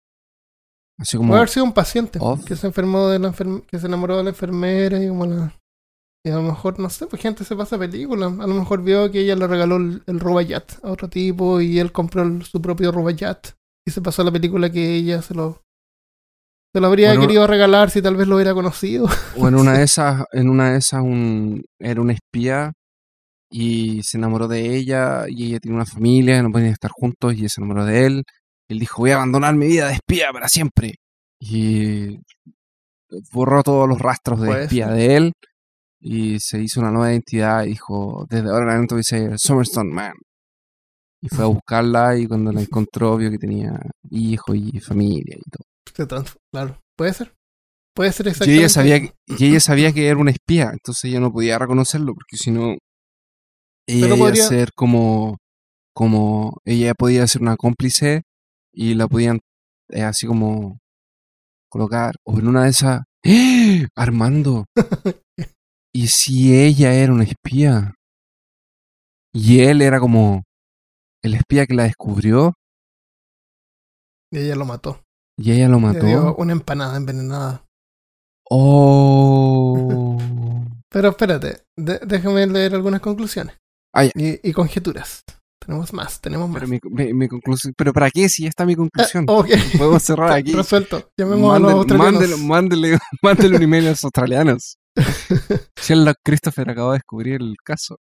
Así 1.00 1.18
como. 1.18 1.30
Puede 1.30 1.40
haber 1.40 1.50
sido 1.50 1.66
un 1.66 1.74
paciente 1.74 2.20
off. 2.22 2.46
que 2.46 2.56
se 2.56 2.68
enfermó 2.68 3.08
de 3.10 3.20
la 3.20 3.34
que 3.68 3.80
se 3.80 3.88
enamoró 3.88 4.18
de 4.18 4.24
la 4.24 4.30
enfermera 4.30 5.04
y 5.04 5.08
como 5.08 5.26
la 5.26 5.54
y 6.26 6.30
a 6.30 6.36
lo 6.36 6.42
mejor, 6.44 6.80
no 6.80 6.90
sé, 6.90 7.06
pues 7.08 7.22
gente 7.22 7.44
se 7.44 7.54
pasa 7.54 7.78
película. 7.78 8.28
A 8.28 8.48
lo 8.48 8.54
mejor 8.54 8.82
vio 8.82 9.12
que 9.12 9.20
ella 9.20 9.36
le 9.36 9.46
regaló 9.46 9.76
el, 9.76 10.04
el 10.08 10.22
Rubaiyat 10.22 10.82
a 10.86 10.90
otro 10.90 11.10
tipo 11.10 11.60
y 11.60 11.80
él 11.80 11.92
compró 11.92 12.24
el- 12.24 12.44
su 12.44 12.62
propio 12.62 12.94
Rubaiyat. 12.94 13.48
Y 13.86 13.92
se 13.92 14.02
pasó 14.02 14.24
la 14.24 14.32
película 14.32 14.70
que 14.72 14.96
ella 14.96 15.22
se 15.22 15.34
lo, 15.34 15.62
se 16.74 16.80
lo 16.80 16.88
habría 16.88 17.10
Bueno, 17.10 17.22
querido 17.24 17.46
regalar 17.46 17.90
si 17.90 18.02
tal 18.02 18.16
vez 18.16 18.30
lo 18.30 18.36
hubiera 18.36 18.54
conocido. 18.54 19.10
O 19.38 19.50
en 19.50 19.56
una 19.56 19.74
de 19.78 19.84
esas, 19.84 20.24
en 20.32 20.48
una 20.50 20.72
de 20.72 20.78
esas 20.78 21.02
un, 21.02 21.66
era 21.78 22.00
un 22.00 22.12
espía 22.12 22.72
y 23.56 24.02
se 24.02 24.18
enamoró 24.18 24.48
de 24.48 24.76
ella 24.76 25.26
y 25.28 25.46
ella 25.46 25.60
tiene 25.60 25.76
una 25.76 25.86
familia, 25.86 26.42
no 26.42 26.52
pueden 26.52 26.70
estar 26.70 26.90
juntos 26.90 27.36
y 27.36 27.42
ella 27.42 27.50
se 27.50 27.62
enamoró 27.62 27.86
de 27.86 28.06
él. 28.08 28.24
Él 28.68 28.80
dijo, 28.80 29.04
voy 29.04 29.12
a 29.12 29.16
abandonar 29.18 29.56
mi 29.56 29.68
vida 29.68 29.88
de 29.90 29.94
espía 29.94 30.32
para 30.34 30.48
siempre. 30.48 30.96
Y 31.40 32.18
borró 33.32 33.62
todos 33.62 33.88
los 33.88 34.00
rastros 34.00 34.42
de 34.42 34.48
Puede 34.48 34.64
espía 34.64 34.88
de 34.88 35.18
él 35.18 35.34
y 36.00 36.40
se 36.40 36.64
hizo 36.64 36.80
una 36.80 36.90
nueva 36.90 37.12
identidad 37.12 37.64
y 37.66 37.70
dijo, 37.70 38.26
desde 38.28 38.50
ahora 38.50 38.64
en 38.64 38.70
adelante 38.70 38.96
voy 38.96 39.02
a 39.02 39.04
ser 39.04 39.38
Summerstone 39.38 39.94
Man. 39.94 40.14
Y 41.22 41.30
fue 41.30 41.46
a 41.46 41.48
buscarla 41.62 42.18
y 42.18 42.26
cuando 42.26 42.52
la 42.52 42.62
encontró 42.62 43.18
vio 43.18 43.30
que 43.30 43.38
tenía 43.38 43.80
hijo 44.10 44.56
y 44.56 44.80
familia 44.80 45.38
y 45.38 45.50
todo. 45.52 46.26
Se 46.26 46.34
Claro, 46.52 46.80
puede 46.98 47.14
ser. 47.14 47.32
Puede 47.94 48.12
ser 48.12 48.26
Y 48.26 48.30
exactamente. 48.30 48.60
ella 48.60 48.70
sabía 48.70 49.00
que, 49.00 49.14
y 49.28 49.46
ella 49.46 49.60
sabía 49.60 49.92
que 49.92 50.08
era 50.08 50.18
una 50.18 50.32
espía, 50.32 50.72
entonces 50.74 51.04
ella 51.04 51.20
no 51.20 51.32
podía 51.32 51.60
reconocerlo 51.60 52.16
porque 52.16 52.38
si 52.38 52.50
no 52.50 52.76
ella 53.88 54.06
Pero 54.06 54.16
iba 54.16 54.26
podría- 54.26 54.46
a 54.46 54.48
ser 54.48 54.70
como 54.74 55.38
como 55.96 56.58
ella 56.66 56.94
podía 56.96 57.28
ser 57.28 57.42
una 57.44 57.56
cómplice 57.56 58.24
y 58.74 58.96
la 58.96 59.08
podían 59.08 59.40
eh, 59.90 60.02
así 60.04 60.26
como 60.26 60.80
colocar 61.70 62.16
o 62.26 62.40
en 62.40 62.48
una 62.48 62.64
de 62.64 62.70
esas 62.70 63.02
¡Eh! 63.24 63.88
Armando 63.96 64.66
y 65.94 66.08
si 66.08 66.56
ella 66.60 66.94
era 66.94 67.14
una 67.14 67.24
espía 67.24 67.94
y 69.34 69.60
él 69.62 69.82
era 69.82 70.00
como 70.00 70.44
el 71.24 71.36
espía 71.36 71.66
que 71.68 71.74
la 71.76 71.84
descubrió 71.84 72.54
Y 74.32 74.40
ella 74.40 74.56
lo 74.56 74.66
mató. 74.66 75.04
y 75.38 75.52
ella 75.52 75.68
lo 75.70 75.80
Le 75.80 76.00
dio 76.00 76.24
mató 76.26 76.36
una 76.42 76.54
empanada 76.54 76.98
envenenada. 76.98 77.66
oh 78.50 80.18
Pero 80.90 81.10
espérate, 81.10 81.64
déjame 81.78 82.46
leer 82.48 82.76
algunas 82.76 83.02
conclusiones. 83.02 83.56
Ah, 83.96 84.06
y, 84.06 84.12
y 84.16 84.54
conjeturas. 84.54 85.24
Tenemos 85.64 85.94
más, 85.94 86.20
tenemos 86.20 86.50
más. 86.50 86.62
Pero 86.62 86.68
mi, 86.68 86.80
mi- 87.06 87.14
mi 87.14 87.28
conclusión. 87.30 87.74
¿Pero 87.78 87.94
para 87.94 88.10
qué? 88.12 88.28
Si 88.28 88.44
ya 88.44 88.50
está 88.50 88.66
mi 88.66 88.76
conclusión. 88.76 89.26
Ah. 89.30 89.44
Podemos 89.78 90.04
cerrar 90.04 90.32
aquí. 90.34 90.52
Resuelto. 90.54 91.10
Llamemos 91.18 91.56
a 91.56 91.60
los 91.60 91.72
australianos. 91.74 92.14
mándele, 92.22 92.38
mándele, 92.44 92.98
mándele 93.22 93.56
un 93.58 93.64
email 93.64 93.88
a 93.88 93.90
los 93.92 94.04
australianos. 94.04 94.76
Sherlock 95.82 96.18
Christopher 96.26 96.70
acaba 96.70 96.92
de 96.94 96.98
descubrir 96.98 97.42
el 97.42 97.56
caso. 97.64 97.98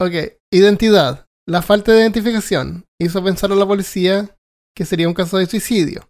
Ok, 0.00 0.12
identidad. 0.52 1.26
La 1.48 1.62
falta 1.62 1.92
de 1.92 2.00
identificación 2.00 2.84
hizo 3.00 3.22
pensar 3.24 3.50
a 3.50 3.56
la 3.56 3.66
policía 3.66 4.36
que 4.76 4.84
sería 4.84 5.08
un 5.08 5.14
caso 5.14 5.36
de 5.38 5.46
suicidio. 5.46 6.08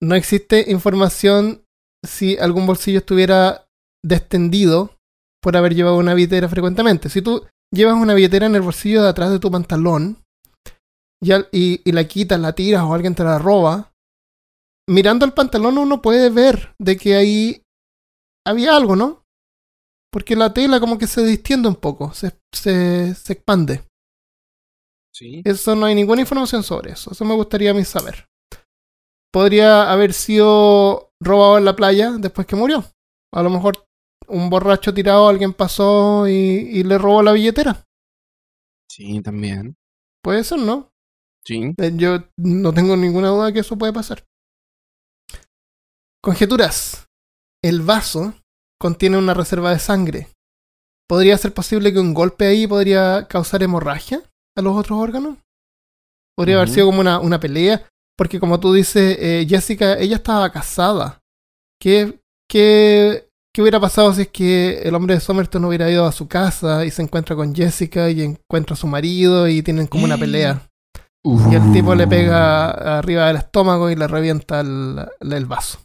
No 0.00 0.14
existe 0.14 0.70
información 0.70 1.64
si 2.06 2.38
algún 2.38 2.66
bolsillo 2.66 2.98
estuviera 3.00 3.66
destendido 4.02 4.96
por 5.42 5.56
haber 5.56 5.74
llevado 5.74 5.96
una 5.98 6.14
billetera 6.14 6.48
frecuentemente. 6.48 7.08
Si 7.10 7.20
tú 7.20 7.46
llevas 7.72 7.94
una 7.94 8.14
billetera 8.14 8.46
en 8.46 8.54
el 8.54 8.62
bolsillo 8.62 9.02
de 9.02 9.08
atrás 9.08 9.30
de 9.30 9.38
tu 9.38 9.50
pantalón 9.50 10.18
y, 11.22 11.32
al- 11.32 11.48
y- 11.52 11.80
y 11.84 11.92
la 11.92 12.04
quitas, 12.06 12.40
la 12.40 12.54
tiras 12.54 12.82
o 12.84 12.94
alguien 12.94 13.14
te 13.14 13.24
la 13.24 13.38
roba, 13.38 13.92
mirando 14.88 15.24
el 15.26 15.32
pantalón 15.32 15.78
uno 15.78 16.00
puede 16.00 16.30
ver 16.30 16.74
de 16.78 16.96
que 16.96 17.14
ahí 17.16 17.62
había 18.46 18.76
algo, 18.76 18.96
¿no? 18.96 19.24
Porque 20.10 20.36
la 20.36 20.54
tela 20.54 20.80
como 20.80 20.96
que 20.96 21.06
se 21.06 21.22
distiende 21.24 21.68
un 21.68 21.76
poco, 21.76 22.14
se, 22.14 22.32
se, 22.54 23.14
se 23.14 23.32
expande. 23.34 23.84
Sí. 25.14 25.42
Eso 25.44 25.74
no 25.74 25.86
hay 25.86 25.94
ninguna 25.94 26.20
información 26.22 26.62
sobre 26.62 26.92
eso. 26.92 27.10
Eso 27.12 27.24
me 27.24 27.34
gustaría 27.34 27.72
a 27.72 27.74
mí 27.74 27.84
saber. 27.84 28.26
Podría 29.32 29.90
haber 29.90 30.12
sido 30.14 31.10
robado 31.20 31.58
en 31.58 31.64
la 31.64 31.76
playa 31.76 32.12
después 32.12 32.46
que 32.46 32.56
murió. 32.56 32.84
A 33.34 33.42
lo 33.42 33.50
mejor 33.50 33.84
un 34.28 34.50
borracho 34.50 34.92
tirado, 34.94 35.28
alguien 35.28 35.52
pasó 35.52 36.28
y, 36.28 36.32
y 36.32 36.82
le 36.84 36.98
robó 36.98 37.22
la 37.22 37.32
billetera. 37.32 37.84
Sí, 38.90 39.20
también. 39.22 39.76
Puede 40.22 40.44
ser, 40.44 40.58
¿no? 40.58 40.90
Sí. 41.44 41.74
Eh, 41.78 41.92
Yo 41.94 42.24
no 42.36 42.72
tengo 42.72 42.96
ninguna 42.96 43.28
duda 43.28 43.52
que 43.52 43.60
eso 43.60 43.76
puede 43.78 43.92
pasar. 43.92 44.24
Conjeturas. 46.22 47.06
El 47.62 47.82
vaso 47.82 48.34
contiene 48.80 49.18
una 49.18 49.34
reserva 49.34 49.70
de 49.70 49.78
sangre. 49.78 50.28
¿Podría 51.08 51.38
ser 51.38 51.54
posible 51.54 51.92
que 51.92 52.00
un 52.00 52.12
golpe 52.14 52.46
ahí 52.46 52.66
podría 52.66 53.26
causar 53.28 53.62
hemorragia 53.62 54.22
a 54.56 54.62
los 54.62 54.76
otros 54.76 54.98
órganos? 54.98 55.38
Podría 56.36 56.56
haber 56.56 56.68
sido 56.68 56.86
como 56.86 57.00
una, 57.00 57.18
una 57.18 57.40
pelea. 57.40 57.88
Porque 58.16 58.40
como 58.40 58.58
tú 58.60 58.72
dices, 58.72 59.16
eh, 59.20 59.46
Jessica, 59.48 59.96
ella 59.98 60.16
estaba 60.16 60.50
casada. 60.50 61.20
¿Qué, 61.80 62.20
qué, 62.48 63.27
¿Qué 63.54 63.62
hubiera 63.62 63.80
pasado 63.80 64.12
si 64.12 64.22
es 64.22 64.28
que 64.28 64.82
el 64.84 64.94
hombre 64.94 65.14
de 65.14 65.20
Somerton 65.20 65.64
hubiera 65.64 65.90
ido 65.90 66.06
a 66.06 66.12
su 66.12 66.28
casa 66.28 66.84
y 66.84 66.90
se 66.90 67.02
encuentra 67.02 67.34
con 67.34 67.54
Jessica 67.54 68.08
y 68.10 68.22
encuentra 68.22 68.74
a 68.74 68.76
su 68.76 68.86
marido 68.86 69.48
y 69.48 69.62
tienen 69.62 69.86
como 69.86 70.04
una 70.04 70.16
pelea? 70.18 70.62
Y 71.24 71.54
el 71.54 71.72
tipo 71.72 71.94
le 71.94 72.06
pega 72.06 72.98
arriba 72.98 73.26
del 73.26 73.36
estómago 73.36 73.90
y 73.90 73.96
le 73.96 74.06
revienta 74.06 74.60
el, 74.60 75.04
el 75.20 75.46
vaso. 75.46 75.80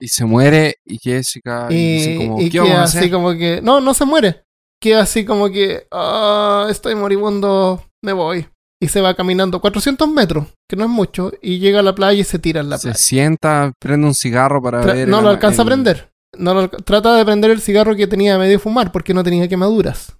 Y 0.00 0.08
se 0.08 0.24
muere 0.24 0.76
y 0.86 0.98
Jessica 1.02 1.66
y, 1.68 1.74
Y, 1.74 1.92
dice 1.94 2.16
como, 2.16 2.40
y 2.40 2.48
¿qué 2.50 2.58
vamos 2.60 2.70
a 2.70 2.74
queda 2.74 2.82
hacer? 2.84 3.00
así 3.02 3.10
como 3.10 3.32
que. 3.32 3.60
No, 3.62 3.80
no 3.80 3.92
se 3.92 4.04
muere. 4.06 4.44
Queda 4.80 5.02
así 5.02 5.26
como 5.26 5.50
que. 5.50 5.86
"Ah, 5.92 6.68
estoy 6.70 6.94
moribundo, 6.94 7.84
me 8.02 8.12
voy. 8.14 8.46
Y 8.82 8.88
se 8.88 9.02
va 9.02 9.14
caminando 9.14 9.60
400 9.60 10.08
metros, 10.08 10.46
que 10.66 10.76
no 10.76 10.84
es 10.84 10.90
mucho, 10.90 11.32
y 11.42 11.58
llega 11.58 11.80
a 11.80 11.82
la 11.82 11.94
playa 11.94 12.18
y 12.20 12.24
se 12.24 12.38
tira 12.38 12.62
en 12.62 12.70
la 12.70 12.78
se 12.78 12.84
playa. 12.88 12.96
sienta, 12.98 13.72
prende 13.78 14.06
un 14.06 14.14
cigarro 14.14 14.62
para 14.62 14.80
Tra- 14.82 14.94
ver. 14.94 15.08
no 15.08 15.18
el- 15.18 15.24
lo 15.24 15.30
alcanza 15.30 15.60
a 15.62 15.66
prender. 15.66 16.09
No 16.40 16.54
lo 16.54 16.68
trata 16.68 17.14
de 17.16 17.24
prender 17.24 17.50
el 17.50 17.60
cigarro 17.60 17.94
que 17.94 18.06
tenía 18.06 18.38
medio 18.38 18.58
fumar 18.58 18.90
porque 18.92 19.14
no 19.14 19.22
tenía 19.22 19.46
quemaduras. 19.48 20.16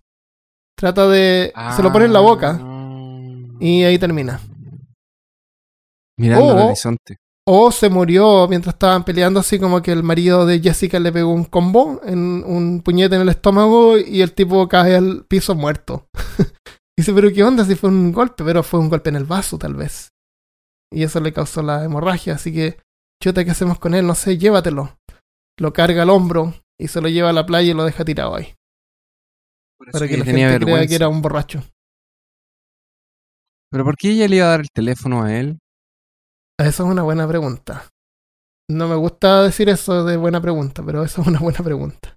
Trata 0.76 1.09
de. 1.09 1.52
Se 1.76 1.82
lo 1.82 1.92
pone 1.92 2.05
en 2.06 2.12
la 2.12 2.20
boca 2.20 2.59
Ah. 2.60 3.56
y 3.60 3.82
ahí 3.84 3.98
termina. 3.98 4.40
Mirando 6.18 6.52
el 6.52 6.59
Oh. 6.59 6.66
horizonte. 6.66 7.16
O 7.47 7.72
se 7.72 7.88
murió 7.88 8.47
mientras 8.48 8.74
estaban 8.74 9.02
peleando, 9.05 9.40
así 9.40 9.59
como 9.59 9.82
que 9.82 9.90
el 9.92 10.02
marido 10.02 10.47
de 10.47 10.60
Jessica 10.60 11.01
le 11.01 11.10
pegó 11.10 11.32
un 11.32 11.44
combo, 11.44 12.01
en 12.05 12.44
un 12.47 12.82
puñete 12.82 13.16
en 13.16 13.22
el 13.22 13.28
estómago 13.30 13.98
y 13.98 14.20
el 14.20 14.34
tipo 14.34 14.68
cae 14.68 14.94
al 14.94 15.24
piso 15.26 15.55
muerto. 15.55 16.06
Dice, 16.97 17.12
pero 17.14 17.32
¿qué 17.32 17.42
onda 17.42 17.64
si 17.64 17.74
fue 17.74 17.88
un 17.88 18.12
golpe? 18.12 18.44
Pero 18.44 18.62
fue 18.62 18.78
un 18.78 18.90
golpe 18.90 19.09
en 19.09 19.16
el 19.16 19.24
vaso, 19.24 19.59
tal 19.59 19.74
vez. 19.74 20.10
Y 20.92 21.02
eso 21.02 21.18
le 21.20 21.32
causó 21.32 21.62
la 21.62 21.82
hemorragia, 21.82 22.34
así 22.34 22.52
que, 22.52 22.78
chuta, 23.22 23.44
¿qué 23.44 23.52
hacemos 23.52 23.78
con 23.78 23.94
él? 23.94 24.06
No 24.06 24.14
sé, 24.14 24.36
llévatelo. 24.36 24.98
Lo 25.61 25.73
carga 25.73 26.03
al 26.03 26.11
hombro 26.11 26.55
y 26.78 26.89
se 26.89 27.01
lo 27.01 27.09
lleva 27.09 27.31
a 27.31 27.32
la 27.35 27.45
playa 27.47 27.70
y 27.70 27.74
lo 27.74 27.85
deja 27.85 28.05
tirado 28.05 28.35
ahí. 28.35 28.55
Por 29.78 29.91
Para 29.93 30.07
que 30.07 30.15
ella 30.15 30.24
la 30.24 30.31
tenía 30.31 30.51
gente 30.51 30.65
crea 30.65 30.87
que 30.87 30.95
era 30.95 31.09
un 31.09 31.23
borracho. 31.23 31.62
Pero 33.70 33.85
¿por 33.85 33.97
qué 33.97 34.11
ella 34.11 34.27
le 34.28 34.37
iba 34.37 34.47
a 34.47 34.51
dar 34.51 34.61
el 34.61 34.70
teléfono 34.70 35.23
a 35.23 35.37
él? 35.37 35.59
Esa 36.59 36.69
es 36.82 36.89
una 36.89 37.03
buena 37.03 37.27
pregunta. 37.28 37.89
No 38.70 38.89
me 38.89 38.95
gusta 38.95 39.43
decir 39.43 39.69
eso 39.69 40.05
de 40.05 40.16
buena 40.16 40.41
pregunta, 40.41 40.82
pero 40.85 41.05
esa 41.05 41.23
es 41.23 41.27
una 41.28 41.41
buena 41.41 41.59
pregunta. 41.59 42.16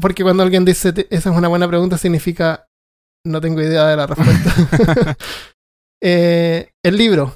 Porque 0.00 0.22
cuando 0.22 0.42
alguien 0.42 0.64
dice 0.64 0.92
"Te- 0.92 1.06
esa 1.14 1.30
es 1.30 1.36
una 1.36 1.48
buena 1.48 1.68
pregunta, 1.68 1.98
significa 1.98 2.66
no 3.26 3.40
tengo 3.40 3.60
idea 3.60 3.86
de 3.86 3.96
la 3.96 4.06
respuesta. 4.06 4.50
Eh, 6.00 6.70
el 6.84 6.96
libro. 6.96 7.34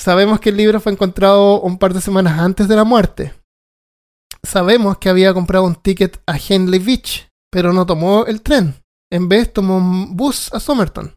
Sabemos 0.00 0.38
que 0.38 0.50
el 0.50 0.56
libro 0.56 0.78
fue 0.78 0.92
encontrado 0.92 1.60
un 1.60 1.76
par 1.76 1.92
de 1.92 2.00
semanas 2.00 2.38
antes 2.38 2.68
de 2.68 2.76
la 2.76 2.84
muerte. 2.84 3.34
Sabemos 4.42 4.98
que 4.98 5.08
había 5.08 5.34
comprado 5.34 5.64
un 5.64 5.76
ticket 5.76 6.20
a 6.26 6.36
Henley 6.36 6.80
Beach, 6.80 7.28
pero 7.50 7.72
no 7.72 7.86
tomó 7.86 8.26
el 8.26 8.42
tren. 8.42 8.74
En 9.10 9.28
vez 9.28 9.52
tomó 9.52 9.76
un 9.78 10.16
bus 10.16 10.52
a 10.52 10.60
Somerton. 10.60 11.14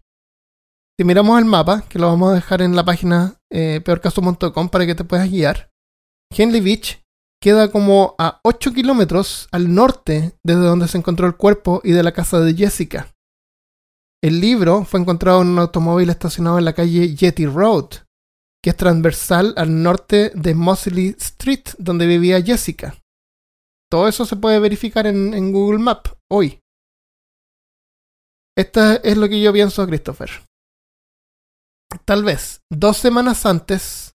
Si 0.98 1.06
miramos 1.06 1.40
el 1.40 1.46
mapa, 1.46 1.84
que 1.88 1.98
lo 1.98 2.08
vamos 2.08 2.32
a 2.32 2.36
dejar 2.36 2.62
en 2.62 2.76
la 2.76 2.84
página 2.84 3.36
eh, 3.52 3.82
peorcaso.com 3.84 4.70
para 4.70 4.86
que 4.86 4.96
te 4.96 5.04
puedas 5.04 5.30
guiar, 5.30 5.72
Henley 6.32 6.62
Beach 6.62 7.02
queda 7.42 7.72
como 7.72 8.16
a 8.18 8.42
8 8.44 8.74
kilómetros 8.74 9.48
al 9.52 9.74
norte 9.74 10.34
desde 10.44 10.62
donde 10.62 10.88
se 10.88 10.98
encontró 10.98 11.26
el 11.26 11.38
cuerpo 11.38 11.82
y 11.84 11.92
de 11.92 12.04
la 12.04 12.12
casa 12.12 12.40
de 12.42 12.54
Jessica. 12.54 13.16
El 14.22 14.42
libro 14.42 14.84
fue 14.84 15.00
encontrado 15.00 15.42
en 15.42 15.48
un 15.48 15.60
automóvil 15.60 16.10
estacionado 16.10 16.60
en 16.60 16.66
la 16.66 16.74
calle 16.74 17.16
Yeti 17.16 17.46
Road, 17.46 17.90
que 18.62 18.72
es 18.72 18.76
transversal 18.76 19.54
al 19.56 19.82
norte 19.82 20.32
de 20.36 20.54
Mosley 20.54 21.16
Street, 21.18 21.64
donde 21.78 22.06
vivía 22.06 22.42
Jessica. 22.42 22.96
Todo 23.92 24.08
eso 24.08 24.26
se 24.26 24.36
puede 24.36 24.60
verificar 24.60 25.08
en, 25.08 25.52
Google 25.52 25.80
Maps 25.80 26.14
hoy. 26.30 26.60
Esta 28.56 28.96
es 28.96 29.18
lo 29.18 29.28
que 29.28 29.42
yo 29.42 29.52
pienso, 29.52 29.86
Christopher. 29.88 30.30
Tal 32.06 32.24
vez 32.24 32.62
dos 32.72 32.98
semanas 32.98 33.46
antes 33.46 34.12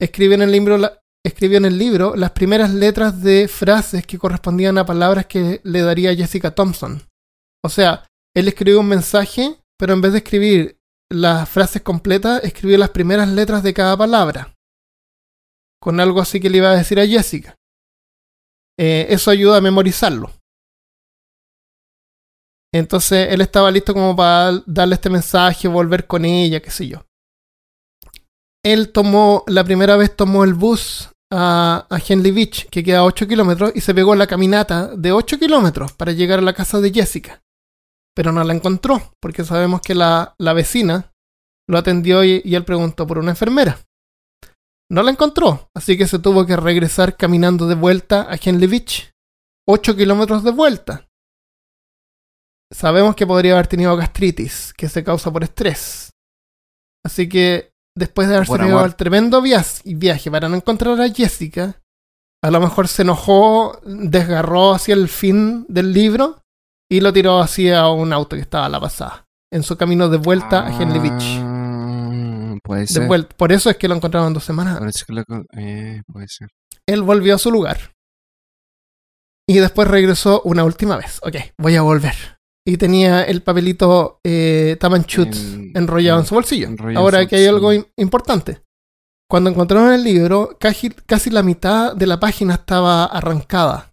escribió 0.00 0.34
en 0.34 0.42
el 0.42 0.52
libro, 0.52 0.78
escribió 1.24 1.58
en 1.58 1.66
el 1.66 1.78
libro 1.78 2.16
las 2.16 2.30
primeras 2.30 2.72
letras 2.72 3.22
de 3.22 3.48
frases 3.48 4.06
que 4.06 4.18
correspondían 4.18 4.78
a 4.78 4.86
palabras 4.86 5.26
que 5.26 5.60
le 5.64 5.82
daría 5.82 6.14
Jessica 6.14 6.54
Thompson. 6.54 7.02
O 7.62 7.68
sea, 7.68 8.06
él 8.34 8.48
escribió 8.48 8.80
un 8.80 8.88
mensaje, 8.88 9.58
pero 9.78 9.92
en 9.92 10.00
vez 10.00 10.12
de 10.12 10.18
escribir 10.18 10.78
las 11.10 11.48
frases 11.48 11.82
completas, 11.82 12.42
escribió 12.44 12.78
las 12.78 12.90
primeras 12.90 13.28
letras 13.28 13.62
de 13.62 13.74
cada 13.74 13.96
palabra. 13.96 14.54
Con 15.80 16.00
algo 16.00 16.20
así 16.20 16.40
que 16.40 16.48
le 16.48 16.58
iba 16.58 16.70
a 16.70 16.76
decir 16.76 16.98
a 16.98 17.06
Jessica. 17.06 17.56
Eh, 18.78 19.06
eso 19.10 19.30
ayuda 19.30 19.58
a 19.58 19.60
memorizarlo. 19.60 20.30
Entonces 22.74 23.28
él 23.30 23.42
estaba 23.42 23.70
listo 23.70 23.92
como 23.92 24.16
para 24.16 24.62
darle 24.66 24.94
este 24.94 25.10
mensaje, 25.10 25.68
volver 25.68 26.06
con 26.06 26.24
ella, 26.24 26.60
qué 26.60 26.70
sé 26.70 26.88
yo. 26.88 27.04
Él 28.64 28.92
tomó, 28.92 29.44
la 29.46 29.64
primera 29.64 29.96
vez 29.96 30.16
tomó 30.16 30.44
el 30.44 30.54
bus 30.54 31.10
a, 31.30 31.86
Henley 32.06 32.30
Beach, 32.30 32.68
que 32.70 32.84
queda 32.84 32.98
a 32.98 33.04
8 33.04 33.26
kilómetros, 33.26 33.72
y 33.74 33.80
se 33.80 33.94
pegó 33.94 34.14
la 34.14 34.26
caminata 34.26 34.88
de 34.96 35.12
8 35.12 35.38
kilómetros 35.38 35.92
para 35.92 36.12
llegar 36.12 36.38
a 36.38 36.42
la 36.42 36.54
casa 36.54 36.80
de 36.80 36.92
Jessica. 36.92 37.42
Pero 38.14 38.32
no 38.32 38.44
la 38.44 38.54
encontró, 38.54 39.14
porque 39.20 39.44
sabemos 39.44 39.80
que 39.80 39.94
la, 39.94 40.34
la 40.38 40.52
vecina 40.52 41.12
lo 41.68 41.78
atendió 41.78 42.24
y, 42.24 42.42
y 42.44 42.54
él 42.54 42.64
preguntó 42.64 43.06
por 43.06 43.18
una 43.18 43.30
enfermera. 43.30 43.78
No 44.90 45.02
la 45.02 45.10
encontró, 45.10 45.70
así 45.74 45.96
que 45.96 46.06
se 46.06 46.18
tuvo 46.18 46.44
que 46.46 46.56
regresar 46.56 47.16
caminando 47.16 47.66
de 47.66 47.74
vuelta 47.74 48.26
a 48.30 48.38
Henley 48.42 48.68
Beach. 48.68 49.10
8 49.66 49.96
kilómetros 49.96 50.42
de 50.44 50.50
vuelta. 50.50 51.08
Sabemos 52.72 53.14
que 53.14 53.26
podría 53.26 53.52
haber 53.52 53.66
tenido 53.66 53.96
gastritis, 53.96 54.72
que 54.76 54.88
se 54.88 55.04
causa 55.04 55.30
por 55.30 55.44
estrés. 55.44 56.10
Así 57.04 57.28
que 57.28 57.72
después 57.96 58.28
de 58.28 58.36
haberse 58.36 58.54
amor. 58.54 58.86
el 58.86 58.96
tremendo 58.96 59.42
viaje 59.42 60.30
para 60.30 60.48
no 60.48 60.56
encontrar 60.56 61.00
a 61.00 61.08
Jessica, 61.08 61.80
a 62.42 62.50
lo 62.50 62.60
mejor 62.60 62.88
se 62.88 63.02
enojó, 63.02 63.80
desgarró 63.84 64.74
hacia 64.74 64.94
el 64.94 65.08
fin 65.08 65.64
del 65.68 65.92
libro 65.92 66.42
y 66.90 67.00
lo 67.00 67.12
tiró 67.12 67.40
hacia 67.40 67.88
un 67.88 68.12
auto 68.12 68.36
que 68.36 68.42
estaba 68.42 68.66
a 68.66 68.70
la 68.70 68.80
pasada, 68.80 69.26
en 69.52 69.62
su 69.62 69.76
camino 69.76 70.08
de 70.08 70.18
vuelta 70.18 70.66
a 70.66 70.82
Henley 70.82 71.00
Beach. 71.00 71.51
Puede 72.72 72.86
ser. 72.86 73.28
Por 73.36 73.52
eso 73.52 73.70
es 73.70 73.76
que 73.76 73.88
lo 73.88 73.94
encontraron 73.94 74.28
en 74.28 74.34
dos 74.34 74.44
semanas. 74.44 75.04
Que 75.06 75.12
lo 75.12 75.22
eh, 75.56 76.02
puede 76.06 76.28
ser. 76.28 76.48
Él 76.86 77.02
volvió 77.02 77.34
a 77.34 77.38
su 77.38 77.50
lugar. 77.50 77.92
Y 79.48 79.58
después 79.58 79.88
regresó 79.88 80.40
una 80.44 80.64
última 80.64 80.96
vez. 80.96 81.18
Ok, 81.22 81.36
voy 81.58 81.76
a 81.76 81.82
volver. 81.82 82.14
Y 82.66 82.76
tenía 82.76 83.24
el 83.24 83.42
papelito 83.42 84.20
eh, 84.24 84.76
Tamanchut 84.80 85.34
En- 85.34 85.72
enrollado 85.74 86.18
en 86.20 86.22
en- 86.24 86.28
su 86.28 86.34
bolsillo. 86.34 86.68
Ahora 86.96 87.18
aquí 87.20 87.34
hay 87.34 87.46
algo 87.46 87.70
importante. 87.96 88.62
Cuando 89.28 89.50
encontraron 89.50 89.92
el 89.92 90.04
libro, 90.04 90.56
casi, 90.60 90.90
casi 90.90 91.30
la 91.30 91.42
mitad 91.42 91.94
de 91.96 92.06
la 92.06 92.20
página 92.20 92.54
estaba 92.54 93.04
arrancada. 93.04 93.92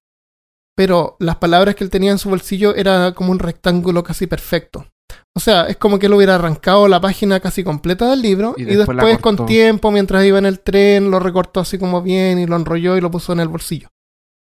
Pero 0.75 1.17
las 1.19 1.37
palabras 1.37 1.75
que 1.75 1.83
él 1.83 1.89
tenía 1.89 2.11
en 2.11 2.19
su 2.19 2.29
bolsillo 2.29 2.75
era 2.75 3.13
como 3.13 3.31
un 3.31 3.39
rectángulo 3.39 4.03
casi 4.03 4.27
perfecto. 4.27 4.87
O 5.39 5.41
sea, 5.41 5.67
es 5.67 5.77
como 5.77 5.99
que 5.99 6.07
él 6.07 6.13
hubiera 6.13 6.35
arrancado 6.35 6.89
la 6.89 6.99
página 6.99 7.39
casi 7.39 7.63
completa 7.63 8.09
del 8.09 8.21
libro 8.21 8.55
Y 8.57 8.63
y, 8.63 8.75
después 8.75 9.19
con 9.19 9.45
tiempo, 9.45 9.89
mientras 9.89 10.25
iba 10.25 10.37
en 10.37 10.45
el 10.45 10.59
tren, 10.59 11.09
lo 11.09 11.17
recortó 11.17 11.61
así 11.61 11.77
como 11.77 12.01
bien 12.01 12.39
y 12.39 12.45
lo 12.45 12.57
enrolló 12.57 12.97
y 12.97 12.99
lo 13.01 13.09
puso 13.09 13.31
en 13.31 13.39
el 13.39 13.47
bolsillo. 13.47 13.87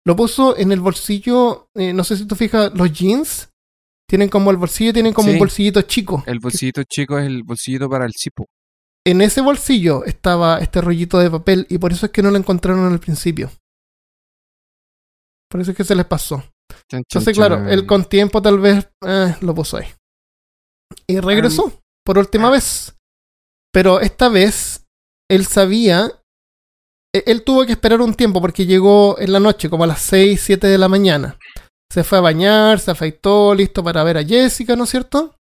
Lo 0.07 0.15
puso 0.15 0.57
en 0.57 0.71
el 0.71 0.79
bolsillo, 0.79 1.67
eh, 1.75 1.93
no 1.93 2.05
sé 2.05 2.17
si 2.17 2.27
tú 2.27 2.37
fijas, 2.37 2.71
los 2.77 2.93
jeans 2.93 3.51
tienen 4.09 4.29
como 4.29 4.53
el 4.53 4.57
bolsillo, 4.57 4.93
tienen 4.93 5.13
como 5.13 5.27
Sí. 5.31 5.33
un 5.33 5.41
bolsillito 5.41 5.83
chico. 5.83 6.23
El 6.29 6.39
bolsillito 6.39 6.85
chico 6.85 7.19
es 7.19 7.27
el 7.27 7.43
bolsillito 7.43 7.91
para 7.91 8.07
el 8.07 8.13
cipo. 8.17 8.47
En 9.05 9.21
ese 9.21 9.41
bolsillo 9.41 10.05
estaba 10.05 10.59
este 10.59 10.81
rollito 10.81 11.19
de 11.19 11.29
papel 11.29 11.67
y 11.69 11.79
por 11.79 11.91
eso 11.91 12.07
es 12.07 12.13
que 12.13 12.23
no 12.23 12.31
lo 12.31 12.39
encontraron 12.39 12.93
al 12.93 13.01
principio. 13.01 13.51
Por 15.51 15.61
eso 15.61 15.73
es 15.73 15.77
que 15.77 15.83
se 15.83 15.97
les 15.97 16.07
pasó. 16.07 16.45
Entonces, 16.89 17.37
claro, 17.37 17.69
él 17.69 17.85
con 17.85 18.05
tiempo 18.05 18.41
tal 18.41 18.61
vez 18.61 18.89
eh, 19.05 19.35
lo 19.41 19.53
puso 19.57 19.79
ahí. 19.79 19.87
Y 21.09 21.21
regresó 21.21 21.73
por 22.05 22.19
última 22.19 22.51
vez. 22.51 22.95
Pero 23.73 24.01
esta 24.01 24.29
vez 24.29 24.85
él 25.31 25.47
sabía. 25.47 26.11
e- 27.15 27.25
Él 27.27 27.43
tuvo 27.45 27.65
que 27.67 27.73
esperar 27.73 28.01
un 28.01 28.15
tiempo 28.15 28.41
porque 28.41 28.67
llegó 28.67 29.19
en 29.19 29.33
la 29.33 29.41
noche, 29.41 29.69
como 29.71 29.85
a 29.85 29.87
las 29.89 30.01
6, 30.03 30.41
7 30.41 30.67
de 30.67 30.79
la 30.79 30.89
mañana. 30.89 31.39
Se 31.93 32.03
fue 32.05 32.19
a 32.19 32.23
bañar, 32.23 32.81
se 32.81 32.91
afeitó, 32.91 33.55
listo 33.55 33.85
para 33.85 34.03
ver 34.03 34.19
a 34.19 34.25
Jessica, 34.25 34.75
¿no 34.77 34.85
es 34.85 34.91
cierto? 34.91 35.37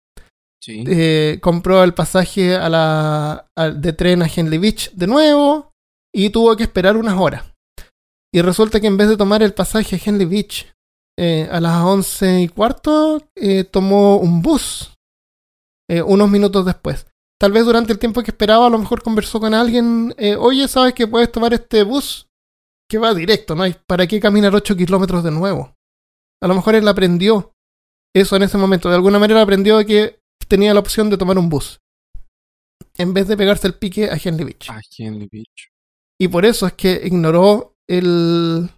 Sí. 0.62 0.84
eh, 0.86 1.38
compró 1.40 1.82
el 1.82 1.94
pasaje 1.94 2.54
a 2.54 2.68
la, 2.68 3.46
de 3.76 3.92
tren 3.94 4.22
a 4.22 4.26
Henley 4.26 4.58
Beach 4.58 4.90
de 4.92 5.06
nuevo 5.06 5.70
y 6.14 6.28
tuvo 6.30 6.54
que 6.56 6.64
esperar 6.64 6.96
unas 6.98 7.18
horas. 7.18 7.44
Y 8.32 8.42
resulta 8.42 8.78
que 8.80 8.86
en 8.86 8.96
vez 8.98 9.08
de 9.08 9.16
tomar 9.16 9.42
el 9.42 9.54
pasaje 9.54 9.96
a 9.96 10.00
Henley 10.04 10.26
Beach 10.26 10.66
eh, 11.18 11.48
a 11.50 11.60
las 11.60 11.82
once 11.82 12.42
y 12.42 12.48
cuarto, 12.48 13.22
eh, 13.36 13.64
tomó 13.64 14.18
un 14.18 14.42
bus 14.42 14.92
eh, 15.90 16.02
unos 16.02 16.30
minutos 16.30 16.64
después. 16.64 17.06
Tal 17.40 17.52
vez 17.52 17.64
durante 17.64 17.92
el 17.92 17.98
tiempo 17.98 18.22
que 18.22 18.30
esperaba, 18.30 18.66
a 18.66 18.70
lo 18.70 18.78
mejor 18.78 19.02
conversó 19.02 19.40
con 19.40 19.54
alguien. 19.54 20.14
eh, 20.18 20.36
Oye, 20.36 20.68
¿sabes 20.68 20.94
que 20.94 21.06
puedes 21.06 21.32
tomar 21.32 21.52
este 21.54 21.82
bus? 21.82 22.28
Que 22.88 22.98
va 22.98 23.14
directo, 23.14 23.54
¿no 23.54 23.64
para 23.86 24.06
qué 24.06 24.20
caminar 24.20 24.54
8 24.54 24.76
kilómetros 24.76 25.22
de 25.24 25.30
nuevo? 25.30 25.74
A 26.42 26.48
lo 26.48 26.54
mejor 26.54 26.74
él 26.74 26.86
aprendió 26.88 27.52
eso 28.14 28.36
en 28.36 28.42
ese 28.42 28.58
momento. 28.58 28.88
De 28.88 28.96
alguna 28.96 29.18
manera 29.18 29.42
aprendió 29.42 29.84
que 29.86 30.18
tenía 30.48 30.74
la 30.74 30.80
opción 30.80 31.08
de 31.10 31.16
tomar 31.18 31.38
un 31.38 31.48
bus. 31.48 31.78
En 32.98 33.14
vez 33.14 33.28
de 33.28 33.36
pegarse 33.36 33.66
el 33.68 33.74
pique 33.74 34.10
a 34.10 34.18
Henley 34.22 34.44
Beach. 34.44 34.68
Ah, 34.70 34.80
Henley 34.98 35.28
Beach. 35.30 35.68
Y 36.20 36.28
por 36.28 36.44
eso 36.44 36.66
es 36.66 36.72
que 36.74 37.00
ignoró 37.04 37.74
el, 37.88 38.68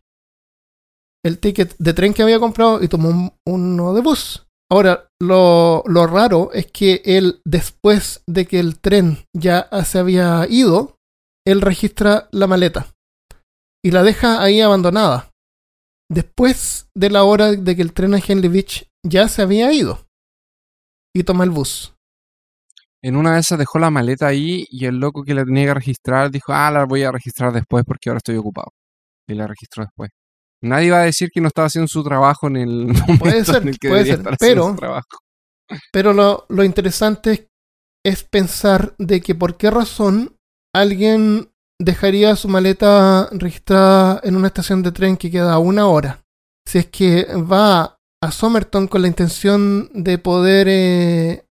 el 1.25 1.39
ticket 1.39 1.75
de 1.79 1.93
tren 1.95 2.15
que 2.15 2.23
había 2.23 2.39
comprado 2.39 2.83
y 2.83 2.89
tomó 2.89 3.09
un- 3.09 3.33
uno 3.47 3.95
de 3.95 4.01
bus. 4.03 4.47
Ahora, 4.73 5.11
lo, 5.21 5.83
raro 6.07 6.51
es 6.55 6.73
que 6.73 7.03
él, 7.05 7.43
después 7.45 8.25
de 8.27 8.47
que 8.47 8.59
el 8.59 8.81
tren 8.81 9.19
ya 9.37 9.69
se 9.85 9.99
había 9.99 10.47
ido, 10.49 10.97
él 11.47 11.61
registra 11.61 12.31
la 12.33 12.47
maleta 12.47 12.87
y 13.85 13.91
la 13.91 14.03
deja 14.03 14.43
ahí 14.43 14.63
abandonada. 14.63 15.29
Después 16.11 16.89
de 16.97 17.11
la 17.11 17.25
hora 17.25 17.53
de 17.53 17.77
que 17.77 17.83
el 17.83 17.93
tren 17.93 18.15
a 18.15 18.19
Henley 18.27 18.49
Beach 18.49 18.89
ya 19.07 19.29
se 19.29 19.43
había 19.43 19.71
ido. 19.75 20.07
Y 21.15 21.25
toma 21.25 21.45
el 21.45 21.51
bus. 21.51 21.95
En 23.03 23.17
una 23.17 23.35
de 23.35 23.41
esas 23.41 23.59
dejó 23.59 23.79
la 23.79 23.91
maleta 23.91 24.29
ahí 24.29 24.65
y 24.71 24.87
el 24.87 24.97
loco 24.97 25.23
que 25.23 25.35
la 25.35 25.45
tenía 25.45 25.67
que 25.67 25.75
registrar 25.75 26.31
dijo, 26.31 26.55
ah, 26.55 26.71
la 26.71 26.87
voy 26.87 27.03
a 27.03 27.13
registrar 27.13 27.53
después 27.53 27.85
porque 27.85 28.09
ahora 28.09 28.19
estoy 28.25 28.37
ocupado. 28.37 28.73
Y 29.29 29.35
la 29.35 29.47
registró 29.47 29.85
después. 29.85 30.13
Nadie 30.63 30.91
va 30.91 31.01
a 31.01 31.05
decir 31.05 31.31
que 31.33 31.41
no 31.41 31.49
estaba 31.49 31.67
haciendo 31.67 31.89
su 31.89 32.03
trabajo 32.05 32.47
en 32.47 32.57
el 32.57 32.87
momento 33.09 33.53
ser, 33.53 33.63
en 33.63 33.69
el 33.69 33.79
que 33.79 33.89
puede 33.89 34.05
ser, 34.07 34.19
estar 34.19 34.35
haciendo 34.35 34.63
pero- 34.63 34.71
su 34.71 34.77
trabajo. 34.77 35.19
Pero 35.93 36.13
lo, 36.13 36.45
lo 36.51 36.65
interesante 36.65 37.33
es, 37.33 37.47
es 38.05 38.25
pensar 38.25 38.95
de 38.99 39.21
que 39.21 39.35
por 39.35 39.57
qué 39.57 39.71
razón 39.71 40.37
alguien 40.75 41.51
dejaría 41.81 42.37
su 42.37 42.49
maleta 42.49 43.29
registrada 43.33 44.21
en 44.23 44.37
una 44.37 44.49
estación 44.49 44.83
de 44.83 44.93
tren 44.93 45.17
que 45.17 45.31
queda 45.31 45.55
a 45.55 45.59
una 45.59 45.87
hora. 45.87 46.21
Si 46.67 46.79
es 46.79 46.87
que 46.87 47.27
va 47.37 47.99
a 48.23 48.31
Somerton 48.31 48.87
con 48.87 49.03
la 49.03 49.09
intención 49.09 49.91
de 49.95 50.19
poder 50.19 50.67
eh, 50.71 51.45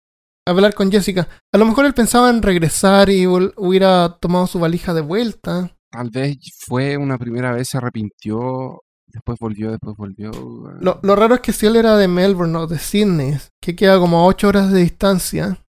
hablar 0.48 0.74
con 0.74 0.92
Jessica. 0.92 1.28
A 1.54 1.58
lo 1.58 1.66
mejor 1.66 1.86
él 1.86 1.94
pensaba 1.94 2.30
en 2.30 2.42
regresar 2.42 3.10
y 3.10 3.26
hubiera 3.26 4.18
tomado 4.20 4.46
su 4.48 4.60
valija 4.60 4.94
de 4.94 5.02
vuelta. 5.02 5.76
Tal 5.92 6.10
vez 6.12 6.38
fue 6.68 6.98
una 6.98 7.18
primera 7.18 7.52
vez, 7.54 7.70
se 7.70 7.78
arrepintió, 7.78 8.82
después 9.12 9.40
volvió, 9.40 9.72
después 9.72 9.96
volvió. 9.98 10.32
Lo, 10.80 11.00
lo 11.02 11.16
raro 11.16 11.36
es 11.36 11.42
que 11.42 11.54
si 11.54 11.66
él 11.66 11.76
era 11.76 11.98
de 11.98 12.08
Melbourne 12.08 12.58
o 12.58 12.68
de 12.68 12.80
Sydney, 12.80 13.38
que 13.62 13.76
queda 13.76 14.00
como 14.00 14.20
a 14.20 14.26
8 14.26 14.48
horas 14.48 14.72
de 14.72 14.82
distancia, 14.82 15.64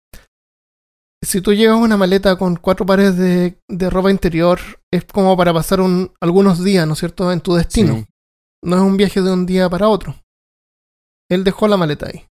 si 1.22 1.40
tú 1.40 1.52
llevas 1.52 1.80
una 1.80 1.96
maleta 1.96 2.36
con 2.36 2.56
cuatro 2.56 2.86
pares 2.86 3.16
de, 3.16 3.60
de 3.68 3.90
ropa 3.90 4.10
interior, 4.10 4.60
es 4.92 5.04
como 5.04 5.36
para 5.36 5.52
pasar 5.52 5.80
un, 5.80 6.12
algunos 6.20 6.62
días, 6.62 6.86
¿no 6.86 6.92
es 6.92 7.00
cierto?, 7.00 7.32
en 7.32 7.40
tu 7.40 7.54
destino. 7.54 7.94
Sí. 7.94 8.06
No 8.64 8.76
es 8.76 8.82
un 8.82 8.96
viaje 8.96 9.20
de 9.20 9.32
un 9.32 9.46
día 9.46 9.68
para 9.68 9.88
otro. 9.88 10.14
Él 11.30 11.44
dejó 11.44 11.68
la 11.68 11.76
maleta 11.76 12.06
ahí. 12.06 12.26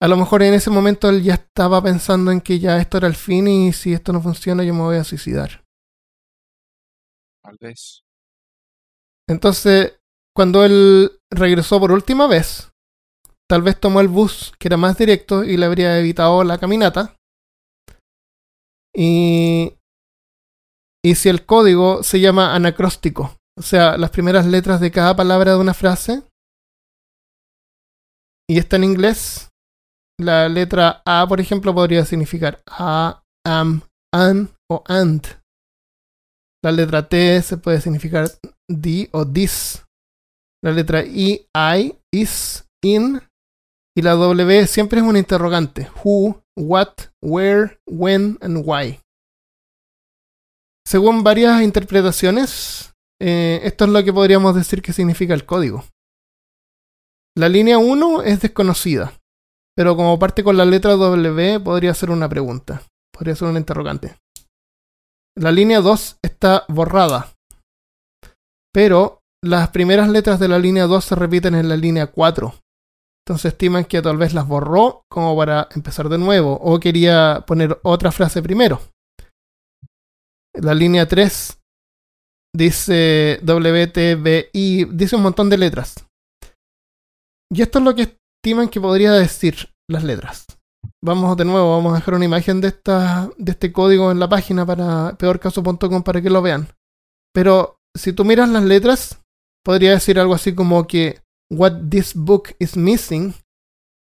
A 0.00 0.06
lo 0.06 0.16
mejor 0.16 0.42
en 0.42 0.54
ese 0.54 0.70
momento 0.70 1.08
él 1.08 1.22
ya 1.22 1.34
estaba 1.34 1.82
pensando 1.82 2.30
en 2.30 2.40
que 2.40 2.60
ya 2.60 2.78
esto 2.78 2.98
era 2.98 3.08
el 3.08 3.16
fin 3.16 3.48
y 3.48 3.72
si 3.72 3.92
esto 3.92 4.12
no 4.12 4.20
funciona 4.20 4.62
yo 4.62 4.72
me 4.74 4.82
voy 4.82 4.96
a 4.96 5.04
suicidar. 5.04 5.64
Tal 7.42 7.56
vez. 7.60 8.04
Entonces, 9.28 9.98
cuando 10.34 10.64
él 10.64 11.20
regresó 11.30 11.78
por 11.78 11.92
última 11.92 12.26
vez, 12.26 12.72
tal 13.48 13.62
vez 13.62 13.78
tomó 13.78 14.00
el 14.00 14.08
bus 14.08 14.52
que 14.58 14.68
era 14.68 14.76
más 14.76 14.96
directo 14.96 15.44
y 15.44 15.56
le 15.56 15.66
habría 15.66 15.98
evitado 15.98 16.42
la 16.44 16.58
caminata. 16.58 17.14
Y, 18.94 19.74
y 21.04 21.14
si 21.14 21.28
el 21.28 21.44
código 21.44 22.02
se 22.02 22.20
llama 22.20 22.54
anacróstico, 22.54 23.36
o 23.56 23.62
sea, 23.62 23.96
las 23.98 24.10
primeras 24.10 24.46
letras 24.46 24.80
de 24.80 24.90
cada 24.90 25.14
palabra 25.14 25.52
de 25.52 25.58
una 25.58 25.74
frase, 25.74 26.22
y 28.50 28.58
está 28.58 28.76
en 28.76 28.84
inglés, 28.84 29.50
la 30.18 30.48
letra 30.48 31.02
A, 31.04 31.26
por 31.28 31.40
ejemplo, 31.40 31.74
podría 31.74 32.04
significar 32.04 32.62
a, 32.66 33.22
am, 33.46 33.82
an 34.12 34.50
o 34.70 34.82
and. 34.86 35.26
La 36.64 36.72
letra 36.72 37.08
T 37.08 37.40
se 37.42 37.56
puede 37.58 37.80
significar 37.80 38.26
the 38.68 39.08
o 39.12 39.26
this. 39.26 39.84
La 40.62 40.72
letra 40.72 41.04
I, 41.04 41.46
I, 41.54 41.98
is, 42.12 42.66
in. 42.82 43.20
Y 43.96 44.02
la 44.02 44.12
W 44.12 44.66
siempre 44.66 45.00
es 45.00 45.06
un 45.06 45.16
interrogante. 45.16 45.90
Who, 46.04 46.42
what, 46.56 46.94
where, 47.22 47.78
when 47.86 48.38
and 48.40 48.62
why. 48.64 49.00
Según 50.86 51.22
varias 51.22 51.62
interpretaciones, 51.62 52.94
eh, 53.20 53.60
esto 53.64 53.84
es 53.84 53.90
lo 53.90 54.02
que 54.04 54.12
podríamos 54.12 54.54
decir 54.54 54.82
que 54.82 54.92
significa 54.92 55.34
el 55.34 55.44
código. 55.44 55.84
La 57.36 57.48
línea 57.48 57.78
1 57.78 58.22
es 58.22 58.40
desconocida. 58.40 59.12
pero 59.78 59.94
como 59.94 60.18
parte 60.18 60.42
con 60.42 60.56
la 60.56 60.64
letra 60.64 60.96
W 60.96 61.60
podría 61.60 61.94
ser 61.94 62.10
una 62.10 62.28
pregunta, 62.28 62.82
podría 63.12 63.36
ser 63.36 63.46
una 63.46 63.60
interrogante. 63.60 64.16
La 65.36 65.52
línea 65.52 65.80
2 65.80 66.18
está 66.20 66.64
borrada, 66.66 67.32
pero 68.78 69.24
las 69.42 69.70
primeras 69.70 70.08
letras 70.08 70.38
de 70.38 70.46
la 70.46 70.60
línea 70.60 70.86
2 70.86 71.04
se 71.04 71.16
repiten 71.16 71.56
en 71.56 71.68
la 71.68 71.76
línea 71.76 72.06
4. 72.06 72.54
Entonces 73.26 73.52
estiman 73.52 73.84
que 73.84 74.00
tal 74.00 74.18
vez 74.18 74.34
las 74.34 74.46
borró 74.46 75.02
como 75.10 75.36
para 75.36 75.66
empezar 75.74 76.08
de 76.08 76.16
nuevo 76.16 76.52
o 76.52 76.78
quería 76.78 77.42
poner 77.44 77.80
otra 77.82 78.12
frase 78.12 78.40
primero. 78.40 78.80
La 80.54 80.74
línea 80.74 81.08
3 81.08 81.60
dice 82.54 83.40
WTBI, 83.42 84.84
dice 84.92 85.16
un 85.16 85.22
montón 85.22 85.50
de 85.50 85.58
letras. 85.58 85.96
Y 87.52 87.62
esto 87.62 87.80
es 87.80 87.84
lo 87.84 87.96
que 87.96 88.16
estiman 88.44 88.68
que 88.68 88.80
podría 88.80 89.10
decir 89.10 89.70
las 89.90 90.04
letras. 90.04 90.46
Vamos 91.04 91.36
de 91.36 91.44
nuevo, 91.44 91.74
vamos 91.74 91.94
a 91.94 91.96
dejar 91.96 92.14
una 92.14 92.26
imagen 92.26 92.60
de, 92.60 92.68
esta, 92.68 93.28
de 93.38 93.50
este 93.50 93.72
código 93.72 94.12
en 94.12 94.20
la 94.20 94.28
página 94.28 94.64
para 94.64 95.16
peorcaso.com 95.18 96.04
para 96.04 96.22
que 96.22 96.30
lo 96.30 96.42
vean. 96.42 96.68
Pero 97.34 97.77
si 97.96 98.12
tú 98.12 98.24
miras 98.24 98.48
las 98.48 98.64
letras, 98.64 99.20
podría 99.64 99.92
decir 99.92 100.18
algo 100.18 100.34
así 100.34 100.54
como 100.54 100.86
que 100.86 101.20
What 101.50 101.88
this 101.90 102.14
book 102.14 102.54
is 102.58 102.76
missing, 102.76 103.34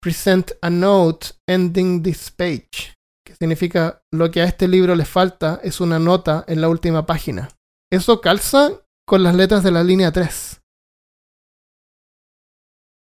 present 0.01 0.51
a 0.61 0.69
note 0.69 1.27
ending 1.49 2.01
this 2.01 2.31
page. 2.31 2.93
Que 3.25 3.35
significa 3.35 4.01
lo 4.13 4.31
que 4.31 4.41
a 4.41 4.45
este 4.45 4.67
libro 4.67 4.95
le 4.95 5.03
falta 5.05 5.59
es 5.63 5.81
una 5.81 5.99
nota 5.99 6.45
en 6.47 6.61
la 6.61 6.69
última 6.69 7.05
página. 7.05 7.49
Eso 7.91 8.21
calza 8.21 8.69
con 9.05 9.21
las 9.23 9.35
letras 9.35 9.63
de 9.63 9.71
la 9.71 9.83
línea 9.83 10.11
3. 10.11 10.61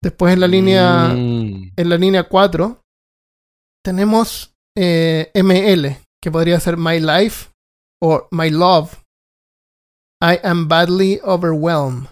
Después 0.02 0.34
en 0.34 0.40
la 0.40 0.46
línea, 0.46 1.08
Mm. 1.08 1.72
en 1.76 1.88
la 1.88 1.96
línea 1.96 2.24
4 2.28 2.80
tenemos 3.84 4.54
eh, 4.76 5.30
ML, 5.34 5.98
que 6.22 6.30
podría 6.30 6.60
ser 6.60 6.76
My 6.76 7.00
Life 7.00 7.50
o 8.00 8.28
My 8.30 8.50
Love. 8.50 8.92
I 10.20 10.40
am 10.42 10.66
badly 10.66 11.20
overwhelmed. 11.22 12.08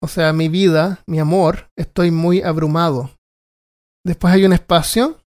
O 0.00 0.06
sea, 0.06 0.32
mi 0.32 0.48
vida, 0.48 1.02
mi 1.08 1.18
amor, 1.18 1.68
estoy 1.76 2.10
muy 2.12 2.42
abrumado. 2.42 3.10
Después 4.06 4.32
hay 4.32 4.44
un 4.44 4.52
espacio 4.52 5.20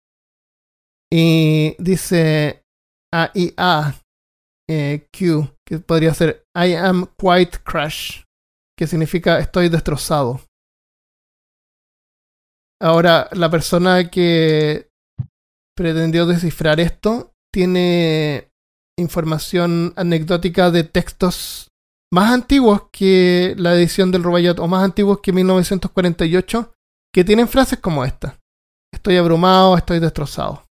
y 1.11 1.75
dice 1.79 2.63
A 3.11 3.31
I 3.33 3.53
A 3.57 3.95
eh, 4.69 5.07
Q, 5.11 5.49
que 5.65 5.79
podría 5.79 6.13
ser 6.13 6.45
I 6.55 6.75
am 6.75 7.07
quite 7.17 7.57
crushed, 7.63 8.25
que 8.77 8.85
significa 8.85 9.39
estoy 9.39 9.69
destrozado. 9.69 10.41
Ahora, 12.79 13.27
la 13.31 13.49
persona 13.49 14.09
que 14.11 14.89
pretendió 15.75 16.27
descifrar 16.27 16.79
esto 16.79 17.33
tiene 17.51 18.51
información 18.97 19.93
anecdótica 19.95 20.69
de 20.69 20.83
textos 20.83 21.68
más 22.11 22.31
antiguos 22.31 22.84
que 22.91 23.56
la 23.57 23.76
edición 23.76 24.11
del 24.11 24.23
Rubaiyat 24.23 24.60
o 24.60 24.68
más 24.68 24.84
antiguos 24.84 25.19
que 25.22 25.31
1948 25.31 26.73
que 27.14 27.23
tienen 27.23 27.48
frases 27.48 27.80
como 27.80 28.03
esta. 28.03 28.40
Estoy 28.94 29.18
abrumado, 29.18 29.77
estoy 29.77 29.99
destrozado. 29.99 30.65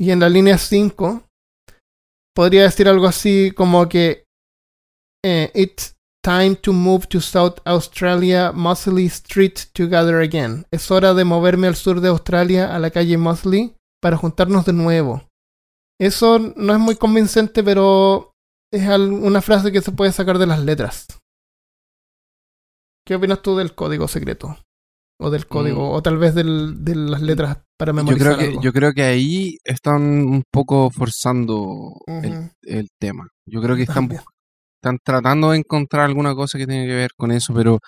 Y 0.00 0.10
en 0.10 0.20
la 0.20 0.28
línea 0.28 0.58
5 0.58 1.22
podría 2.34 2.62
decir 2.62 2.88
algo 2.88 3.06
así 3.06 3.52
como 3.54 3.88
que 3.88 4.24
eh, 5.24 5.50
It's 5.54 5.96
time 6.22 6.56
to 6.56 6.72
move 6.72 7.06
to 7.08 7.20
South 7.20 7.58
Australia, 7.64 8.52
Mosley 8.52 9.06
Street 9.06 9.58
to 9.72 9.88
gather 9.88 10.16
again. 10.16 10.66
Es 10.70 10.90
hora 10.90 11.14
de 11.14 11.24
moverme 11.24 11.66
al 11.66 11.76
sur 11.76 12.00
de 12.00 12.08
Australia, 12.08 12.74
a 12.74 12.78
la 12.78 12.90
calle 12.90 13.16
Mosley, 13.16 13.74
para 14.00 14.16
juntarnos 14.16 14.64
de 14.64 14.72
nuevo. 14.72 15.28
Eso 16.00 16.38
no 16.38 16.72
es 16.72 16.78
muy 16.78 16.96
convincente, 16.96 17.64
pero 17.64 18.34
es 18.72 18.88
una 18.88 19.40
frase 19.42 19.72
que 19.72 19.80
se 19.80 19.92
puede 19.92 20.12
sacar 20.12 20.38
de 20.38 20.46
las 20.46 20.60
letras. 20.64 21.06
¿Qué 23.06 23.14
opinas 23.14 23.40
tú 23.42 23.56
del 23.56 23.74
código 23.74 24.06
secreto? 24.08 24.58
O 25.20 25.30
del 25.30 25.46
código, 25.48 25.90
o 25.90 26.00
tal 26.02 26.16
vez 26.16 26.34
del- 26.34 26.84
de 26.84 26.94
las 26.94 27.22
letras 27.22 27.58
para 27.76 27.90
Yo 27.90 27.96
memorizar 27.96 28.26
creo, 28.36 28.38
que, 28.38 28.44
algo. 28.50 28.62
yo 28.62 28.72
creo 28.72 28.92
que 28.92 29.02
ahí 29.02 29.58
están 29.64 30.02
un 30.02 30.44
poco 30.52 30.90
forzando 30.90 31.92
el, 32.62 32.88
tema. 33.00 33.28
Yo 33.44 33.60
creo 33.60 33.74
que 33.74 33.82
están, 33.82 33.94
También. 34.08 34.22
están 34.80 34.98
tratando 35.04 35.50
de 35.50 35.58
encontrar 35.58 36.04
alguna 36.04 36.34
cosa 36.36 36.56
que 36.58 36.66
tenga 36.68 36.86
que 36.86 36.94
ver 36.94 37.10
con 37.16 37.32
eso, 37.32 37.52
pero 37.52 37.80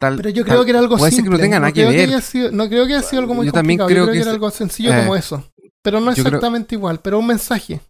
tal 0.00 0.16
Pero 0.16 0.30
yo 0.30 0.44
tal- 0.46 0.64
que 0.64 0.70
era 0.70 0.78
algo 0.78 0.96
puede 0.96 1.12
ser 1.12 1.24
que 1.24 1.30
no 1.30 1.36
tenga 1.38 1.58
nada 1.60 1.72
que 1.72 1.80
creo 1.82 1.90
ver. 1.90 2.08
haya 2.08 2.20
sido- 2.22 2.50
no 2.50 2.66
creo 2.68 2.86
que 2.86 2.94
haya 2.94 3.02
sido 3.02 3.20
algo 3.20 3.34
muy 3.34 3.44
Yo 3.46 3.52
también 3.52 3.78
complicado. 3.80 3.88
creo 3.88 4.04
yo 4.04 4.06
creo 4.06 4.12
que 4.14 4.18
que, 4.18 4.22
era 4.22 4.30
algo 4.30 4.50
sencillo 4.50 4.94
eh, 4.94 5.00
como 5.00 5.16
eso. 5.16 5.44
Pero 5.82 6.00
no 6.00 6.06
yo 6.14 6.22
creo- 6.22 6.26
exactamente 6.28 6.74
igual, 6.76 7.00
pero 7.00 7.18
un 7.18 7.26
mensaje. 7.26 7.80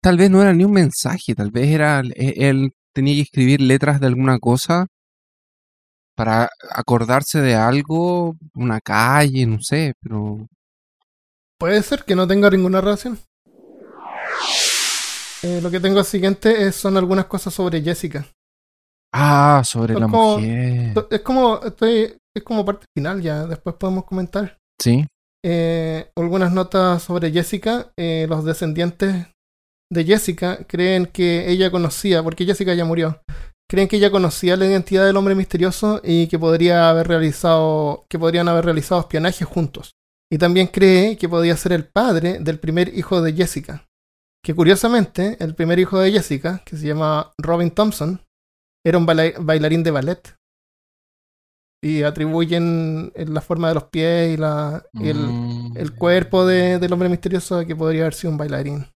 Tal 0.00 0.16
vez 0.16 0.30
no 0.30 0.40
era 0.42 0.52
ni 0.52 0.64
un 0.64 0.72
mensaje, 0.72 1.34
tal 1.34 1.50
vez 1.50 1.68
era 1.68 2.00
e- 2.14 2.48
él 2.48 2.72
tenía 2.94 3.14
que 3.14 3.22
escribir 3.22 3.60
letras 3.60 4.00
de 4.00 4.06
alguna 4.08 4.38
cosa 4.38 4.86
para 6.16 6.48
acordarse 6.70 7.40
de 7.40 7.54
algo, 7.54 8.34
una 8.54 8.80
calle, 8.80 9.46
no 9.46 9.58
sé, 9.60 9.94
pero 10.00 10.46
Puede 11.58 11.82
ser 11.82 12.04
que 12.04 12.14
no 12.14 12.26
tenga 12.26 12.48
ninguna 12.50 12.80
relación. 12.80 13.18
Eh, 15.42 15.60
lo 15.62 15.70
que 15.70 15.80
tengo 15.80 16.02
siguiente 16.04 16.66
es- 16.66 16.76
son 16.76 16.96
algunas 16.96 17.26
cosas 17.26 17.54
sobre 17.54 17.80
Jessica. 17.82 18.26
ah, 19.12 19.62
sobre 19.64 19.94
Son 19.94 20.02
la 20.02 20.08
como- 20.08 20.38
mujer. 20.38 20.94
Es 21.10 21.20
como, 21.22 21.60
estoy, 21.64 22.16
es 22.36 22.42
como 22.44 22.64
parte 22.64 22.86
final 22.96 23.20
ya, 23.20 23.44
después 23.46 23.74
podemos 23.76 24.04
comentar. 24.04 24.56
Sí. 24.80 25.04
Eh, 25.44 26.10
algunas 26.16 26.52
notas 26.52 27.02
sobre 27.02 27.32
Jessica. 27.32 27.92
eh, 27.96 28.26
los 28.28 28.44
descendientes 28.44 29.26
de 29.92 30.04
Jessica 30.04 30.64
creen 30.68 31.06
que 31.06 31.50
ella 31.50 31.70
conocía, 31.70 32.22
porque 32.22 32.44
Jessica 32.46 32.74
ya 32.74 32.84
murió, 32.84 33.20
creen 33.68 33.88
que 33.88 33.96
ella 33.96 34.10
conocía 34.10 34.56
la 34.56 34.66
identidad 34.66 35.04
del 35.06 35.16
hombre 35.16 35.34
misterioso 35.34 36.00
y 36.04 36.26
que 36.28 36.38
podría 36.38 36.90
haber 36.90 37.08
realizado, 37.08 38.04
que 38.08 38.18
podrían 38.18 38.48
haber 38.48 38.64
realizado 38.64 39.00
espionaje 39.00 39.44
juntos. 39.44 39.92
Y 40.32 40.38
también 40.38 40.68
cree 40.68 41.16
que 41.16 41.28
podía 41.28 41.56
ser 41.56 41.72
el 41.72 41.84
padre 41.88 42.38
del 42.40 42.60
primer 42.60 42.96
hijo 42.96 43.20
de 43.20 43.32
Jessica. 43.32 43.86
Que 44.44 44.54
curiosamente, 44.54 45.36
el 45.40 45.54
primer 45.54 45.78
hijo 45.80 45.98
de 45.98 46.12
Jessica, 46.12 46.62
que 46.64 46.76
se 46.76 46.86
llama 46.86 47.32
Robin 47.36 47.70
Thompson, 47.72 48.20
era 48.86 48.96
un 48.96 49.06
baila- 49.06 49.34
bailarín 49.40 49.82
de 49.82 49.90
ballet. 49.90 50.36
Y 51.82 52.02
atribuyen 52.02 53.10
en 53.14 53.34
la 53.34 53.40
forma 53.40 53.68
de 53.68 53.74
los 53.74 53.84
pies 53.84 54.34
y, 54.34 54.36
la, 54.36 54.84
y 54.92 55.08
el, 55.08 55.18
Mm. 55.18 55.76
el 55.76 55.94
cuerpo 55.94 56.46
de- 56.46 56.78
del 56.78 56.92
hombre 56.92 57.08
misterioso 57.08 57.56
a 57.58 57.64
que 57.64 57.74
podría 57.74 58.02
haber 58.02 58.14
sido 58.14 58.30
un 58.30 58.36
bailarín. 58.38 58.86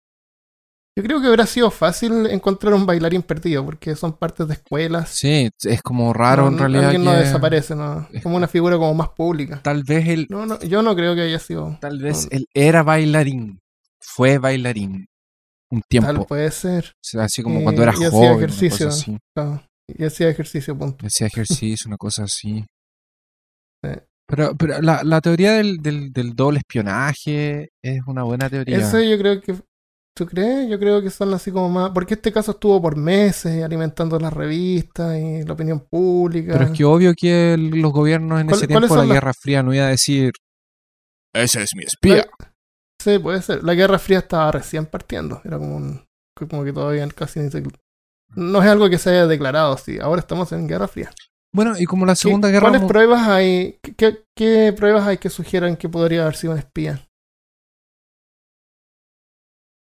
Yo 0.97 1.03
creo 1.03 1.21
que 1.21 1.27
hubiera 1.27 1.45
sido 1.47 1.73
fácil 1.73 2.27
encontrar 2.27 2.73
un 2.75 2.87
bailarín 2.87 3.23
perdido, 3.23 3.65
porque 3.65 3.97
son 3.97 4.13
partes 4.17 4.47
de 4.47 4.55
escuelas. 4.55 5.09
Sí, 5.11 5.51
es 5.65 5.83
como 5.83 6.13
raro 6.13 6.45
No, 6.45 6.53
en 6.53 6.59
realidad. 6.59 6.85
Alguien 6.85 7.05
no 7.05 7.13
desaparece, 7.13 7.75
¿no? 7.75 8.07
Es 8.13 8.23
como 8.23 8.37
una 8.37 8.47
figura 8.47 8.77
como 8.77 8.95
más 8.95 9.09
pública. 9.09 9.61
Tal 9.63 9.83
vez 9.83 10.07
él, 10.09 10.27
No, 10.31 10.47
no, 10.47 10.61
yo 10.61 10.83
no 10.83 10.95
creo 10.95 11.17
que 11.17 11.23
haya 11.23 11.39
sido. 11.41 11.77
tal 11.81 11.99
vez 12.01 12.29
él 12.31 12.47
era 12.55 12.85
bailarín, 12.85 13.59
fue 14.01 14.39
bailarín 14.39 15.07
un 15.71 15.83
tiempo. 15.89 16.13
tal 16.13 16.27
puede 16.27 16.51
ser. 16.53 16.93
Así 17.19 17.43
como 17.43 17.59
Eh, 17.59 17.63
cuando 17.65 17.83
era 17.83 17.93
y 17.99 18.05
hacía 18.05 18.09
una 18.21 18.37
ejercicio. 18.37 18.87
cosa 18.87 18.99
así. 19.01 19.19
claro, 19.35 19.63
y 19.89 20.05
hacía 20.05 20.29
ejercicio, 20.29 20.79
punto. 20.79 21.05
Hacía 21.07 21.27
ejercicio, 21.27 21.89
una 21.89 21.97
cosa 21.97 22.23
así. 22.25 22.65
Sí. 23.85 23.91
Pero, 24.27 24.57
pero 24.57 24.81
la, 24.81 25.03
la 25.05 25.21
teoría 25.21 25.53
del, 25.53 25.77
del, 25.83 26.11
del 26.11 26.35
doble 26.35 26.61
espionaje 26.61 27.69
es 27.83 28.01
una 28.07 28.23
buena 28.23 28.49
teoría. 28.49 28.79
Eso 28.79 28.99
yo 29.03 29.19
creo 29.19 29.41
que. 29.43 29.55
¿Tú 30.17 30.27
crees? 30.27 30.69
Yo 30.71 30.79
creo 30.79 31.03
que 31.03 31.11
son 31.11 31.35
así 31.35 31.51
como 31.51 31.69
más. 31.69 31.91
Porque 31.93 32.15
este 32.15 32.33
caso 32.33 32.53
estuvo 32.53 32.81
por 32.81 32.97
meses 32.97 33.63
alimentando 33.65 34.19
las 34.21 34.33
revistas 34.33 35.19
y 35.19 35.43
la 35.43 35.53
opinión 35.55 35.81
pública. 35.81 36.53
Pero 36.53 36.65
es 36.67 36.71
que 36.71 36.85
obvio 36.85 37.15
que 37.15 37.55
el- 37.55 37.71
los 37.81 37.93
gobiernos 37.93 38.41
en 38.41 38.47
¿Cuál- 38.47 38.59
ese 38.59 38.69
tiempo 38.69 38.95
de 38.97 39.07
la 39.09 39.15
Guerra 39.15 39.33
Fría 39.35 39.63
no 39.65 39.75
iba 39.75 39.87
a 39.87 39.89
decir 39.89 40.33
ese 41.35 41.63
es 41.65 41.71
mi 41.75 41.83
espía. 41.85 42.27
Sí, 43.03 43.19
puede 43.19 43.43
ser. 43.43 43.65
La 43.65 43.75
Guerra 43.75 43.99
Fría 43.99 44.19
estaba 44.19 44.53
recién 44.53 44.87
partiendo. 44.87 45.41
Era 45.45 45.59
como 45.59 45.77
un. 45.77 46.05
Como 46.49 46.63
que 46.65 46.73
todavía 46.73 47.07
casi 47.09 47.41
ni 47.41 47.51
se. 47.51 47.63
No 48.37 48.63
es 48.63 48.69
algo 48.69 48.89
que 48.89 48.99
se 48.99 49.11
haya 49.11 49.27
declarado, 49.27 49.77
sí. 49.77 49.99
Ahora 50.01 50.21
estamos 50.21 50.53
en 50.53 50.69
Guerra 50.69 50.87
Fría. 50.89 51.11
Bueno, 51.53 51.75
y 51.79 51.85
como 51.87 52.07
la 52.07 52.13
¿Qué- 52.15 52.19
Segunda 52.21 52.49
Guerra 52.51 52.69
¿Cuáles 52.71 52.87
pruebas 52.89 53.29
hay? 53.29 53.79
¿Qué, 53.83 53.95
qué, 53.97 54.25
qué 54.37 54.73
pruebas 54.77 55.07
hay 55.09 55.19
que 55.19 55.29
sugieran 55.29 55.77
que 55.77 55.89
podría 55.89 56.23
haber 56.23 56.37
sido 56.37 56.53
un 56.53 56.59
espía? 56.61 57.05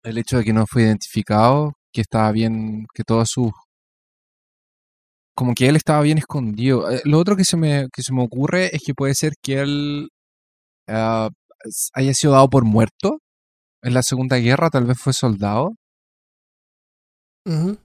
El 0.03 0.17
hecho 0.17 0.37
de 0.37 0.43
que 0.43 0.53
no 0.53 0.65
fue 0.67 0.83
identificado, 0.83 1.73
que 1.93 2.01
estaba 2.01 2.31
bien, 2.31 2.85
que 2.93 3.03
todos 3.03 3.29
sus 3.31 3.51
como 5.35 5.53
que 5.55 5.67
él 5.67 5.75
estaba 5.75 6.01
bien 6.01 6.19
escondido. 6.19 6.89
Eh, 6.91 7.01
Lo 7.05 7.17
otro 7.19 7.35
que 7.35 7.43
se 7.43 7.57
me, 7.57 7.87
que 7.91 8.03
se 8.03 8.13
me 8.13 8.23
ocurre 8.23 8.75
es 8.75 8.83
que 8.85 8.93
puede 8.93 9.15
ser 9.15 9.33
que 9.41 9.61
él 9.61 10.09
s- 11.65 11.89
haya 11.93 12.13
sido 12.13 12.33
dado 12.33 12.49
por 12.49 12.65
muerto 12.65 13.19
en 13.81 13.93
la 13.93 14.03
Segunda 14.03 14.37
Guerra, 14.37 14.69
tal 14.69 14.85
vez 14.85 14.97
fue 14.99 15.13
soldado, 15.13 15.71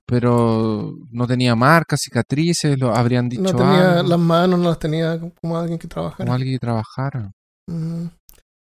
pero 0.07 0.93
no 1.11 1.27
tenía 1.27 1.55
marcas, 1.55 2.01
cicatrices, 2.03 2.79
lo 2.79 2.95
habrían 2.95 3.29
dicho 3.29 3.43
No 3.43 3.51
tenía 3.51 3.97
algo, 3.99 4.09
las 4.11 4.19
manos, 4.19 4.59
no 4.61 4.69
las 4.69 4.79
tenía 4.79 5.19
como 5.41 5.59
alguien 5.59 5.79
que 5.79 5.89
trabajara. 5.89 6.25
como 6.25 6.35
alguien 6.35 6.55
que 6.55 6.59
trabajara. 6.59 7.31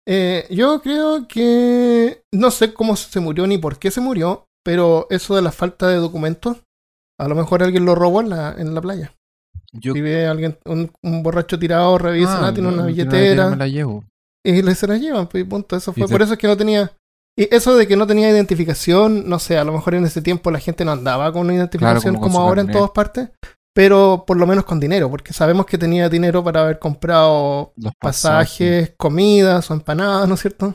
Eh, 0.06 0.46
yo 0.50 0.80
creo 0.82 1.28
que 1.28 2.22
no 2.32 2.50
sé 2.50 2.72
cómo 2.74 2.96
se 2.96 3.20
murió 3.20 3.46
ni 3.46 3.58
por 3.58 3.78
qué 3.78 3.90
se 3.90 4.00
murió, 4.00 4.46
pero 4.64 5.06
eso 5.10 5.36
de 5.36 5.42
la 5.42 5.52
falta 5.52 5.88
de 5.88 5.96
documentos, 5.96 6.58
a 7.20 7.28
lo 7.28 7.34
mejor 7.34 7.62
alguien 7.62 7.84
lo 7.84 7.94
robó 7.94 8.20
en 8.20 8.30
la, 8.30 8.54
en 8.58 8.74
la 8.74 8.80
playa. 8.80 9.14
Yo 9.72 9.94
Si 9.94 10.00
ve 10.00 10.26
a 10.26 10.30
alguien, 10.32 10.58
un, 10.66 10.90
un 11.02 11.22
borracho 11.22 11.58
tirado, 11.58 11.96
revisa, 11.98 12.46
Ah, 12.48 12.52
tiene 12.52 12.68
una 12.68 12.86
billetera 12.86 13.50
me 13.50 13.56
la 13.56 13.68
llevo. 13.68 14.04
y 14.44 14.60
le 14.62 14.74
se 14.74 14.86
la 14.86 14.96
llevan, 14.98 15.28
pues 15.28 15.44
y 15.44 15.46
punto. 15.46 15.76
Eso 15.76 15.92
fue. 15.92 16.06
Te- 16.06 16.12
Por 16.12 16.22
eso 16.22 16.32
es 16.34 16.38
que 16.38 16.46
no 16.48 16.56
tenía. 16.56 16.92
Y 17.38 17.54
eso 17.54 17.74
de 17.76 17.86
que 17.86 17.96
no 17.96 18.06
tenía 18.06 18.28
identificación, 18.28 19.26
no 19.28 19.38
sé, 19.38 19.56
a 19.56 19.64
lo 19.64 19.72
mejor 19.72 19.94
en 19.94 20.04
ese 20.04 20.20
tiempo 20.20 20.50
la 20.50 20.58
gente 20.58 20.84
no 20.84 20.92
andaba 20.92 21.32
con 21.32 21.42
una 21.42 21.54
identificación 21.54 22.14
como 22.20 22.38
ahora 22.40 22.60
en 22.60 22.66
todas 22.72 22.90
partes, 22.90 23.30
pero 23.74 24.24
por 24.26 24.36
lo 24.36 24.46
menos 24.46 24.64
con 24.64 24.78
dinero, 24.80 25.10
porque 25.10 25.32
sabemos 25.32 25.66
que 25.66 25.78
tenía 25.78 26.08
dinero 26.08 26.42
para 26.44 26.62
haber 26.62 26.78
comprado 26.78 27.72
Los 27.76 27.92
pasajes, 27.98 28.94
comidas 28.98 29.70
o 29.70 29.74
empanadas, 29.74 30.28
¿no 30.28 30.34
es 30.34 30.40
cierto? 30.40 30.74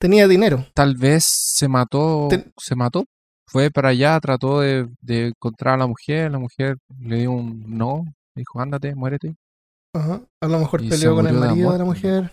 Tenía 0.00 0.26
dinero. 0.28 0.66
Tal 0.74 0.96
vez 0.96 1.24
se 1.26 1.68
mató. 1.68 2.26
Ten- 2.28 2.52
Se 2.58 2.74
mató. 2.74 3.04
Fue 3.46 3.70
para 3.70 3.90
allá, 3.90 4.18
trató 4.20 4.60
de, 4.60 4.88
de 5.00 5.28
encontrar 5.28 5.74
a 5.74 5.78
la 5.78 5.86
mujer. 5.86 6.30
La 6.30 6.38
mujer 6.38 6.76
le 6.98 7.18
dio 7.18 7.30
un 7.32 7.62
no. 7.68 8.02
Dijo, 8.34 8.60
ándate, 8.60 8.94
muérete. 8.94 9.36
Ajá. 9.94 10.20
A 10.42 10.48
lo 10.48 10.58
mejor 10.58 10.82
Y 10.82 10.88
peleó 10.88 11.14
con 11.14 11.26
el 11.28 11.34
de 11.34 11.40
marido 11.40 11.68
amor. 11.68 11.72
de 11.74 11.78
la 11.78 11.84
mujer. 11.84 12.30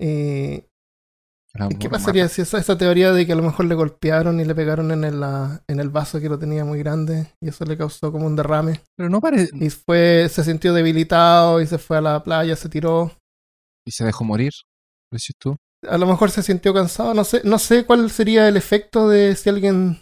Y 0.00 0.64
Amor 1.58 1.78
¿Qué 1.78 1.88
mata. 1.88 1.98
pasaría 1.98 2.28
si 2.28 2.42
esa, 2.42 2.58
esa 2.58 2.78
teoría 2.78 3.12
de 3.12 3.26
que 3.26 3.32
a 3.32 3.36
lo 3.36 3.42
mejor 3.42 3.66
le 3.66 3.74
golpearon 3.74 4.38
y 4.40 4.44
le 4.44 4.54
pegaron 4.54 4.90
en 4.92 5.04
el, 5.04 5.22
ah, 5.22 5.60
en 5.68 5.80
el 5.80 5.88
vaso 5.90 6.20
que 6.20 6.28
lo 6.28 6.38
tenía 6.38 6.64
muy 6.64 6.78
grande 6.78 7.32
y 7.42 7.48
eso 7.48 7.64
le 7.64 7.76
causó 7.76 8.12
como 8.12 8.26
un 8.26 8.36
derrame? 8.36 8.80
Pero 8.96 9.08
no 9.10 9.20
parece. 9.20 9.50
Y 9.54 9.70
fue, 9.70 10.28
se 10.30 10.44
sintió 10.44 10.72
debilitado 10.72 11.60
y 11.60 11.66
se 11.66 11.78
fue 11.78 11.98
a 11.98 12.00
la 12.00 12.22
playa, 12.22 12.54
se 12.56 12.68
tiró. 12.68 13.12
Y 13.86 13.90
se 13.90 14.04
dejó 14.04 14.24
morir. 14.24 14.52
Decís 15.10 15.34
tú. 15.38 15.56
A 15.88 15.96
lo 15.98 16.06
mejor 16.06 16.30
se 16.30 16.42
sintió 16.42 16.74
cansado, 16.74 17.14
no 17.14 17.24
sé, 17.24 17.40
no 17.44 17.58
sé 17.58 17.86
cuál 17.86 18.10
sería 18.10 18.48
el 18.48 18.56
efecto 18.56 19.08
de 19.08 19.34
si 19.36 19.48
alguien 19.48 20.00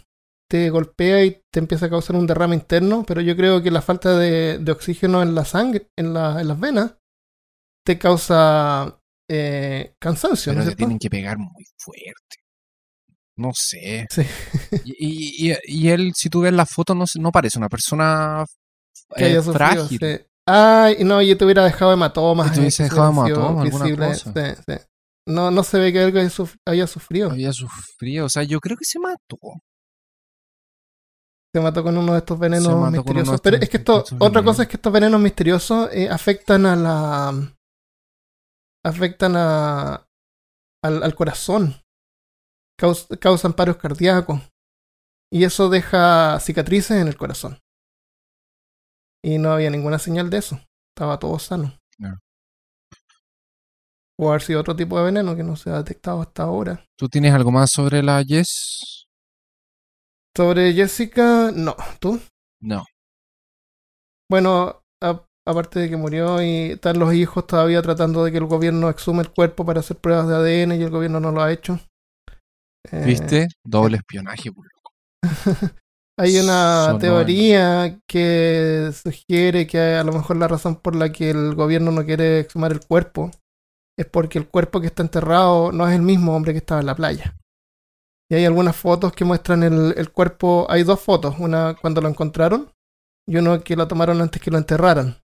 te 0.49 0.69
golpea 0.69 1.23
y 1.25 1.41
te 1.53 1.59
empieza 1.59 1.85
a 1.85 1.89
causar 1.89 2.15
un 2.15 2.25
derrame 2.27 2.55
interno, 2.55 3.03
pero 3.07 3.21
yo 3.21 3.35
creo 3.35 3.61
que 3.61 3.69
la 3.71 3.81
falta 3.81 4.17
de, 4.17 4.57
de 4.59 4.71
oxígeno 4.71 5.21
en 5.21 5.35
la 5.35 5.45
sangre, 5.45 5.87
en, 5.97 6.13
la- 6.13 6.39
en 6.41 6.47
las 6.47 6.59
venas, 6.59 6.95
te 7.85 7.97
causa 7.99 8.96
eh, 9.29 9.93
cansancio, 9.99 10.51
¿no 10.53 10.59
Pero 10.59 10.63
es 10.63 10.69
le 10.69 10.75
tienen 10.75 10.99
que 10.99 11.09
pegar 11.09 11.37
muy 11.37 11.65
fuerte. 11.77 12.37
No 13.37 13.51
sé. 13.53 14.07
Sí. 14.09 14.23
Y, 14.85 15.49
y- 15.49 15.51
y- 15.51 15.57
y 15.65 15.89
él, 15.89 16.11
si 16.15 16.29
tú 16.29 16.41
ves 16.41 16.53
la 16.53 16.65
foto, 16.65 16.95
no, 16.95 17.05
no 17.19 17.31
parece 17.31 17.59
una 17.59 17.69
persona 17.69 18.43
eh, 19.15 19.35
sufrido, 19.35 19.53
frágil. 19.53 19.99
sí. 19.99 20.25
Ay, 20.49 21.03
no, 21.03 21.21
yo 21.21 21.37
te 21.37 21.43
hubiera 21.43 21.63
dejado 21.65 21.91
hematomas. 21.93 22.47
Te 22.51 22.53
ahí 22.53 22.59
hubiese 22.61 22.83
dejado 22.83 23.09
hematomas, 23.11 23.65
alguna 23.65 23.83
visibles, 23.85 24.23
cosa. 24.23 24.55
sí, 24.55 24.61
sí. 24.65 24.77
No, 25.27 25.51
no 25.51 25.61
se 25.63 25.77
ve 25.77 25.91
que 25.91 25.99
algo 25.99 26.19
haya 26.19 26.29
suf- 26.29 26.55
haya 26.65 26.87
sufrido. 26.87 27.29
Había 27.31 27.51
sufrido. 27.51 28.25
O 28.27 28.29
sea, 28.29 28.43
yo 28.43 28.59
creo 28.61 28.77
que 28.77 28.85
se 28.85 28.97
mató. 28.97 29.37
Se 31.53 31.61
mató 31.61 31.83
con 31.83 31.97
uno 31.97 32.13
de 32.13 32.19
estos 32.19 32.39
venenos 32.39 32.91
misteriosos. 32.91 33.41
Pero 33.41 33.57
es 33.57 33.69
que 33.69 33.77
esto, 33.77 34.05
otra 34.19 34.41
cosa 34.43 34.63
es 34.63 34.69
que 34.69 34.77
estos 34.77 34.93
venenos 34.93 35.19
misteriosos 35.19 35.89
eh, 35.91 36.09
afectan 36.09 36.65
a 36.65 36.75
la. 36.75 37.53
Afectan 38.87 39.35
a. 39.35 40.07
al, 40.83 41.03
al 41.03 41.15
corazón. 41.15 41.75
Caus- 42.79 43.07
causan 43.19 43.53
paros 43.53 43.77
cardíacos. 43.77 44.41
Y 45.31 45.43
eso 45.43 45.69
deja 45.69 46.39
cicatrices 46.39 47.01
en 47.01 47.07
el 47.07 47.17
corazón. 47.17 47.59
Y 49.23 49.37
no 49.39 49.51
había 49.51 49.69
ninguna 49.69 49.99
señal 49.99 50.29
de 50.29 50.37
eso. 50.37 50.59
Estaba 50.95 51.19
todo 51.19 51.37
sano. 51.39 51.77
Ya. 51.99 52.17
O 54.19 54.29
haber 54.29 54.41
sido 54.41 54.61
otro 54.61 54.75
tipo 54.75 54.97
de 54.97 55.05
veneno 55.05 55.35
que 55.35 55.43
no 55.43 55.55
se 55.55 55.69
ha 55.69 55.77
detectado 55.77 56.21
hasta 56.21 56.43
ahora. 56.43 56.85
¿Tú 56.97 57.07
tienes 57.09 57.33
algo 57.33 57.51
más 57.51 57.71
sobre 57.71 58.01
la 58.01 58.23
Jess? 58.23 59.05
Sobre 60.35 60.73
Jessica, 60.73 61.51
no. 61.53 61.75
¿Tú? 61.99 62.19
No. 62.61 62.83
Bueno, 64.29 64.83
aparte 65.47 65.79
de 65.79 65.89
que 65.89 65.95
murió 65.95 66.41
y 66.41 66.71
están 66.71 66.99
los 66.99 67.13
hijos 67.13 67.47
todavía 67.47 67.81
tratando 67.81 68.23
de 68.23 68.31
que 68.31 68.37
el 68.37 68.45
gobierno 68.45 68.89
exhume 68.89 69.21
el 69.21 69.31
cuerpo 69.31 69.65
para 69.65 69.79
hacer 69.79 69.97
pruebas 69.97 70.27
de 70.27 70.35
ADN 70.35 70.73
y 70.73 70.83
el 70.83 70.89
gobierno 70.89 71.19
no 71.19 71.31
lo 71.31 71.41
ha 71.41 71.51
hecho. 71.51 71.79
Eh, 72.91 73.03
¿Viste? 73.05 73.47
Doble 73.63 73.97
espionaje, 73.97 74.51
por 74.51 74.65
loco. 74.65 74.91
Hay 76.19 76.37
una 76.39 76.97
teoría 76.99 77.99
que 78.07 78.91
sugiere 78.91 79.67
que 79.67 79.79
a 79.79 80.03
lo 80.03 80.11
mejor 80.13 80.37
la 80.37 80.47
razón 80.47 80.75
por 80.77 80.95
la 80.95 81.11
que 81.11 81.29
el 81.29 81.53
gobierno 81.53 81.91
no 81.91 82.03
quiere 82.03 82.39
exhumar 82.39 82.71
el 82.71 82.85
cuerpo 82.85 83.29
es 83.97 84.05
porque 84.07 84.39
el 84.39 84.47
cuerpo 84.47 84.81
que 84.81 84.87
está 84.87 85.03
enterrado 85.03 85.71
no 85.71 85.87
es 85.87 85.95
el 85.95 86.01
mismo 86.01 86.35
hombre 86.35 86.53
que 86.53 86.59
estaba 86.59 86.81
en 86.81 86.87
la 86.87 86.95
playa. 86.95 87.35
Y 88.29 88.35
hay 88.35 88.45
algunas 88.45 88.75
fotos 88.75 89.13
que 89.13 89.25
muestran 89.25 89.63
el, 89.63 89.93
el 89.95 90.11
cuerpo. 90.11 90.65
Hay 90.69 90.83
dos 90.83 90.99
fotos, 90.99 91.35
una 91.39 91.75
cuando 91.79 92.01
lo 92.01 92.09
encontraron 92.09 92.71
y 93.27 93.37
uno 93.37 93.61
que 93.61 93.75
lo 93.75 93.87
tomaron 93.87 94.21
antes 94.21 94.41
que 94.41 94.51
lo 94.51 94.57
enterraran. 94.57 95.17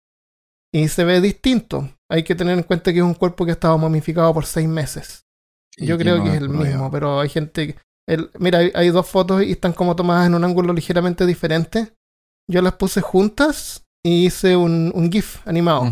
Y 0.74 0.88
se 0.88 1.04
ve 1.04 1.22
distinto. 1.22 1.90
Hay 2.10 2.24
que 2.24 2.36
tener 2.36 2.58
en 2.58 2.64
cuenta 2.64 2.91
que 2.91 3.00
es 3.00 3.06
un 3.06 3.14
cuerpo 3.14 3.45
que 3.45 3.52
ha 3.52 3.54
estado 3.54 3.78
momificado 3.78 4.34
por 4.34 4.45
seis 4.45 4.68
meses. 4.68 5.26
Y 5.78 5.86
Yo 5.86 5.98
creo 5.98 6.18
no 6.18 6.24
que 6.24 6.30
es 6.32 6.36
el 6.41 6.50
mismo, 6.50 6.91
pero 6.91 7.20
hay 7.20 7.30
gente. 7.30 7.68
que- 7.68 7.76
el- 8.08 8.30
mira, 8.40 8.60
hay, 8.60 8.72
hay 8.76 8.90
dos 8.90 9.08
fotos 9.08 9.44
y 9.44 9.52
están 9.52 9.74
como 9.74 9.95
tomadas 9.95 10.28
en 10.28 10.36
un 10.36 10.44
ángulo 10.44 10.74
ligeramente 10.74 11.26
diferente. 11.26 11.94
Yo 12.50 12.62
las 12.62 12.74
puse 12.74 13.02
juntas 13.02 13.86
y 14.06 14.26
hice 14.26 14.56
un, 14.58 14.91
un 14.94 15.10
GIF 15.12 15.48
animado 15.48 15.84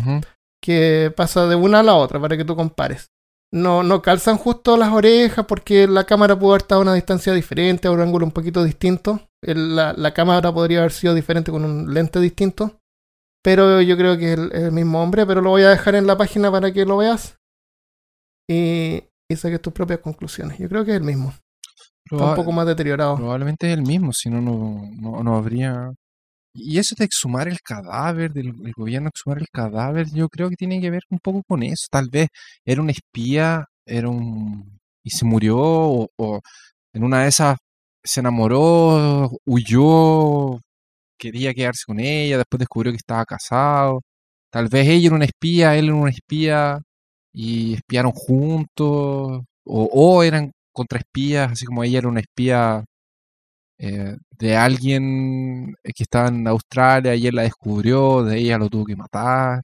que 0.62 1.12
pasa 1.16 1.46
de 1.46 1.56
una 1.56 1.80
a 1.80 1.82
la 1.82 1.94
otra 1.94 2.20
para 2.20 2.36
que 2.36 2.44
tú 2.44 2.54
compares. 2.54 3.08
No, 3.52 3.82
no 3.82 4.00
calzan 4.02 4.36
justo 4.38 4.76
las 4.76 4.92
orejas 4.92 5.44
porque 5.46 5.86
la 5.86 6.04
cámara 6.04 6.38
pudo 6.38 6.50
haber 6.52 6.62
estado 6.62 6.80
a 6.80 6.84
una 6.84 6.94
distancia 6.94 7.32
diferente, 7.34 7.88
a 7.88 7.90
un 7.90 8.00
ángulo 8.00 8.24
un 8.26 8.32
poquito 8.32 8.62
distinto. 8.64 9.28
El- 9.42 9.74
la, 9.76 9.92
la 9.94 10.12
cámara 10.14 10.52
podría 10.52 10.80
haber 10.80 10.92
sido 10.92 11.14
diferente 11.14 11.50
con 11.50 11.64
un 11.64 11.92
lente 11.94 12.20
distinto. 12.20 12.78
Pero 13.42 13.82
yo 13.82 13.96
creo 13.96 14.16
que 14.16 14.32
es 14.32 14.38
el, 14.38 14.52
el 14.54 14.72
mismo 14.72 15.02
hombre, 15.02 15.26
pero 15.26 15.40
lo 15.40 15.50
voy 15.50 15.62
a 15.62 15.70
dejar 15.70 15.96
en 15.96 16.06
la 16.06 16.16
página 16.16 16.50
para 16.50 16.72
que 16.72 16.84
lo 16.84 16.98
veas. 16.98 17.36
Y, 18.48 19.02
y 19.28 19.36
saques 19.36 19.60
tus 19.60 19.72
propias 19.72 20.00
conclusiones. 20.00 20.58
Yo 20.58 20.68
creo 20.68 20.84
que 20.84 20.92
es 20.92 20.98
el 20.98 21.04
mismo. 21.04 21.34
Está 22.04 22.30
un 22.30 22.36
poco 22.36 22.52
más 22.52 22.66
deteriorado. 22.66 23.16
Probablemente 23.16 23.68
es 23.68 23.78
el 23.78 23.82
mismo, 23.82 24.12
si 24.12 24.28
no, 24.28 24.40
no, 24.40 24.88
no, 24.92 25.22
no 25.22 25.36
habría... 25.36 25.92
Y 26.54 26.78
eso 26.78 26.94
de 26.98 27.06
exhumar 27.06 27.48
el 27.48 27.60
cadáver, 27.62 28.30
del 28.30 28.48
el 28.48 28.72
gobierno 28.76 29.08
exhumar 29.08 29.38
el 29.38 29.48
cadáver, 29.50 30.06
yo 30.12 30.28
creo 30.28 30.50
que 30.50 30.56
tiene 30.56 30.80
que 30.82 30.90
ver 30.90 31.02
un 31.08 31.18
poco 31.18 31.42
con 31.48 31.62
eso. 31.62 31.86
Tal 31.90 32.08
vez 32.10 32.28
era 32.66 32.82
un 32.82 32.90
espía, 32.90 33.64
era 33.86 34.10
un... 34.10 34.78
y 35.02 35.10
se 35.10 35.24
murió, 35.24 35.56
o, 35.58 36.08
o 36.18 36.40
en 36.92 37.04
una 37.04 37.22
de 37.22 37.28
esas 37.28 37.56
se 38.04 38.20
enamoró, 38.20 39.30
huyó, 39.46 40.58
quería 41.22 41.54
quedarse 41.54 41.84
con 41.86 42.00
ella, 42.00 42.38
después 42.38 42.58
descubrió 42.60 42.92
que 42.92 42.98
estaba 42.98 43.24
casado. 43.24 44.02
Tal 44.50 44.68
vez 44.68 44.88
ella 44.88 45.06
era 45.08 45.16
una 45.16 45.24
espía, 45.26 45.76
él 45.76 45.86
era 45.86 45.94
un 45.94 46.08
espía, 46.08 46.80
y 47.32 47.74
espiaron 47.74 48.12
juntos, 48.12 49.42
o, 49.64 49.84
o 49.92 50.22
eran 50.22 50.52
contraespías, 50.72 51.52
así 51.52 51.66
como 51.66 51.84
ella 51.84 51.98
era 51.98 52.08
una 52.08 52.20
espía 52.20 52.84
eh, 53.78 54.16
de 54.30 54.56
alguien 54.56 55.74
que 55.82 56.02
estaba 56.04 56.28
en 56.28 56.46
Australia 56.46 57.14
y 57.14 57.26
él 57.26 57.34
la 57.34 57.42
descubrió, 57.42 58.22
de 58.24 58.38
ella 58.38 58.58
lo 58.58 58.68
tuvo 58.68 58.84
que 58.84 58.96
matar. 58.96 59.62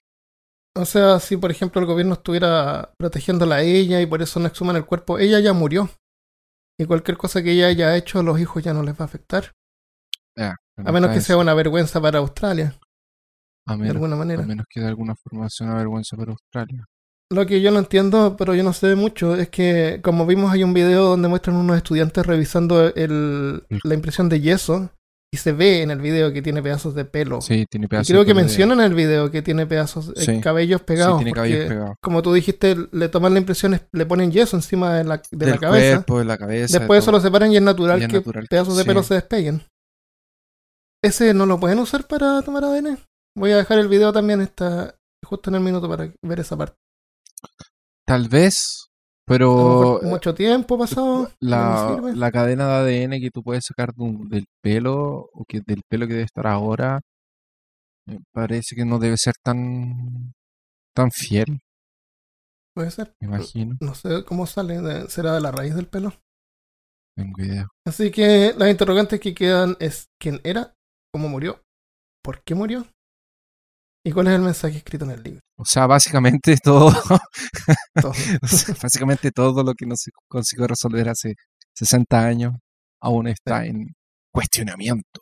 O 0.74 0.84
sea, 0.84 1.20
si 1.20 1.36
por 1.36 1.50
ejemplo 1.50 1.80
el 1.80 1.86
gobierno 1.86 2.14
estuviera 2.14 2.92
protegiéndola 2.98 3.56
a 3.56 3.62
ella 3.62 4.00
y 4.00 4.06
por 4.06 4.22
eso 4.22 4.40
no 4.40 4.46
exhuman 4.46 4.76
el 4.76 4.86
cuerpo, 4.86 5.18
ella 5.18 5.40
ya 5.40 5.52
murió. 5.52 5.90
Y 6.78 6.86
cualquier 6.86 7.16
cosa 7.16 7.42
que 7.42 7.52
ella 7.52 7.66
haya 7.66 7.96
hecho 7.96 8.20
a 8.20 8.22
los 8.22 8.40
hijos 8.40 8.62
ya 8.62 8.72
no 8.72 8.82
les 8.82 8.94
va 8.94 9.02
a 9.02 9.04
afectar. 9.04 9.52
A 10.84 10.92
menos 10.92 11.10
que 11.12 11.20
sea 11.20 11.36
una 11.36 11.54
vergüenza 11.54 12.00
para 12.00 12.18
Australia, 12.18 12.74
a 13.66 13.72
de 13.72 13.78
menos, 13.78 13.94
alguna 13.96 14.14
a 14.14 14.18
manera. 14.18 14.42
menos 14.42 14.66
que 14.68 14.80
de 14.80 14.86
alguna 14.86 15.14
forma 15.16 15.48
sea 15.50 15.66
una 15.66 15.76
vergüenza 15.76 16.16
para 16.16 16.32
Australia. 16.32 16.84
Lo 17.30 17.44
que 17.46 17.60
yo 17.60 17.70
no 17.70 17.78
entiendo, 17.80 18.36
pero 18.38 18.54
yo 18.54 18.62
no 18.62 18.72
sé 18.72 18.94
mucho, 18.94 19.34
es 19.34 19.48
que 19.50 20.00
como 20.02 20.24
vimos 20.24 20.50
hay 20.52 20.64
un 20.64 20.72
video 20.72 21.04
donde 21.04 21.28
muestran 21.28 21.56
unos 21.56 21.76
estudiantes 21.76 22.24
revisando 22.24 22.88
el, 22.94 23.64
la 23.84 23.94
impresión 23.94 24.30
de 24.30 24.40
yeso 24.40 24.90
y 25.30 25.36
se 25.36 25.52
ve 25.52 25.82
en 25.82 25.90
el 25.90 26.00
video 26.00 26.32
que 26.32 26.40
tiene 26.40 26.62
pedazos 26.62 26.94
de 26.94 27.04
pelo. 27.04 27.42
Sí, 27.42 27.66
tiene 27.68 27.84
y 27.84 27.88
pedazos 27.88 28.08
creo 28.08 28.20
de 28.20 28.24
que 28.26 28.30
de- 28.32 28.40
mencionan 28.40 28.78
en 28.80 28.86
el 28.86 28.94
video 28.94 29.30
que 29.30 29.42
tiene 29.42 29.66
pedazos, 29.66 30.08
eh, 30.16 30.22
Sí. 30.22 30.40
cabellos 30.40 30.80
Sí, 30.80 30.84
pegados. 30.86 31.18
tiene 31.18 31.32
porque, 31.32 31.40
cabellos 31.50 31.68
pegados. 31.68 31.96
Como 32.00 32.22
tú 32.22 32.32
dijiste, 32.32 32.76
le 32.92 33.08
toman 33.10 33.34
la 33.34 33.40
impresión, 33.40 33.74
es- 33.74 33.82
le 33.92 34.06
ponen 34.06 34.32
yeso 34.32 34.56
encima 34.56 34.94
de 34.94 35.04
la, 35.04 35.18
de 35.18 35.22
Del 35.32 35.50
la 35.50 35.58
cabeza. 35.58 35.96
cuerpo, 35.96 36.18
de 36.20 36.24
la 36.24 36.38
cabeza. 36.38 36.72
de 36.72 36.78
Después 36.78 37.02
eso 37.04 37.12
lo 37.12 37.20
separan 37.20 37.52
y 37.52 37.56
es 37.58 37.62
natural 37.62 38.00
Y 38.00 38.04
es 38.04 38.08
que 38.08 38.16
natural 38.16 38.46
pedazos 38.48 38.74
de 38.78 38.84
sí. 38.84 38.88
pelo 38.88 39.02
se 39.02 39.12
despeguen. 39.14 39.60
¿Ese 41.02 41.32
no 41.34 41.46
lo 41.46 41.60
pueden 41.60 41.78
usar 41.78 42.06
para 42.06 42.42
tomar 42.42 42.64
ADN? 42.64 42.98
Voy 43.36 43.52
a 43.52 43.56
dejar 43.58 43.78
el 43.78 43.88
video 43.88 44.12
también 44.12 44.40
está 44.40 44.96
justo 45.24 45.50
en 45.50 45.56
el 45.56 45.62
minuto 45.62 45.88
para 45.88 46.12
ver 46.22 46.40
esa 46.40 46.56
parte. 46.56 46.76
Tal 48.06 48.28
vez, 48.28 48.86
pero 49.26 50.00
mucho 50.02 50.34
tiempo 50.34 50.78
pasado. 50.78 51.30
la, 51.40 51.96
no 52.00 52.08
la 52.14 52.30
cadena 52.32 52.80
de 52.82 53.04
ADN 53.04 53.20
que 53.20 53.30
tú 53.30 53.42
puedes 53.42 53.64
sacar 53.66 53.92
de 53.94 54.02
un- 54.02 54.28
del 54.28 54.46
pelo, 54.62 55.28
o 55.32 55.44
que 55.46 55.60
del 55.64 55.82
pelo 55.88 56.06
que 56.06 56.14
debe 56.14 56.24
estar 56.24 56.46
ahora, 56.46 57.00
me 58.06 58.18
parece 58.32 58.74
que 58.74 58.84
no 58.84 58.98
debe 58.98 59.16
ser 59.18 59.34
tan, 59.44 60.32
tan 60.96 61.10
fiel. 61.12 61.60
Puede 62.74 62.90
ser. 62.90 63.14
me 63.20 63.28
imagino. 63.28 63.76
No 63.80 63.94
sé 63.94 64.24
cómo 64.24 64.46
sale. 64.46 65.08
¿Será 65.08 65.34
de 65.34 65.40
la 65.40 65.50
raíz 65.52 65.74
del 65.74 65.86
pelo? 65.88 66.14
Tengo 67.16 67.42
idea. 67.42 67.66
Así 67.86 68.10
que 68.10 68.54
las 68.56 68.70
interrogantes 68.70 69.20
que 69.20 69.34
quedan 69.34 69.76
es 69.80 70.08
quién 70.20 70.40
era, 70.44 70.74
cómo 71.12 71.28
murió, 71.28 71.62
por 72.22 72.42
qué 72.44 72.54
murió 72.54 72.86
y 74.04 74.12
cuál 74.12 74.28
es 74.28 74.34
el 74.34 74.42
mensaje 74.42 74.78
escrito 74.78 75.04
en 75.04 75.10
el 75.12 75.22
libro. 75.22 75.40
O 75.58 75.64
sea, 75.64 75.86
básicamente 75.86 76.56
todo, 76.62 76.90
Todo. 78.00 78.12
o 78.42 78.46
sea, 78.48 78.74
básicamente 78.82 79.30
todo 79.30 79.62
lo 79.62 79.74
que 79.74 79.86
no 79.86 79.96
se 79.96 80.10
consiguió 80.28 80.66
resolver 80.66 81.08
hace 81.08 81.34
60 81.76 82.24
años 82.24 82.52
aún 83.02 83.28
está 83.28 83.64
en 83.66 83.94
cuestionamiento. 84.32 85.20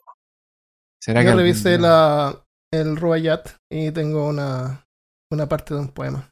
¿Será 1.01 1.21
que 1.21 1.25
Yo 1.25 1.31
algún 1.31 1.43
revisé 1.45 1.69
día- 1.77 1.79
la, 1.79 2.45
el 2.73 2.97
Rubayat 2.97 3.49
y 3.71 3.91
tengo 3.91 4.27
una, 4.27 4.85
una 5.31 5.47
parte 5.47 5.73
de 5.73 5.79
un 5.81 5.89
poema 5.89 6.29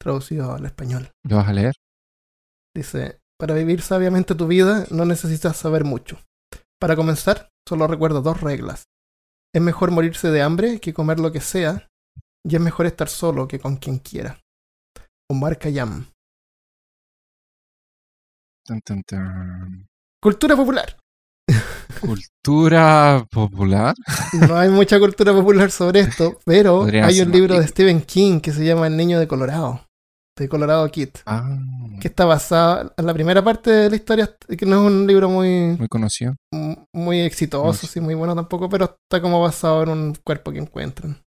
traducido 0.00 0.52
al 0.54 0.64
español. 0.66 1.10
¿Lo 1.24 1.36
vas 1.36 1.48
a 1.48 1.52
leer? 1.52 1.74
Dice, 2.74 3.18
para 3.38 3.54
vivir 3.54 3.80
sabiamente 3.82 4.34
tu 4.34 4.46
vida 4.46 4.86
no 4.90 5.04
necesitas 5.04 5.56
saber 5.56 5.84
mucho. 5.84 6.18
Para 6.78 6.96
comenzar, 6.96 7.48
solo 7.66 7.86
recuerda 7.86 8.20
dos 8.20 8.40
reglas. 8.40 8.84
Es 9.56 9.62
mejor 9.62 9.90
morirse 9.90 10.30
de 10.30 10.42
hambre 10.42 10.80
que 10.80 10.92
comer 10.92 11.18
lo 11.18 11.32
que 11.32 11.40
sea, 11.40 11.88
y 12.46 12.56
es 12.56 12.60
mejor 12.60 12.84
estar 12.84 13.08
solo 13.08 13.48
que 13.48 13.58
con 13.58 13.76
quien 13.76 14.00
quiera. 14.00 14.38
Omar 15.30 15.58
Khayyam. 15.58 16.10
Tan, 18.66 18.80
tan, 18.82 19.02
tan. 19.02 19.86
Cultura 20.22 20.56
popular. 20.56 20.98
Cultura 22.02 23.26
popular. 23.30 23.94
No 24.46 24.58
hay 24.58 24.68
mucha 24.68 24.98
cultura 24.98 25.32
popular 25.32 25.70
sobre 25.70 26.00
esto, 26.00 26.38
pero 26.44 26.84
hay 26.84 27.22
un 27.22 27.30
libro 27.30 27.58
de. 27.58 27.66
Stephen 27.66 28.02
King 28.02 28.40
que 28.40 28.52
se 28.52 28.62
llama 28.62 28.88
El 28.88 28.98
niño 28.98 29.18
de 29.18 29.26
Colorado, 29.26 29.85
de 30.36 30.48
Colorado 30.48 30.88
Kid, 30.90 31.08
Ah, 31.24 31.48
que 32.00 32.08
está 32.08 32.24
basada 32.26 32.92
en 32.96 33.06
la 33.06 33.14
primera 33.14 33.42
parte 33.42 33.70
de 33.70 33.90
la 33.90 33.96
historia, 33.96 34.36
que 34.58 34.66
no 34.66 34.80
es 34.86 34.92
un 34.92 35.06
libro 35.06 35.28
muy, 35.30 35.76
muy 35.78 35.88
conocido. 35.88 36.34
muy 36.92 37.20
exitoso, 37.20 37.64
Muy- 37.86 37.90
sí, 37.90 38.00
muy 38.00 38.14
bueno 38.14 38.34
tampoco, 38.34 38.68
pero 38.68 38.84
está 39.10 39.20
como 39.22 39.40
basado 39.40 39.82
en 39.84 39.88
un 39.90 40.14
cuerpo 40.24 40.52
que 40.52 40.58
encuentran. 40.58 41.22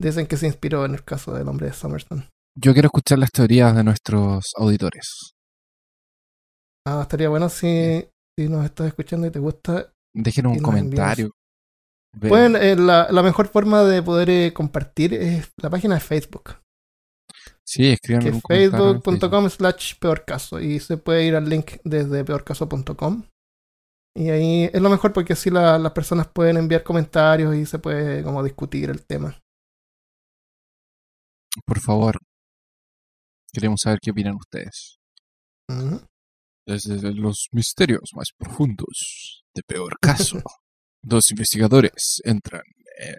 Dicen 0.00 0.26
que 0.26 0.36
se 0.36 0.46
inspiró 0.46 0.84
en 0.84 0.94
el 0.94 1.04
caso 1.04 1.32
del 1.34 1.48
hombre 1.48 1.66
de 1.68 1.72
Somerton. 1.72 2.26
Yo 2.56 2.72
quiero 2.72 2.86
escuchar 2.86 3.18
las 3.18 3.30
teorías 3.30 3.74
de 3.76 3.84
nuestros 3.84 4.52
auditores. 4.56 5.32
Ah, 6.86 7.00
estaría 7.02 7.28
bueno 7.28 7.48
si, 7.48 8.04
si 8.38 8.48
nos 8.48 8.64
estás 8.64 8.88
escuchando 8.88 9.26
y 9.26 9.30
te 9.30 9.38
gusta. 9.38 9.92
Déjenos 10.14 10.52
un 10.56 10.62
comentario. 10.62 11.30
Pueden, 12.18 12.56
eh, 12.56 12.74
la, 12.76 13.08
la 13.10 13.22
mejor 13.22 13.46
forma 13.48 13.84
de 13.84 14.02
poder 14.02 14.30
eh, 14.30 14.52
compartir 14.52 15.14
es 15.14 15.52
la 15.62 15.70
página 15.70 15.94
de 15.94 16.00
Facebook. 16.00 16.56
Sí, 17.72 17.90
escriban 17.92 18.22
facebook.com 18.48 19.48
slash 19.50 19.94
peorcaso 19.98 20.60
y 20.60 20.80
se 20.80 20.96
puede 20.96 21.24
ir 21.26 21.34
al 21.36 21.48
link 21.48 21.72
desde 21.84 22.24
peorcaso.com 22.24 23.24
y 24.16 24.30
ahí 24.30 24.64
es 24.72 24.80
lo 24.82 24.90
mejor 24.90 25.12
porque 25.12 25.34
así 25.34 25.50
la- 25.50 25.78
las 25.78 25.92
personas 25.92 26.26
pueden 26.28 26.56
enviar 26.56 26.82
comentarios 26.82 27.54
y 27.54 27.64
se 27.66 27.78
puede 27.78 28.22
como 28.24 28.42
discutir 28.42 28.90
el 28.90 29.06
tema. 29.06 29.38
Por 31.64 31.80
favor. 31.80 32.18
Queremos 33.52 33.80
saber 33.82 33.98
qué 34.00 34.10
opinan 34.12 34.34
ustedes. 34.36 34.98
Desde 36.66 37.12
los 37.14 37.46
misterios 37.52 38.10
más 38.14 38.28
profundos 38.36 39.42
de 39.54 39.62
peor 39.66 39.96
caso, 40.00 40.40
dos 41.02 41.30
investigadores 41.30 42.20
entran 42.24 42.62
en 42.98 43.16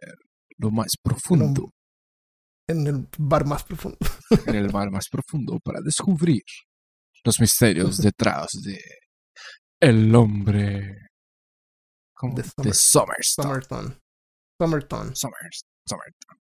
lo 0.58 0.72
más 0.72 0.92
profundo, 1.02 1.70
En 2.72 2.88
el 2.88 3.08
bar 3.18 3.46
más 3.46 3.64
profundo. 3.64 3.98
en 4.48 4.56
el 4.56 4.72
mar 4.72 4.90
más 4.92 5.08
profundo, 5.10 5.60
para 5.64 5.80
descubrir 5.82 6.42
los 7.24 7.40
misterios 7.40 7.98
detrás 7.98 8.48
de 8.64 8.80
el 9.80 10.14
hombre 10.16 10.96
¿cómo? 12.16 12.36
De 12.36 12.44
de 12.44 12.50
Somer- 12.50 12.74
Somerset. 12.74 13.44
Somerton. 13.44 14.00
Somerton. 14.60 15.14
Somers- 15.16 15.64
Somerton. 15.88 16.38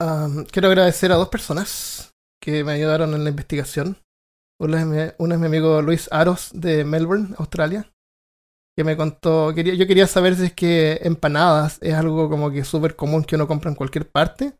Um, 0.00 0.44
quiero 0.44 0.68
agradecer 0.68 1.10
a 1.10 1.16
dos 1.16 1.28
personas 1.28 2.12
que 2.40 2.62
me 2.64 2.72
ayudaron 2.72 3.14
en 3.14 3.24
la 3.24 3.30
investigación. 3.30 3.98
Una 4.60 4.80
es 4.80 4.86
mi, 4.86 4.96
una 5.18 5.34
es 5.34 5.40
mi 5.40 5.46
amigo 5.46 5.82
Luis 5.82 6.08
Aros 6.12 6.50
de 6.52 6.84
Melbourne, 6.84 7.34
Australia, 7.38 7.90
que 8.78 8.84
me 8.84 8.96
contó, 8.96 9.52
quería, 9.56 9.74
yo 9.74 9.88
quería 9.88 10.06
saber 10.06 10.36
si 10.36 10.44
es 10.44 10.52
que 10.52 11.00
empanadas 11.02 11.78
es 11.80 11.94
algo 11.94 12.30
como 12.30 12.52
que 12.52 12.62
súper 12.62 12.94
común 12.94 13.24
que 13.24 13.34
uno 13.34 13.48
compra 13.48 13.70
en 13.70 13.74
cualquier 13.74 14.08
parte 14.08 14.52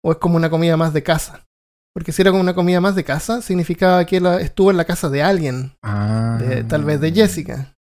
o 0.00 0.12
es 0.12 0.18
como 0.18 0.36
una 0.36 0.48
comida 0.48 0.76
más 0.76 0.92
de 0.92 1.02
casa. 1.02 1.44
Porque 1.92 2.12
si 2.12 2.22
era 2.22 2.30
como 2.30 2.40
una 2.40 2.54
comida 2.54 2.80
más 2.80 2.94
de 2.94 3.02
casa, 3.02 3.42
significaba 3.42 4.04
que 4.04 4.20
la- 4.20 4.40
estuvo 4.40 4.70
en 4.70 4.76
la 4.76 4.84
casa 4.84 5.08
de 5.08 5.24
alguien, 5.24 5.72
Ah. 5.82 6.38
de- 6.40 6.62
tal 6.62 6.84
vez 6.84 7.00
de 7.00 7.10
Jessica. 7.10 7.74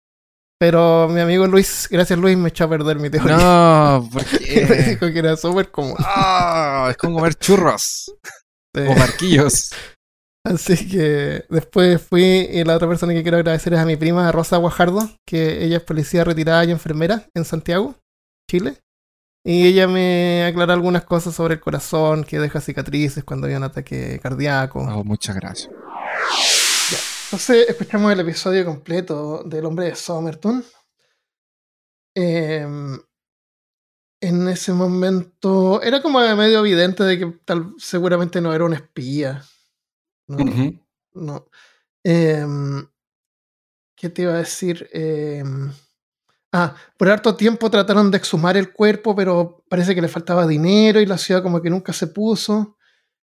Pero 0.58 1.08
mi 1.10 1.20
amigo 1.20 1.46
Luis, 1.46 1.88
gracias 1.90 2.18
Luis, 2.18 2.38
me 2.38 2.48
echó 2.48 2.64
a 2.64 2.70
perder 2.70 2.98
mi 2.98 3.10
teoría. 3.10 3.36
No, 3.36 4.08
¿por 4.12 4.22
me 4.32 4.38
qué? 4.38 4.64
dijo 4.90 5.06
que 5.12 5.18
era 5.18 5.36
súper 5.36 5.70
común. 5.70 5.96
Ah, 5.98 6.86
es 6.90 6.96
como 6.96 7.16
comer 7.16 7.34
churros 7.34 8.14
Sí. 8.74 8.80
o 8.88 8.94
barquillos. 8.94 9.70
Así 10.44 10.88
que 10.88 11.44
después 11.48 12.02
fui 12.02 12.22
y 12.22 12.64
la 12.64 12.76
otra 12.76 12.88
persona 12.88 13.12
que 13.12 13.22
quiero 13.22 13.36
agradecer 13.36 13.74
es 13.74 13.78
a 13.78 13.86
mi 13.86 13.96
prima 13.96 14.32
Rosa 14.32 14.56
Guajardo, 14.56 15.08
que 15.24 15.64
ella 15.64 15.76
es 15.76 15.82
policía 15.84 16.24
retirada 16.24 16.64
y 16.64 16.72
enfermera 16.72 17.26
en 17.34 17.44
Santiago, 17.44 17.94
Chile. 18.50 18.78
Y 19.44 19.66
ella 19.66 19.88
me 19.88 20.44
aclaró 20.44 20.72
algunas 20.72 21.04
cosas 21.04 21.34
sobre 21.34 21.54
el 21.54 21.60
corazón, 21.60 22.24
que 22.24 22.38
deja 22.38 22.60
cicatrices 22.60 23.24
cuando 23.24 23.46
hay 23.46 23.54
un 23.54 23.64
ataque 23.64 24.20
cardíaco. 24.20 24.80
Oh, 24.80 25.04
muchas 25.04 25.36
gracias. 25.36 25.72
Entonces 27.24 27.68
escuchamos 27.68 28.12
el 28.12 28.20
episodio 28.20 28.64
completo 28.64 29.42
del 29.44 29.64
hombre 29.64 29.86
de 29.86 29.94
Somerton. 29.94 30.64
Em, 32.14 33.00
en 34.20 34.48
ese 34.48 34.72
momento 34.72 35.82
era 35.82 36.02
como 36.02 36.20
medio 36.36 36.60
evidente 36.60 37.02
de 37.04 37.18
que 37.18 37.26
tal 37.44 37.74
seguramente 37.78 38.40
no 38.40 38.52
era 38.54 38.64
un 38.64 38.74
espía. 38.74 39.42
No. 41.14 41.46
Em, 42.04 42.86
¿Qué 43.96 44.08
te 44.08 44.22
iba 44.22 44.32
a 44.34 44.38
decir? 44.38 44.88
Em, 44.92 45.70
ah, 46.52 46.74
por 46.98 47.08
harto 47.08 47.36
tiempo 47.36 47.70
trataron 47.70 48.10
de 48.10 48.16
exhumar 48.18 48.56
el 48.56 48.72
cuerpo, 48.72 49.14
pero 49.14 49.64
parece 49.68 49.94
que 49.94 50.02
le 50.02 50.08
faltaba 50.08 50.46
dinero 50.46 51.00
y 51.00 51.06
la 51.06 51.18
ciudad 51.18 51.42
como 51.42 51.60
que 51.62 51.70
nunca 51.70 51.92
se 51.92 52.08
puso. 52.08 52.76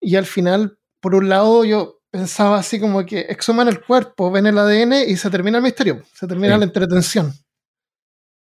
Y 0.01 0.17
al 0.17 0.25
final, 0.27 0.79
por 1.01 1.15
un 1.15 1.29
lado, 1.29 1.65
yo 1.65 2.01
pensaba 2.11 2.59
así 2.59 2.79
como 2.81 3.05
que 3.05 3.21
exhuman 3.29 3.69
el 3.69 3.83
cuerpo, 3.85 4.31
ven 4.31 4.47
el 4.47 4.57
ADN 4.59 5.05
y 5.09 5.17
se 5.17 5.29
termina 5.31 5.59
el 5.59 5.65
misterio, 5.65 6.03
se 6.15 6.27
termina 6.27 6.55
Sí. 6.55 6.59
la 6.61 6.65
entretención. 6.65 7.33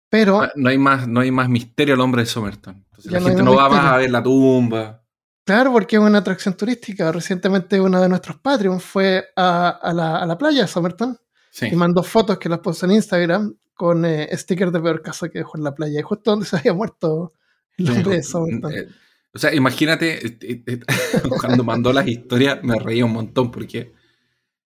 Pero 0.10 0.41
Ah, 0.41 0.52
No 0.56 0.69
hay 0.69 0.78
más, 0.78 1.07
no 1.07 1.19
hay 1.19 1.32
más 1.32 1.49
misterio 1.49 1.94
al 1.94 1.99
hombre 2.02 2.22
de 2.24 2.28
Somerton. 2.28 2.76
Entonces 2.90 3.11
la 3.11 3.22
gente 3.22 3.44
no 3.44 3.56
va 3.56 3.69
más 3.69 3.86
a 3.86 3.98
ver 3.98 4.10
la 4.10 4.24
tumba. 4.24 5.03
Claro, 5.48 5.72
porque 5.72 5.95
es 5.95 6.02
una 6.02 6.19
atracción 6.19 6.56
turística. 6.56 7.11
Recientemente 7.11 7.82
uno 7.82 7.99
de 8.02 8.10
nuestros 8.10 8.38
Patreon 8.38 8.80
fue 8.80 9.26
a, 9.36 9.69
a 9.69 9.94
la, 9.94 10.18
a 10.18 10.26
la 10.28 10.38
playa 10.38 10.61
de 10.61 10.68
Somerton 10.68 11.18
Sí. 11.49 11.68
y 11.72 11.76
mandó 11.76 12.03
fotos 12.03 12.38
que 12.38 12.49
las 12.49 12.60
puso 12.60 12.86
en 12.86 12.91
Instagram 12.91 13.56
con 13.74 14.06
eh, 14.06 14.30
stickers 14.34 14.72
de 14.72 14.80
peor 14.80 15.02
caso 15.02 15.28
que 15.30 15.40
dejó 15.40 15.57
en 15.57 15.64
la 15.64 15.74
playa, 15.74 15.99
y 15.99 16.03
justo 16.03 16.30
donde 16.32 16.45
se 16.45 16.57
había 16.57 16.74
muerto 16.74 17.34
el 17.78 17.90
hombre 17.90 18.18
de 18.18 18.24
Somerton. 18.24 18.74
Eh, 18.76 18.88
O 19.34 19.40
sea, 19.40 19.53
imagínate, 19.56 20.28
eh, 20.28 20.38
eh, 20.68 20.80
cuando 21.41 21.64
mandó 21.64 21.91
las 21.94 22.07
historias 22.07 22.60
me 22.64 22.78
reía 22.78 23.06
un 23.06 23.14
montón 23.14 23.49
porque 23.49 23.94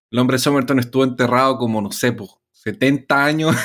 el 0.10 0.20
hombre 0.20 0.36
de 0.36 0.40
Somerton 0.40 0.80
estuvo 0.80 1.04
enterrado 1.06 1.58
como, 1.58 1.82
no 1.82 1.92
sé, 1.92 2.12
pues, 2.12 2.32
70 2.52 3.24
años 3.26 3.56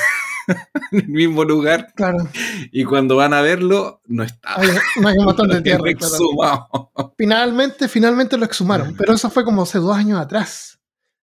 en 0.91 0.99
el 0.99 1.07
mismo 1.09 1.43
lugar 1.43 1.93
Claro, 1.95 2.27
y 2.71 2.83
cuando 2.85 3.15
van 3.15 3.33
a 3.33 3.41
verlo 3.41 4.01
no 4.05 4.23
está. 4.23 4.59
hay, 4.59 4.69
no 5.01 5.07
hay 5.07 5.17
un 5.17 5.25
montón 5.25 5.49
de 5.49 5.61
tierra. 5.63 5.83
Claro. 5.93 6.91
Finalmente, 7.17 7.87
finalmente 7.87 8.37
lo 8.37 8.45
exhumaron, 8.45 8.95
pero 8.97 9.13
eso 9.13 9.29
fue 9.29 9.43
como 9.43 9.63
hace 9.63 9.79
dos 9.79 9.95
años 9.95 10.19
atrás. 10.19 10.79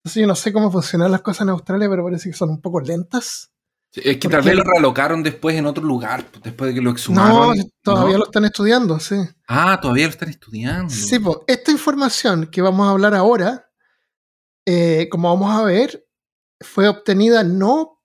Entonces 0.04 0.20
yo 0.22 0.26
no 0.26 0.34
sé 0.36 0.52
cómo 0.52 0.70
funcionan 0.70 1.10
las 1.10 1.22
cosas 1.22 1.42
en 1.42 1.50
Australia, 1.50 1.88
pero 1.90 2.04
parece 2.04 2.30
que 2.30 2.36
son 2.36 2.50
un 2.50 2.60
poco 2.60 2.80
lentas. 2.80 3.50
Sí, 3.90 4.02
Es 4.04 4.18
que 4.18 4.28
¿Por 4.28 4.38
tal 4.38 4.42
vez 4.44 4.54
lo 4.54 4.64
realocaron 4.64 5.22
después 5.22 5.56
en 5.56 5.66
otro 5.66 5.82
lugar, 5.82 6.24
pues, 6.30 6.42
después 6.42 6.68
de 6.68 6.74
que 6.74 6.80
lo 6.80 6.90
No, 6.90 6.92
exhumaron. 6.92 7.56
todavía 7.82 8.12
¿no? 8.12 8.18
lo 8.18 8.24
están 8.26 8.44
estudiando, 8.44 9.00
sí. 9.00 9.16
Ah, 9.48 9.78
todavía 9.80 10.04
lo 10.04 10.10
están 10.10 10.28
estudiando. 10.28 10.90
Sí, 10.90 11.18
pues 11.18 11.38
esta 11.46 11.70
información 11.72 12.46
que 12.46 12.60
vamos 12.62 12.86
a 12.86 12.90
hablar 12.90 13.14
ahora, 13.14 13.70
eh, 14.66 15.08
como 15.10 15.30
vamos 15.34 15.58
a 15.58 15.64
ver, 15.64 16.06
fue 16.60 16.86
obtenida 16.88 17.42
no 17.44 18.00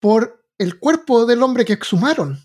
por 0.00 0.37
el 0.58 0.78
cuerpo 0.78 1.24
del 1.26 1.42
hombre 1.42 1.64
que 1.64 1.72
exhumaron. 1.72 2.38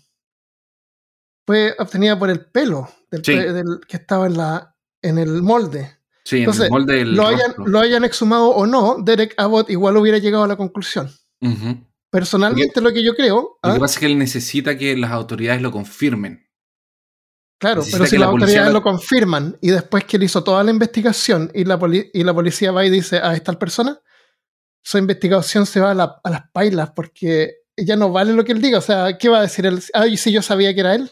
Fue 1.46 1.74
obtenida 1.78 2.18
por 2.18 2.30
el 2.30 2.46
pelo 2.46 2.88
del, 3.10 3.24
Sí. 3.24 3.32
pe- 3.36 3.52
del- 3.52 3.80
que 3.86 3.96
estaba 3.98 4.26
en, 4.26 4.36
la, 4.36 4.74
en 5.02 5.18
el 5.18 5.42
molde. 5.42 5.98
Sí, 6.24 6.36
en 6.36 6.42
Entonces, 6.42 6.64
el 6.66 6.70
molde 6.70 6.94
del 6.94 7.14
Lo 7.14 7.26
hayan, 7.26 7.54
lo 7.66 7.78
hayan 7.80 8.04
exhumado 8.04 8.48
o 8.48 8.66
no, 8.66 8.96
Derek 9.02 9.34
Abbott 9.36 9.68
igual 9.68 9.96
hubiera 9.98 10.16
llegado 10.18 10.44
a 10.44 10.48
la 10.48 10.56
conclusión. 10.56 11.10
Personalmente, 12.10 12.80
lo 12.80 12.92
que 12.92 13.04
yo 13.04 13.14
creo. 13.14 13.58
Lo 13.62 13.70
¿ah? 13.70 13.74
que 13.74 13.80
pasa 13.80 13.94
es 13.94 14.00
que 14.00 14.06
él 14.06 14.16
necesita 14.18 14.78
que 14.78 14.96
las 14.96 15.10
autoridades 15.10 15.60
lo 15.60 15.70
confirmen. 15.70 16.48
Claro, 17.60 17.80
Necesita 17.80 17.98
pero 17.98 18.10
si 18.10 18.16
las 18.16 18.26
la 18.26 18.32
autoridades 18.32 18.66
lo- 18.68 18.72
lo 18.78 18.82
confirman 18.82 19.58
y 19.60 19.70
después 19.70 20.04
que 20.04 20.16
él 20.16 20.22
hizo 20.22 20.42
toda 20.44 20.62
la 20.64 20.70
investigación 20.70 21.50
y 21.54 21.64
la, 21.64 21.78
y 22.12 22.24
la 22.24 22.32
policía 22.34 22.72
va 22.72 22.84
y 22.86 22.90
dice 22.90 23.18
a 23.18 23.34
esta 23.34 23.58
persona, 23.58 24.00
su 24.82 24.96
investigación 24.98 25.66
se 25.66 25.80
va 25.80 25.90
a, 25.90 25.94
la- 25.94 26.20
a 26.24 26.30
las 26.30 26.50
pailas 26.52 26.90
porque 26.92 27.63
ya 27.76 27.96
no 27.96 28.10
vale 28.12 28.32
lo 28.32 28.44
que 28.44 28.52
él 28.52 28.60
diga. 28.62 28.78
O 28.78 28.82
sea, 28.82 29.16
¿qué 29.18 29.28
va 29.28 29.38
a 29.38 29.42
decir 29.42 29.66
él? 29.66 29.80
Ay, 29.92 30.16
si 30.16 30.32
yo 30.32 30.42
sabía 30.42 30.72
que 30.74 30.80
era 30.80 30.94
él. 30.94 31.10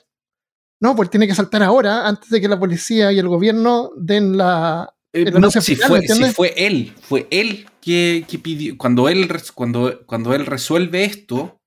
No, 0.80 0.97
pues 0.97 1.10
tiene 1.10 1.26
que 1.28 1.34
saltar 1.34 1.62
ahora 1.62 2.09
antes 2.09 2.28
de 2.30 2.40
que 2.40 2.48
la 2.48 2.59
policía 2.59 3.12
y 3.12 3.18
el 3.18 3.28
gobierno 3.28 3.90
den 3.97 4.36
la... 4.36 4.93
Eh, 5.14 5.30
no, 5.30 5.51
si 5.51 5.60
final, 5.60 5.89
fue, 5.89 6.01
si 6.09 6.24
fue 6.32 6.55
él, 6.56 6.94
fue 7.01 7.28
él 7.30 7.66
que, 7.80 8.24
que 8.26 8.39
pidió. 8.39 8.76
Cuando 8.78 9.09
él, 9.09 9.28
cuando, 9.55 10.05
cuando 10.06 10.34
él 10.34 10.47
resuelve 10.47 11.05
esto, 11.05 11.60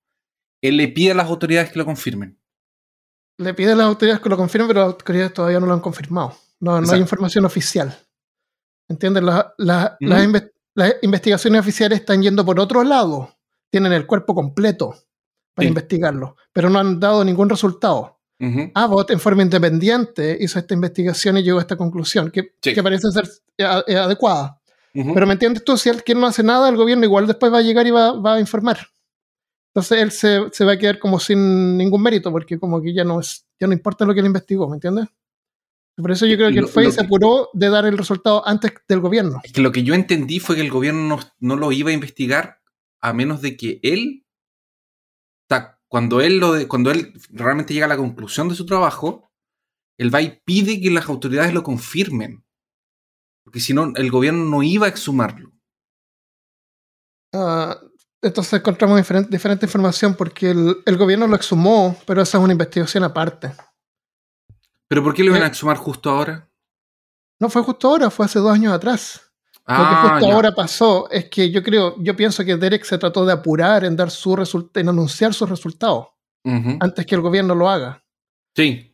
él 0.64 0.78
le 0.78 0.88
pide 0.88 1.12
a 1.12 1.16
las 1.16 1.28
autoridades 1.28 1.72
que 1.72 1.78
lo 1.80 1.86
confirmen. 1.86 2.40
Le 3.38 3.54
pide 3.54 3.74
a 3.74 3.76
las 3.76 3.86
autoridades 3.86 4.22
que 4.22 4.30
lo 4.30 4.38
confirmen, 4.38 4.68
pero 4.68 4.80
las 4.82 4.94
autoridades 4.94 5.34
todavía 5.34 5.60
no 5.60 5.68
lo 5.68 5.74
han 5.74 5.80
confirmado. 5.82 6.36
No, 6.60 6.82
no 6.82 6.92
hay 6.92 7.00
información 7.02 7.46
oficial. 7.46 7.96
¿Entiendes? 8.90 9.24
La- 9.24 9.54
las, 9.58 9.92
inve- 10.02 10.52
las 10.76 10.96
investigaciones 11.04 11.62
oficiales 11.62 12.00
están 12.00 12.22
yendo 12.24 12.44
por 12.44 12.60
otro 12.60 12.84
lado. 12.84 13.35
Tienen 13.76 13.92
el 13.92 14.06
cuerpo 14.06 14.34
completo 14.34 14.96
para 15.54 15.66
Sí. 15.66 15.68
investigarlo, 15.68 16.38
pero 16.54 16.70
no 16.70 16.80
han 16.80 16.98
dado 16.98 17.26
ningún 17.26 17.50
resultado. 17.50 18.22
Ujú. 18.40 18.72
Abbott, 18.74 19.12
en 19.12 19.20
forma 19.20 19.42
independiente, 19.42 20.38
hizo 20.40 20.58
esta 20.60 20.74
investigación 20.74 21.38
y 21.38 21.44
llegó 21.44 21.58
a 21.58 21.62
esta 21.62 21.76
conclusión, 21.76 22.32
que, 22.32 22.54
Sí. 22.62 22.74
que 22.74 22.82
parece 22.82 23.12
ser 23.12 23.28
eh, 23.58 23.66
eh, 23.88 23.98
adecuada. 23.98 24.62
Ujú. 24.94 25.14
Pero 25.14 25.28
¿me 25.28 25.34
entiendes 25.34 25.66
tú? 25.66 25.76
Si 25.76 25.92
que 26.06 26.16
no 26.16 26.26
hace 26.26 26.42
nada, 26.42 26.70
el 26.70 26.78
gobierno 26.78 27.04
igual 27.04 27.28
después 27.28 27.52
va 27.52 27.58
a 27.58 27.64
llegar 27.64 27.86
y 27.86 27.92
va, 27.92 28.14
va 28.14 28.36
a 28.36 28.40
informar. 28.40 28.78
Entonces 29.74 30.02
él 30.02 30.12
se, 30.12 30.40
se 30.54 30.64
va 30.64 30.72
a 30.72 30.78
quedar 30.78 30.98
como 30.98 31.20
sin 31.20 31.76
ningún 31.78 32.02
mérito, 32.02 32.32
porque 32.32 32.58
como 32.58 32.82
que 32.82 32.94
ya 32.94 33.04
no 33.04 33.20
es, 33.20 33.46
ya 33.60 33.68
no 33.68 33.74
importa 33.74 34.06
lo 34.06 34.14
que 34.14 34.22
él 34.22 34.28
investigó, 34.28 34.70
¿me 34.70 34.76
entiendes? 34.76 35.08
Por 35.98 36.12
eso 36.12 36.26
yo 36.26 36.38
creo 36.38 36.48
que 36.48 36.60
y 36.60 36.62
lo 36.62 36.92
se 36.92 37.02
apuró 37.02 37.50
de 37.52 37.70
dar 37.70 37.86
el 37.86 37.98
resultado 37.98 38.42
antes 38.48 38.72
del 38.88 39.02
gobierno. 39.02 39.42
Es 39.44 39.52
que 39.52 39.62
lo 39.62 39.74
que 39.74 39.84
yo 39.84 39.94
entendí 39.94 40.40
fue 40.40 40.56
que 40.56 40.62
el 40.62 40.72
gobierno 40.72 41.18
no, 41.18 41.20
no 41.42 41.56
lo 41.58 41.74
iba 41.74 41.90
a 41.90 41.94
investigar 41.94 42.62
a 43.08 43.14
menos 43.14 43.42
de 43.42 43.56
que 43.58 43.80
él. 43.84 44.22
cuando 45.88 46.20
él, 46.20 46.40
lo 46.40 46.52
de- 46.52 46.68
cuando 46.68 46.92
él 46.92 47.14
realmente 47.30 47.74
llega 47.74 47.86
a 47.86 47.90
la 47.90 47.96
conclusión 47.96 48.50
de 48.50 48.56
su 48.56 48.66
trabajo, 48.66 49.30
él 49.98 50.14
va 50.14 50.22
y 50.22 50.42
pide 50.44 50.82
que 50.82 50.90
las 50.92 51.08
autoridades 51.08 51.54
lo 51.54 51.64
confirmen. 51.64 52.44
Porque 53.46 53.60
si 53.62 53.74
no, 53.74 53.94
el 53.96 54.12
gobierno 54.12 54.44
no 54.46 54.62
iba 54.64 54.88
a 54.88 54.90
exhumarlo. 54.90 55.52
Ah, 57.34 57.80
entonces 58.22 58.54
encontramos 58.60 58.98
diferente, 58.98 59.30
diferente 59.30 59.68
información 59.68 60.16
porque 60.16 60.50
el, 60.52 60.78
el 60.86 60.98
gobierno 60.98 61.28
lo 61.28 61.36
exhumó, 61.36 61.96
pero 62.06 62.24
esa 62.24 62.40
es 62.40 62.44
una 62.44 62.54
investigación 62.54 63.04
aparte. 63.04 63.54
¿Pero 64.90 65.04
por 65.04 65.14
qué 65.14 65.24
lo 65.24 65.30
iban 65.30 65.44
a 65.44 65.46
Eh. 65.46 65.50
exhumar 65.50 65.78
justo 65.78 66.10
ahora? 66.10 66.50
No 67.40 67.50
fue 67.50 67.62
justo 67.62 67.88
ahora, 67.88 68.10
fue 68.10 68.26
hace 68.26 68.40
dos 68.40 68.52
años 68.52 68.74
atrás. 68.74 69.25
Lo 69.68 69.74
que 69.76 69.82
Ah, 69.82 70.10
justo 70.20 70.32
ahora 70.32 70.52
pasó 70.52 71.10
es 71.10 71.26
que 71.26 71.50
yo 71.50 71.64
creo, 71.64 71.96
yo 72.00 72.16
pienso 72.16 72.46
que 72.46 72.56
Derek 72.56 72.84
se 72.84 73.00
trató 73.00 73.26
de 73.26 73.34
apurar 73.34 73.84
en 73.84 73.96
dar 73.96 74.12
su 74.12 74.70
en 74.76 74.90
anunciar 74.90 75.34
sus 75.34 75.50
resultados 75.50 76.08
antes 76.80 77.06
que 77.08 77.16
el 77.16 77.22
gobierno 77.22 77.56
lo 77.56 77.68
haga. 77.68 78.04
Sí. 78.56 78.92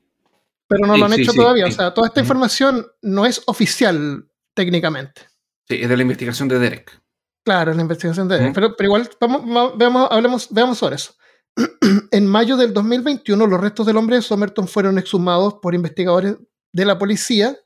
Pero 0.69 0.87
no 0.87 0.93
Sí, 0.93 0.99
lo 1.01 1.05
han 1.05 1.11
sí, 1.11 1.21
hecho 1.23 1.31
sí, 1.33 1.37
todavía. 1.37 1.65
O 1.67 1.71
sea, 1.71 1.93
toda 1.93 2.07
esta 2.07 2.21
información 2.21 2.87
no 3.01 3.25
es 3.25 3.43
oficial 3.47 4.25
técnicamente. 4.53 5.23
Sí, 5.67 5.75
es 5.81 5.89
de 5.89 5.97
la 5.97 6.01
investigación 6.03 6.47
de 6.47 6.59
Derek. 6.59 7.01
Claro, 7.43 7.71
es 7.71 7.75
la 7.77 7.81
investigación 7.83 8.29
de 8.29 8.37
Ujú. 8.41 8.53
pero, 8.53 8.75
pero 8.77 8.87
igual, 8.87 9.09
vamos, 9.19 10.07
hablemos, 10.09 10.47
veamos 10.51 10.77
sobre 10.77 10.95
eso. 10.95 11.13
en 12.11 12.27
mayo 12.27 12.55
del 12.55 12.73
2021, 12.73 13.45
los 13.47 13.59
restos 13.59 13.85
del 13.85 13.97
hombre 13.97 14.15
de 14.15 14.21
Somerton 14.21 14.67
fueron 14.69 14.97
exhumados 14.97 15.55
por 15.55 15.75
investigadores 15.75 16.37
de 16.71 16.85
la 16.85 16.97
policía 16.97 17.57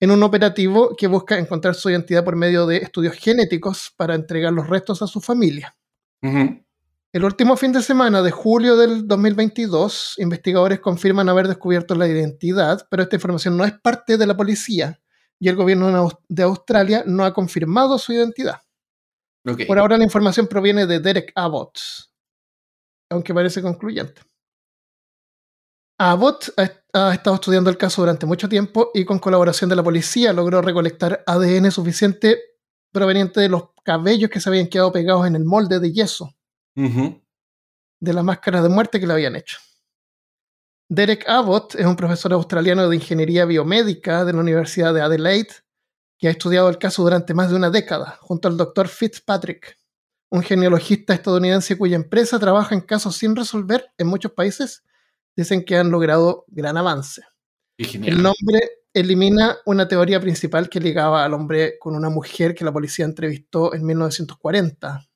en 0.00 0.10
un 0.10 0.22
operativo 0.22 0.96
que 0.96 1.06
busca 1.06 1.38
encontrar 1.38 1.74
su 1.74 1.90
identidad 1.90 2.24
por 2.24 2.34
medio 2.36 2.66
de 2.66 2.78
estudios 2.78 3.14
genéticos 3.16 3.92
para 3.96 4.14
entregar 4.14 4.52
los 4.52 4.68
restos 4.68 5.02
a 5.02 5.06
su 5.06 5.20
familia. 5.20 5.76
El 7.12 7.24
último 7.24 7.56
fin 7.56 7.72
de 7.72 7.82
semana 7.82 8.22
de 8.22 8.30
julio 8.30 8.76
del 8.76 9.06
2022, 9.08 10.14
investigadores 10.18 10.80
confirman 10.80 11.28
haber 11.28 11.48
descubierto 11.48 11.94
la 11.96 12.06
identidad, 12.06 12.86
pero 12.90 13.02
esta 13.02 13.16
información 13.16 13.56
no 13.56 13.64
es 13.64 13.72
parte 13.80 14.16
de 14.16 14.26
la 14.26 14.36
policía 14.36 15.00
y 15.38 15.48
el 15.48 15.56
gobierno 15.56 15.88
de 15.88 15.94
Aus- 15.94 16.18
de 16.28 16.42
Australia 16.44 17.02
no 17.06 17.24
ha 17.24 17.34
confirmado 17.34 17.98
su 17.98 18.12
identidad. 18.12 18.60
Por 19.66 19.78
ahora 19.78 19.96
la 19.98 20.04
información 20.04 20.46
proviene 20.46 20.86
de 20.86 21.00
Derek 21.00 21.32
Abbott, 21.34 21.78
aunque 23.10 23.34
parece 23.34 23.60
concluyente. 23.60 24.22
Abbott 26.02 26.54
ha, 26.56 26.70
ha 26.94 27.14
estado 27.14 27.34
estudiando 27.34 27.68
el 27.68 27.76
caso 27.76 28.00
durante 28.00 28.24
mucho 28.24 28.48
tiempo 28.48 28.90
y 28.94 29.04
con 29.04 29.18
colaboración 29.18 29.68
de 29.68 29.76
la 29.76 29.82
policía 29.82 30.32
logró 30.32 30.62
recolectar 30.62 31.22
ADN 31.26 31.70
suficiente 31.70 32.40
proveniente 32.90 33.40
de 33.40 33.50
los 33.50 33.64
cabellos 33.84 34.30
que 34.30 34.40
se 34.40 34.48
habían 34.48 34.68
quedado 34.68 34.92
pegados 34.92 35.26
en 35.26 35.36
el 35.36 35.44
molde 35.44 35.78
de 35.78 35.92
yeso 35.92 36.34
de 36.74 38.12
la 38.14 38.22
máscara 38.22 38.62
de 38.62 38.70
muerte 38.70 38.98
que 38.98 39.06
le 39.06 39.12
habían 39.12 39.36
hecho. 39.36 39.58
Derek 40.88 41.28
Abbott 41.28 41.74
es 41.74 41.84
un 41.84 41.96
profesor 41.96 42.32
australiano 42.32 42.88
de 42.88 42.96
ingeniería 42.96 43.44
biomédica 43.44 44.24
de 44.24 44.32
la 44.32 44.40
Universidad 44.40 44.94
de 44.94 45.02
Adelaide 45.02 45.54
que 46.18 46.28
ha 46.28 46.30
estudiado 46.30 46.70
el 46.70 46.78
caso 46.78 47.02
durante 47.02 47.34
más 47.34 47.50
de 47.50 47.56
una 47.56 47.68
década, 47.68 48.18
junto 48.22 48.48
al 48.48 48.56
doctor 48.56 48.88
Fitzpatrick, 48.88 49.78
un 50.30 50.42
genealogista 50.42 51.12
estadounidense 51.12 51.76
cuya 51.76 51.96
empresa 51.96 52.38
trabaja 52.38 52.74
en 52.74 52.80
casos 52.80 53.16
sin 53.16 53.36
resolver 53.36 53.92
en 53.98 54.06
muchos 54.06 54.32
países. 54.32 54.82
Dicen 55.36 55.64
que 55.64 55.76
han 55.76 55.90
logrado 55.90 56.44
gran 56.48 56.76
avance. 56.76 57.22
El 57.78 58.22
nombre 58.22 58.60
elimina 58.92 59.56
una 59.64 59.88
teoría 59.88 60.20
principal 60.20 60.68
que 60.68 60.80
ligaba 60.80 61.24
al 61.24 61.32
hombre 61.34 61.78
con 61.78 61.94
una 61.94 62.10
mujer 62.10 62.54
que 62.54 62.64
la 62.64 62.72
policía 62.72 63.04
entrevistó 63.04 63.72
en 63.74 63.84
1940. 63.86 65.06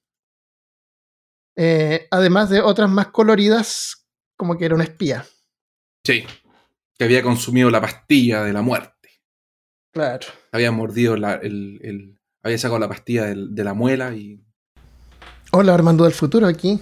Eh, 1.57 2.07
además 2.11 2.51
de 2.51 2.61
otras 2.61 2.91
más 2.91 3.09
coloridas, 3.09 4.07
como 4.37 4.57
que 4.57 4.65
era 4.65 4.75
un 4.75 4.81
espía. 4.81 5.27
Sí. 6.07 6.25
Que 6.97 7.05
había 7.05 7.23
consumido 7.23 7.71
la 7.71 7.81
pastilla 7.81 8.43
de 8.45 8.53
la 8.53 8.63
muerte. 8.63 9.11
Claro. 9.93 10.27
Había 10.53 10.73
mordido 10.73 11.17
la, 11.17 11.35
el, 11.35 11.81
el- 11.83 12.21
Había 12.43 12.59
sacado 12.59 12.79
la 12.79 12.89
pastilla 12.89 13.25
del- 13.25 13.55
de 13.55 13.65
la 13.65 13.75
muela 13.75 14.15
y. 14.15 14.41
Hola 15.53 15.75
Armando 15.75 16.05
del 16.05 16.13
futuro 16.13 16.47
aquí. 16.47 16.81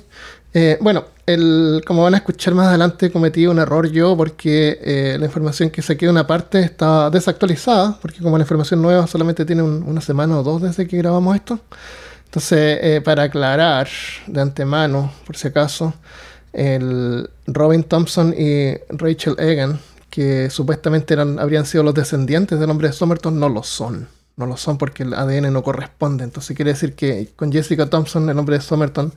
Eh, 0.55 0.77
bueno, 0.81 1.05
el, 1.27 1.83
como 1.87 2.03
van 2.03 2.15
a 2.15 2.19
escuchar 2.19 2.55
más 2.55 2.69
adelante, 2.69 3.11
cometí 3.11 3.47
un 3.47 3.59
error 3.59 3.91
yo 3.91 4.17
porque 4.17 4.79
eh, 4.83 5.17
la 5.19 5.25
información 5.27 5.71
que 5.71 5.81
saqué 5.81 6.07
de 6.07 6.11
una 6.13 6.27
parte 6.27 6.61
está 6.61 7.09
desactualizada, 7.11 7.99
porque 8.03 8.21
como 8.21 8.37
la 8.37 8.43
información 8.45 8.83
nueva 8.83 9.07
solamente 9.07 9.45
tiene 9.47 9.63
un- 9.63 9.83
una 9.83 10.01
semana 10.03 10.39
o 10.39 10.43
dos 10.43 10.61
desde 10.63 10.87
que 10.87 10.99
grabamos 10.99 11.35
esto. 11.37 11.59
Entonces, 12.27 12.79
eh, 12.83 13.01
para 13.05 13.25
aclarar 13.25 13.89
de 14.27 14.41
antemano, 14.41 15.13
por 15.27 15.37
si 15.37 15.49
acaso, 15.49 15.95
el 16.53 17.31
Robin 17.47 17.85
Thompson 17.85 18.35
y 18.37 18.75
Rachel 18.91 19.37
Egan, 19.39 19.81
que 20.11 20.51
supuestamente 20.51 21.15
eran, 21.15 21.39
habrían 21.39 21.65
sido 21.67 21.83
los 21.85 21.95
descendientes 21.95 22.59
del 22.61 22.71
hombre 22.71 22.89
de 22.89 22.93
Somerton, 22.95 23.39
no 23.41 23.49
lo 23.49 23.63
son. 23.63 24.09
No 24.37 24.47
lo 24.47 24.57
son 24.57 24.77
porque 24.79 25.03
el 25.03 25.15
ADN 25.15 25.51
no 25.53 25.63
corresponde. 25.63 26.25
Entonces 26.25 26.55
quiere 26.57 26.73
decir 26.73 26.95
que 26.95 27.31
con 27.37 27.53
Jessica 27.53 27.89
Thompson, 27.89 28.29
el 28.29 28.39
hombre 28.39 28.57
de 28.57 28.63
Somerton, 28.63 29.13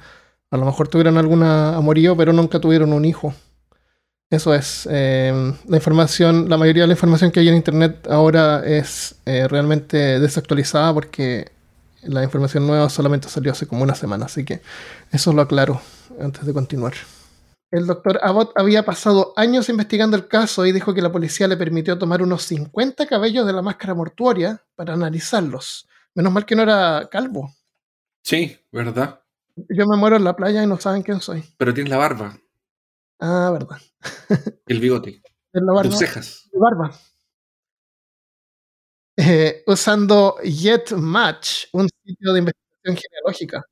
a 0.51 0.57
lo 0.57 0.65
mejor 0.65 0.87
tuvieron 0.87 1.17
alguna 1.17 1.75
amorío, 1.75 2.15
pero 2.15 2.33
nunca 2.33 2.59
tuvieron 2.59 2.93
un 2.93 3.05
hijo. 3.05 3.33
Eso 4.29 4.53
es. 4.53 4.87
eh, 4.91 5.53
la 5.67 5.77
información, 5.77 6.49
la 6.49 6.57
mayoría 6.57 6.83
de 6.83 6.87
la 6.87 6.93
información 6.93 7.31
que 7.31 7.39
hay 7.39 7.49
en 7.49 7.55
internet 7.55 8.07
ahora 8.09 8.65
es 8.65 9.15
eh, 9.25 9.47
realmente 9.47 10.19
desactualizada 10.19 10.93
porque 10.93 11.51
la 12.03 12.23
información 12.23 12.65
nueva 12.67 12.89
solamente 12.89 13.29
salió 13.29 13.51
hace 13.51 13.67
como 13.67 13.83
una 13.83 13.95
semana. 13.95 14.25
Así 14.25 14.43
que 14.43 14.61
eso 15.11 15.31
lo 15.33 15.41
aclaro 15.41 15.81
antes 16.19 16.45
de 16.45 16.53
continuar. 16.53 16.93
El 17.71 17.87
doctor 17.87 18.19
Abbott 18.21 18.51
había 18.55 18.85
pasado 18.85 19.33
años 19.35 19.69
investigando 19.69 20.15
el 20.15 20.27
caso 20.27 20.65
y 20.65 20.71
dijo 20.71 20.93
que 20.93 21.01
la 21.01 21.11
policía 21.11 21.47
le 21.47 21.57
permitió 21.57 21.97
tomar 21.97 22.21
unos 22.21 22.43
50 22.43 23.05
cabellos 23.05 23.45
de 23.45 23.53
la 23.53 23.61
máscara 23.61 23.93
mortuoria 23.93 24.63
para 24.75 24.93
analizarlos. 24.93 25.87
Menos 26.13 26.31
mal 26.31 26.45
que 26.45 26.55
no 26.55 26.63
era 26.63 27.09
calvo. 27.11 27.53
Sí, 28.23 28.57
¿verdad? 28.71 29.19
Yo 29.55 29.85
me 29.87 29.97
muero 29.97 30.15
en 30.17 30.23
la 30.23 30.35
playa 30.35 30.63
y 30.63 30.67
no 30.67 30.77
saben 30.79 31.01
quién 31.01 31.21
soy. 31.21 31.43
Pero 31.57 31.73
tienes 31.73 31.89
la 31.91 31.97
barba, 31.97 32.37
Ah, 33.19 33.49
verdad. 33.53 33.77
el 34.67 34.79
bigote, 34.81 35.21
la 35.53 35.73
barba. 35.73 35.89
tus 35.89 35.97
cejas. 35.99 36.49
de 36.51 36.59
barba. 36.59 36.91
Eh, 39.17 39.63
usando 39.67 40.35
YetMatch, 40.43 41.67
un 41.71 41.87
sitio 42.03 42.33
de 42.33 42.39
investigación 42.39 42.97
genealógica, 42.97 43.63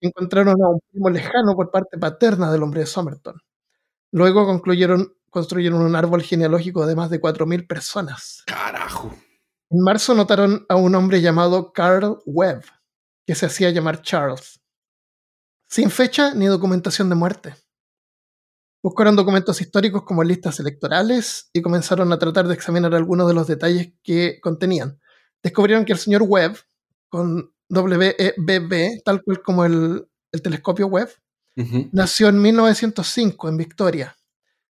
encontraron 0.00 0.62
a 0.62 0.68
un 0.68 0.80
primo 0.90 1.10
lejano 1.10 1.56
por 1.56 1.70
parte 1.72 1.98
paterna 1.98 2.52
del 2.52 2.62
hombre 2.62 2.80
de 2.80 2.86
Somerton. 2.86 3.36
Luego 4.12 4.46
concluyeron, 4.46 5.12
construyeron 5.30 5.82
un 5.82 5.96
árbol 5.96 6.22
genealógico 6.22 6.86
de 6.86 6.94
más 6.94 7.10
de 7.10 7.20
4.000 7.20 7.66
personas. 7.66 8.44
Carajo. 8.46 9.12
En 9.70 9.80
marzo 9.80 10.14
notaron 10.14 10.64
a 10.68 10.76
un 10.76 10.94
hombre 10.94 11.20
llamado 11.20 11.72
Carl 11.72 12.18
Webb, 12.24 12.62
que 13.26 13.34
se 13.34 13.46
hacía 13.46 13.70
llamar 13.70 14.02
Charles, 14.02 14.60
sin 15.68 15.90
fecha 15.90 16.34
ni 16.34 16.46
documentación 16.46 17.08
de 17.08 17.14
muerte. 17.14 17.54
Buscaron 18.82 19.16
documentos 19.16 19.60
históricos 19.60 20.02
como 20.02 20.22
listas 20.22 20.60
electorales 20.60 21.48
y 21.52 21.62
comenzaron 21.62 22.12
a 22.12 22.18
tratar 22.18 22.46
de 22.46 22.54
examinar 22.54 22.94
algunos 22.94 23.26
de 23.26 23.34
los 23.34 23.46
detalles 23.46 23.94
que 24.02 24.38
contenían. 24.42 25.00
Descubrieron 25.42 25.84
que 25.84 25.94
el 25.94 25.98
señor 25.98 26.22
Webb, 26.22 26.58
con 27.08 27.50
WEBB, 27.70 29.02
tal 29.04 29.22
cual 29.22 29.42
como 29.42 29.64
el, 29.64 30.06
el 30.32 30.42
telescopio 30.42 30.86
Webb, 30.88 31.08
Ujú. 31.56 31.88
nació 31.92 32.28
en 32.28 32.42
1905 32.42 33.48
en 33.48 33.56
Victoria, 33.56 34.16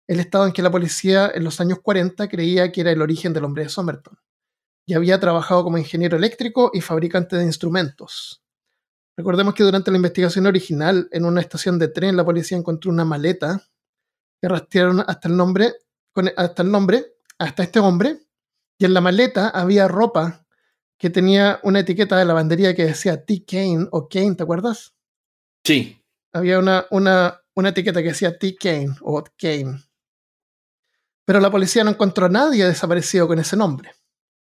el 0.07 0.20
estado 0.20 0.45
en 0.45 0.52
que 0.52 0.61
la 0.61 0.70
policía 0.70 1.32
en 1.34 1.44
los 1.44 1.60
años 1.61 1.80
40 1.82 2.28
creía 2.28 2.72
que 2.72 2.82
era 2.82 2.91
el 2.91 3.02
origen 3.02 3.34
del 3.34 3.45
hombre 3.45 3.64
de 3.64 3.70
Somerton. 3.70 4.18
Y 4.86 4.94
había 4.94 5.20
trabajado 5.20 5.64
como 5.64 5.78
ingeniero 5.78 6.18
eléctrico 6.18 6.70
y 6.74 6.82
fabricante 6.82 7.38
de 7.38 7.45
instrumentos. 7.45 8.43
Recordemos 9.15 9.53
que 9.53 9.64
durante 9.64 9.91
la 9.91 9.98
investigación 9.98 10.45
original 10.48 11.07
en 11.11 11.26
una 11.26 11.41
estación 11.41 11.77
de 11.77 11.88
tren 11.88 12.18
la 12.18 12.26
policía 12.26 12.57
encontró 12.57 12.91
una 12.91 13.06
maleta 13.06 13.61
que 14.41 14.48
rastrearon 14.49 15.03
hasta 15.06 15.27
el 15.27 15.38
nombre, 15.38 15.73
hasta 16.35 16.64
el 16.64 16.72
nombre, 16.72 17.06
hasta 17.38 17.64
este 17.64 17.80
hombre, 17.80 18.19
y 18.77 18.85
en 18.85 18.94
la 18.94 19.02
maleta 19.02 19.49
había 19.49 19.88
ropa 19.88 20.45
que 20.98 21.10
tenía 21.10 21.60
una 21.64 21.80
etiqueta 21.80 22.18
de 22.18 22.26
lavandería 22.26 22.76
que 22.76 22.85
decía 22.85 23.26
T. 23.26 23.45
Kane 23.45 23.88
o 23.91 24.07
Kane, 24.07 24.35
¿te 24.35 24.44
acuerdas? 24.44 24.95
Sí. 25.64 26.02
había 26.34 26.60
una, 26.60 26.85
una, 26.91 27.41
una 27.56 27.69
etiqueta 27.69 28.02
que 28.02 28.10
decía 28.10 28.38
T. 28.38 28.56
Kane 28.56 28.95
o 29.02 29.23
Kane. 29.38 29.84
Pero 31.26 31.40
la 31.40 31.52
policía 31.52 31.84
no 31.84 31.91
encontró 31.91 32.26
a 32.26 32.30
nadie 32.30 32.65
desaparecido 32.65 33.27
con 33.27 33.40
ese 33.40 33.56
nombre. 33.56 33.91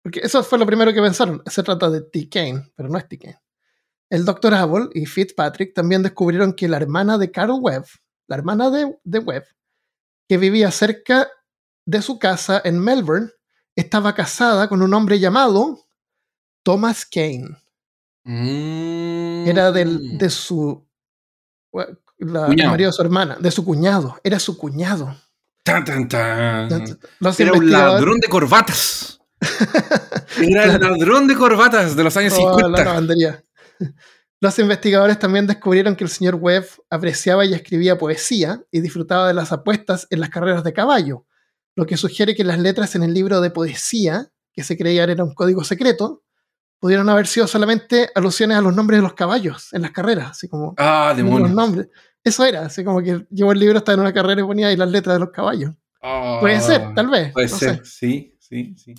Porque 0.01 0.21
eso 0.21 0.43
fue 0.43 0.59
lo 0.59 0.65
primero 0.65 0.93
que 0.93 1.01
pensaron. 1.01 1.41
Se 1.45 1.63
trata 1.63 1.89
de 1.89 2.01
T. 2.01 2.27
Kane, 2.29 2.71
pero 2.75 2.89
no 2.89 2.97
es 2.97 3.07
T. 3.07 3.17
Kane. 3.17 3.39
El 4.09 4.25
Dr. 4.25 4.53
Abel 4.53 4.89
y 4.93 5.05
Fitzpatrick 5.05 5.73
también 5.73 6.01
descubrieron 6.03 6.53
que 6.53 6.67
la 6.67 6.77
hermana 6.77 7.17
de 7.17 7.29
Carol 7.31 7.59
Webb, 7.61 7.85
la 8.27 8.35
hermana 8.37 8.69
de, 8.69 8.97
de 9.03 9.19
Webb, 9.19 9.43
que 10.29 10.37
vivía 10.37 10.71
cerca 10.71 11.27
de 11.85 12.01
su 12.01 12.17
casa 12.19 12.61
en 12.63 12.79
Melbourne, 12.79 13.29
estaba 13.75 14.13
casada 14.15 14.67
con 14.69 14.81
un 14.81 14.93
hombre 14.93 15.19
llamado 15.19 15.85
Thomas 16.63 17.05
Kane. 17.05 17.57
Mm. 18.23 19.47
Era 19.47 19.71
del, 19.71 20.17
de 20.17 20.29
su. 20.29 20.85
la- 22.17 22.47
el 22.47 22.67
marido 22.69 22.89
de 22.89 22.93
su 22.93 23.01
hermana, 23.01 23.37
de 23.39 23.51
su 23.51 23.63
cuñado. 23.63 24.17
Era 24.23 24.39
su 24.39 24.57
cuñado. 24.57 25.15
Tan, 25.63 25.83
tan, 25.85 26.07
tan. 26.07 26.69
Los 27.19 27.39
Era 27.39 27.51
un 27.53 27.69
ladrón 27.71 28.19
de 28.19 28.27
corbatas. 28.29 29.19
Era 30.41 30.63
el 30.65 30.81
ladrón 30.81 31.27
de 31.27 31.35
corbatas 31.35 31.95
de 31.95 32.03
los 32.03 32.15
años 32.17 32.33
Oh, 32.37 32.49
la 32.51 32.67
50. 32.67 32.83
lavandería. 32.85 33.43
Los 34.39 34.59
investigadores 34.59 35.17
también 35.17 35.47
descubrieron 35.47 35.95
que 35.95 36.03
el 36.03 36.11
señor 36.11 36.35
Webb 36.35 36.67
apreciaba 36.91 37.43
y 37.43 37.53
escribía 37.55 37.97
poesía 37.97 38.61
y 38.69 38.81
disfrutaba 38.81 39.27
de 39.27 39.33
las 39.33 39.51
apuestas 39.51 40.05
en 40.11 40.19
las 40.19 40.29
carreras 40.29 40.63
de 40.63 40.73
caballo, 40.73 41.25
lo 41.75 41.87
que 41.87 41.97
sugiere 41.97 42.35
que 42.35 42.43
las 42.43 42.59
letras 42.59 42.93
en 42.95 43.01
el 43.01 43.13
libro 43.15 43.41
de 43.41 43.49
poesía, 43.49 44.31
que 44.53 44.63
se 44.63 44.77
creía 44.77 45.03
era 45.05 45.23
un 45.23 45.33
código 45.33 45.63
secreto, 45.63 46.23
pudieron 46.79 47.09
haber 47.09 47.25
sido 47.25 47.47
solamente 47.47 48.09
alusiones 48.13 48.57
a 48.57 48.61
los 48.61 48.75
nombres 48.75 48.99
de 48.99 49.03
los 49.03 49.13
caballos 49.13 49.73
en 49.73 49.81
las 49.81 49.91
carreras, 49.91 50.29
así 50.31 50.47
como 50.47 50.75
Ah, 50.77 51.15
los 51.17 51.51
nombres. 51.51 51.87
Eso 52.23 52.45
era, 52.45 52.65
así 52.65 52.83
como 52.83 53.01
que 53.01 53.25
llevó 53.31 53.53
el 53.53 53.59
libro, 53.59 53.79
estaba 53.79 53.95
en 53.95 54.01
una 54.01 54.13
carrera 54.13 54.41
y 54.41 54.43
ponía 54.43 54.67
ahí 54.67 54.75
las 54.75 54.91
letras 54.91 55.15
de 55.15 55.19
los 55.19 55.31
caballos. 55.31 55.71
Ah, 56.01 56.37
Puede 56.39 56.61
ser, 56.61 56.93
tal 56.93 57.07
vez. 57.09 57.33
Puede 57.33 57.47
no 57.47 57.57
ser, 57.57 57.77
sé. 57.77 57.85
sí, 57.85 58.37
sí, 58.39 58.75
sí. 58.77 58.95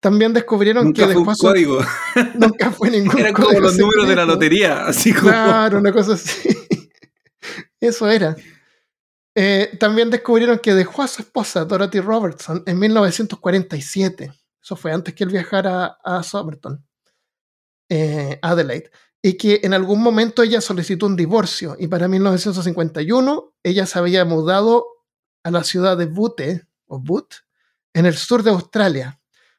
También 0.00 0.32
descubrieron 0.32 0.84
Nunca 0.84 1.06
que 1.06 1.12
fue 1.12 1.22
un 1.22 1.28
después 1.28 1.38
código. 1.38 1.80
nunca 2.34 2.70
fue 2.70 2.90
ningún 2.92 3.18
Eran 3.18 3.32
como 3.32 3.58
los 3.58 3.76
números 3.76 4.08
de 4.08 4.16
la 4.16 4.24
lotería. 4.24 4.86
Así 4.86 5.12
como. 5.12 5.30
Claro, 5.30 5.78
una 5.78 5.92
cosa 5.92 6.12
así. 6.12 6.48
Eso 7.80 8.08
era. 8.08 8.36
Eh, 9.34 9.76
también 9.78 10.10
descubrieron 10.10 10.58
que 10.58 10.74
dejó 10.74 11.02
a 11.02 11.08
su 11.08 11.22
esposa, 11.22 11.64
Dorothy 11.64 12.00
Robertson, 12.00 12.62
en 12.66 12.78
1947. 12.78 14.32
Eso 14.60 14.76
fue 14.76 14.92
antes 14.92 15.14
que 15.14 15.24
él 15.24 15.30
viajara 15.30 15.98
a 16.04 16.22
Somerton, 16.22 16.84
eh, 17.88 18.38
Adelaide. 18.42 18.90
Y 19.22 19.36
que 19.36 19.60
en 19.62 19.74
algún 19.74 20.02
momento 20.02 20.42
ella 20.42 20.60
solicitó 20.60 21.06
un 21.06 21.16
divorcio. 21.16 21.76
Y 21.78 21.88
para 21.88 22.06
1951 22.08 23.54
ella 23.62 23.86
se 23.86 23.98
había 23.98 24.24
mudado 24.24 24.86
a 25.42 25.50
la 25.50 25.64
ciudad 25.64 25.96
de 25.96 26.06
Butte, 26.06 26.66
o 26.86 27.00
Butte, 27.00 27.36
en 27.94 28.06
el 28.06 28.16
sur 28.16 28.42
de 28.42 28.50
Australia. 28.50 29.17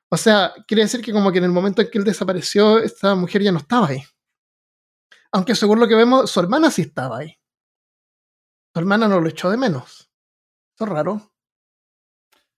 O 0.09 0.17
sea, 0.17 0.53
quiere 0.67 0.83
decir 0.83 1.01
que 1.01 1.11
como 1.11 1.31
que 1.31 1.37
en 1.37 1.43
el 1.43 1.51
momento 1.51 1.81
en 1.81 1.89
que 1.89 1.97
él 1.97 2.03
desapareció, 2.03 2.79
esta 2.79 3.15
mujer 3.15 3.43
ya 3.43 3.51
no 3.51 3.59
estaba 3.59 3.87
ahí. 3.87 4.03
Aunque 5.31 5.55
según 5.55 5.79
lo 5.79 5.87
que 5.87 5.95
vemos, 5.95 6.31
su 6.31 6.39
hermana 6.39 6.71
sí 6.71 6.81
estaba 6.81 7.19
ahí. 7.19 7.37
Su 8.73 8.79
hermana 8.79 9.07
no 9.07 9.21
lo 9.21 9.29
echó 9.29 9.49
de 9.49 9.57
menos. 9.57 10.09
Eso 10.75 10.85
es 10.85 10.89
raro. 10.89 11.31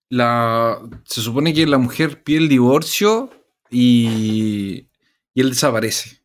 La, 0.09 0.81
se 1.05 1.21
supone 1.21 1.53
que 1.53 1.65
la 1.65 1.77
mujer 1.77 2.23
pide 2.23 2.39
el 2.39 2.49
divorcio 2.49 3.29
y, 3.69 4.87
y 5.33 5.41
él 5.41 5.49
desaparece. 5.49 6.21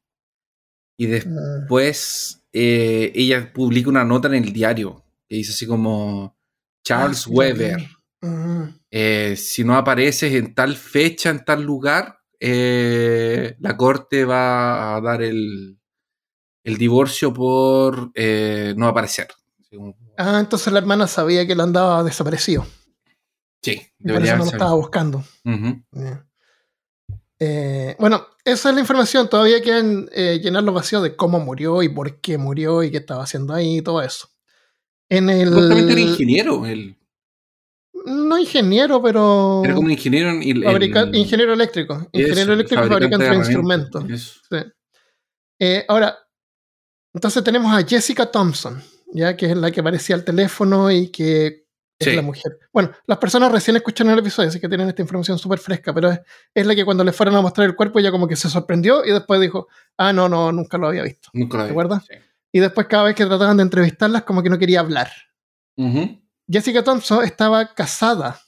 Y 0.96 1.06
después 1.06 2.42
eh, 2.52 3.12
ella 3.14 3.52
publica 3.52 3.90
una 3.90 4.04
nota 4.04 4.28
en 4.28 4.44
el 4.44 4.52
diario 4.52 5.04
que 5.28 5.36
dice 5.36 5.52
así 5.52 5.66
como 5.66 6.36
Charles 6.84 7.26
Ah, 7.26 7.54
sí, 7.78 7.95
Mm. 8.22 8.64
eh, 8.90 9.36
si 9.36 9.62
no 9.62 9.76
apareces 9.76 10.32
en 10.32 10.54
tal 10.54 10.76
fecha, 10.76 11.30
en 11.30 11.44
tal 11.44 11.62
lugar, 11.62 12.18
eh, 12.40 13.56
la 13.60 13.76
corte 13.76 14.24
va 14.24 14.96
a 14.96 15.00
dar 15.00 15.22
el, 15.22 15.78
el 16.64 16.76
divorcio 16.76 17.32
por 17.32 18.10
eh, 18.14 18.74
no 18.76 18.88
aparecer. 18.88 19.28
Ah, 20.16 20.38
entonces 20.40 20.72
la 20.72 20.78
hermana 20.78 21.06
sabía 21.06 21.46
que 21.46 21.52
él 21.52 21.60
andaba 21.60 22.02
desaparecido. 22.02 22.66
sí, 23.62 23.82
Y 23.98 24.12
por 24.12 24.22
eso 24.22 24.36
no 24.36 24.44
lo 24.44 24.50
estaba 24.50 24.74
buscando. 24.74 25.24
Yeah. 25.44 26.26
Eh, 27.38 27.96
bueno, 27.98 28.26
esa 28.44 28.70
es 28.70 28.74
la 28.74 28.80
información. 28.80 29.28
Todavía 29.28 29.60
quedan 29.60 30.08
eh, 30.12 30.40
llenar 30.42 30.64
los 30.64 30.74
vacíos 30.74 31.02
de 31.02 31.16
cómo 31.16 31.38
murió 31.38 31.82
y 31.82 31.88
por 31.88 32.20
qué 32.20 32.38
murió 32.38 32.82
y 32.82 32.90
qué 32.90 32.98
estaba 32.98 33.24
haciendo 33.24 33.52
ahí 33.54 33.78
y 33.78 33.82
todo 33.82 34.02
eso. 34.02 34.28
En 35.08 35.28
el. 35.30 35.48
Supuestamente 35.48 35.92
era 35.92 36.00
ingeniero, 36.00 36.66
él. 36.66 36.95
No 38.06 38.38
ingeniero, 38.38 39.02
pero. 39.02 39.62
Era 39.64 39.74
como 39.74 39.90
ingeniero 39.90 40.30
en 40.30 40.42
el- 40.42 40.64
el- 40.64 41.16
ingeniero 41.16 41.52
eléctrico. 41.52 42.08
Ingeniero 42.12 42.42
eso, 42.42 42.52
eléctrico 42.52 42.84
y 42.84 42.88
fabricante 42.88 43.28
de 43.28 43.34
instrumentos. 43.36 44.04
Sí. 44.48 44.56
Eh, 45.60 45.84
ahora, 45.88 46.16
entonces 47.14 47.42
tenemos 47.42 47.72
a 47.74 47.84
Jessica 47.86 48.30
Thompson, 48.30 48.82
ya 49.12 49.36
que 49.36 49.46
es 49.46 49.56
la 49.56 49.70
que 49.70 49.80
aparecía 49.80 50.14
al 50.16 50.24
teléfono 50.24 50.90
y 50.90 51.10
que 51.10 51.64
es 51.98 52.08
Sí. 52.08 52.14
la 52.14 52.22
mujer. 52.22 52.58
Bueno, 52.72 52.90
las 53.06 53.18
personas 53.18 53.50
recién 53.50 53.74
escuchan 53.76 54.10
el 54.10 54.18
episodio, 54.18 54.50
así 54.50 54.60
que 54.60 54.68
tienen 54.68 54.88
esta 54.88 55.00
información 55.02 55.38
súper 55.38 55.58
fresca, 55.58 55.94
pero 55.94 56.10
es, 56.10 56.20
es 56.54 56.66
la 56.66 56.74
que 56.74 56.84
cuando 56.84 57.02
le 57.04 57.12
fueron 57.12 57.34
a 57.36 57.40
mostrar 57.40 57.66
el 57.66 57.74
cuerpo 57.74 57.98
ella 57.98 58.10
como 58.10 58.28
que 58.28 58.36
se 58.36 58.50
sorprendió 58.50 59.02
y 59.04 59.12
después 59.12 59.40
dijo, 59.40 59.66
ah, 59.96 60.12
no, 60.12 60.28
no, 60.28 60.52
nunca 60.52 60.76
lo 60.76 60.88
había 60.88 61.02
visto. 61.02 61.30
Nunca 61.32 61.56
lo 61.56 61.62
¿Te 61.64 61.68
vi. 61.68 61.72
acuerdas? 61.72 62.04
Sí. 62.06 62.16
Y 62.52 62.60
después 62.60 62.86
cada 62.86 63.04
vez 63.04 63.14
que 63.16 63.24
trataban 63.26 63.56
de 63.56 63.62
entrevistarlas 63.62 64.22
como 64.24 64.42
que 64.42 64.50
no 64.50 64.58
quería 64.58 64.80
hablar. 64.80 65.10
Ujú. 65.78 66.20
Jessica 66.50 66.82
Thompson 66.84 67.24
estaba 67.24 67.74
casada 67.74 68.40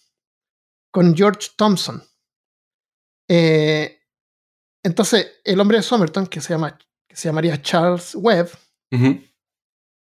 con 0.92 1.16
George 1.16 1.48
Thompson. 1.56 2.02
Eh, 3.28 4.00
entonces, 4.82 5.40
el 5.44 5.60
hombre 5.60 5.78
de 5.78 5.82
Somerton, 5.82 6.26
que 6.26 6.40
se, 6.40 6.50
llama, 6.54 6.78
que 7.08 7.16
se 7.16 7.28
llamaría 7.28 7.60
Charles 7.60 8.14
Webb, 8.14 8.50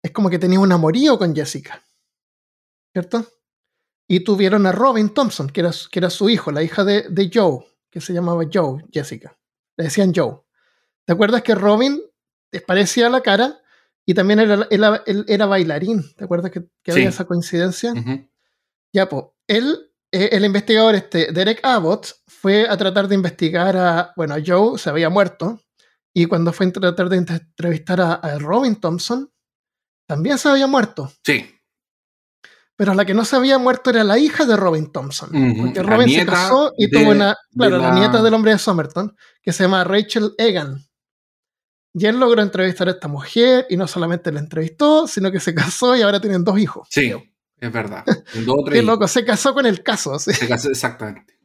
es 0.03 0.11
como 0.13 0.29
que 0.31 0.39
tenía 0.39 0.59
un 0.61 0.73
amorío 0.73 1.19
con 1.19 1.35
Jessica. 1.35 1.83
¿Cierto? 2.93 3.27
Y 4.09 4.21
tuvieron 4.21 4.67
a 4.67 4.73
Robin 4.73 5.13
Thompson, 5.15 5.49
que 5.49 5.61
era, 5.61 5.73
su- 5.73 5.89
que 5.91 5.99
era 5.99 6.11
su 6.11 6.29
hijo, 6.29 6.51
la 6.53 6.63
hija 6.63 6.85
de, 6.85 7.09
de 7.09 7.31
Joe, 7.33 7.65
que 7.91 8.01
se 8.01 8.13
llamaba 8.13 8.45
Joe, 8.53 8.85
Jessica. 8.93 9.37
Le 9.77 9.85
decían 9.85 10.13
Joe. 10.15 10.41
¿Te 11.07 11.13
acuerdas 11.13 11.43
que 11.43 11.55
Robin 11.55 12.01
te 12.51 12.61
parecía 12.61 13.09
la 13.09 13.21
cara 13.21 13.61
y 14.07 14.15
también 14.15 14.41
era, 14.41 14.67
él, 14.71 14.85
él 15.07 15.25
era 15.29 15.47
bailarín? 15.47 16.03
¿Te 16.17 16.25
acuerdas 16.25 16.51
que, 16.51 16.61
que 16.83 16.93
Sí. 16.93 16.99
había 16.99 17.09
esa 17.09 17.25
coincidencia? 17.25 17.93
Ya, 18.93 19.09
pues, 19.09 19.25
él, 19.49 19.91
eh, 20.13 20.29
el 20.33 20.45
investigador 20.45 20.95
este, 20.95 21.33
Derek 21.33 21.61
Abbott, 21.63 22.09
fue 22.27 22.69
a 22.69 22.77
tratar 22.77 23.09
de 23.09 23.15
investigar 23.15 23.77
a, 23.77 24.13
bueno, 24.17 24.35
a 24.35 24.39
Joe 24.45 24.79
se 24.79 24.91
había 24.91 25.09
muerto, 25.11 25.61
y 26.15 26.27
cuando 26.27 26.53
fue 26.53 26.67
a 26.67 26.73
tratar 26.73 27.09
de 27.09 27.17
entre- 27.17 27.37
entrevistar 27.37 28.01
a, 28.01 28.13
a 28.15 28.39
Robin 28.39 28.77
Thompson, 28.77 29.31
también 30.07 30.39
se 30.39 30.49
había 30.49 30.67
muerto. 30.67 31.11
Sí. 31.25 31.51
Pero 32.77 32.93
la 32.95 33.05
que 33.05 33.15
no 33.15 33.25
se 33.25 33.37
había 33.37 33.57
muerto 33.59 33.91
era 33.91 34.03
la 34.05 34.19
hija 34.19 34.45
de 34.45 34.57
Robin 34.57 34.91
Thompson. 34.93 35.31
Porque 35.57 35.83
Robin 35.83 36.09
se 36.11 36.27
casó 36.27 36.73
y 36.77 36.89
de- 36.89 36.99
tuvo 36.99 37.11
una, 37.13 37.37
claro, 37.57 37.79
la... 37.79 37.89
la- 37.89 37.95
nieta 37.99 38.21
del 38.23 38.35
hombre 38.35 38.53
de 38.53 38.59
Somerton, 38.59 39.17
que 39.43 39.53
se 39.53 39.63
llama 39.65 39.85
Rachel 39.85 40.35
Egan. 40.39 40.85
Y 41.97 42.07
él 42.07 42.19
logró 42.19 42.43
entrevistar 42.43 42.89
a 42.89 42.91
esta 42.93 43.07
mujer, 43.09 43.67
y 43.71 43.77
no 43.77 43.87
solamente 43.87 44.33
la 44.33 44.41
entrevistó, 44.41 45.07
sino 45.07 45.31
que 45.31 45.39
se 45.41 45.55
casó 45.55 45.97
y 45.97 46.03
ahora 46.03 46.21
tienen 46.21 46.43
dos 46.45 46.59
hijos. 46.59 46.89
Sí, 46.91 47.13
es 47.59 47.73
verdad. 47.73 48.05
Dos 48.45 48.57
o 48.59 48.65
tres 48.65 48.81
Qué 48.81 48.87
loco, 48.87 49.07
se 49.09 49.25
casó 49.25 49.55
con 49.55 49.65
el 49.67 49.83
caso. 49.83 50.19
sí. 50.19 50.33
Se 50.33 50.49
casó 50.49 50.71
exactamente. 50.71 51.39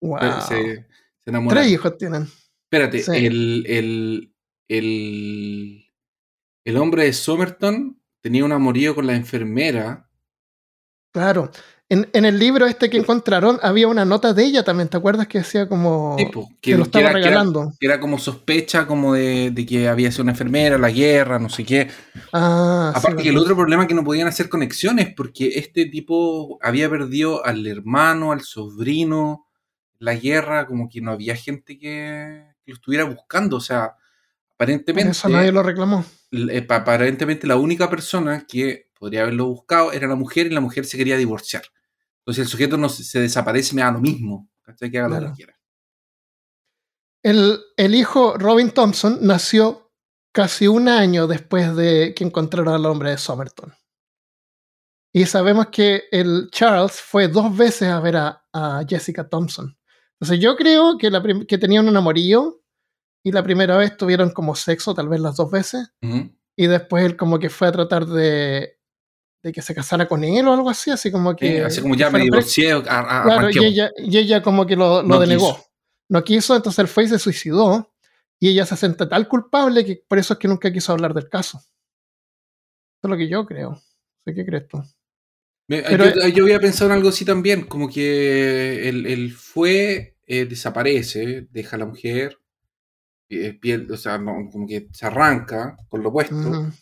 Wow. 0.00 0.18
Se, 0.46 0.86
se. 1.24 1.32
Tres 1.48 1.68
hijos 1.68 1.96
tienen. 1.96 2.28
Espérate, 2.70 3.02
Sí. 3.02 3.12
el, 3.26 3.64
el, 3.66 4.34
el, 4.68 5.84
el 6.64 6.76
hombre 6.76 7.04
de 7.04 7.12
Somerton 7.14 7.98
tenía 8.20 8.44
un 8.44 8.52
amorío 8.52 8.94
con 8.94 9.06
la 9.06 9.14
enfermera 9.14 10.10
Claro. 11.12 11.50
En, 11.94 12.08
en 12.12 12.24
el 12.24 12.38
libro 12.38 12.66
este 12.66 12.90
que 12.90 12.96
encontraron 12.96 13.58
había 13.62 13.86
una 13.88 14.04
nota 14.04 14.32
de 14.34 14.44
ella 14.44 14.64
también, 14.64 14.88
¿te 14.88 14.96
acuerdas 14.96 15.28
que 15.28 15.38
decía 15.38 15.68
como 15.68 16.16
que, 16.60 16.76
lo 16.76 16.82
estaba 16.84 17.04
que 17.04 17.10
era- 17.10 17.12
regalando? 17.12 17.72
que 17.78 17.86
era 17.86 18.00
como 18.00 18.18
sospecha 18.18 18.86
como 18.86 19.14
de, 19.14 19.50
de 19.52 19.64
que 19.64 19.88
había 19.88 20.10
sido 20.10 20.22
una 20.24 20.32
enfermera, 20.32 20.76
la 20.76 20.90
guerra, 20.90 21.38
no 21.38 21.48
sé 21.48 21.64
qué. 21.64 21.88
Ah, 22.32 22.90
sí, 22.94 22.98
Aparte 22.98 23.22
que 23.22 23.28
el 23.28 23.36
otro 23.38 23.54
problema 23.54 23.82
es 23.84 23.88
que 23.88 23.94
no 23.94 24.02
podían 24.04 24.26
hacer 24.28 24.48
conexiones 24.48 25.14
porque 25.16 25.52
este 25.56 25.86
tipo 25.86 26.58
había 26.62 26.90
perdido 26.90 27.44
al 27.46 27.66
hermano, 27.66 28.32
al 28.32 28.40
sobrino, 28.40 29.46
la 30.00 30.14
guerra, 30.16 30.66
como 30.66 30.88
que 30.88 31.00
no 31.00 31.12
había 31.12 31.36
gente 31.36 31.78
que, 31.78 32.44
lo 32.66 32.74
estuviera 32.74 33.04
buscando. 33.04 33.58
O 33.58 33.60
sea, 33.60 33.94
aparentemente, 34.54 35.12
eso 35.12 35.28
nadie 35.28 35.52
lo 35.52 35.62
reclamó. 35.62 36.04
eh, 36.32 36.62
pa- 36.62 36.76
aparentemente 36.76 37.46
la 37.46 37.56
única 37.56 37.88
persona 37.88 38.44
que 38.48 38.88
podría 38.98 39.22
haberlo 39.22 39.46
buscado 39.46 39.92
era 39.92 40.06
la 40.08 40.14
mujer 40.16 40.46
y 40.46 40.50
la 40.50 40.60
mujer 40.60 40.84
se 40.86 40.96
quería 40.96 41.16
divorciar. 41.16 41.62
Entonces 42.24 42.46
el 42.46 42.48
sujeto 42.48 42.76
no 42.76 42.88
se, 42.88 43.20
desaparece, 43.20 43.74
me 43.74 43.82
da 43.82 43.90
lo 43.90 44.00
mismo. 44.00 44.48
¿cachai? 44.62 44.90
Que 44.90 44.98
haga 44.98 45.20
lo 45.20 45.28
que 45.28 45.36
quiera. 45.36 45.54
El, 47.22 47.60
el 47.76 47.94
hijo 47.94 48.36
Robin 48.38 48.70
Thompson 48.70 49.18
nació 49.22 49.92
casi 50.32 50.66
un 50.66 50.88
año 50.88 51.26
después 51.26 51.76
de 51.76 52.14
que 52.14 52.24
encontraron 52.24 52.74
al 52.74 52.86
hombre 52.86 53.10
de 53.10 53.18
Somerton. 53.18 53.72
Y 55.12 55.26
sabemos 55.26 55.68
que 55.68 56.04
el 56.10 56.48
Charles 56.50 57.00
fue 57.00 57.28
dos 57.28 57.56
veces 57.56 57.88
a 57.88 58.00
ver 58.00 58.16
a, 58.16 58.44
a 58.52 58.84
Jessica 58.88 59.28
Thompson. 59.28 59.76
Entonces 60.14 60.42
yo 60.42 60.56
creo 60.56 60.98
que, 60.98 61.10
la 61.10 61.22
que 61.46 61.58
tenían 61.58 61.88
un 61.88 61.96
amorío 61.96 62.60
y 63.22 63.32
la 63.32 63.42
primera 63.42 63.76
vez 63.76 63.96
tuvieron 63.96 64.30
como 64.30 64.54
sexo, 64.54 64.94
tal 64.94 65.08
vez 65.08 65.20
las 65.20 65.36
dos 65.36 65.50
veces, 65.50 65.92
y 66.56 66.66
después 66.66 67.04
él 67.04 67.16
como 67.16 67.38
que 67.38 67.50
fue 67.50 67.68
a 67.68 67.72
tratar 67.72 68.06
de, 68.06 68.73
de 69.44 69.52
que 69.52 69.60
se 69.62 69.74
casara 69.74 70.08
con 70.08 70.24
él 70.24 70.48
o 70.48 70.54
algo 70.54 70.70
así, 70.70 70.90
así 70.90 71.12
como 71.12 71.32
Sí, 71.32 71.36
que... 71.36 71.62
así 71.62 71.82
como 71.82 71.94
ya 71.94 72.10
me 72.10 72.18
divorcié, 72.20 72.72
a- 72.72 72.78
a- 72.78 73.22
Claro, 73.24 73.50
y 73.50 73.62
ella, 73.64 73.90
y 73.98 74.16
ella 74.16 74.42
como 74.42 74.66
que 74.66 74.74
lo, 74.74 75.02
lo 75.02 75.08
No 75.08 75.20
denegó. 75.20 75.54
quiso. 75.54 75.66
No 76.08 76.24
quiso, 76.24 76.56
entonces 76.56 76.78
él 76.78 76.88
fue 76.88 77.04
y 77.04 77.08
se 77.08 77.18
suicidó. 77.18 77.92
Y 78.40 78.48
ella 78.48 78.64
se 78.66 78.76
siente 78.76 79.06
tal 79.06 79.28
culpable 79.28 79.84
que 79.84 80.02
por 80.08 80.18
eso 80.18 80.32
es 80.32 80.38
que 80.38 80.48
nunca 80.48 80.72
quiso 80.72 80.92
hablar 80.92 81.12
del 81.14 81.28
caso. 81.28 81.58
Eso 81.58 83.02
es 83.04 83.10
lo 83.10 83.16
que 83.16 83.28
yo 83.28 83.44
creo. 83.46 83.80
¿Sé 84.24 84.34
qué 84.34 84.44
crees 84.46 84.66
tú? 84.66 84.82
Me- 85.68 85.82
Pero- 85.82 86.06
yo, 86.14 86.28
yo 86.28 86.44
había 86.44 86.58
pensado 86.60 86.90
en 86.90 86.96
algo 86.96 87.10
así 87.10 87.24
también, 87.26 87.64
como 87.66 87.88
que 87.88 88.88
él, 88.88 89.06
él 89.06 89.32
fue, 89.32 90.16
eh, 90.26 90.46
desaparece, 90.46 91.48
deja 91.50 91.76
a 91.76 91.78
la 91.80 91.86
mujer, 91.86 92.38
eh, 93.28 93.52
piel, 93.60 93.90
o 93.92 93.96
sea, 93.98 94.16
no, 94.18 94.48
como 94.50 94.66
que 94.66 94.88
se 94.92 95.04
arranca 95.06 95.76
con 95.90 96.02
lo 96.02 96.08
opuesto, 96.10 96.34
Ujú. 96.34 96.72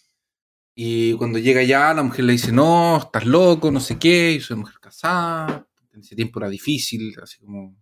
Y 0.74 1.12
cuando 1.14 1.38
llega 1.38 1.60
allá, 1.60 1.92
la 1.94 2.02
mujer 2.02 2.24
le 2.24 2.32
dice, 2.32 2.52
no, 2.52 2.96
estás 2.98 3.26
loco, 3.26 3.70
no 3.70 3.80
sé 3.80 3.98
qué, 3.98 4.32
y 4.32 4.40
soy 4.40 4.56
mujer 4.56 4.76
casada, 4.80 5.66
en 5.92 6.00
ese 6.00 6.16
tiempo 6.16 6.40
era 6.40 6.48
difícil, 6.48 7.14
así 7.22 7.38
como... 7.38 7.76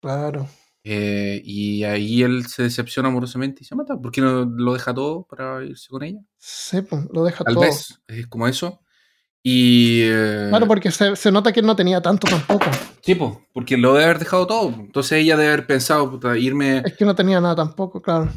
Claro. 0.00 0.48
eh, 0.84 1.40
y 1.44 1.84
ahí 1.84 2.22
él 2.22 2.46
se 2.46 2.64
decepciona 2.64 3.08
amorosamente 3.08 3.62
y 3.62 3.64
se 3.64 3.74
mata, 3.76 3.96
¿por 3.96 4.10
qué 4.10 4.20
no 4.20 4.44
lo 4.44 4.72
deja 4.74 4.92
todo 4.94 5.24
para 5.28 5.64
irse 5.64 5.88
con 5.88 6.02
ella? 6.02 6.20
Sí, 6.38 6.82
pues, 6.82 7.02
lo 7.12 7.24
deja 7.24 7.44
Tal 7.44 7.54
todo. 7.54 7.64
vez, 7.64 8.00
es 8.08 8.26
como 8.26 8.48
eso. 8.48 8.80
Y... 9.44 10.02
eh, 10.02 10.46
Claro, 10.50 10.66
porque 10.68 10.90
se, 10.92 11.16
se 11.16 11.32
nota 11.32 11.52
que 11.52 11.60
él 11.60 11.66
no 11.66 11.74
tenía 11.76 12.00
tanto 12.00 12.28
tampoco. 12.28 12.66
Sí, 13.00 13.14
pues, 13.16 13.32
porque 13.52 13.76
lo 13.76 13.92
debe 13.94 14.04
haber 14.04 14.18
dejado 14.20 14.46
todo. 14.46 14.68
Entonces 14.68 15.18
ella 15.20 15.36
debe 15.36 15.52
haber 15.52 15.66
pensado, 15.66 16.08
puta, 16.10 16.36
irme. 16.38 16.82
Es 16.84 16.96
que 16.96 17.04
no 17.04 17.14
tenía 17.16 17.40
nada 17.40 17.56
tampoco, 17.56 18.00
claro. 18.00 18.30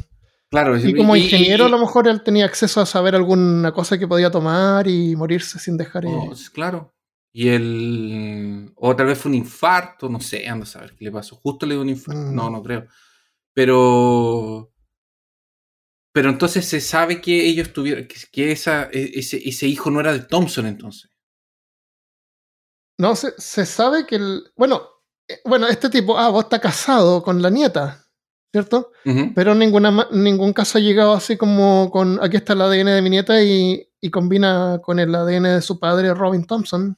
Claro, 0.50 0.76
Y 0.78 0.94
como 0.94 1.16
ingeniero, 1.16 1.64
y- 1.64 1.66
a 1.66 1.70
lo 1.70 1.78
mejor 1.78 2.06
él 2.06 2.22
tenía 2.22 2.44
acceso 2.44 2.80
a 2.80 2.86
saber 2.86 3.14
alguna 3.16 3.72
cosa 3.72 3.98
que 3.98 4.06
podía 4.06 4.30
tomar 4.30 4.86
y 4.86 5.16
morirse 5.16 5.58
sin 5.58 5.76
dejar. 5.76 6.04
oh, 6.06 6.34
sí, 6.36 6.48
claro. 6.52 6.94
Y 7.32 7.48
el. 7.48 8.72
O 8.76 8.94
tal 8.96 9.06
vez 9.06 9.18
fue 9.18 9.30
un 9.30 9.34
infarto, 9.36 10.08
no 10.08 10.20
sé, 10.20 10.48
anda 10.48 10.62
a 10.64 10.66
saber 10.66 10.94
qué 10.96 11.04
le 11.04 11.12
pasó. 11.12 11.36
Justo 11.36 11.66
le 11.66 11.74
dio 11.74 11.82
un 11.82 11.88
infarto. 11.90 12.20
Mm. 12.22 12.34
No, 12.34 12.48
no 12.48 12.62
creo. 12.62 12.86
Pero. 13.54 14.72
Pero 16.14 16.30
entonces 16.30 16.64
se 16.64 16.80
sabe 16.80 17.20
que 17.20 17.44
ellos 17.46 17.72
tuvieron. 17.74 18.06
Que, 18.06 18.14
que 18.32 18.52
esa, 18.52 18.84
e- 18.92 19.18
ese, 19.18 19.46
ese 19.46 19.66
hijo 19.66 19.90
no 19.90 20.00
era 20.00 20.12
de 20.14 20.20
Thompson, 20.20 20.64
entonces. 20.66 21.10
No, 22.98 23.14
se, 23.16 23.32
se 23.36 23.66
sabe 23.66 24.06
que 24.06 24.16
el. 24.16 24.44
Bueno, 24.56 24.88
eh, 25.28 25.40
bueno, 25.44 25.66
este 25.66 25.90
tipo, 25.90 26.16
ah, 26.18 26.30
vos 26.30 26.44
está 26.44 26.60
casado 26.60 27.22
con 27.22 27.42
la 27.42 27.50
nieta, 27.50 28.05
¿cierto? 28.52 28.90
Pero 29.34 29.54
ninguna, 29.54 30.08
ningún 30.12 30.52
caso 30.52 30.78
ha 30.78 30.80
llegado 30.80 31.12
así 31.14 31.36
como 31.36 31.90
con 31.90 32.18
aquí 32.22 32.36
está 32.36 32.54
el 32.54 32.62
ADN 32.62 32.86
de 32.94 33.02
mi 33.02 33.10
nieta 33.10 33.42
y, 33.42 33.86
y 34.00 34.10
combina 34.10 34.80
con 34.82 34.98
el 34.98 35.14
ADN 35.14 35.42
de 35.44 35.62
su 35.62 35.78
padre, 35.78 36.14
Robin 36.14 36.46
Thompson. 36.46 36.96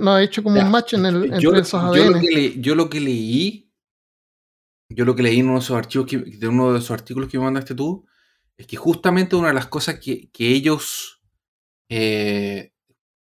No 0.00 0.12
ha 0.14 0.22
hecho 0.22 0.42
como 0.42 0.56
Ya, 0.56 0.64
un 0.64 0.70
match 0.72 0.94
en 0.94 1.06
el, 1.06 1.24
entre 1.24 1.40
yo, 1.40 1.54
esos 1.54 1.80
yo 1.94 2.04
lo 2.10 2.16
ADN. 2.16 2.20
que 2.20 2.28
le- 2.34 2.60
yo 2.60 2.74
lo 2.74 2.88
que 2.90 3.00
leí, 3.00 3.70
yo 4.88 5.04
lo 5.04 5.14
que 5.14 5.22
leí 5.22 5.38
en 5.40 5.46
uno 5.46 5.54
de 5.58 5.64
esos 5.64 5.76
archivos 5.76 6.06
que, 6.08 6.18
de 6.18 6.48
uno 6.48 6.72
de 6.72 6.78
esos 6.78 6.90
artículos 6.90 7.28
que 7.30 7.38
me 7.38 7.44
mandaste 7.44 7.74
tú, 7.74 8.04
es 8.56 8.66
que 8.66 8.76
justamente 8.76 9.36
una 9.36 9.48
de 9.48 9.54
las 9.54 9.66
cosas 9.66 9.98
que, 10.00 10.30
que 10.30 10.48
ellos 10.48 11.20
eh, 11.90 12.72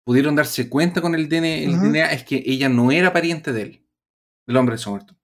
pudieron 0.05 0.35
darse 0.35 0.69
cuenta 0.69 1.01
con 1.01 1.13
el, 1.15 1.27
DNA, 1.29 1.47
el. 1.65 1.79
DNA 1.79 2.11
es 2.13 2.23
que 2.23 2.41
ella 2.45 2.69
no 2.69 2.91
era 2.91 3.11
pariente 3.13 3.51
de 3.53 3.61
él, 3.61 3.85
del 4.47 4.57
hombre 4.57 4.75
de 4.75 4.79
Somerton. 4.79 5.17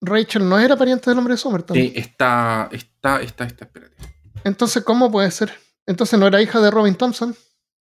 Rachel 0.00 0.48
no 0.48 0.58
era 0.58 0.76
pariente 0.76 1.10
del 1.10 1.18
hombre 1.18 1.34
de 1.34 1.38
Somerton. 1.38 1.76
Sí, 1.76 1.92
está, 1.94 2.68
está, 2.72 3.20
está, 3.22 3.44
está, 3.44 3.64
espérate. 3.64 3.96
Entonces, 4.44 4.82
¿cómo 4.82 5.10
puede 5.10 5.30
ser? 5.30 5.52
Entonces 5.86 6.18
no 6.18 6.26
era 6.26 6.40
hija 6.40 6.60
de 6.60 6.70
Robin 6.70 6.94
Thompson. 6.94 7.34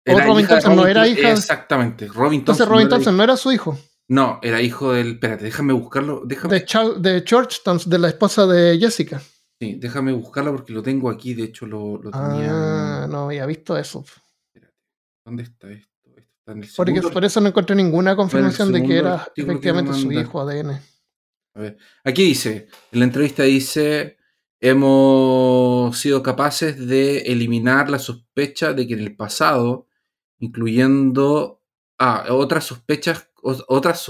O 0.07 0.19
Robin 0.19 0.47
Thompson 0.47 0.75
no 0.75 0.81
Robin 0.83 0.91
era 0.97 1.07
hija 1.07 1.31
Exactamente, 1.31 2.07
Robin 2.07 2.39
Entonces 2.39 2.65
Thompson. 2.65 2.69
Robin 2.69 2.83
no 2.85 2.87
era 2.87 2.95
Thompson 2.95 3.17
no 3.17 3.23
era 3.23 3.37
su 3.37 3.51
hijo. 3.51 3.77
No, 4.07 4.39
era 4.41 4.59
hijo 4.61 4.93
del. 4.93 5.11
Espérate, 5.13 5.43
déjame 5.43 5.73
buscarlo. 5.73 6.23
Déjame, 6.25 6.55
De, 6.55 6.65
Char- 6.65 6.95
de 6.95 7.23
George 7.27 7.57
Thompson, 7.63 7.91
de 7.91 7.99
la 7.99 8.07
esposa 8.07 8.47
de 8.47 8.79
Jessica. 8.79 9.21
sí, 9.61 9.75
déjame 9.79 10.11
buscarlo 10.13 10.51
porque 10.55 10.73
lo 10.73 10.81
tengo 10.81 11.11
aquí. 11.11 11.35
De 11.35 11.43
hecho, 11.43 11.67
lo, 11.67 11.97
lo 12.01 12.09
tenía. 12.09 13.03
Ah, 13.03 13.07
no 13.07 13.25
había 13.25 13.45
visto 13.45 13.77
eso. 13.77 14.03
Espérate, 14.47 14.73
¿Dónde 15.23 15.43
está 15.43 15.69
esto? 15.69 15.89
Esto 16.17 16.31
está 16.39 16.51
en 16.53 16.63
el 16.63 16.69
Porque 16.75 17.01
por 17.13 17.23
eso 17.23 17.39
no 17.41 17.49
encontré 17.49 17.75
ninguna 17.75 18.15
confirmación 18.15 18.71
de 18.71 18.81
que 18.81 18.97
era 18.97 19.27
efectivamente 19.35 19.93
su 19.93 20.11
hijo 20.11 20.41
ADN. 20.41 20.79
A 21.59 21.61
ver, 21.61 21.77
aquí 22.05 22.23
dice, 22.23 22.69
en 22.89 22.99
la 22.99 23.05
entrevista 23.05 23.43
dice, 23.43 24.17
hemos 24.61 25.97
sido 25.97 26.23
capaces 26.23 26.87
de 26.87 27.17
eliminar 27.23 27.89
la 27.89 27.99
sospecha 27.99 28.71
de 28.71 28.87
que 28.87 28.93
en 28.93 29.01
el 29.01 29.17
pasado, 29.17 29.89
incluyendo, 30.37 31.61
ah, 31.97 32.27
otras 32.29 32.63
sospechas, 32.63 33.29
otras 33.43 34.09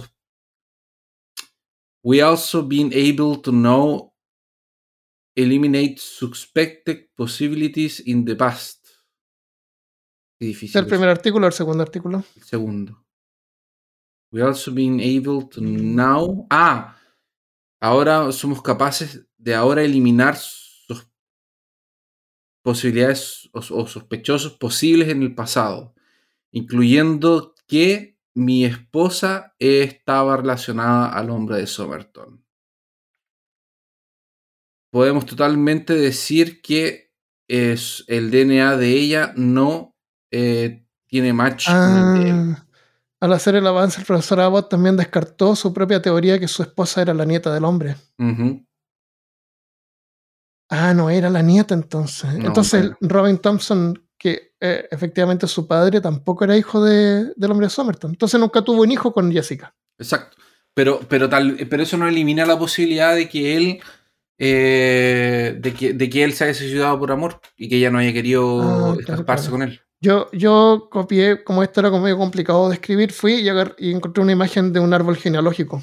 We 2.04 2.22
also 2.22 2.68
been 2.68 2.94
able 2.94 3.42
to 3.42 3.52
know 3.52 4.14
eliminate 5.36 5.98
suspected 5.98 7.10
possibilities 7.16 8.00
in 8.00 8.26
the 8.26 8.36
past. 8.36 8.86
Qué 10.38 10.46
¿Es 10.46 10.48
difícil. 10.50 10.82
el 10.82 10.88
primer 10.88 11.10
artículo 11.10 11.48
o 11.48 11.50
el 11.50 11.54
segundo 11.54 11.82
artículo? 11.82 12.24
El 12.36 12.44
segundo. 12.44 13.08
We 14.32 14.44
also 14.44 14.72
been 14.72 15.00
able 15.00 15.50
to 15.50 15.62
now. 15.62 16.46
Ah, 16.52 16.99
ahora 17.80 18.31
somos 18.31 18.61
capaces 18.61 19.26
de 19.38 19.56
ahora 19.56 19.84
eliminar 19.84 20.38
posibilidades 22.61 23.49
o, 23.53 23.60
o 23.60 23.88
sospechosos 23.88 24.53
posibles 24.53 25.10
en 25.10 25.23
el 25.23 25.34
pasado, 25.34 25.95
incluyendo 26.51 27.56
que 27.68 28.18
mi 28.35 28.65
esposa 28.65 29.56
estaba 29.60 30.38
relacionada 30.38 31.10
al 31.10 31.30
hombre 31.30 31.57
de 31.57 31.68
Somerton. 31.68 32.43
Podemos 34.91 35.26
totalmente 35.26 35.93
decir 35.93 36.61
que 36.61 37.11
es, 37.47 38.03
el 38.07 38.31
DNA 38.31 38.77
de 38.77 38.91
ella 38.91 39.34
no 39.35 39.95
eh, 40.31 40.85
tiene 41.07 41.34
match 41.34 41.68
con 41.68 41.76
el 41.76 42.23
de 42.23 42.30
él. 42.30 42.56
Al 43.22 43.34
hacer 43.34 43.56
el 43.56 43.68
avance, 43.68 44.00
el 44.00 44.06
profesor 44.06 44.40
Abbott 44.40 44.70
también 44.70 44.96
descartó 44.96 45.56
su 45.56 45.74
propia 45.74 46.02
teoría 46.02 46.40
que 46.40 46.48
su 46.48 46.64
esposa 46.64 47.02
era 47.02 47.14
la 47.14 47.26
nieta 47.26 47.54
del 47.54 47.66
hombre. 47.66 47.96
Ah, 50.70 50.94
no 50.94 51.10
era 51.10 51.30
la 51.30 51.41
nieta 51.41 51.74
entonces. 51.74 52.34
No, 52.36 52.48
entonces. 52.48 52.91
Robin 53.02 53.40
Thompson, 53.40 54.02
que 54.18 54.54
eh, 54.60 54.88
efectivamente 54.91 55.48
su 55.48 55.68
padre 55.68 56.00
tampoco 56.00 56.44
era 56.44 56.56
hijo 56.58 56.84
de- 56.84 57.34
del 57.36 57.52
hombre 57.52 57.66
de 57.68 57.72
Somerton. 57.72 58.12
Entonces 58.12 58.40
nunca 58.40 58.62
tuvo 58.62 58.84
un 58.84 58.91
hijo 58.91 59.12
con 59.12 59.32
Jessica. 59.32 59.76
Exacto. 59.98 60.38
Pero, 60.76 61.00
pero, 61.10 61.28
tal, 61.28 61.58
pero 61.70 61.84
eso 61.84 61.98
no 61.98 62.08
elimina 62.08 62.46
la 62.46 62.58
posibilidad 62.58 63.16
de 63.16 63.28
que 63.28 63.58
él 63.58 63.80
eh, 64.38 65.58
de, 65.60 65.74
que, 65.74 65.94
de 65.94 66.10
que 66.10 66.24
él 66.24 66.32
se 66.34 66.46
haya 66.46 66.54
suicidado 66.54 66.98
por 66.98 67.12
amor 67.12 67.41
y 67.58 67.68
que 67.68 67.76
ella 67.76 67.90
no 67.91 67.98
haya 67.98 68.14
querido 68.14 68.62
Ah, 68.62 68.96
claro, 68.96 69.00
escaparse 69.02 69.50
claro. 69.50 69.52
con 69.60 69.62
él. 69.68 69.82
Yo, 70.02 70.30
yo 70.32 70.88
copié, 70.90 71.44
como 71.44 71.62
esto 71.62 71.82
era 71.82 71.90
como 71.90 72.04
medio 72.04 72.18
complicado 72.18 72.70
de 72.70 72.76
escribir, 72.76 73.12
fui 73.12 73.34
y, 73.36 73.50
y 73.78 73.92
encontré 73.92 74.24
una 74.24 74.32
imagen 74.32 74.72
de 74.72 74.80
un 74.80 74.94
árbol 74.94 75.18
genealógico 75.18 75.82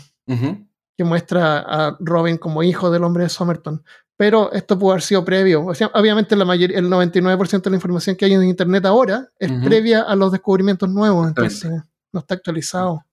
que 0.96 1.04
muestra 1.04 1.58
a 1.58 1.96
Robin 2.00 2.38
como 2.38 2.62
hijo 2.62 2.90
del 2.90 3.04
hombre 3.04 3.24
de 3.24 3.28
Somerton. 3.28 3.84
Pero 4.16 4.50
esto 4.52 4.78
pudo 4.78 4.92
haber 4.92 5.02
sido 5.02 5.24
previo. 5.24 5.66
O 5.66 5.74
sea, 5.74 5.90
obviamente 5.92 6.34
la 6.34 6.46
mayoría, 6.46 6.78
el 6.78 6.88
99% 6.88 7.62
de 7.62 7.70
la 7.70 7.76
información 7.76 8.16
que 8.16 8.24
hay 8.24 8.32
en 8.32 8.44
internet 8.44 8.86
ahora 8.86 9.30
es 9.38 9.52
previa 9.62 10.02
a 10.02 10.16
los 10.16 10.32
descubrimientos 10.32 10.88
nuevos. 10.88 11.28
Entonces, 11.28 11.70
no 12.12 12.20
está 12.20 12.34
actualizado. 12.34 13.04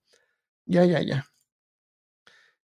Ya, 0.66 0.86
ya, 0.86 1.02
ya. 1.02 1.28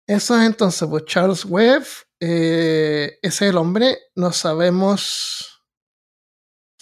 Eso 0.07 0.39
es 0.39 0.47
entonces, 0.47 0.87
pues 0.89 1.05
Charles 1.07 1.45
Webb, 1.47 1.85
eh, 2.21 3.19
ese 3.23 3.47
es 3.47 3.51
el 3.51 3.57
hombre, 3.57 3.99
no 4.15 4.31
sabemos, 4.31 5.56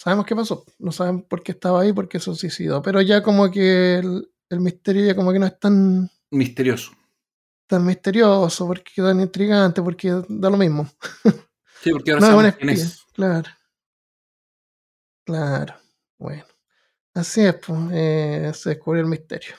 sabemos 0.05 0.25
qué 0.25 0.35
pasó, 0.35 0.63
no 0.79 0.91
sabemos 0.93 1.23
por 1.23 1.43
qué 1.43 1.51
estaba 1.51 1.81
ahí, 1.81 1.91
por 1.91 2.07
qué 2.07 2.19
se 2.19 2.33
suicidó, 2.33 2.81
pero 2.81 3.01
ya 3.01 3.21
como 3.21 3.51
que 3.51 3.95
el, 3.95 4.31
el 4.49 4.59
misterio 4.61 5.03
ya 5.05 5.15
como 5.15 5.33
que 5.33 5.39
no 5.39 5.47
es 5.47 5.59
tan, 5.59 6.09
Misterioso. 6.31 6.91
tan 7.67 7.85
misterioso, 7.85 8.67
porque 8.67 8.91
tan 9.01 9.19
intrigante, 9.19 9.81
porque 9.81 10.21
da 10.29 10.49
lo 10.49 10.57
mismo. 10.57 10.87
Sí, 11.81 11.91
porque 11.91 12.11
ahora 12.13 12.21
No 12.21 12.27
sabemos 12.33 12.55
quién 12.55 12.69
es. 12.71 13.03
claro. 13.13 13.49
Claro, 15.23 15.75
bueno. 16.17 16.43
Así 17.13 17.41
es, 17.41 17.55
pues, 17.55 17.79
eh, 17.93 18.51
se 18.55 18.69
descubrió 18.69 19.03
el 19.03 19.09
misterio. 19.09 19.55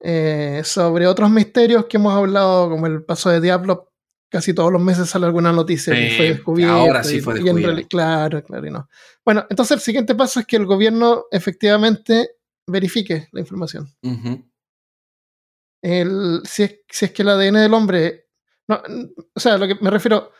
Eh, 0.00 0.62
sobre 0.64 1.06
otros 1.06 1.28
misterios 1.30 1.86
que 1.86 1.96
hemos 1.96 2.12
hablado, 2.14 2.70
como 2.70 2.86
el 2.86 3.02
paso 3.04 3.30
de 3.30 3.40
Diablo, 3.40 3.85
casi 4.28 4.52
todos 4.54 4.72
los 4.72 4.82
meses 4.82 5.08
sale 5.08 5.26
alguna 5.26 5.52
noticia 5.52 5.94
que 5.94 6.10
Sí, 6.10 6.16
fue 6.16 6.26
descubierto. 6.28 6.74
ahora 6.74 7.02
sí 7.04 7.20
fue 7.20 7.34
reali- 7.34 7.86
claro, 7.88 8.42
claro, 8.44 8.66
y 8.66 8.70
no. 8.70 8.88
Bueno, 9.24 9.46
entonces 9.48 9.76
el 9.76 9.80
siguiente 9.80 10.14
paso 10.14 10.40
es 10.40 10.46
que 10.46 10.56
el 10.56 10.66
gobierno 10.66 11.24
efectivamente 11.30 12.30
verifique 12.66 13.28
la 13.32 13.40
información. 13.40 13.88
El, 15.82 16.40
si, 16.44 16.62
es, 16.64 16.80
si 16.90 17.04
es 17.06 17.12
que 17.12 17.22
el 17.22 17.28
ADN 17.28 17.60
del 17.60 17.74
hombre. 17.74 18.28
No, 18.68 18.82
o 19.34 19.40
sea, 19.40 19.56
lo 19.58 19.66
que 19.68 19.76
me 19.80 19.90
refiero. 19.90 20.32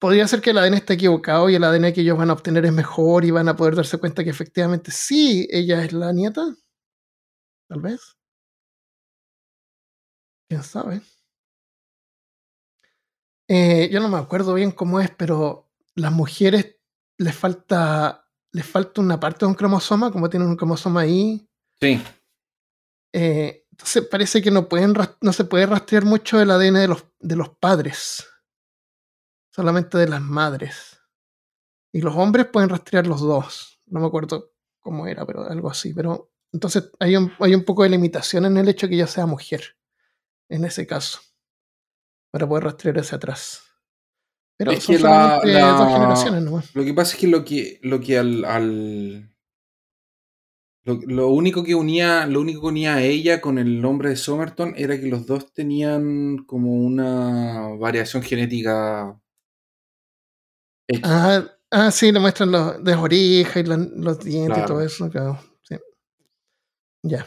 Podría 0.00 0.28
ser 0.28 0.40
que 0.40 0.50
el 0.50 0.58
ADN 0.58 0.74
esté 0.74 0.94
equivocado 0.94 1.50
y 1.50 1.56
el 1.56 1.64
ADN 1.64 1.92
que 1.92 2.02
ellos 2.02 2.16
van 2.16 2.30
a 2.30 2.32
obtener 2.32 2.64
es 2.64 2.72
mejor 2.72 3.24
y 3.24 3.32
van 3.32 3.48
a 3.48 3.56
poder 3.56 3.74
darse 3.74 3.98
cuenta 3.98 4.22
que 4.22 4.30
efectivamente 4.30 4.92
sí, 4.92 5.48
ella 5.50 5.84
es 5.84 5.92
la 5.92 6.12
nieta. 6.12 6.54
Tal 7.68 7.80
vez. 7.80 8.16
Quién 10.48 10.62
sabe. 10.62 11.00
Eh, 13.48 13.88
yo 13.90 14.00
no 14.00 14.08
me 14.08 14.18
acuerdo 14.18 14.54
bien 14.54 14.70
cómo 14.72 15.00
es, 15.00 15.10
pero 15.10 15.70
las 15.94 16.12
mujeres 16.12 16.76
les 17.16 17.34
falta. 17.34 18.24
Les 18.52 18.64
falta 18.66 19.00
una 19.02 19.20
parte 19.20 19.40
de 19.40 19.46
un 19.46 19.54
cromosoma, 19.54 20.10
como 20.10 20.30
tienen 20.30 20.48
un 20.48 20.56
cromosoma 20.56 21.02
ahí, 21.02 21.46
Sí. 21.80 22.02
eh, 23.12 23.66
entonces 23.70 24.06
parece 24.10 24.40
que 24.42 24.50
no, 24.50 24.68
pueden, 24.68 24.94
no 25.20 25.32
se 25.34 25.44
puede 25.44 25.66
rastrear 25.66 26.04
mucho 26.06 26.40
el 26.40 26.50
ADN 26.50 26.80
de 26.80 26.88
los, 26.88 27.04
de 27.20 27.36
los 27.36 27.50
padres, 27.50 28.26
solamente 29.54 29.98
de 29.98 30.08
las 30.08 30.22
madres. 30.22 30.98
Y 31.92 32.00
los 32.00 32.16
hombres 32.16 32.46
pueden 32.46 32.70
rastrear 32.70 33.06
los 33.06 33.20
dos. 33.20 33.80
No 33.86 34.00
me 34.00 34.06
acuerdo 34.06 34.52
cómo 34.80 35.06
era, 35.06 35.24
pero 35.26 35.44
algo 35.44 35.70
así. 35.70 35.92
Pero 35.94 36.32
entonces 36.52 36.90
hay 36.98 37.16
un, 37.16 37.30
hay 37.40 37.54
un 37.54 37.64
poco 37.64 37.82
de 37.82 37.90
limitación 37.90 38.46
en 38.46 38.56
el 38.56 38.68
hecho 38.68 38.86
de 38.86 38.90
que 38.90 38.96
ella 38.96 39.06
sea 39.06 39.26
mujer, 39.26 39.76
en 40.48 40.64
ese 40.64 40.86
caso, 40.86 41.20
para 42.30 42.48
poder 42.48 42.64
rastrear 42.64 42.98
hacia 42.98 43.16
atrás. 43.16 43.62
Pero 44.56 44.72
Es 44.72 44.84
son 44.84 44.96
que 44.96 45.02
la- 45.02 45.40
la- 45.44 45.72
dos 45.78 45.92
generaciones 45.92 46.42
nomás. 46.42 46.74
Lo 46.74 46.84
que 46.84 46.92
pasa 46.94 47.14
es 47.14 47.20
que 47.20 47.28
lo 47.28 47.44
que, 47.44 47.78
lo 47.82 48.00
que 48.00 48.18
al, 48.18 48.44
al- 48.44 49.34
lo, 50.84 50.94
lo 51.06 51.28
único 51.28 51.62
que 51.62 51.74
unía, 51.74 52.26
lo 52.26 52.40
único 52.40 52.62
que 52.62 52.66
unía 52.68 52.94
a 52.94 53.02
ella 53.02 53.40
con 53.40 53.58
el 53.58 53.80
nombre 53.80 54.10
de 54.10 54.16
Somerton 54.16 54.74
era 54.76 54.98
que 54.98 55.06
los 55.06 55.26
dos 55.26 55.52
tenían 55.52 56.38
como 56.46 56.72
una 56.74 57.68
variación 57.78 58.22
genética. 58.22 59.20
Ah, 61.04 61.44
ah, 61.70 61.90
sí, 61.90 62.10
le 62.10 62.18
muestran 62.20 62.50
los, 62.50 62.80
las 62.82 62.96
orejas 62.96 63.56
y 63.58 63.64
la- 63.64 63.76
los 63.76 64.18
dientes 64.20 64.62
y 64.62 64.66
todo 64.66 64.80
eso. 64.82 65.10
claro, 65.10 65.38
sí. 65.62 65.76
Ya. 67.02 67.26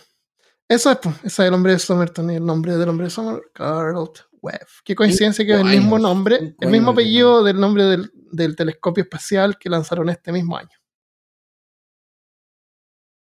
Eso 0.68 0.90
es, 0.92 0.98
pues, 0.98 1.16
ese 1.18 1.28
es 1.28 1.40
el 1.40 1.52
nombre 1.52 1.74
de 1.74 1.80
Somerton 1.80 2.32
y 2.32 2.36
el 2.36 2.46
nombre 2.46 2.76
del 2.78 2.90
hombre 2.90 3.06
de 3.06 3.10
Somerton, 3.12 3.44
Carl 3.54 3.96
Webb. 4.42 4.68
Qué 4.84 4.96
coincidencia 4.96 5.46
que 5.46 5.54
es 5.54 5.60
el 5.60 5.66
mismo 5.66 6.00
nombre, 6.00 6.56
el 6.60 6.70
mismo 6.70 6.92
apellido 6.92 7.44
del 7.44 7.60
nombre 7.60 7.84
del, 7.86 8.12
del 8.32 8.56
telescopio 8.56 9.04
espacial 9.04 9.58
que 9.58 9.70
lanzaron 9.70 10.10
este 10.10 10.32
mismo 10.32 10.58
año. 10.58 10.78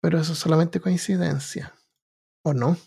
Pero 0.02 0.19
eso 0.19 0.34
es 0.34 0.39
solamente 0.39 0.80
coincidencia. 0.80 1.73
¿O 2.44 2.53
no? 2.53 2.77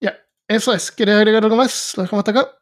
Ya, 0.00 0.16
eso 0.48 0.72
es. 0.72 0.90
¿Quieres 0.90 1.16
agregar 1.16 1.44
algo 1.44 1.56
más? 1.56 1.96
Lo 1.96 2.04
dejamos 2.04 2.26
hasta 2.26 2.40
acá. 2.40 2.56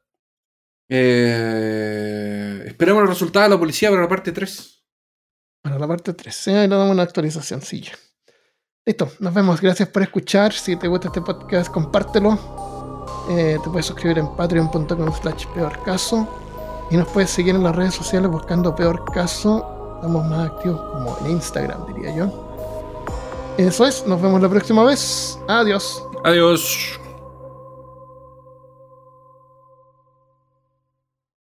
Eh, 0.90 2.64
esperemos 2.66 3.02
el 3.02 3.08
resultado 3.08 3.44
de 3.44 3.50
la 3.50 3.58
policía 3.58 3.90
para 3.90 4.02
la 4.02 4.08
parte 4.08 4.32
3. 4.32 4.84
Para 5.62 5.78
la 5.78 5.86
parte 5.86 6.14
3. 6.14 6.34
Sí, 6.34 6.50
ahí 6.50 6.66
le 6.66 6.74
damos 6.74 6.92
una 6.92 7.02
actualización, 7.02 7.60
sí. 7.60 7.82
ya. 7.82 7.92
Listo, 8.88 9.06
nos 9.18 9.34
vemos. 9.34 9.60
Gracias 9.60 9.86
por 9.90 10.00
escuchar. 10.00 10.50
Si 10.54 10.74
te 10.74 10.88
gusta 10.88 11.08
este 11.08 11.20
podcast, 11.20 11.70
compártelo. 11.70 12.38
Eh, 13.28 13.58
te 13.62 13.68
puedes 13.68 13.84
suscribir 13.84 14.16
en 14.16 14.28
patreon.com 14.28 15.12
slash 15.12 15.44
peor 15.48 15.78
caso. 15.82 16.26
Y 16.90 16.96
nos 16.96 17.06
puedes 17.08 17.28
seguir 17.28 17.54
en 17.54 17.64
las 17.64 17.76
redes 17.76 17.92
sociales 17.92 18.30
buscando 18.30 18.74
peor 18.74 19.04
caso. 19.12 19.96
Estamos 19.96 20.24
más 20.24 20.48
activos 20.48 20.80
como 20.90 21.18
en 21.18 21.32
Instagram, 21.32 21.86
diría 21.88 22.16
yo. 22.16 22.32
Eso 23.58 23.84
es, 23.84 24.06
nos 24.06 24.22
vemos 24.22 24.40
la 24.40 24.48
próxima 24.48 24.82
vez. 24.84 25.38
Adiós. 25.48 26.02
Adiós. 26.24 26.98